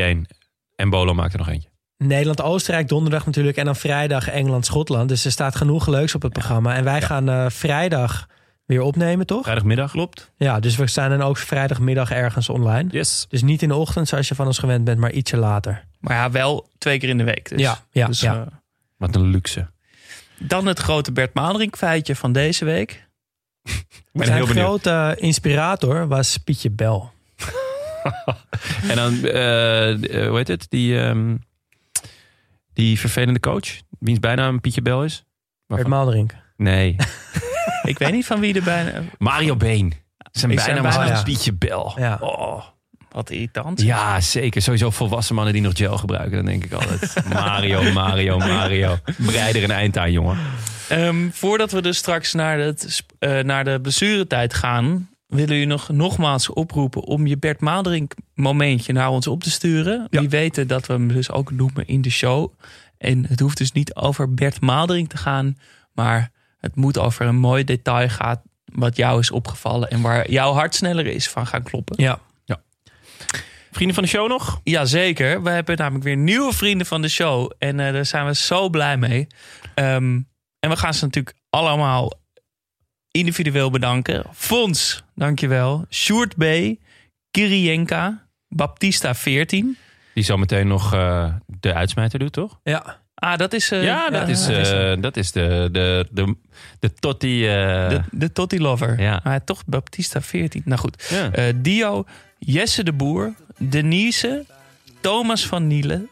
En 0.75 0.89
Bolo 0.89 1.13
maakt 1.13 1.33
er 1.33 1.39
nog 1.39 1.49
eentje. 1.49 1.69
Nederland-Oostenrijk 1.97 2.87
donderdag 2.87 3.25
natuurlijk. 3.25 3.57
En 3.57 3.65
dan 3.65 3.75
vrijdag 3.75 4.29
Engeland-Schotland. 4.29 5.09
Dus 5.09 5.25
er 5.25 5.31
staat 5.31 5.55
genoeg 5.55 5.87
leuks 5.87 6.15
op 6.15 6.21
het 6.21 6.33
programma. 6.33 6.75
En 6.75 6.83
wij 6.83 7.01
gaan 7.01 7.29
eh, 7.29 7.45
vrijdag 7.49 8.27
weer 8.65 8.81
opnemen, 8.81 9.25
toch? 9.25 9.43
Vrijdagmiddag. 9.43 9.91
Klopt. 9.91 10.31
Ja, 10.37 10.59
dus 10.59 10.75
we 10.75 10.87
staan 10.87 11.09
dan 11.09 11.21
ook 11.21 11.37
vrijdagmiddag 11.37 12.11
ergens 12.11 12.49
online. 12.49 12.89
Yes. 12.91 13.25
Dus 13.29 13.41
niet 13.43 13.61
in 13.61 13.67
de 13.67 13.75
ochtend 13.75 14.07
zoals 14.07 14.27
je 14.27 14.35
van 14.35 14.45
ons 14.45 14.57
gewend 14.57 14.83
bent, 14.85 14.99
maar 14.99 15.11
ietsje 15.11 15.37
later. 15.37 15.85
Maar 15.99 16.15
ja, 16.15 16.31
wel 16.31 16.69
twee 16.77 16.99
keer 16.99 17.09
in 17.09 17.17
de 17.17 17.23
week. 17.23 17.49
Dus, 17.49 17.59
Ja, 17.61 17.77
ja, 17.91 18.07
dus, 18.07 18.19
ja. 18.19 18.35
eh, 18.35 18.41
Wat 18.97 19.15
een 19.15 19.25
luxe. 19.29 19.67
dan 20.37 20.65
het 20.65 20.79
grote 20.79 21.11
Bert 21.11 21.33
Maalderink 21.33 21.77
feitje 21.77 22.15
van 22.15 22.31
deze 22.31 22.65
week. 22.65 23.07
Ben 24.11 24.25
Zijn 24.25 24.37
heel 24.37 24.47
benieuwd. 24.47 24.65
grote 24.81 25.15
inspirator 25.19 26.07
was 26.07 26.37
Pietje 26.37 26.69
Bel. 26.71 27.11
En 28.89 28.95
dan, 28.95 29.23
eh, 29.23 29.91
eh, 30.23 30.27
hoe 30.27 30.37
heet 30.37 30.47
het? 30.47 30.65
Die, 30.69 30.99
ehm, 30.99 31.35
die 32.73 32.99
vervelende 32.99 33.39
coach, 33.39 33.67
wiens 33.99 34.19
bijnaam 34.19 34.61
Pietje 34.61 34.81
Bel 34.81 35.03
is? 35.03 35.23
Bert? 35.67 35.87
Maalderink. 35.87 36.35
Nee, 36.57 36.95
Ik 37.85 37.97
weet 37.97 38.11
niet 38.11 38.25
van 38.25 38.39
wie 38.39 38.53
er 38.53 38.63
bijna... 38.63 39.01
Mario 39.17 39.55
Been. 39.55 39.93
Zijn 40.31 40.55
bijnaam 40.55 40.83
was? 40.83 41.23
Pietje 41.23 41.53
Bel. 41.53 41.93
Ja. 41.95 42.17
Oh. 42.21 42.63
Wat 43.15 43.29
irritant. 43.29 43.81
Ja, 43.81 44.21
zeker. 44.21 44.61
Sowieso 44.61 44.89
volwassen 44.89 45.35
mannen 45.35 45.53
die 45.53 45.61
nog 45.61 45.73
gel 45.75 45.97
gebruiken. 45.97 46.35
Dan 46.35 46.45
denk 46.45 46.63
ik 46.63 46.71
altijd. 46.73 47.23
Mario, 47.33 47.91
Mario, 47.91 48.37
Mario. 48.37 48.97
Breid 49.17 49.55
er 49.55 49.63
een 49.63 49.71
eind 49.71 49.97
aan, 49.97 50.11
jongen. 50.11 50.37
Ehm, 50.89 51.29
voordat 51.31 51.71
we 51.71 51.81
dus 51.81 51.97
straks 51.97 52.33
naar, 52.33 52.59
het, 52.59 53.03
eh, 53.19 53.39
naar 53.39 53.63
de 53.63 53.79
blessuretijd 53.81 54.53
gaan... 54.53 55.09
willen 55.27 55.57
u 55.57 55.65
nog 55.65 55.89
nogmaals 55.89 56.49
oproepen 56.49 57.03
om 57.03 57.27
je 57.27 57.37
Bert 57.37 57.59
Maalderink 57.59 58.13
momentje 58.33 58.93
naar 58.93 59.09
ons 59.09 59.27
op 59.27 59.43
te 59.43 59.51
sturen. 59.51 60.07
Ja. 60.09 60.19
Die 60.19 60.29
weten 60.29 60.67
dat 60.67 60.85
we 60.85 60.93
hem 60.93 61.07
dus 61.07 61.31
ook 61.31 61.51
noemen 61.51 61.87
in 61.87 62.01
de 62.01 62.09
show. 62.09 62.51
En 62.97 63.25
het 63.27 63.39
hoeft 63.39 63.57
dus 63.57 63.71
niet 63.71 63.95
over 63.95 64.33
Bert 64.33 64.61
Maalderink 64.61 65.09
te 65.09 65.17
gaan... 65.17 65.57
maar 65.93 66.31
het 66.65 66.75
moet 66.75 66.97
over 66.97 67.25
een 67.25 67.35
mooi 67.35 67.63
detail 67.63 68.09
gaan... 68.09 68.41
wat 68.65 68.95
jou 68.95 69.19
is 69.19 69.31
opgevallen 69.31 69.89
en 69.89 70.01
waar 70.01 70.31
jouw 70.31 70.53
hart 70.53 70.75
sneller 70.75 71.05
is 71.07 71.29
van 71.29 71.47
gaan 71.47 71.63
kloppen. 71.63 72.01
Ja. 72.01 72.19
Vrienden 73.75 73.95
van 73.95 74.03
de 74.03 74.09
show 74.09 74.29
nog? 74.29 74.61
Jazeker. 74.63 75.43
We 75.43 75.49
hebben 75.49 75.77
namelijk 75.77 76.03
weer 76.03 76.17
nieuwe 76.17 76.53
vrienden 76.53 76.87
van 76.87 77.01
de 77.01 77.09
show. 77.09 77.51
En 77.57 77.79
eh, 77.79 77.93
daar 77.93 78.05
zijn 78.05 78.25
we 78.25 78.35
zo 78.35 78.69
blij 78.69 78.97
mee. 78.97 79.27
Ehm, 79.73 80.21
en 80.59 80.69
we 80.69 80.75
gaan 80.75 80.93
ze 80.93 81.05
natuurlijk 81.05 81.35
allemaal 81.49 82.13
individueel 83.11 83.69
bedanken. 83.69 84.23
Fons, 84.33 85.03
dankjewel. 85.15 85.85
Sjoerd 85.89 86.37
B. 86.37 86.43
Kirienka. 87.31 88.27
Baptista 88.47 89.15
14. 89.15 89.77
Die 90.13 90.23
zometeen 90.23 90.67
nog 90.67 90.93
eh, 90.93 91.33
de 91.45 91.73
uitsmijter 91.73 92.19
doet, 92.19 92.33
toch? 92.33 92.59
Ja. 92.63 93.01
Ah, 93.31 93.37
dat 93.37 93.53
is... 93.53 93.71
eh, 93.71 93.83
ja, 93.83 94.09
dat, 94.09 94.27
is, 94.27 94.45
dat 94.45 94.57
is, 94.57 94.71
eh, 94.71 94.93
dat 94.99 95.17
is 95.17 95.31
de, 95.31 95.69
de, 95.71 96.07
de, 96.11 96.35
de 96.79 96.93
Totti. 96.93 97.47
eh, 97.47 97.53
de, 97.89 98.01
de 98.11 98.31
Totti 98.31 98.61
Lover. 98.61 98.99
Ja. 99.01 99.19
Maar 99.23 99.43
toch 99.43 99.61
Baptista 99.65 100.21
14. 100.21 100.61
Nou 100.65 100.79
goed. 100.79 101.05
ja. 101.09 101.31
Eh, 101.31 101.53
Dio, 101.55 102.05
Jesse 102.39 102.83
de 102.83 102.93
Boer, 102.93 103.33
Denise, 103.57 104.45
Thomas 105.01 105.45
van 105.47 105.67
Nielen, 105.67 106.09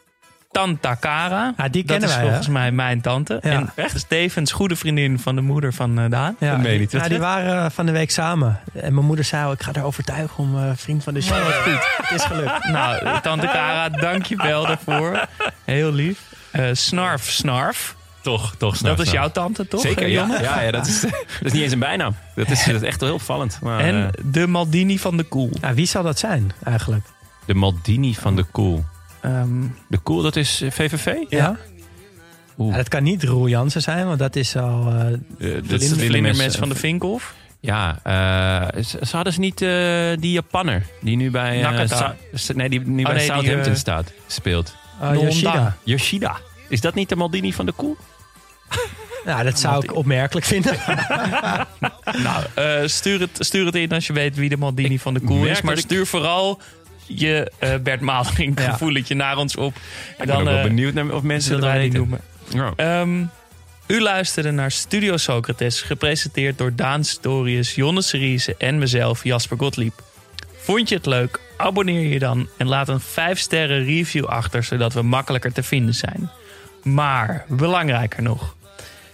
Tanta 0.52 0.96
Cara. 1.00 1.54
Ah, 1.56 1.72
die 1.72 1.84
dat 1.84 1.90
kennen 1.90 2.08
is 2.08 2.14
wij, 2.14 2.22
hè? 2.24 2.28
volgens 2.28 2.48
mij 2.48 2.72
mijn 2.72 3.00
tante. 3.00 3.38
Ja. 3.42 3.50
En 3.74 3.90
Stevens, 3.94 4.52
goede 4.52 4.76
vriendin 4.76 5.18
van 5.18 5.34
de 5.34 5.40
moeder 5.40 5.72
van 5.72 5.98
eh, 5.98 6.10
Daan. 6.10 6.36
Ja, 6.40 6.50
Dat 6.50 6.60
meen 6.60 6.72
je 6.72 6.78
niet. 6.78 6.92
ja, 6.92 7.08
die 7.08 7.18
waren 7.18 7.70
van 7.72 7.86
de 7.86 7.92
week 7.92 8.10
samen. 8.10 8.60
En 8.72 8.94
mijn 8.94 9.06
moeder 9.06 9.24
zei, 9.24 9.46
oh, 9.46 9.52
ik 9.52 9.62
ga 9.62 9.70
haar 9.74 9.84
overtuigen 9.84 10.36
om 10.36 10.56
eh, 10.58 10.70
vriend 10.74 11.02
van 11.04 11.14
de 11.14 11.20
show. 11.20 11.36
Oh, 11.36 11.44
wat 11.44 11.54
goed. 11.54 11.88
Het 11.96 12.20
is 12.20 12.24
gelukt. 12.24 12.68
Nou, 12.68 13.20
tante 13.20 13.46
Cara, 13.46 13.88
dank 13.88 14.26
je 14.26 14.36
wel 14.36 14.66
daarvoor. 14.66 15.26
Heel 15.64 15.92
lief. 15.92 16.32
Eh, 16.54 16.68
snarf, 16.72 17.30
snarf. 17.30 17.96
Toch, 18.20 18.54
toch. 18.58 18.76
snap, 18.76 18.96
dat 18.96 19.06
is 19.06 19.12
jouw 19.12 19.30
tante, 19.30 19.68
toch? 19.68 19.80
Zeker, 19.80 20.02
eh, 20.02 20.12
ja. 20.12 20.20
Jonne? 20.20 20.42
ja, 20.42 20.60
ja 20.62 20.70
dat, 20.70 20.86
is, 20.86 21.00
dat 21.00 21.10
is 21.42 21.52
niet 21.52 21.62
eens 21.62 21.72
een 21.72 21.78
bijnaam. 21.78 22.14
Dat 22.34 22.50
is, 22.50 22.64
dat 22.64 22.74
is 22.74 22.82
echt 22.82 23.00
wel 23.00 23.08
heel 23.08 23.18
opvallend. 23.18 23.58
Maar, 23.62 23.80
En 23.80 24.04
eh, 24.06 24.24
de 24.24 24.46
Maldini 24.46 24.98
van 24.98 25.16
de 25.16 25.22
Koel. 25.22 25.50
Ja, 25.60 25.74
wie 25.74 25.86
zal 25.86 26.02
dat 26.02 26.18
zijn 26.18 26.52
eigenlijk? 26.64 27.04
de 27.44 27.54
Maldini 27.54 28.14
van 28.14 28.36
de 28.36 28.44
Cool. 28.52 28.84
Ehm, 29.20 29.62
De 29.88 30.02
Cool, 30.02 30.22
dat 30.22 30.36
is 30.36 30.62
VVV? 30.70 31.14
Ja? 31.28 31.56
Ja, 32.56 32.76
dat 32.76 32.88
kan 32.88 33.02
niet 33.02 33.22
Roel 33.24 33.48
Jansen 33.48 33.82
zijn, 33.82 34.06
want 34.06 34.18
dat 34.18 34.36
is 34.36 34.56
al... 34.56 34.86
eh, 35.38 35.56
Eh, 35.56 35.62
dat 35.68 35.80
is 35.80 35.96
de 35.96 36.20
mensen 36.20 36.52
van 36.52 36.68
de 36.68 36.74
Vinkelhof. 36.74 37.34
Ja, 37.60 37.98
eh, 38.02 38.82
ze 38.82 38.98
ze 39.06 39.16
hadden 39.16 39.32
ze 39.32 39.40
niet 39.40 39.62
eh, 39.62 39.68
die 40.20 40.32
Japanner 40.32 40.86
die 41.00 41.16
nu 41.16 41.30
bij... 41.30 41.62
eh, 41.62 42.08
nee, 42.54 42.68
die 42.68 42.80
nu 42.80 43.02
bij 43.02 43.12
nee, 43.14 43.22
die, 43.22 43.32
Southampton 43.32 43.76
staat, 43.76 44.12
speelt. 44.26 44.74
Honda. 44.98 45.20
Yoshida. 45.20 45.76
Yoshida. 45.82 46.40
Is 46.68 46.80
dat 46.80 46.94
niet 46.94 47.08
de 47.08 47.16
Maldini 47.16 47.52
van 47.52 47.66
de 47.66 47.72
Cool? 47.76 47.96
Nou, 49.24 49.44
dat 49.44 49.58
zou 49.58 49.84
ik 49.84 49.94
opmerkelijk 49.94 50.46
vinden. 50.46 50.76
Nou, 52.22 52.44
eh, 52.54 52.80
stuur, 52.84 53.20
het, 53.20 53.30
stuur 53.38 53.66
het 53.66 53.74
in 53.74 53.92
als 53.92 54.06
je 54.06 54.12
weet 54.12 54.36
wie 54.36 54.48
de 54.48 54.56
Maldini 54.56 54.98
van 54.98 55.14
de 55.14 55.20
Koel 55.20 55.44
is. 55.44 55.60
Maar 55.62 55.78
stuur 55.78 56.06
vooral 56.06 56.60
je 57.06 57.52
eh, 57.58 57.74
Bert 57.82 58.00
Ja. 58.00 58.70
gevoeletje 58.70 59.14
naar 59.14 59.36
ons 59.36 59.56
op. 59.56 59.74
Ik 60.18 60.26
ben 60.26 60.36
ook 60.36 60.44
wel 60.44 60.62
benieuwd 60.62 60.94
naar 60.94 61.10
of 61.10 61.22
mensen 61.22 61.48
zullen 61.54 61.68
dat 61.68 61.78
weten. 61.78 61.98
noemen. 61.98 62.20
Ja. 62.48 62.72
Ehm, 62.76 63.24
u 63.86 64.00
luisterde 64.00 64.50
naar 64.50 64.70
Studio 64.70 65.16
Socrates, 65.16 65.82
gepresenteerd 65.82 66.58
door 66.58 66.74
Daan 66.74 67.04
Storius, 67.04 67.74
Jonne 67.74 68.02
Seriese 68.02 68.54
en 68.58 68.78
mezelf, 68.78 69.24
Jasper 69.24 69.56
Gottlieb. 69.58 70.02
Vond 70.56 70.88
je 70.88 70.94
het 70.94 71.06
leuk? 71.06 71.40
Abonneer 71.56 72.08
je 72.12 72.18
dan 72.18 72.48
en 72.56 72.66
laat 72.66 72.88
een 72.88 73.00
5 73.00 73.38
sterren 73.38 73.84
review 73.84 74.24
achter, 74.24 74.64
zodat 74.64 74.92
we 74.92 75.02
makkelijker 75.02 75.52
te 75.52 75.62
vinden 75.62 75.94
zijn. 75.94 76.30
Maar 76.82 77.44
belangrijker 77.48 78.22
nog, 78.22 78.56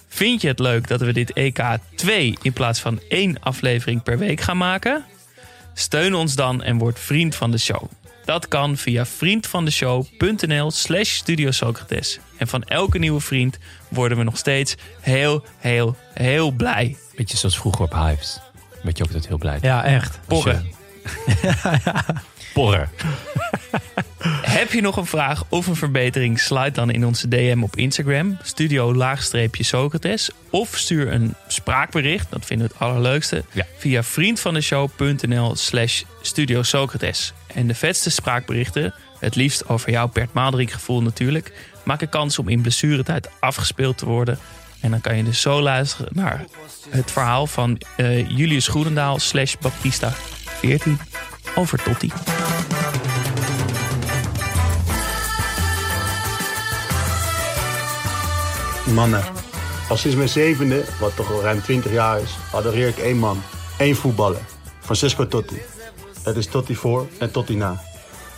vind 0.09 0.41
je 0.41 0.49
het 0.49 0.59
leuk 0.59 0.89
dat 0.89 1.01
we 1.01 1.13
dit 1.13 1.33
EK 1.33 1.63
2 1.95 2.39
in 2.43 2.53
plaats 2.53 2.81
van 2.81 3.01
één 3.09 3.43
aflevering 3.43 4.03
per 4.03 4.19
week 4.19 4.41
gaan 4.41 4.57
maken? 4.57 5.05
Steun 5.75 6.15
ons 6.15 6.35
dan 6.35 6.63
en 6.63 6.79
word 6.79 6.99
vriend 6.99 7.35
van 7.35 7.51
de 7.51 7.59
show. 7.59 7.83
Dat 8.25 8.49
kan 8.49 8.77
via 8.77 9.07
vriendvandeshow.nl 9.07 10.71
slash 10.71 11.11
Studio 11.11 11.51
Socrates. 11.51 12.19
En 12.37 12.47
van 12.49 12.63
elke 12.63 12.99
nieuwe 12.99 13.21
vriend 13.21 13.59
worden 13.89 14.19
we 14.19 14.25
nog 14.25 14.37
steeds 14.37 14.77
heel, 15.01 15.45
heel, 15.59 15.97
heel 16.15 16.51
blij. 16.51 16.97
Beetje 17.17 17.37
zoals 17.37 17.59
vroeger 17.59 17.85
op 17.85 17.93
Hives. 17.93 18.41
Weet 18.83 18.99
je 18.99 19.05
ook 19.05 19.13
dat 19.13 19.27
heel 19.27 19.39
blij. 19.39 19.59
Ja, 19.61 19.85
echt. 19.85 20.21
Porren. 20.27 20.80
Porren. 22.55 22.89
Heb 24.43 24.73
je 24.73 24.81
nog 24.81 24.97
een 24.97 25.07
vraag 25.07 25.45
of 25.49 25.67
een 25.67 25.77
verbetering? 25.77 26.41
Sluit 26.41 26.75
dan 26.75 26.91
in 26.91 27.07
onze 27.07 27.29
DM 27.29 27.61
op 27.63 27.77
Instagram, 27.77 28.39
studio 28.43 28.95
laagstreepje 28.95 29.65
Socrates. 29.65 30.31
Of 30.51 30.77
stuur 30.77 31.13
een 31.13 31.35
spraakbericht, 31.49 32.27
dat 32.31 32.47
vinden 32.47 32.67
we 32.67 32.73
het 32.73 32.83
allerleukste, 32.83 33.45
Ja. 33.53 33.67
via 33.79 34.03
vriendvandeshow.nl 34.03 35.57
slash 35.57 36.03
studio 36.21 36.63
Socrates. 36.63 37.33
En 37.47 37.67
de 37.67 37.75
vetste 37.75 38.11
spraakberichten, 38.11 38.95
het 39.19 39.35
liefst 39.35 39.69
over 39.69 39.91
jouw 39.91 40.09
Bert 40.13 40.33
Maalderink 40.33 40.71
gevoel 40.71 41.03
natuurlijk, 41.03 41.53
maken 41.85 42.09
kans 42.09 42.39
om 42.39 42.49
in 42.49 42.61
blessuretijd 42.61 43.29
afgespeeld 43.41 43.99
te 43.99 44.07
worden. 44.07 44.39
En 44.81 44.91
dan 44.91 45.01
kan 45.01 45.17
je 45.17 45.25
dus 45.25 45.41
zo 45.41 45.61
luisteren 45.63 46.09
naar 46.13 46.45
het 46.89 47.11
verhaal 47.11 47.47
van 47.47 47.81
eh, 47.97 48.29
Julius 48.29 48.69
Groenendaal 48.69 49.19
slash 49.19 49.55
Baptista 49.61 50.13
14 50.61 50.99
over 51.55 51.83
Totti. 51.83 52.13
Mannen. 58.95 59.23
Al 59.89 59.97
sinds 59.97 60.17
mijn 60.17 60.29
zevende, 60.29 60.85
wat 61.01 61.17
toch 61.17 61.33
al 61.33 61.43
ruim 61.43 61.63
20 61.63 61.93
jaar 61.93 62.21
is, 62.21 62.37
adoreer 62.53 62.89
ik 62.89 62.99
één 62.99 63.17
man. 63.17 63.43
één 63.79 63.97
voetballer. 63.97 64.41
Francesco 64.81 65.27
Totti. 65.27 65.61
Het 66.23 66.37
is 66.37 66.47
Totti 66.47 66.77
voor 66.77 67.09
en 67.19 67.31
Totti 67.31 67.57
na. 67.57 67.81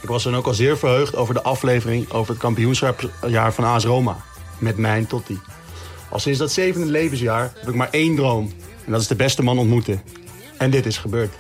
Ik 0.02 0.08
was 0.08 0.22
dan 0.22 0.36
ook 0.36 0.46
al 0.46 0.54
zeer 0.54 0.78
verheugd 0.78 1.16
over 1.16 1.34
de 1.34 1.42
aflevering 1.42 2.10
over 2.10 2.32
het 2.32 2.42
kampioenschapsjaar 2.42 3.52
van 3.52 3.64
AS 3.64 3.84
Roma. 3.84 4.16
Met 4.58 4.76
mijn 4.76 5.06
Totti. 5.06 5.40
Al 6.08 6.18
sinds 6.18 6.38
dat 6.38 6.52
zevende 6.52 6.86
levensjaar 6.86 7.52
heb 7.54 7.68
ik 7.68 7.74
maar 7.74 7.90
één 7.90 8.16
droom. 8.16 8.52
En 8.84 8.92
dat 8.92 9.00
is 9.00 9.06
de 9.06 9.14
beste 9.16 9.42
man 9.42 9.58
ontmoeten. 9.58 10.02
En 10.58 10.70
dit 10.70 10.86
is 10.86 10.98
gebeurd. 10.98 11.34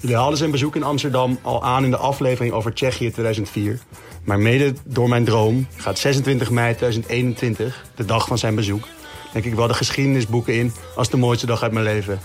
Jullie 0.00 0.16
haalden 0.16 0.38
zijn 0.38 0.50
bezoek 0.50 0.76
in 0.76 0.82
Amsterdam 0.82 1.38
al 1.42 1.64
aan 1.64 1.84
in 1.84 1.90
de 1.90 1.96
aflevering 1.96 2.54
over 2.54 2.74
Tsjechië 2.74 3.10
2004. 3.10 3.78
Maar 4.24 4.38
mede 4.38 4.74
door 4.84 5.08
mijn 5.08 5.24
droom 5.24 5.66
gaat 5.76 5.98
26 5.98 6.50
mei 6.50 6.74
2021, 6.74 7.84
de 7.94 8.04
dag 8.04 8.26
van 8.26 8.38
zijn 8.38 8.54
bezoek, 8.54 8.88
denk 9.32 9.44
ik 9.44 9.54
wel 9.54 9.66
de 9.66 9.74
geschiedenisboeken 9.74 10.54
in 10.54 10.72
als 10.96 11.10
de 11.10 11.16
mooiste 11.16 11.46
dag 11.46 11.62
uit 11.62 11.72
mijn 11.72 11.84
leven. 11.84 12.20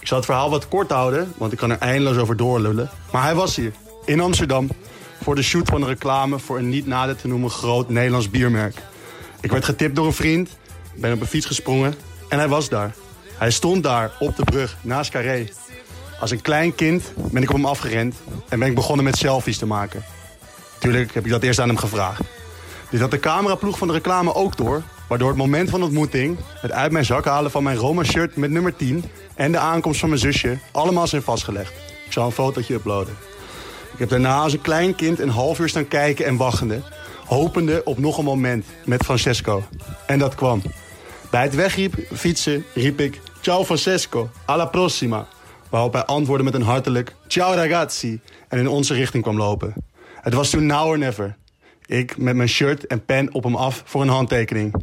Ik 0.00 0.06
zal 0.06 0.16
het 0.16 0.26
verhaal 0.26 0.50
wat 0.50 0.68
kort 0.68 0.90
houden, 0.90 1.32
want 1.36 1.52
ik 1.52 1.58
kan 1.58 1.70
er 1.70 1.78
eindeloos 1.78 2.16
over 2.16 2.36
doorlullen. 2.36 2.90
Maar 3.12 3.22
hij 3.22 3.34
was 3.34 3.56
hier, 3.56 3.72
in 4.04 4.20
Amsterdam, 4.20 4.68
voor 5.22 5.34
de 5.34 5.42
shoot 5.42 5.68
van 5.68 5.82
een 5.82 5.88
reclame 5.88 6.38
voor 6.38 6.58
een 6.58 6.68
niet 6.68 6.86
nader 6.86 7.16
te 7.16 7.28
noemen 7.28 7.50
groot 7.50 7.88
Nederlands 7.88 8.30
biermerk. 8.30 8.82
Ik 9.40 9.50
werd 9.50 9.64
getipt 9.64 9.96
door 9.96 10.06
een 10.06 10.12
vriend, 10.12 10.56
ben 10.94 11.12
op 11.12 11.20
een 11.20 11.26
fiets 11.26 11.46
gesprongen 11.46 11.94
en 12.28 12.38
hij 12.38 12.48
was 12.48 12.68
daar. 12.68 12.94
Hij 13.38 13.50
stond 13.50 13.82
daar 13.82 14.12
op 14.18 14.36
de 14.36 14.44
brug 14.44 14.76
naast 14.82 15.10
Carré. 15.10 15.48
Als 16.20 16.30
een 16.30 16.42
klein 16.42 16.74
kind 16.74 17.12
ben 17.16 17.42
ik 17.42 17.48
op 17.48 17.56
hem 17.56 17.64
afgerend 17.64 18.14
en 18.48 18.58
ben 18.58 18.68
ik 18.68 18.74
begonnen 18.74 19.04
met 19.04 19.16
selfies 19.16 19.58
te 19.58 19.66
maken. 19.66 20.04
Tuurlijk 20.78 21.14
heb 21.14 21.24
ik 21.24 21.30
dat 21.30 21.42
eerst 21.42 21.60
aan 21.60 21.68
hem 21.68 21.76
gevraagd. 21.76 22.22
Dit 22.90 23.00
had 23.00 23.10
de 23.10 23.20
cameraploeg 23.20 23.78
van 23.78 23.88
de 23.88 23.94
reclame 23.94 24.34
ook 24.34 24.56
door, 24.56 24.82
waardoor 25.08 25.28
het 25.28 25.36
moment 25.36 25.70
van 25.70 25.82
ontmoeting, 25.82 26.38
het 26.60 26.72
uit 26.72 26.92
mijn 26.92 27.04
zak 27.04 27.24
halen 27.24 27.50
van 27.50 27.62
mijn 27.62 27.76
Roma-shirt 27.76 28.36
met 28.36 28.50
nummer 28.50 28.76
10 28.76 29.04
en 29.34 29.52
de 29.52 29.58
aankomst 29.58 30.00
van 30.00 30.08
mijn 30.08 30.20
zusje 30.20 30.58
allemaal 30.72 31.06
zijn 31.06 31.22
vastgelegd. 31.22 31.72
Ik 32.06 32.12
zal 32.12 32.26
een 32.26 32.32
fotootje 32.32 32.74
uploaden. 32.74 33.16
Ik 33.92 33.98
heb 33.98 34.08
daarna 34.08 34.38
als 34.40 34.52
een 34.52 34.60
klein 34.60 34.94
kind 34.94 35.18
een 35.18 35.28
half 35.28 35.58
uur 35.58 35.68
staan 35.68 35.88
kijken 35.88 36.26
en 36.26 36.36
wachtende, 36.36 36.82
hopende 37.26 37.80
op 37.84 37.98
nog 37.98 38.18
een 38.18 38.24
moment 38.24 38.66
met 38.84 39.04
Francesco. 39.04 39.62
En 40.06 40.18
dat 40.18 40.34
kwam. 40.34 40.62
Bij 41.30 41.42
het 41.42 41.54
wegfietsen 41.54 42.64
riep 42.74 43.00
ik, 43.00 43.20
ciao 43.40 43.64
Francesco, 43.64 44.30
alla 44.44 44.66
prossima. 44.66 45.26
Waarop 45.70 45.92
hij 45.92 46.04
antwoordde 46.04 46.44
met 46.44 46.54
een 46.54 46.62
hartelijk, 46.62 47.14
ciao 47.26 47.54
ragazzi, 47.54 48.20
en 48.48 48.58
in 48.58 48.68
onze 48.68 48.94
richting 48.94 49.22
kwam 49.22 49.36
lopen. 49.36 49.74
Het 50.20 50.34
was 50.34 50.50
toen 50.50 50.66
now 50.66 50.86
or 50.86 50.98
never. 50.98 51.36
Ik 51.86 52.16
met 52.16 52.36
mijn 52.36 52.48
shirt 52.48 52.86
en 52.86 53.04
pen 53.04 53.34
op 53.34 53.44
hem 53.44 53.56
af 53.56 53.82
voor 53.84 54.02
een 54.02 54.08
handtekening. 54.08 54.74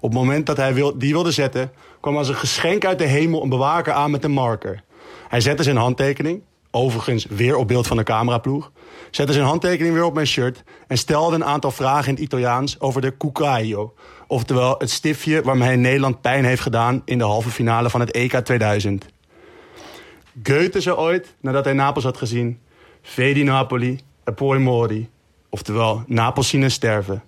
Op 0.00 0.10
het 0.10 0.18
moment 0.18 0.46
dat 0.46 0.56
hij 0.56 0.74
wil, 0.74 0.98
die 0.98 1.12
wilde 1.12 1.30
zetten, 1.30 1.72
kwam 2.00 2.16
als 2.16 2.28
een 2.28 2.34
geschenk 2.34 2.84
uit 2.84 2.98
de 2.98 3.06
hemel 3.06 3.42
een 3.42 3.48
bewaker 3.48 3.92
aan 3.92 4.10
met 4.10 4.24
een 4.24 4.30
marker. 4.30 4.82
Hij 5.28 5.40
zette 5.40 5.62
zijn 5.62 5.76
handtekening, 5.76 6.42
overigens 6.70 7.26
weer 7.26 7.56
op 7.56 7.68
beeld 7.68 7.86
van 7.86 7.96
de 7.96 8.02
cameraploeg, 8.02 8.70
zette 9.10 9.32
zijn 9.32 9.44
handtekening 9.44 9.94
weer 9.94 10.04
op 10.04 10.14
mijn 10.14 10.26
shirt 10.26 10.62
en 10.86 10.98
stelde 10.98 11.34
een 11.34 11.44
aantal 11.44 11.70
vragen 11.70 12.08
in 12.08 12.14
het 12.14 12.22
Italiaans 12.22 12.80
over 12.80 13.00
de 13.00 13.16
cuccaio, 13.16 13.94
oftewel 14.26 14.74
het 14.78 14.90
stiftje 14.90 15.42
waarmee 15.42 15.76
Nederland 15.76 16.20
pijn 16.20 16.44
heeft 16.44 16.62
gedaan 16.62 17.02
in 17.04 17.18
de 17.18 17.24
halve 17.24 17.50
finale 17.50 17.90
van 17.90 18.00
het 18.00 18.10
EK 18.10 18.32
2000. 18.32 19.06
Goethe 20.42 20.80
zei 20.80 20.96
ooit, 20.96 21.34
nadat 21.40 21.64
hij 21.64 21.74
Napels 21.74 22.04
had 22.04 22.16
gezien, 22.16 22.58
Vedi 23.02 23.42
Napoli 23.42 24.00
e 24.24 24.32
poi 24.32 24.58
mori, 24.58 25.08
oftewel 25.48 26.04
Napels 26.06 26.48
zien 26.48 26.62
en 26.62 26.70
sterven. 26.70 27.22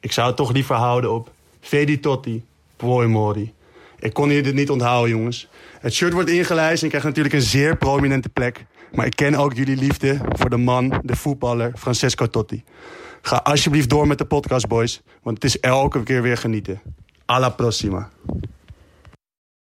Ik 0.00 0.12
zou 0.12 0.26
het 0.26 0.36
toch 0.36 0.52
liever 0.52 0.74
houden 0.74 1.12
op 1.12 1.30
Vedi 1.60 2.00
Totti, 2.00 2.44
poi 2.76 3.06
mori. 3.06 3.52
Ik 3.98 4.12
kon 4.12 4.28
hier 4.28 4.42
dit 4.42 4.54
niet 4.54 4.70
onthouden, 4.70 5.16
jongens. 5.16 5.48
Het 5.80 5.94
shirt 5.94 6.12
wordt 6.12 6.28
ingelijst 6.28 6.78
en 6.78 6.84
ik 6.84 6.88
krijg 6.88 7.04
natuurlijk 7.04 7.34
een 7.34 7.40
zeer 7.40 7.76
prominente 7.76 8.28
plek. 8.28 8.64
Maar 8.92 9.06
ik 9.06 9.16
ken 9.16 9.34
ook 9.34 9.54
jullie 9.54 9.76
liefde 9.76 10.20
voor 10.28 10.50
de 10.50 10.56
man, 10.56 11.00
de 11.02 11.16
voetballer 11.16 11.72
Francesco 11.76 12.26
Totti. 12.26 12.64
Ga 13.22 13.36
alsjeblieft 13.36 13.90
door 13.90 14.06
met 14.06 14.18
de 14.18 14.24
podcast, 14.24 14.68
boys. 14.68 15.02
Want 15.22 15.42
het 15.42 15.44
is 15.44 15.60
elke 15.60 16.02
keer 16.02 16.22
weer 16.22 16.36
genieten. 16.36 16.80
Alla 17.24 17.48
prossima. 17.48 18.10